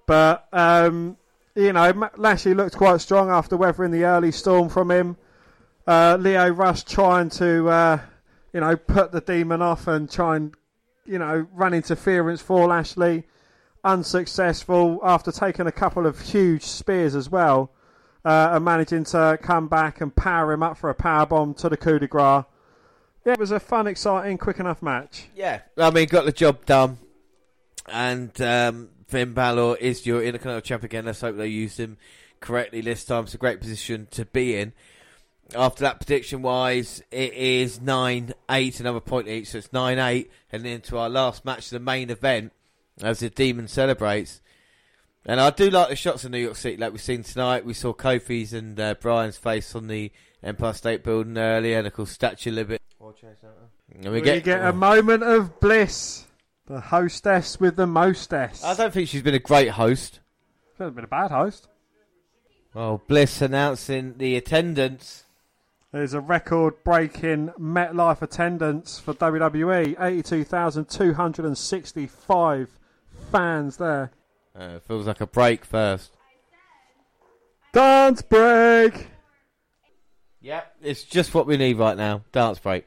[0.05, 1.17] But um,
[1.55, 5.17] you know, Lashley looked quite strong after weathering the early storm from him.
[5.87, 7.99] Uh, Lio Rush trying to uh,
[8.53, 10.53] you know put the demon off and try and
[11.05, 13.23] you know run interference for Lashley.
[13.83, 17.71] Unsuccessful after taking a couple of huge spears as well,
[18.23, 21.69] uh, and managing to come back and power him up for a power bomb to
[21.69, 22.45] the coup de grace.
[23.25, 25.27] Yeah, it was a fun, exciting, quick enough match.
[25.35, 26.97] Yeah, I mean, got the job done.
[27.87, 31.05] And um, Finn Balor is your Intercontinental Champ again.
[31.05, 31.97] Let's hope they use him
[32.39, 33.25] correctly this time.
[33.25, 34.73] It's a great position to be in.
[35.55, 39.49] After that, prediction wise, it is 9 8, another point each.
[39.49, 42.53] So it's 9 8, and into our last match, the main event,
[43.03, 44.41] as the Demon celebrates.
[45.25, 47.65] And I do like the shots of New York City, like we've seen tonight.
[47.65, 50.11] We saw Kofi's and uh, Bryan's face on the
[50.43, 52.81] Empire State Building earlier, and of course, Statue Limit.
[53.93, 56.25] And We get, get a moment of bliss.
[56.65, 58.63] The hostess with the mostess.
[58.63, 60.19] I don't think she's been a great host.
[60.77, 61.67] She hasn't been a bad host.
[62.73, 65.25] Well, Bliss announcing the attendance.
[65.91, 69.13] There's a record breaking MetLife attendance for.
[69.13, 72.79] WWE 82,265
[73.31, 74.11] fans there.
[74.55, 76.11] Uh, feels like a break first.
[77.73, 79.07] Dance break!
[80.41, 82.23] Yep, it's just what we need right now.
[82.31, 82.85] Dance break.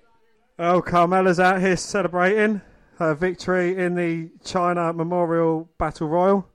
[0.58, 2.60] Oh, Carmella's out here celebrating
[2.98, 6.48] her victory in the Chyna Memorial Battle Royal.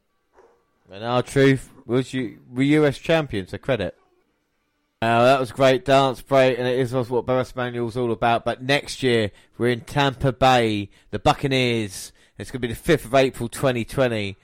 [0.92, 3.98] And R-Truth was you were US champions, so credit.
[5.02, 8.12] Now that was a great dance break, and it is also what WrestleMania was all
[8.12, 8.44] about.
[8.44, 12.12] But next year we're in Tampa Bay, the Buccaneers.
[12.40, 14.38] It's going to be the fifth of April, 2020,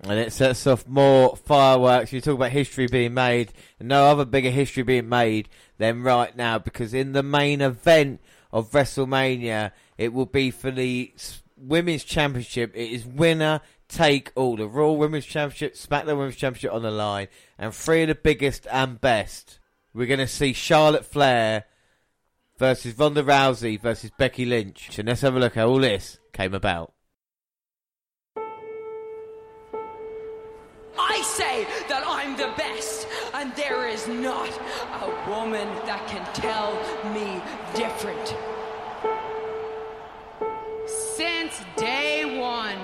[0.00, 2.12] and it sets off more fireworks.
[2.12, 6.58] You talk about history being made, no other bigger history being made than right now,
[6.58, 8.20] because in the main event
[8.52, 11.14] of WrestleMania, it will be for the
[11.56, 12.72] Women's Championship.
[12.74, 14.56] It is winner take all.
[14.56, 18.66] The Raw Women's Championship, SmackDown Women's Championship on the line, and three of the biggest
[18.72, 19.60] and best.
[19.92, 21.66] We're going to see Charlotte Flair
[22.58, 24.98] versus Ronda Rousey versus Becky Lynch.
[24.98, 26.93] And let's have a look how all this came about.
[30.98, 34.48] I say that I'm the best, and there is not
[35.02, 36.74] a woman that can tell
[37.12, 37.42] me
[37.74, 38.34] different.
[40.86, 42.78] Since day one,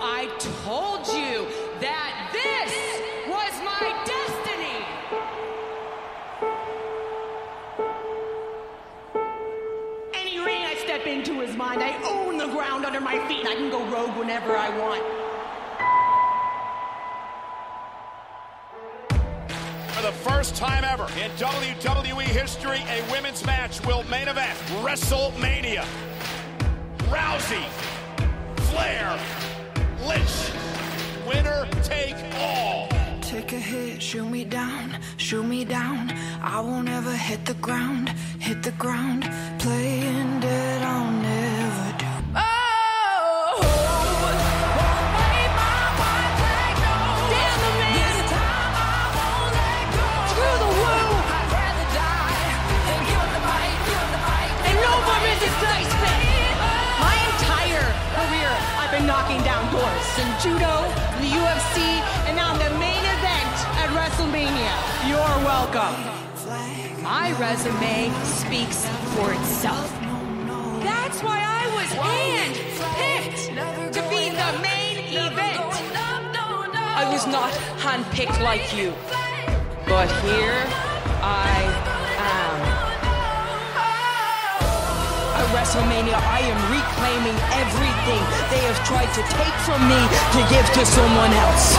[0.00, 0.28] I
[0.64, 1.46] told you
[1.80, 2.72] that this
[3.28, 4.84] was my destiny.
[10.12, 11.80] Any ring I step into is mine.
[11.80, 15.23] I own the ground under my feet, I can go rogue whenever I want.
[20.04, 25.82] The first time ever in WWE history, a women's match will main event WrestleMania.
[27.08, 27.66] Rousey,
[28.68, 29.18] Flair,
[30.06, 30.36] Lynch,
[31.26, 32.86] winner take all.
[33.22, 36.12] Take a hit, shoot me down, shoot me down.
[36.42, 38.10] I won't ever hit the ground,
[38.40, 39.22] hit the ground.
[39.58, 41.23] Playing dead, I'll
[60.44, 60.76] judo,
[61.24, 61.80] the UFC,
[62.28, 64.76] and now the main event at WrestleMania.
[65.08, 65.96] You're welcome.
[67.02, 69.90] My resume speaks for itself.
[70.84, 73.42] That's why I was hand-picked
[73.94, 75.64] to be the main event.
[77.02, 77.50] I was not
[77.80, 78.92] handpicked like you.
[79.86, 80.60] But here
[81.22, 82.03] I
[85.52, 90.00] WrestleMania, I am reclaiming everything they have tried to take from me
[90.32, 91.76] to give to someone else.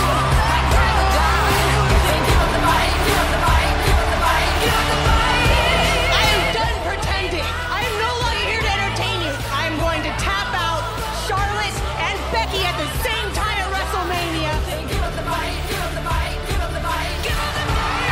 [6.14, 7.48] I am done pretending.
[7.72, 9.34] I am no longer here to entertain you.
[9.50, 10.85] I am going to tap out
[11.26, 14.53] Charlotte and Becky at the same time at WrestleMania.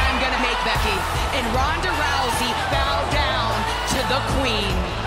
[0.01, 0.98] I'm gonna make Becky
[1.38, 3.53] and Ronda Rousey bow down
[3.93, 5.02] to the Queen.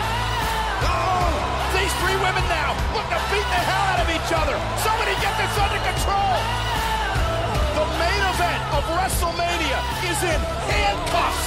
[2.07, 4.55] These three women now look to beat the hell out of each other.
[4.79, 6.39] Somebody get this under control.
[7.75, 10.39] The main event of WrestleMania is in
[10.71, 11.47] handcuffs.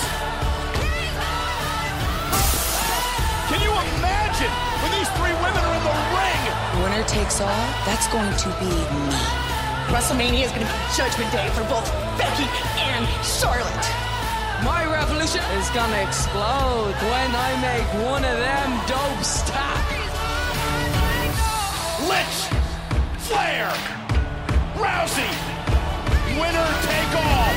[3.48, 4.52] Can you imagine
[4.84, 6.44] when these three women are in the ring?
[6.84, 7.66] Winner takes all.
[7.88, 9.16] That's going to be me.
[9.96, 11.88] WrestleMania is going to be Judgment Day for both
[12.20, 12.52] Becky
[12.84, 13.88] and Charlotte.
[14.68, 19.79] My revolution is going to explode when I make one of them dope stop.
[22.10, 22.50] Lynch,
[23.20, 23.70] Flair,
[24.74, 25.30] Rousey.
[26.40, 27.50] Winner take all.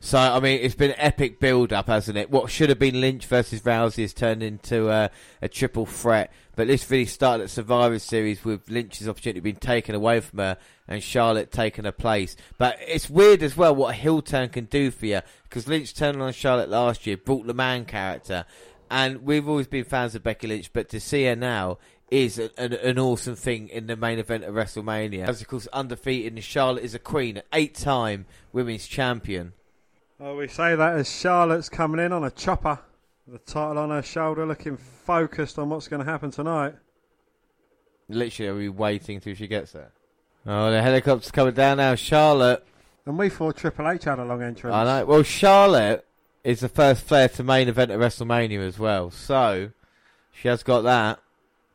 [0.00, 2.30] So, I mean, it's been epic build up, hasn't it?
[2.30, 5.08] What should have been Lynch versus Rousey has turned into uh,
[5.40, 6.30] a triple threat.
[6.54, 10.58] But this really started at Survivor Series with Lynch's opportunity being taken away from her
[10.86, 12.36] and Charlotte taking her place.
[12.58, 15.94] But it's weird as well what a heel turn can do for you because Lynch
[15.94, 18.44] turned on Charlotte last year, brought the man character.
[18.94, 21.78] And we've always been fans of Becky Lynch, but to see her now
[22.12, 25.26] is an, an, an awesome thing in the main event of WrestleMania.
[25.26, 29.52] As of course, undefeated, and Charlotte is a queen, an eight time women's champion.
[30.20, 32.78] Well, we say that as Charlotte's coming in on a chopper,
[33.26, 36.76] the title on her shoulder, looking focused on what's going to happen tonight.
[38.08, 39.90] Literally, are we waiting till she gets there?
[40.46, 41.96] Oh, the helicopter's coming down now.
[41.96, 42.64] Charlotte.
[43.06, 44.72] And we thought Triple H had a long entrance.
[44.72, 45.04] I know.
[45.04, 46.06] Well, Charlotte
[46.44, 49.10] is the first Flair to main event at WrestleMania as well.
[49.10, 49.70] So,
[50.30, 51.20] she has got that.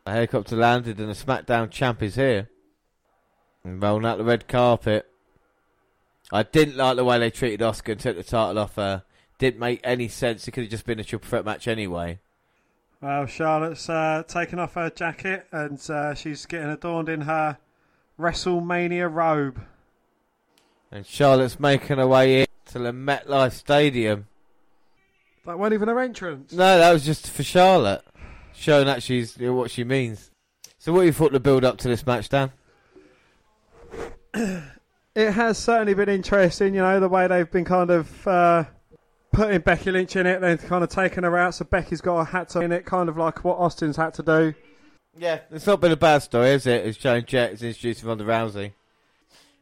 [0.06, 2.49] A helicopter landed and the SmackDown champ is here.
[3.64, 5.11] And rolling out the red carpet.
[6.31, 9.03] I didn't like the way they treated Asuka and took the title off her.
[9.39, 10.48] Didn't make any sense.
[10.48, 12.19] It could have just been a triple threat match anyway.
[13.01, 17.57] Well, Charlotte's uh, taken off her jacket and uh, she's getting adorned in her
[18.19, 19.61] WrestleMania robe.
[20.91, 24.27] And Charlotte's making her way in to the MetLife Stadium.
[25.50, 26.53] That wasn't even her entrance.
[26.53, 28.03] No, that was just for Charlotte,
[28.53, 30.30] showing that she's you know, what she means.
[30.78, 32.52] So, what do you thought the build up to this match, Dan?
[34.36, 38.66] it has certainly been interesting, you know, the way they've been kind of uh,
[39.32, 42.26] putting Becky Lynch in it, then kind of taking her out, so Becky's got a
[42.26, 44.53] hat to in it, kind of like what Austin's had to do.
[45.18, 46.86] Yeah, it's not been a bad story, is it?
[46.86, 48.74] It's Joan Jett is introducing Ronda Rousey.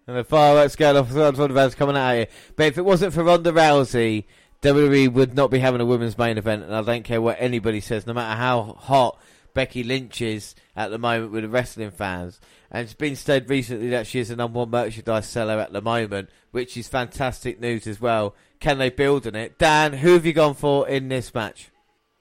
[0.05, 2.27] And the fireworks going off, Ronda Rousey coming out here.
[2.57, 4.25] But if it wasn't for Ronda Rousey,
[4.61, 7.79] WWE would not be having a women's main event, and I don't care what anybody
[7.79, 9.19] says, no matter how hot
[9.53, 12.39] Becky Lynch is at the moment with the wrestling fans.
[12.69, 15.81] And it's been said recently that she is the number one merchandise seller at the
[15.81, 18.35] moment, which is fantastic news as well.
[18.59, 19.57] Can they build on it?
[19.57, 21.69] Dan, who have you gone for in this match?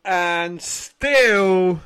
[0.05, 1.81] And still,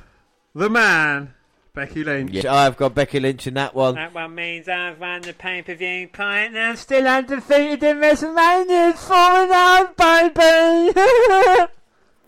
[0.55, 1.35] the man,
[1.73, 2.33] Becky Lynch.
[2.33, 3.95] Yeah, I've got Becky Lynch in that one.
[3.95, 7.99] That one means I've won the pay per view point and I'm still undefeated in
[7.99, 8.91] WrestleMania.
[8.91, 10.93] It's 4 0, baby!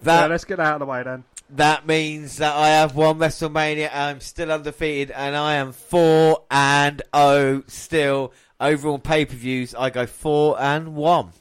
[0.03, 1.25] that, yeah, let's get that out of the way then.
[1.51, 3.91] That means that I have won WrestleMania.
[3.93, 8.33] I'm still undefeated, and I am four and oh still.
[8.59, 11.33] Overall pay per views, I go four and one.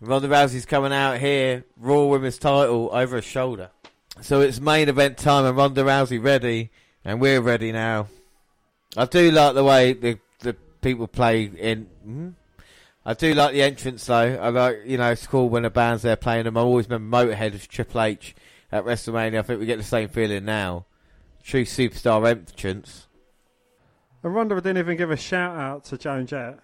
[0.00, 3.70] Ronda Rousey's coming out here, Raw Women's title over her shoulder.
[4.20, 6.70] So it's main event time, and Ronda Rousey ready,
[7.04, 8.08] and we're ready now.
[8.96, 11.86] I do like the way the the people play in.
[12.04, 12.28] Hmm?
[13.04, 14.38] I do like the entrance though.
[14.40, 16.56] I like you know it's cool when the band's there playing them.
[16.56, 18.34] I always remember Motorhead as Triple H
[18.72, 19.38] at WrestleMania.
[19.38, 20.86] I think we get the same feeling now.
[21.42, 23.06] True superstar entrance.
[24.22, 26.58] And Ronda didn't even give a shout out to Joan Jett.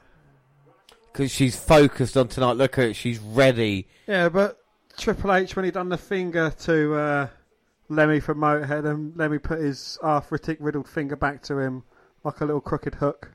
[1.13, 2.53] Because she's focused on tonight.
[2.53, 3.89] Look at it, she's ready.
[4.07, 4.59] Yeah, but
[4.99, 7.29] Triple H, when he done the finger to uh,
[7.89, 11.85] Lemmy from Motorhead, and Lemmy put his arthritic riddled finger back to him
[12.25, 13.33] like a little crooked hook.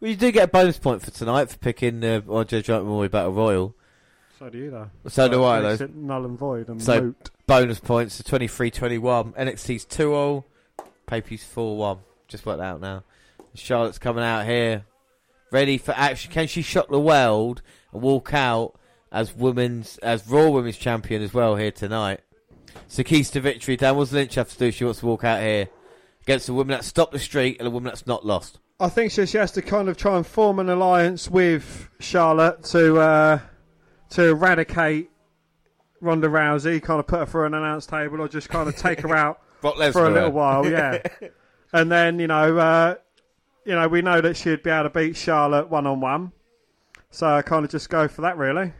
[0.00, 3.08] Well, you do get a bonus point for tonight for picking uh, Andre Giant Memorial
[3.10, 3.74] Battle Royal.
[4.38, 4.90] So do you, though.
[5.08, 5.88] So do I, though.
[5.92, 7.30] null and void and So moot.
[7.46, 9.34] bonus points to 23-21.
[9.34, 10.44] NXT's 2-0,
[11.06, 11.98] Papy's 4-1.
[12.28, 13.02] Just worked out now.
[13.54, 14.84] Charlotte's coming out here,
[15.50, 16.30] ready for action.
[16.30, 17.62] Can she shock the world
[17.92, 18.78] and walk out
[19.10, 22.20] as women's as Raw Women's Champion as well here tonight?
[22.86, 23.76] So keys to victory.
[23.76, 24.70] Dan, what does Lynch have to do?
[24.70, 25.68] She wants to walk out here
[26.22, 28.58] against a woman that stopped the streak and a woman that's not lost.
[28.80, 32.62] I think she, she has to kind of try and form an alliance with Charlotte
[32.64, 33.40] to uh,
[34.10, 35.10] to eradicate
[36.00, 39.00] Ronda Rousey, kind of put her through an announce table, or just kind of take
[39.00, 40.66] her out for a little uh, while.
[40.66, 41.02] Yeah,
[41.72, 42.94] and then you know, uh,
[43.64, 46.32] you know, we know that she'd be able to beat Charlotte one on one,
[47.10, 48.72] so I kind of just go for that really.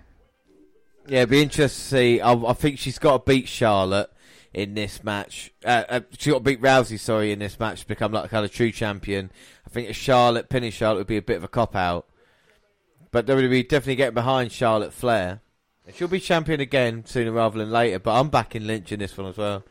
[1.09, 2.21] Yeah, it'd be interesting to see.
[2.21, 4.11] I, I think she's got to beat Charlotte
[4.53, 5.53] in this match.
[5.65, 8.29] Uh, uh, she's got to beat Rousey, sorry, in this match to become like a
[8.29, 9.31] kind of true champion.
[9.67, 12.07] I think a Charlotte, pinning Charlotte would be a bit of a cop out.
[13.11, 15.41] But WWE definitely getting behind Charlotte Flair.
[15.95, 19.27] She'll be champion again sooner rather than later, but I'm backing Lynch in this one
[19.29, 19.65] as well.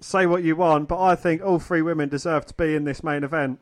[0.00, 3.02] Say what you want, but I think all three women deserve to be in this
[3.02, 3.58] main event.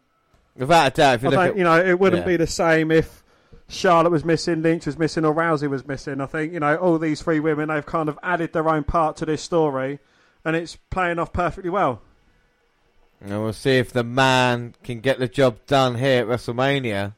[0.55, 2.33] Without a doubt, if you look at, you know it wouldn't Yeah.
[2.33, 3.22] be the same if
[3.73, 6.20] Charlotte was missing, Lynch was missing, or Rousey was missing.
[6.20, 9.17] I think you know all these three women they've kind of added their own part
[9.17, 9.99] to this story,
[10.44, 12.02] and it's playing off perfectly well.
[13.20, 17.15] And we'll see if the man can get the job done here at WrestleMania.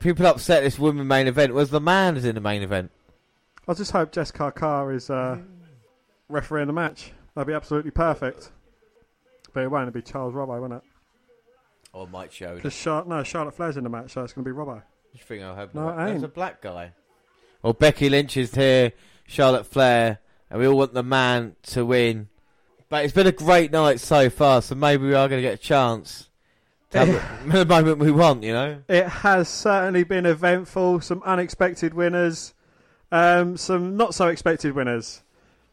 [0.00, 1.54] People upset this women main event.
[1.54, 2.90] Was the man is in the main event?
[3.68, 5.38] I just hope Jessica Carr is uh,
[6.28, 7.12] refereeing the match.
[7.34, 8.50] That'd be absolutely perfect.
[9.52, 10.82] But it won't it'd be Charles Robbo, won't it?
[11.92, 12.58] Or Mike Show.
[12.58, 14.82] Char- no, Charlotte Flair's in the match, so it's going to be Robbo.
[15.12, 16.24] You think I'll have No, it There's ain't.
[16.24, 16.92] a black guy.
[17.62, 18.92] Well, Becky Lynch is here,
[19.26, 20.18] Charlotte Flair,
[20.50, 22.28] and we all want the man to win.
[22.88, 25.54] But it's been a great night so far, so maybe we are going to get
[25.54, 26.28] a chance
[26.90, 28.82] to have the moment we want, you know?
[28.88, 31.00] It has certainly been eventful.
[31.00, 32.52] Some unexpected winners,
[33.10, 35.22] um, some not so expected winners.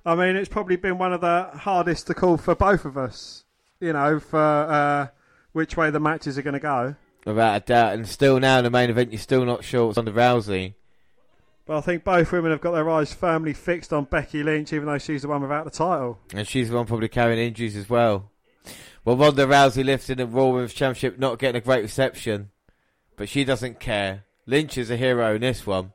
[0.05, 3.43] I mean, it's probably been one of the hardest to call for both of us.
[3.81, 5.07] You know, for uh,
[5.53, 6.95] which way the matches are going to go.
[7.25, 7.93] Without a doubt.
[7.93, 10.73] And still now in the main event, you're still not sure it's under Rousey.
[11.65, 14.87] But I think both women have got their eyes firmly fixed on Becky Lynch, even
[14.87, 16.19] though she's the one without the title.
[16.33, 18.31] And she's the one probably carrying injuries as well.
[19.05, 22.49] Well, Ronda Rousey lifting the Raw Women's Championship, not getting a great reception.
[23.15, 24.23] But she doesn't care.
[24.47, 25.93] Lynch is a hero in this one.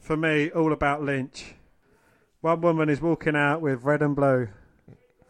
[0.00, 1.54] For me, all about Lynch.
[2.42, 4.48] One woman is walking out with red and blue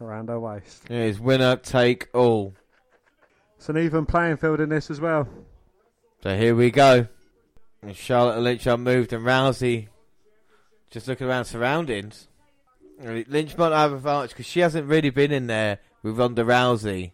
[0.01, 0.83] around her waist.
[0.89, 2.55] It is winner take all.
[3.63, 5.25] It's an even playing field in this as well.
[6.21, 7.07] So here we go.
[7.81, 9.87] And Charlotte and Lynch are moved, and Rousey
[10.91, 12.27] just looking around surroundings.
[13.01, 17.13] Lynch might not have advantage because she hasn't really been in there with Ronda Rousey.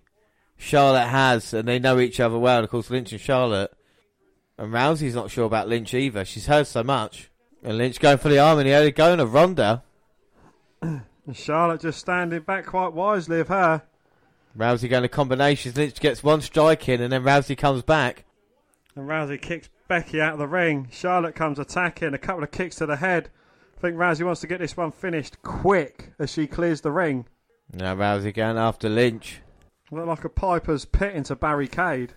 [0.57, 2.57] Charlotte has, and they know each other well.
[2.57, 3.71] And of course, Lynch and Charlotte.
[4.57, 6.25] And Rousey's not sure about Lynch either.
[6.25, 7.29] She's heard so much.
[7.61, 9.83] And Lynch going for the arm, and the early going of Ronda.
[10.81, 13.83] And Charlotte just standing back quite wisely of her.
[14.57, 15.77] Rousey going to combinations.
[15.77, 18.25] Lynch gets one strike in, and then Rousey comes back.
[18.95, 20.87] And Rousey kicks Becky out of the ring.
[20.91, 23.29] Charlotte comes attacking, a couple of kicks to the head.
[23.77, 27.25] I think Rousey wants to get this one finished quick as she clears the ring.
[27.73, 29.41] Now Rousey going after Lynch.
[29.91, 32.13] Look like a Piper's pit into barricade.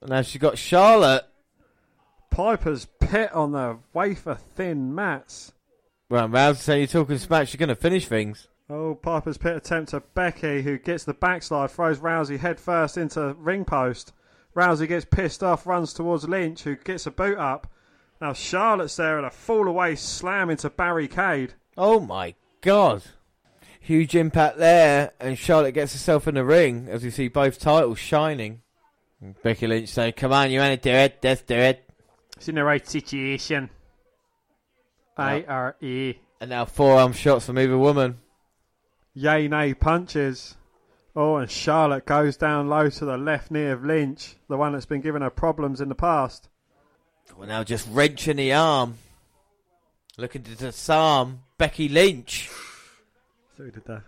[0.00, 1.24] And now she's got Charlotte.
[2.30, 5.52] Piper's pit on the wafer thin mats.
[6.08, 8.48] Well, Rousey saying you're talking smack, she's going to finish things.
[8.70, 13.64] Oh, Piper's pit attempt to Becky, who gets the backslide, throws Rousey headfirst into ring
[13.64, 14.12] post.
[14.54, 17.66] Rousey gets pissed off, runs towards Lynch, who gets a boot up.
[18.20, 21.54] Now Charlotte's there and a fall away slam into barricade.
[21.76, 23.02] Oh my god.
[23.80, 27.98] Huge impact there, and Charlotte gets herself in the ring as we see both titles
[27.98, 28.62] shining.
[29.20, 31.18] And Becky Lynch saying, Come on, you want to do it?
[31.24, 31.90] Let's do it.
[32.36, 33.70] It's in the right situation.
[35.16, 36.14] I R E.
[36.40, 38.18] And now forearm shots from either woman.
[39.14, 40.56] Yay nay punches.
[41.16, 44.86] Oh, and Charlotte goes down low to the left knee of Lynch, the one that's
[44.86, 46.48] been giving her problems in the past.
[47.36, 48.98] We're now just wrenching the arm.
[50.16, 52.50] Looking to disarm Becky Lynch.
[53.56, 54.02] So did that?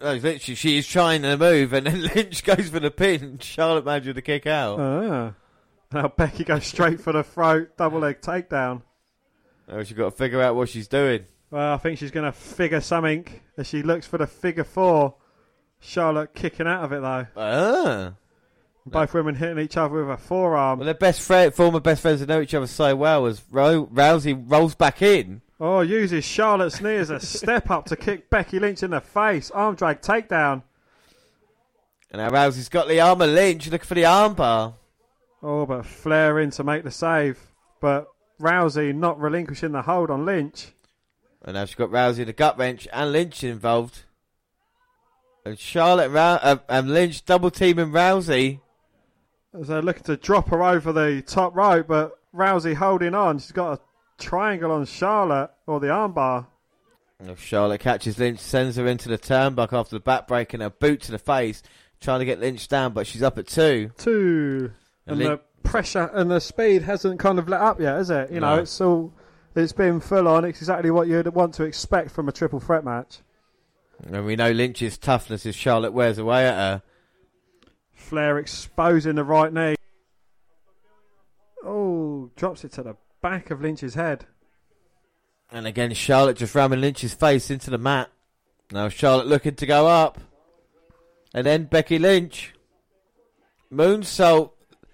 [0.00, 3.84] No, literally, she is trying to move, and then Lynch goes for the pin, Charlotte
[3.84, 4.78] manages to kick out.
[4.78, 5.34] Ah.
[5.92, 8.82] Now Becky goes straight for the throat, double leg takedown.
[9.68, 11.26] Oh, she's got to figure out what she's doing.
[11.56, 13.26] Well, I think she's going to figure something
[13.56, 15.14] as she looks for the figure four.
[15.80, 17.26] Charlotte kicking out of it though.
[17.34, 18.12] Ah.
[18.84, 20.80] Both women hitting each other with a forearm.
[20.80, 23.86] Well, their best friend, former best friends that know each other so well as Ro-
[23.86, 25.40] Rousey rolls back in.
[25.58, 29.50] Oh, uses Charlotte's knee as a step up to kick Becky Lynch in the face.
[29.50, 30.62] Arm drag takedown.
[32.10, 34.74] And now Rousey's got the arm of Lynch looking for the armbar.
[35.42, 37.40] Oh, but Flair in to make the save.
[37.80, 40.72] But Rousey not relinquishing the hold on Lynch.
[41.46, 44.02] And now she's got Rousey in the gut wrench and Lynch involved.
[45.44, 48.60] And Charlotte and, uh, and Lynch double teaming Rousey.
[49.58, 53.38] As they're looking to drop her over the top rope, but Rousey holding on.
[53.38, 53.80] She's got a
[54.22, 56.46] triangle on Charlotte, or the armbar.
[57.20, 60.68] If Charlotte catches Lynch, sends her into the turnbuckle after the back break and a
[60.68, 61.62] boot to the face,
[62.00, 63.90] trying to get Lynch down, but she's up at two.
[63.96, 64.72] Two.
[65.06, 68.10] And And, Lin- the pressure and the speed hasn't kind of let up yet, has
[68.10, 68.30] it?
[68.32, 69.14] You know, it's all.
[69.56, 70.44] It's been full on.
[70.44, 73.20] It's exactly what you'd want to expect from a triple threat match.
[74.04, 76.82] And we know Lynch's toughness as Charlotte wears away at her.
[77.94, 79.74] Flair exposing the right knee.
[81.64, 84.26] Oh, drops it to the back of Lynch's head.
[85.50, 88.10] And again, Charlotte just ramming Lynch's face into the mat.
[88.70, 90.20] Now Charlotte looking to go up.
[91.32, 92.52] And then Becky Lynch.
[93.72, 94.50] Moonsault.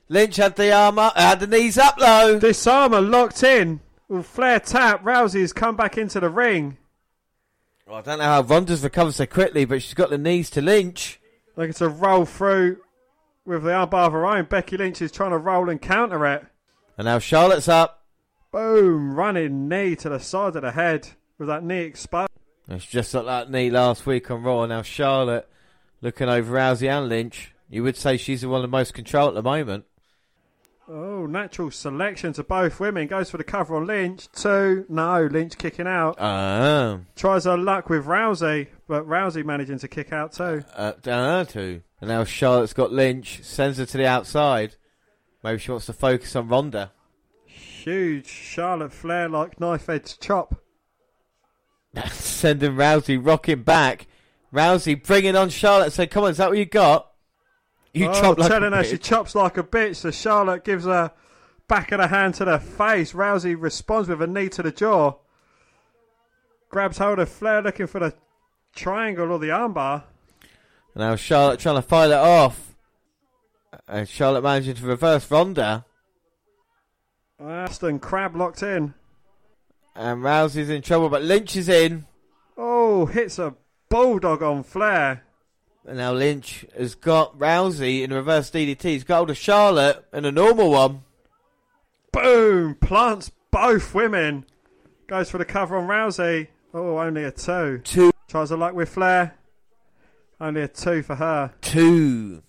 [0.09, 2.39] Lynch had the arm up, had the knees up low.
[2.39, 3.81] Disarmer locked in.
[4.13, 6.77] With Flair tap, Rousey's come back into the ring.
[7.87, 10.61] Well, I don't know how Ronda's recovered so quickly, but she's got the knees to
[10.61, 11.19] Lynch.
[11.57, 12.83] Like it's a roll through
[13.47, 14.45] with the armbar of her own.
[14.45, 16.45] Becky Lynch is trying to roll and counter it.
[16.99, 18.05] And now Charlotte's up.
[18.53, 21.09] Boom, running knee to the side of the head
[21.39, 22.29] with that knee exposed.
[22.69, 24.67] She just got that knee last week on Raw.
[24.67, 25.49] Now Charlotte
[26.03, 27.55] looking over Rousey and Lynch.
[27.71, 29.87] You would say she's the one of the most control at the moment.
[30.95, 33.07] Oh, natural selection to both women.
[33.07, 34.29] Goes for the cover on Lynch.
[34.33, 34.85] Two.
[34.91, 36.17] No, Lynch kicking out.
[36.21, 36.99] Ah.
[37.17, 40.63] Tries her luck with Rousey, but Rousey managing to kick out too.
[40.75, 41.83] Uh, down her too.
[42.03, 44.77] And now Charlotte's got Lynch, sends her to the outside.
[45.43, 46.93] Maybe she wants to focus on Ronda.
[47.47, 50.63] Huge Charlotte Flair like knife edge chop.
[52.11, 54.09] Sending Rousey rocking back.
[54.53, 55.95] Rousey bringing on Charlotte.
[55.95, 57.12] Say, come on, is that what you got?
[57.93, 59.97] You oh, chop like telling her she chops like a bitch.
[59.97, 61.13] So Charlotte gives her
[61.69, 63.13] back of the hand to the face.
[63.13, 65.15] Rousey responds with a knee to the jaw.
[66.71, 68.15] Grabs hold of Flair looking for the
[68.75, 70.05] triangle or the armbar.
[70.95, 72.75] Now Charlotte trying to fight it off.
[73.89, 75.85] And Charlotte managing to reverse Ronda.
[77.39, 78.95] Uh, Boston Crab locked in.
[79.95, 82.07] And Rousey's in trouble, but Lynch is in.
[82.57, 83.55] Oh, hits a
[83.89, 85.25] bulldog on Flair.
[85.87, 88.83] And now Lynch has got Rousey in a reverse DDT.
[88.83, 91.03] He's got hold of Charlotte in a normal one.
[92.13, 92.77] Boom!
[92.77, 94.45] Plants both women.
[95.09, 96.49] Goes for the cover on Rousey.
[96.73, 97.81] Oh, only a two.
[97.85, 98.13] Two.
[98.29, 99.35] Tries a luck with Flair.
[100.41, 101.53] Only a two for her.
[101.61, 102.43] Two.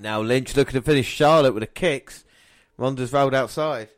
[0.00, 2.24] Now Lynch looking to finish Charlotte with the kicks.
[2.76, 3.88] Ronda's rolled outside.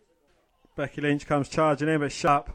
[0.76, 2.50] Becky Lynch comes charging in, but sharp.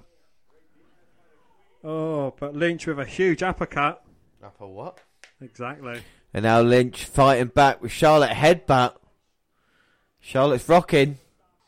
[1.84, 4.02] Oh, but Lynch with a huge uppercut.
[4.42, 5.00] Upper what?
[5.44, 6.02] Exactly.
[6.34, 8.96] And now Lynch fighting back with Charlotte headbutt.
[10.20, 11.20] Charlotte's rocking.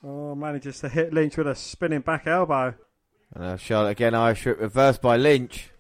[0.04, 2.74] Oh, manages to hit Lynch with a spinning back elbow.
[3.34, 5.72] And now Charlotte again Irish whip reversed by Lynch.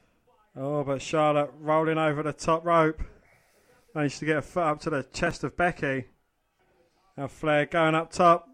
[0.57, 3.01] Oh, but Charlotte rolling over the top rope.
[3.93, 6.05] Managed to get a foot up to the chest of Becky.
[7.17, 8.49] Now Flair going up top.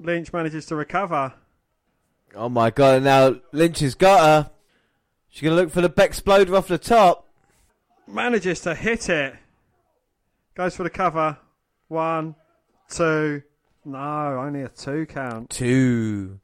[0.00, 1.34] Lynch manages to recover.
[2.34, 4.50] Oh my god, and now Lynch has got her.
[5.28, 7.25] She's going to look for the Bexploder off the top.
[8.06, 9.34] Manages to hit it.
[10.54, 11.38] Goes for the cover.
[11.88, 12.34] One,
[12.88, 13.42] two.
[13.84, 15.50] No, only a two count.
[15.50, 16.40] Two.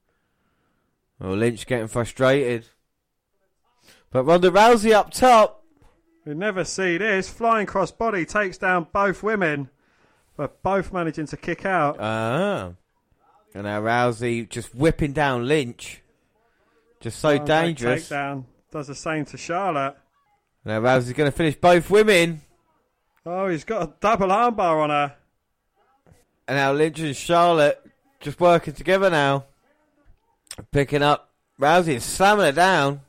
[1.20, 2.66] Oh, Lynch getting frustrated.
[4.10, 5.64] But Ronda Rousey up top.
[6.24, 7.28] We never see this.
[7.28, 9.70] Flying cross body takes down both women.
[10.36, 11.96] But both managing to kick out.
[12.00, 12.72] Ah.
[13.54, 16.00] And now Rousey just whipping down Lynch.
[17.00, 18.08] Just so Oh, dangerous.
[18.08, 18.44] Takedown.
[18.70, 19.96] Does the same to Charlotte.
[20.64, 22.40] Now Rousey's going to finish both women.
[23.26, 25.16] Oh, he's got a double armbar on her.
[26.46, 27.84] And now Lynch and Charlotte
[28.20, 29.44] just working together now.
[30.70, 33.00] Picking up Rousey and slamming her down.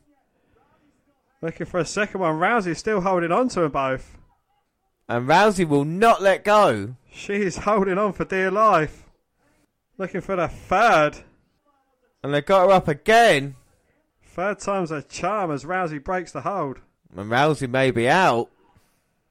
[1.42, 2.36] Looking for a second one.
[2.36, 4.18] Rousey's still holding on to them both.
[5.10, 6.96] And Rousey will not let go.
[7.12, 9.04] She's holding on for dear life.
[9.98, 11.18] Looking for the third.
[12.24, 13.56] And they got her up again.
[14.26, 16.80] Third time's a charm as Rousey breaks the hold.
[17.16, 18.50] And Rousey may be out.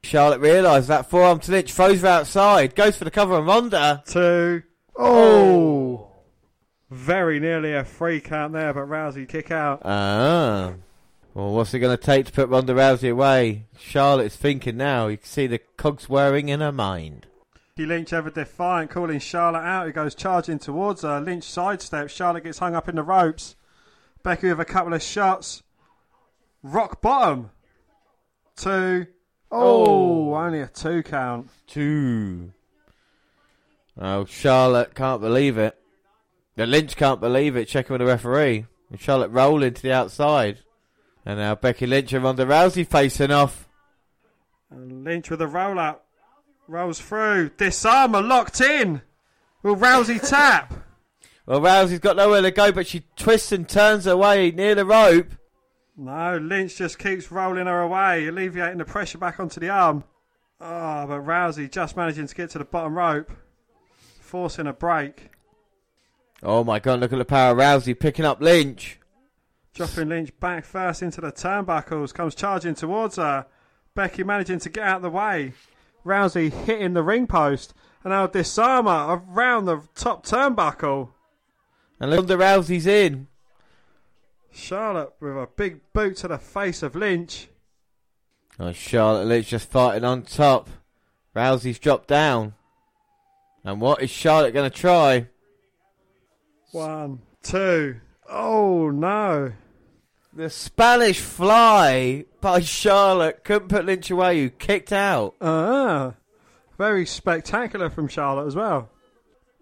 [0.03, 4.03] Charlotte realised that forearm to Lynch, throws her outside, goes for the cover on Ronda.
[4.07, 4.63] Two.
[4.97, 6.09] Oh!
[6.91, 9.81] Very nearly a free count there, but Rousey kick out.
[9.85, 10.75] Ah.
[11.35, 13.65] Well, what's it going to take to put Ronda Rousey away?
[13.79, 15.07] Charlotte's thinking now.
[15.07, 17.27] You can see the cogs whirring in her mind.
[17.79, 19.87] Lynch ever defiant, calling Charlotte out.
[19.87, 21.21] He goes charging towards her.
[21.21, 22.11] Lynch sidesteps.
[22.11, 23.57] Charlotte gets hung up in the ropes.
[24.23, 25.63] Becky with a couple of shots.
[26.63, 27.51] Rock bottom.
[28.57, 29.07] Two.
[29.51, 30.31] Oh.
[30.31, 31.49] oh, only a two count.
[31.67, 32.53] Two.
[34.01, 35.77] Oh, Charlotte can't believe it.
[36.57, 38.67] The Lynch can't believe it, checking with the referee.
[38.91, 40.59] And Charlotte rolling to the outside.
[41.25, 43.69] And now Becky Lynch and Ronda Rousey facing off.
[44.71, 46.07] And Lynch with a roll up.
[46.69, 47.51] Rolls through.
[47.51, 49.03] Disarmer locked in.
[49.63, 50.73] Will Rousey tap?
[51.47, 55.33] Well, Rousey's got nowhere to go, but she twists and turns away near the rope.
[56.03, 60.03] No, Lynch just keeps rolling her away, alleviating the pressure back onto the arm.
[60.61, 63.31] Oh, but Rousey just managing to get to the bottom rope,
[64.21, 65.31] forcing a break.
[66.43, 68.99] Oh my god, look at the power of Rousey picking up Lynch.
[69.75, 73.47] Dropping Lynch back first into the turnbuckles, comes charging towards her.
[73.95, 75.53] Becky managing to get out of the way.
[76.05, 81.11] Rousey hitting the ring post, and now disarmer around the top turnbuckle.
[82.01, 83.29] And Ronda Rousey's in.
[84.53, 87.49] Charlotte with a big boot to the face of Lynch.
[88.59, 90.69] Oh, Charlotte Lynch just fighting on top.
[91.35, 92.55] Rousey's dropped down.
[93.65, 95.29] And what is Charlotte going to try?
[96.73, 98.01] One, two.
[98.29, 99.53] Oh no.
[100.33, 105.35] The Spanish fly by Charlotte couldn't put Lynch away, who kicked out.
[105.41, 106.15] Ah,
[106.79, 108.89] very spectacular from Charlotte as well.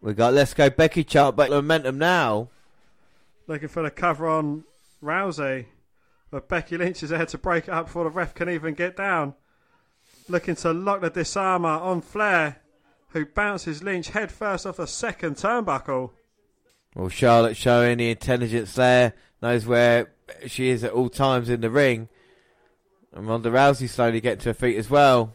[0.01, 2.49] We got Let's Go Becky chart back momentum now.
[3.49, 4.65] Looking for the cover on
[5.03, 5.67] Rousey.
[6.31, 8.97] But Becky Lynch is there to break it up before the ref can even get
[8.97, 9.35] down.
[10.29, 12.61] Looking to lock the disarmer on Flair,
[13.09, 16.11] who bounces Lynch head first off the second turnbuckle.
[16.95, 20.13] Well, Charlotte showing the intelligence there, knows where
[20.47, 22.09] she is at all times in the ring.
[23.13, 25.35] And Ronda Rousey slowly getting to her feet as well.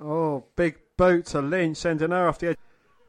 [0.00, 2.58] Oh, big boot to Lynch, sending her off the edge.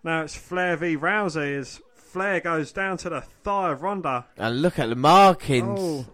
[0.03, 4.25] Now it's Flair v Rousey as Flair goes down to the thigh of Ronda.
[4.37, 5.79] And look at the markings.
[5.79, 6.05] Oh.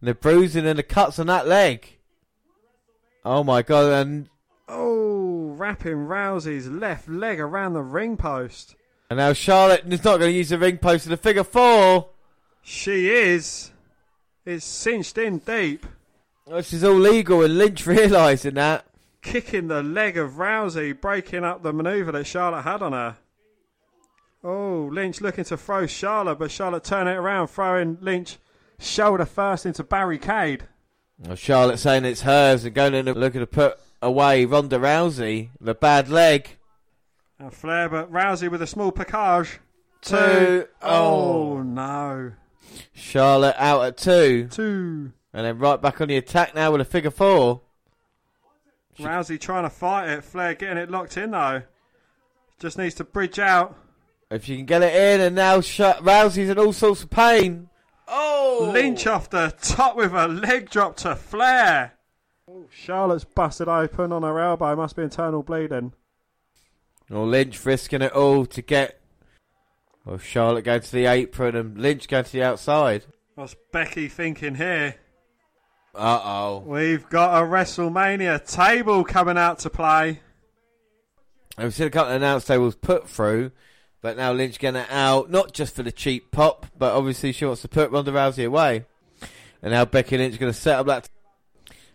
[0.00, 1.98] The bruising and the cuts on that leg.
[3.24, 4.28] Oh my god, and
[4.68, 8.74] Oh, wrapping Rousey's left leg around the ring post.
[9.10, 12.10] and now Charlotte is not going to use the ring post in the figure four.
[12.62, 13.70] She is.
[14.44, 15.86] It's cinched in deep.
[16.46, 18.84] Oh, this is all legal, and Lynch realising that.
[19.22, 23.16] Kicking the leg of Rousey, breaking up the manoeuvre that Charlotte had on her.
[24.44, 28.38] Oh, Lynch looking to throw Charlotte, but Charlotte turning it around, throwing Lynch
[28.78, 30.64] shoulder first into barricade.
[31.18, 35.74] Well, Charlotte saying it's hers and going in looking to put away Ronda Rousey, the
[35.74, 36.56] bad leg.
[37.40, 39.58] And Flair, but Rousey with a small package.
[40.00, 40.66] Two.
[40.80, 41.62] Oh, Oh.
[41.62, 42.32] no.
[42.94, 44.46] Charlotte out at two.
[44.48, 45.12] Two.
[45.32, 47.62] And then right back on the attack now with a figure four.
[48.98, 50.24] Rousey trying to fight it.
[50.24, 51.62] Flair getting it locked in though.
[52.60, 53.76] Just needs to bridge out.
[54.30, 57.70] If you can get it in, and now Sh- Rousey's in all sorts of pain.
[58.06, 58.70] Oh!
[58.72, 61.94] Lynch off the top with a leg drop to Flair.
[62.50, 64.76] Oh, Charlotte's busted open on her elbow.
[64.76, 65.92] Must be internal bleeding.
[67.10, 69.00] Well, Lynch risking it all to get.
[70.04, 73.04] Well, Charlotte going to the apron and Lynch going to the outside.
[73.34, 74.96] What's Becky thinking here?
[75.94, 76.58] Uh oh.
[76.66, 80.20] We've got a WrestleMania table coming out to play.
[81.56, 83.50] We've seen a couple of announce tables put through,
[84.00, 87.44] but now Lynch getting it out, not just for the cheap pop, but obviously she
[87.44, 88.84] wants to put Ronda Rousey away.
[89.60, 91.08] And now Becky Lynch going to set up that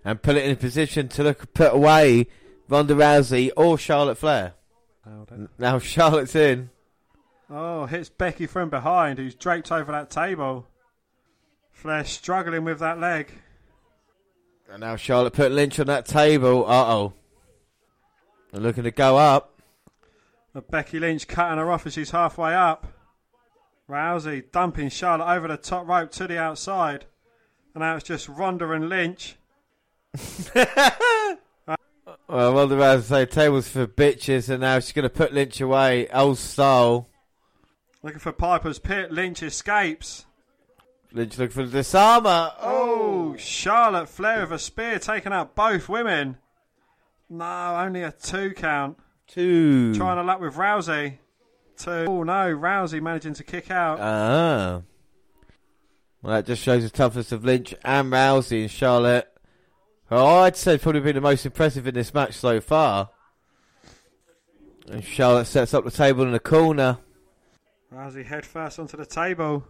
[0.03, 2.27] and put it in a position to look put away
[2.67, 4.53] Ronda Rousey or Charlotte Flair.
[5.57, 6.69] Now Charlotte's in.
[7.49, 10.67] Oh, hits Becky from behind, who's draped over that table.
[11.72, 13.32] Flair struggling with that leg.
[14.69, 16.65] And now Charlotte put Lynch on that table.
[16.67, 17.14] Uh oh.
[18.53, 19.52] Looking to go up.
[20.53, 22.88] But Becky Lynch cutting her off as she's halfway up.
[23.90, 27.06] Rousey dumping Charlotte over the top rope to the outside.
[27.73, 29.35] And now it's just Ronda and Lynch.
[32.27, 36.07] Well, Ronda Rousey say tables for bitches, and now she's going to put Lynch away,
[36.07, 37.07] old style.
[38.01, 39.11] Looking for Piper's Pit.
[39.11, 40.25] Lynch escapes.
[41.11, 42.51] Lynch looking for the disarmer.
[42.59, 46.38] Oh, Charlotte Flair with a spear taking out both women.
[47.30, 48.98] No, only a two count.
[49.34, 49.95] Two.
[49.95, 51.18] Trying to luck with Rousey.
[51.76, 52.06] Two.
[52.08, 54.00] Oh no, Rousey managing to kick out.
[54.00, 54.82] Ah.
[56.22, 59.28] Well, that just shows the toughness of Lynch and Rousey and Charlotte.
[60.12, 63.10] Oh, I'd say probably been the most impressive in this match so far.
[64.88, 67.00] And Charlotte sets up the table in the corner.
[67.92, 69.64] Rousey head first onto the table.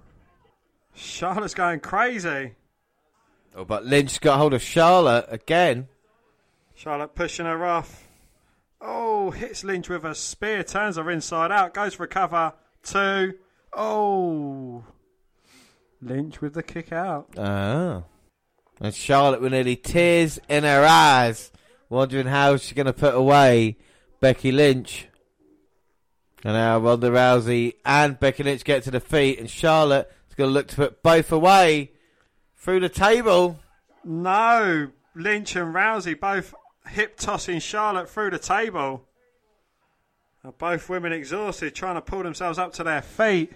[0.93, 2.55] Charlotte's going crazy.
[3.55, 5.87] Oh, but Lynch got hold of Charlotte again.
[6.75, 8.02] Charlotte pushing her off.
[8.85, 12.53] Oh, hits Lynch with a spear, turns her inside out, goes for a cover.
[12.83, 13.35] Two.
[13.71, 14.83] Oh.
[16.01, 17.29] Lynch with the kick out.
[17.37, 18.03] Ah.
[18.81, 21.53] And Charlotte with nearly tears in her eyes,
[21.87, 23.77] wondering how she's going to put away
[24.19, 25.07] Becky Lynch.
[26.43, 30.49] And now Ronda Rousey and Becky Lynch get to the feet, and Charlotte is going
[30.49, 31.91] to look to put both away
[32.57, 33.59] through the table.
[34.03, 34.89] No.
[35.15, 36.53] Lynch and Rousey both
[36.87, 39.05] hip tossing Charlotte through the table.
[40.57, 43.53] Both women exhausted, trying to pull themselves up to their feet.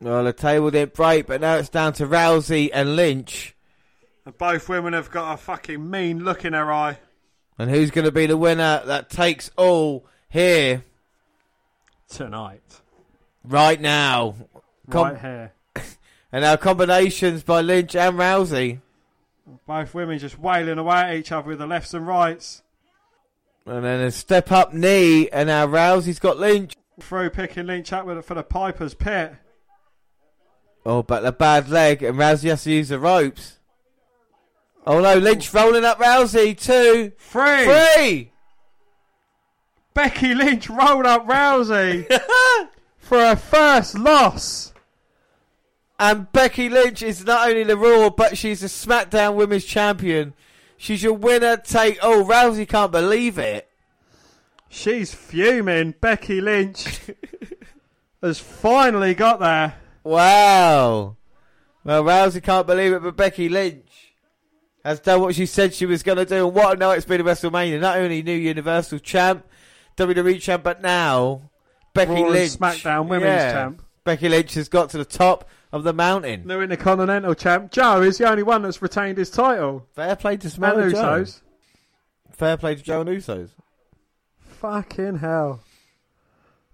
[0.00, 3.54] Well, the table didn't break, but now it's down to Rousey and Lynch.
[4.24, 6.98] And both women have got a fucking mean look in their eye.
[7.58, 10.84] And who's going to be the winner that takes all here
[12.08, 12.62] Tonight.
[13.44, 14.36] right now?
[14.86, 15.52] right here.
[16.32, 18.78] And now combinations by Lynch and Rousey.
[19.66, 22.62] Both women just wailing away at each other with the lefts and rights.
[23.66, 26.74] And then a step up knee, and now Rousey's got Lynch.
[27.00, 29.34] Through picking Lynch up with it for the Piper's Pit.
[30.84, 33.58] Oh, but the bad leg, and Rousey has to use the ropes.
[34.86, 36.58] Oh no, Lynch rolling up Rousey.
[36.58, 37.64] Two, Three.
[37.64, 38.32] three.
[39.92, 42.06] Becky Lynch rolled up Rousey
[42.98, 44.69] for her first loss.
[46.00, 50.32] And Becky Lynch is not only the Raw, but she's the SmackDown Women's Champion.
[50.78, 51.58] She's your winner.
[51.58, 53.68] Take oh, Rousey can't believe it.
[54.70, 55.94] She's fuming.
[56.00, 57.00] Becky Lynch
[58.22, 59.74] has finally got there.
[60.02, 61.16] Wow.
[61.84, 64.14] Well, Rousey can't believe it, but Becky Lynch
[64.82, 66.46] has done what she said she was going to do.
[66.46, 67.78] And what a night it's been at WrestleMania.
[67.78, 69.44] Not only new Universal Champ,
[69.98, 71.50] WWE Champ, but now
[71.92, 72.52] Becky Raw Lynch.
[72.52, 73.82] SmackDown Women's Champ.
[74.02, 76.46] Becky Lynch has got to the top of the mountain.
[76.46, 77.70] New Intercontinental champ.
[77.70, 79.86] Joe is the only one that's retained his title.
[79.94, 80.96] Fair play to And Samoa Joe.
[80.96, 81.40] Usos.
[82.32, 83.50] Fair play to Joe and Usos.
[84.38, 85.60] Fucking hell.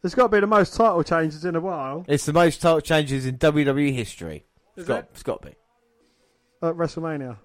[0.02, 2.80] There's got to be the most title changes in a while It's the most title
[2.80, 4.44] changes in WWE history.
[4.76, 5.08] Is It's got, it?
[5.12, 5.54] it's got to be.
[6.62, 7.36] at WrestleMania.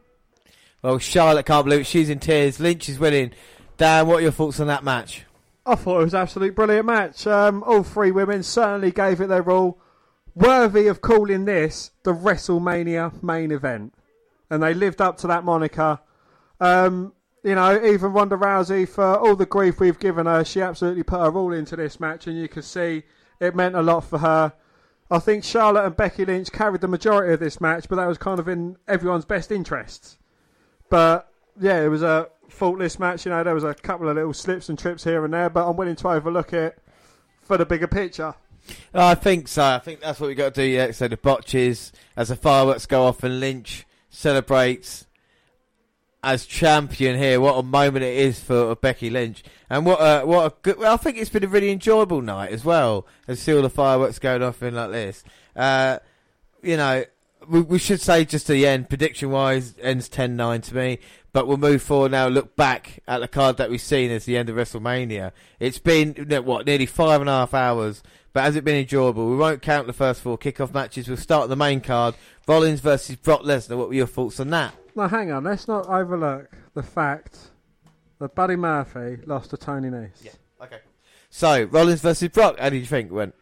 [0.84, 1.88] Well, Charlotte can't believe it.
[1.88, 2.60] She's in tears.
[2.60, 3.32] Lynch is winning.
[3.78, 5.26] Dan, what are your thoughts on that match?
[5.66, 7.26] I thought it was an absolutely brilliant match.
[7.28, 9.80] Um, all three women certainly gave it their all.
[10.36, 13.94] Worthy of calling this the WrestleMania main event.
[14.50, 16.00] And they lived up to that moniker.
[16.60, 21.04] Um, you know, even Ronda Rousey, for all the grief we've given her, she absolutely
[21.04, 23.04] put her all into this match, and you can see
[23.40, 24.54] it meant a lot for her.
[25.10, 28.18] I think Charlotte and Becky Lynch carried the majority of this match, but that was
[28.18, 30.18] kind of in everyone's best interests.
[30.90, 31.30] But
[31.60, 33.26] yeah, it was a faultless match.
[33.26, 35.68] You know, there was a couple of little slips and trips here and there, but
[35.68, 36.78] I'm willing to overlook it
[37.42, 38.36] for the bigger picture.
[38.94, 39.64] I think so.
[39.64, 40.68] I think that's what we got to do.
[40.68, 40.92] Yeah.
[40.92, 45.08] So the botches as the fireworks go off and Lynch celebrates
[46.24, 47.40] as champion here.
[47.40, 50.78] What a moment it is for Becky Lynch, and what a what a good.
[50.78, 53.08] Well, I think it's been a really enjoyable night as well.
[53.28, 55.24] As see all the fireworks going off in like this.
[55.56, 56.00] Uh,
[56.62, 57.04] you know,
[57.48, 61.00] we, we should say just the end, prediction wise, ends 10-9 to me.
[61.34, 62.28] But we'll move forward now.
[62.28, 65.32] Look back at the card that we've seen as the end of WrestleMania.
[65.60, 68.04] It's been what nearly five and a half hours.
[68.34, 69.30] But has it been enjoyable?
[69.30, 71.08] We won't count the first four kickoff matches.
[71.08, 72.16] We'll start the main card.
[72.48, 73.78] Rollins versus Brock Lesnar.
[73.78, 74.74] What were your thoughts on that?
[74.96, 77.38] Now, hang on, let's not overlook the fact
[78.20, 80.24] that Buddy Murphy lost to Tony Nese.
[80.24, 80.32] Yeah.
[80.62, 80.80] Okay.
[81.30, 82.60] So Rollins versus Brock.
[82.60, 83.36] How did you think it went?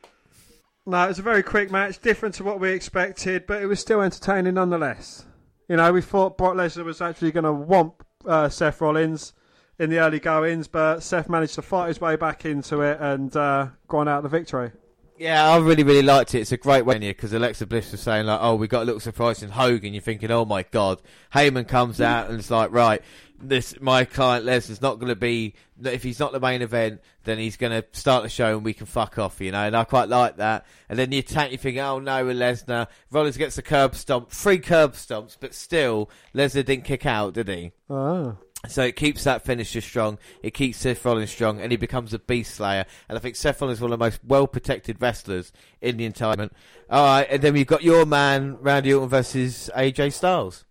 [0.86, 3.80] No, it was a very quick match, different to what we expected, but it was
[3.80, 5.26] still entertaining nonetheless.
[5.68, 7.94] You know, we thought Brock Lesnar was actually going to womp
[8.26, 9.34] uh, Seth Rollins
[9.78, 13.36] in the early goings, but Seth managed to fight his way back into it and
[13.36, 14.72] uh, grind out the victory.
[15.20, 16.40] Yeah, I really, really liked it.
[16.40, 19.02] It's a great here because Alexa Bliss was saying like, "Oh, we got a little
[19.02, 21.02] surprise in Hogan." You're thinking, "Oh my god!"
[21.34, 22.06] Heyman comes mm.
[22.06, 23.02] out and it's like, "Right,
[23.38, 25.56] this my client Lesnar's not going to be.
[25.84, 28.74] If he's not the main event, then he's going to start the show and we
[28.74, 30.66] can fuck off." You know, and I quite like that.
[30.88, 34.32] And then you attack, you think, "Oh no, with Lesnar, Rollins gets a curb stomp,
[34.32, 38.38] three curb stomps, but still Lesnar didn't kick out, did he?" Oh.
[38.68, 40.20] So it keeps that finisher strong.
[40.44, 42.86] It keeps Seth Rollins strong, and he becomes a beast slayer.
[43.08, 46.06] And I think Seth Rollins is one of the most well protected wrestlers in the
[46.06, 46.32] entire.
[46.36, 46.54] tournament.
[46.90, 50.66] All right, and then we've got your man Randy Orton versus AJ Styles.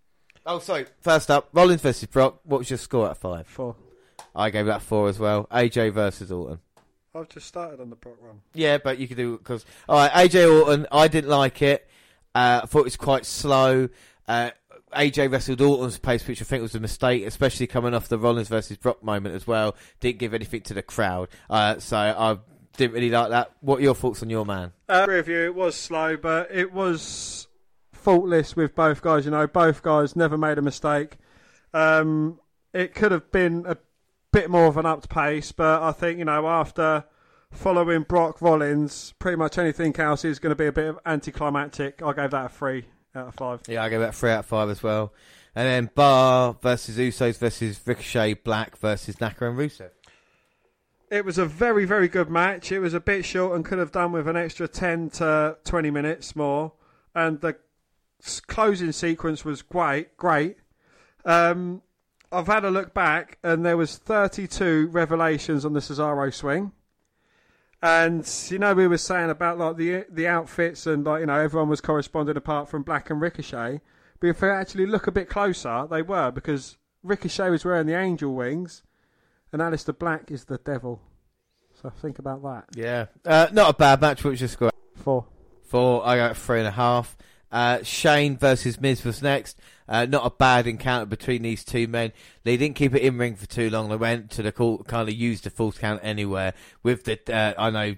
[0.44, 0.86] Oh, sorry.
[1.00, 2.40] First up, Rollins versus Brock.
[2.44, 3.46] What was your score out of five?
[3.46, 3.76] Four.
[4.34, 5.46] I gave that four as well.
[5.50, 6.60] AJ versus Orton.
[7.14, 8.42] I've just started on the Brock one.
[8.54, 10.86] Yeah, but you could do because all right, AJ Orton.
[10.92, 11.88] I didn't like it.
[12.34, 13.88] Uh, I thought it was quite slow.
[14.26, 14.50] Uh,
[14.92, 18.48] AJ wrestled Orton's pace, which I think was a mistake, especially coming off the Rollins
[18.48, 19.76] versus Brock moment as well.
[20.00, 22.38] Didn't give anything to the crowd, uh, so I
[22.76, 23.52] didn't really like that.
[23.60, 24.72] What are your thoughts on your man?
[24.88, 27.48] Uh, review, it was slow, but it was
[27.92, 29.24] faultless with both guys.
[29.24, 31.16] You know, both guys never made a mistake.
[31.74, 32.40] Um,
[32.72, 33.76] it could have been a
[34.32, 37.04] bit more of an upped pace, but I think you know after
[37.50, 42.02] following Brock Rollins, pretty much anything else is going to be a bit of anticlimactic.
[42.02, 42.84] I gave that a three
[43.18, 43.60] out of five.
[43.68, 45.12] Yeah, I gave that three out of five as well.
[45.54, 49.90] And then Bar versus Usos versus Ricochet, Black versus Naka and Rusev.
[51.10, 52.70] It was a very, very good match.
[52.70, 55.90] It was a bit short and could have done with an extra 10 to 20
[55.90, 56.72] minutes more.
[57.14, 57.56] And the
[58.46, 60.16] closing sequence was great.
[60.16, 60.58] Great.
[61.24, 61.82] Um,
[62.30, 66.72] I've had a look back, and there was 32 revelations on the Cesaro swing.
[67.80, 71.38] And you know, we were saying about like the the outfits and like you know
[71.38, 73.80] everyone was corresponding apart from Black and Ricochet.
[74.20, 77.96] But if they actually look a bit closer, they were because Ricochet was wearing the
[77.96, 78.82] angel wings,
[79.52, 81.00] and Aleister Black is the devil.
[81.80, 82.64] So think about that.
[82.74, 84.24] Yeah, uh, not a bad match.
[84.24, 84.70] What was your score?
[84.96, 85.26] Four.
[85.62, 86.04] Four.
[86.04, 87.16] I got three and a half.
[87.50, 89.58] Uh, Shane versus Miz was next.
[89.88, 92.12] Uh, not a bad encounter between these two men.
[92.44, 93.88] They didn't keep it in ring for too long.
[93.88, 96.52] They went to the court, kind of used the falls count anywhere.
[96.82, 97.96] With the, uh, I know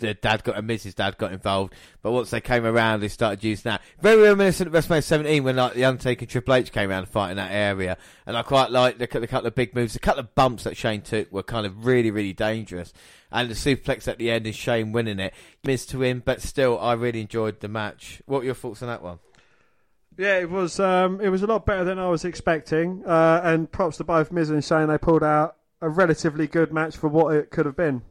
[0.00, 0.94] the dad got and Mrs.
[0.94, 3.82] Dad got involved, but once they came around, they started using that.
[4.00, 7.52] Very reminiscent of WrestleMania 17 when like the Undertaker Triple H came around fighting that
[7.52, 7.96] area,
[8.26, 9.92] and I quite like the, the couple of big moves.
[9.92, 12.92] The couple of bumps that Shane took were kind of really, really dangerous,
[13.30, 15.34] and the suplex at the end is Shane winning it.
[15.64, 18.22] Missed to win, but still, I really enjoyed the match.
[18.26, 19.18] What were your thoughts on that one?
[20.16, 23.02] Yeah, it was um, it was a lot better than I was expecting.
[23.06, 24.88] Uh, and props to both Miz and Shane.
[24.88, 28.02] They pulled out a relatively good match for what it could have been.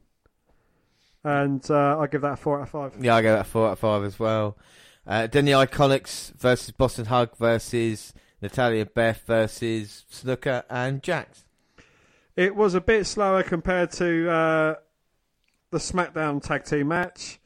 [1.24, 2.94] And uh, I give that a four out of five.
[3.04, 4.58] Yeah, I give that a four out of five as well.
[5.06, 11.46] Uh, then the Iconics versus Boss and Hug versus Natalya Beth versus Snuka and Jax.
[12.36, 14.76] It was a bit slower compared to uh,
[15.72, 17.40] the SmackDown tag team match.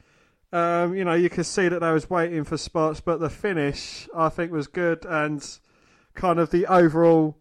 [0.52, 4.08] Um, you know, you could see that they was waiting for spots, but the finish
[4.14, 5.44] I think was good, and
[6.14, 7.36] kind of the overall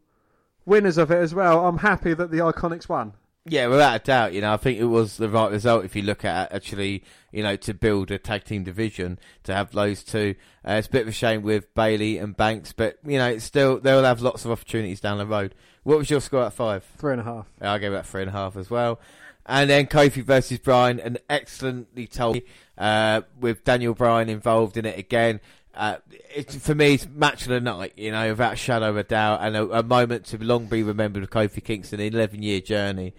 [0.65, 1.67] winners of it as well.
[1.67, 3.13] I'm happy that the Iconics won.
[3.45, 6.01] Yeah, without a doubt, you know, I think it was the right result if you
[6.01, 10.01] look at it, actually, you know, to build a tag team division, to have those
[10.01, 10.35] two.
[10.65, 13.43] Uh, it's a bit of a shame with Bayley and Banks, but, you know, it's
[13.43, 15.55] still, they'll have lots of opportunities down the road.
[15.83, 16.85] What was your score at five?
[16.97, 17.47] Three and a half.
[17.61, 19.01] Yeah, I gave that three and a half as well.
[19.45, 22.39] And then Kofi versus Bryan, an excellently told,
[22.77, 25.41] uh, with Daniel Bryan involved in it again.
[25.75, 25.97] Uh,
[26.33, 29.03] it, for me, it's match of the night, you know, without a shadow of a
[29.03, 32.61] doubt, and a, a moment to long be remembered of Kofi Kingston, an 11 year
[32.61, 33.13] journey.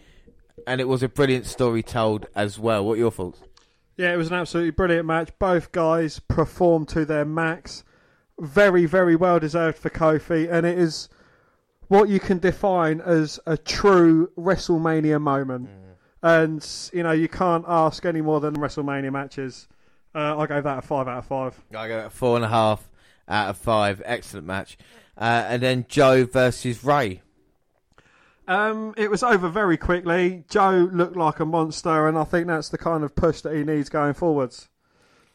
[0.66, 2.84] And it was a brilliant story told as well.
[2.84, 3.41] What are your thoughts?
[3.97, 5.31] Yeah, it was an absolutely brilliant match.
[5.39, 7.84] Both guys performed to their max.
[8.41, 11.08] Very, very well deserved for Kofi, and it is
[11.86, 15.68] what you can define as a true WrestleMania moment.
[16.23, 19.68] And you know, you can't ask any more than WrestleMania matches.
[20.15, 21.60] Uh, I gave that a five out of five.
[21.76, 22.89] I go four and a half
[23.28, 24.02] out of five.
[24.05, 24.78] Excellent match.
[25.16, 27.20] Uh, and then Joe versus Rey.
[28.47, 30.44] Um, it was over very quickly.
[30.48, 33.64] Joe looked like a monster, and I think that's the kind of push that he
[33.64, 34.68] needs going forwards.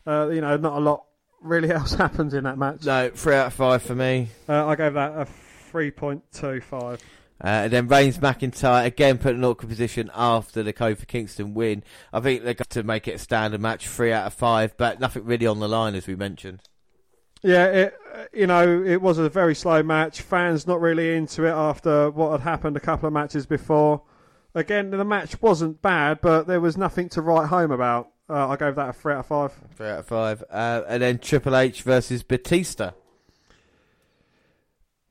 [0.05, 1.05] Uh, you know, not a lot
[1.41, 2.85] really else happened in that match.
[2.85, 4.29] No, three out of five for me.
[4.47, 7.01] Uh, I gave that a three point two five.
[7.41, 11.53] Uh, and then Reigns McIntyre again put in an awkward position after the Kofi Kingston
[11.53, 11.83] win.
[12.11, 14.99] I think they got to make it a standard match, three out of five, but
[14.99, 16.61] nothing really on the line as we mentioned.
[17.41, 17.97] Yeah, it,
[18.33, 20.21] you know, it was a very slow match.
[20.21, 24.01] Fans not really into it after what had happened a couple of matches before.
[24.53, 28.09] Again, the match wasn't bad, but there was nothing to write home about.
[28.29, 29.53] Uh, I gave that a three out of five.
[29.75, 30.43] Three out of five.
[30.49, 32.91] Uh, and then Triple H versus Batista.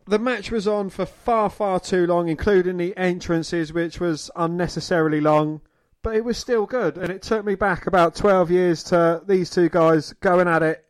[0.07, 5.21] The match was on for far, far too long, including the entrances, which was unnecessarily
[5.21, 5.61] long.
[6.03, 9.51] But it was still good, and it took me back about twelve years to these
[9.51, 10.88] two guys going at it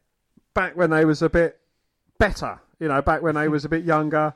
[0.59, 1.61] back when they was a bit
[2.19, 2.59] better.
[2.81, 4.35] You know, back when they was a bit younger,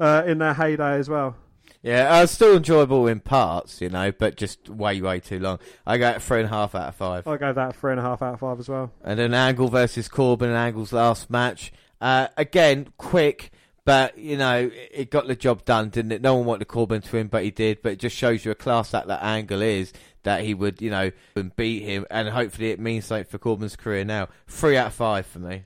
[0.00, 1.36] uh, in their heyday as well.
[1.82, 5.58] Yeah, uh, still enjoyable in parts, you know, but just way, way too long.
[5.86, 7.26] I got three and a half out of five.
[7.26, 8.92] I gave that a three and a half out of five as well.
[9.04, 11.70] And then Angle versus Corbin, Angle's last match.
[12.00, 13.50] Uh, again, quick,
[13.84, 16.22] but you know, it got the job done, didn't it?
[16.22, 17.82] No one wanted Corbin to win, but he did.
[17.82, 19.92] But it just shows you a class that that Angle is
[20.28, 23.76] that he would, you know, and beat him, and hopefully it means something for Corbin's
[23.76, 24.28] career now.
[24.46, 25.64] Three out of five for me.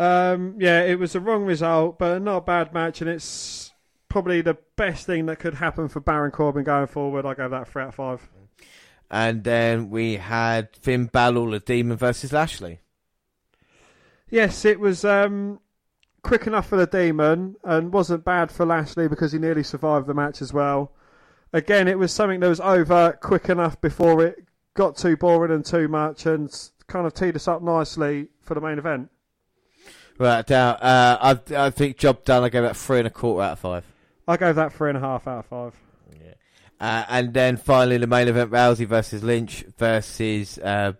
[0.00, 3.72] Um, yeah, it was a wrong result, but not a bad match, and it's
[4.08, 7.24] probably the best thing that could happen for Baron Corbin going forward.
[7.24, 8.28] I gave that a three out of five.
[9.08, 12.80] And then we had Finn Balor, the Demon versus Lashley.
[14.28, 15.60] Yes, it was um,
[16.22, 20.14] quick enough for the Demon and wasn't bad for Lashley because he nearly survived the
[20.14, 20.92] match as well.
[21.52, 25.64] Again, it was something that was over quick enough before it got too boring and
[25.64, 26.50] too much and
[26.86, 29.10] kind of teed us up nicely for the main event.
[30.18, 30.82] Right, doubt.
[30.82, 32.42] Uh, I, I think job done.
[32.42, 33.84] I gave that three and a quarter out of five.
[34.26, 35.74] I gave that three and a half out of five.
[36.80, 40.92] Uh, and then finally, the main event: Rousey versus Lynch versus uh,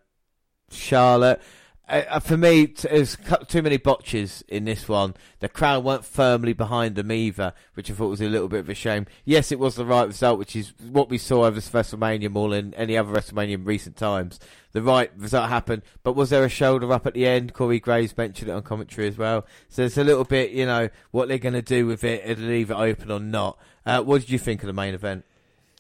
[0.71, 1.41] Charlotte.
[1.89, 5.15] Uh, uh, for me, there's too many botches in this one.
[5.41, 8.69] The crowd weren't firmly behind them either, which I thought was a little bit of
[8.69, 9.07] a shame.
[9.25, 12.51] Yes, it was the right result, which is what we saw over this WrestleMania more
[12.51, 14.39] than any other WrestleMania in recent times.
[14.73, 17.55] The right result happened, but was there a shoulder up at the end?
[17.55, 19.47] Corey Graves mentioned it on commentary as well.
[19.71, 22.49] So it's a little bit, you know, what they're going to do with it and
[22.49, 23.59] leave it open or not.
[23.87, 25.25] Uh, what did you think of the main event?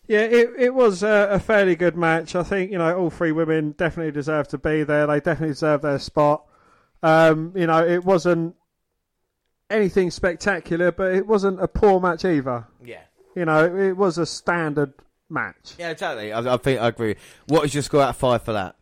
[0.09, 2.35] Yeah, it it was a, a fairly good match.
[2.35, 5.07] I think you know all three women definitely deserve to be there.
[5.07, 6.45] They definitely deserve their spot.
[7.03, 8.57] Um, you know, it wasn't
[9.70, 12.67] anything spectacular, but it wasn't a poor match either.
[12.85, 13.03] Yeah.
[13.35, 14.95] You know, it, was a standard
[15.28, 15.75] match.
[15.78, 16.33] Yeah, exactly.
[16.33, 17.17] I, I think I agree.
[17.47, 18.75] What is your score out of five for that?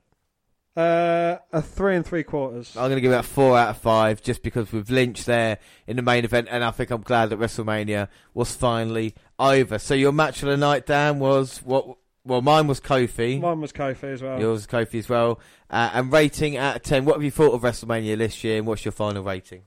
[0.77, 2.77] Uh, a three and three quarters.
[2.77, 5.59] I'm going to give it a four out of five just because with Lynch there
[5.87, 9.79] in the main event, and I think I'm glad that WrestleMania was finally over.
[9.79, 11.99] So your match of the night, Dan, was what?
[12.25, 13.41] Well, mine was Kofi.
[13.41, 14.41] Mine was Kofi as well.
[14.41, 15.39] Yours was Kofi as well.
[15.71, 17.05] Uh, and rating out of ten.
[17.05, 19.63] What have you thought of WrestleMania this year, and what's your final rating?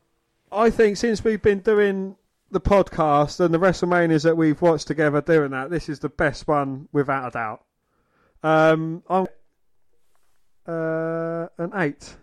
[0.51, 2.15] I think since we've been doing
[2.51, 6.47] the podcast and the WrestleManias that we've watched together doing that, this is the best
[6.47, 7.63] one without a doubt.
[8.41, 9.27] Um, I'm
[10.65, 12.15] uh, an eight.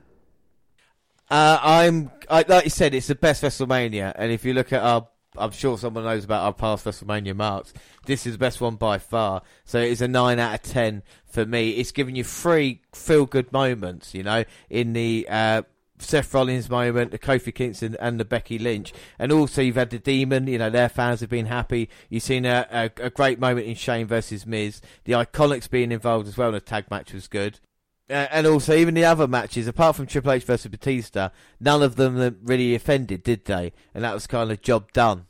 [1.31, 4.83] Uh, I'm I, like you said, it's the best WrestleMania, and if you look at
[4.83, 5.09] our,
[5.39, 7.73] I'm sure someone knows about our past WrestleMania marks.
[8.07, 9.43] This is the best one by far.
[9.65, 11.71] So it's a nine out of ten for me.
[11.71, 15.63] It's giving you three feel good moments, you know, in the uh,
[15.99, 19.99] Seth Rollins moment, the Kofi Kingston, and the Becky Lynch, and also you've had the
[19.99, 20.47] Demon.
[20.47, 21.89] You know, their fans have been happy.
[22.09, 24.81] You've seen a, a, a great moment in Shane versus Miz.
[25.05, 27.61] The Iconics being involved as well in a tag match was good.
[28.09, 32.39] And also, even the other matches, apart from Triple H versus Batista, none of them
[32.43, 33.73] really offended, did they?
[33.95, 35.27] And that was kind of job done.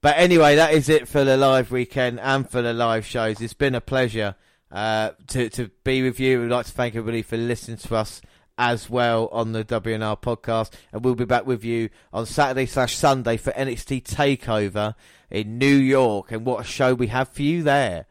[0.00, 3.40] But anyway, that is it for the live weekend and for the live shows.
[3.40, 4.34] It's been a pleasure
[4.70, 6.40] uh, to to be with you.
[6.40, 8.20] We'd like to thank everybody for listening to us
[8.58, 12.96] as well on the WNR podcast, and we'll be back with you on Saturday slash
[12.96, 14.94] Sunday for NXT Takeover
[15.30, 16.32] in New York.
[16.32, 18.06] And what a show we have for you there!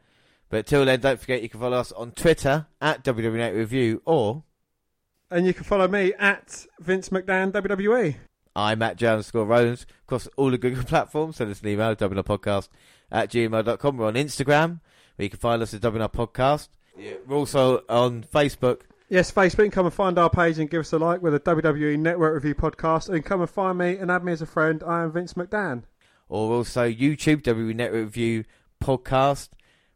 [0.53, 4.43] But till then, don't forget you can follow us on Twitter at WWE Review or.
[5.31, 8.17] And you can follow me at Vince McDan WWE.
[8.55, 11.37] I'm at J underscore Rollins across all the Google platforms.
[11.37, 12.69] Send us an email, Podcast
[13.11, 13.97] at gmail.com.
[13.97, 14.79] We're on Instagram,
[15.15, 16.67] where you can find us at WNR Podcast.
[16.95, 17.13] Yeah.
[17.25, 18.81] We're also on Facebook.
[19.09, 19.71] Yes, Facebook.
[19.71, 22.53] Come and find our page and give us a like with a WWE Network Review
[22.53, 23.09] podcast.
[23.09, 24.83] And come and find me and add me as a friend.
[24.85, 25.81] I am Vince McDan.
[26.29, 28.43] Or also YouTube, WWE Network Review
[28.83, 29.49] podcast,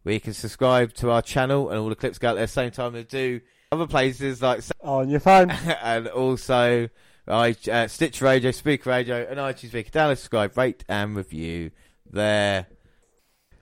[0.07, 2.47] where you can subscribe to our channel and all the clips go out there at
[2.47, 3.41] the same time they do
[3.73, 4.61] other places like.
[4.79, 5.49] On your phone.
[5.83, 6.87] and also
[7.27, 9.89] I, uh, Stitch Radio, Speaker Radio, and iTunes Speaker.
[9.91, 11.71] Download, subscribe, rate, and review
[12.09, 12.67] there.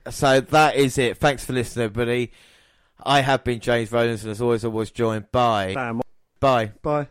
[0.08, 1.16] So that is it.
[1.16, 2.30] Thanks for listening, everybody.
[3.02, 5.74] I have been James Rollins, and as always, I was joined by.
[5.74, 6.00] Dan.
[6.38, 6.72] Bye.
[6.80, 7.08] Bye.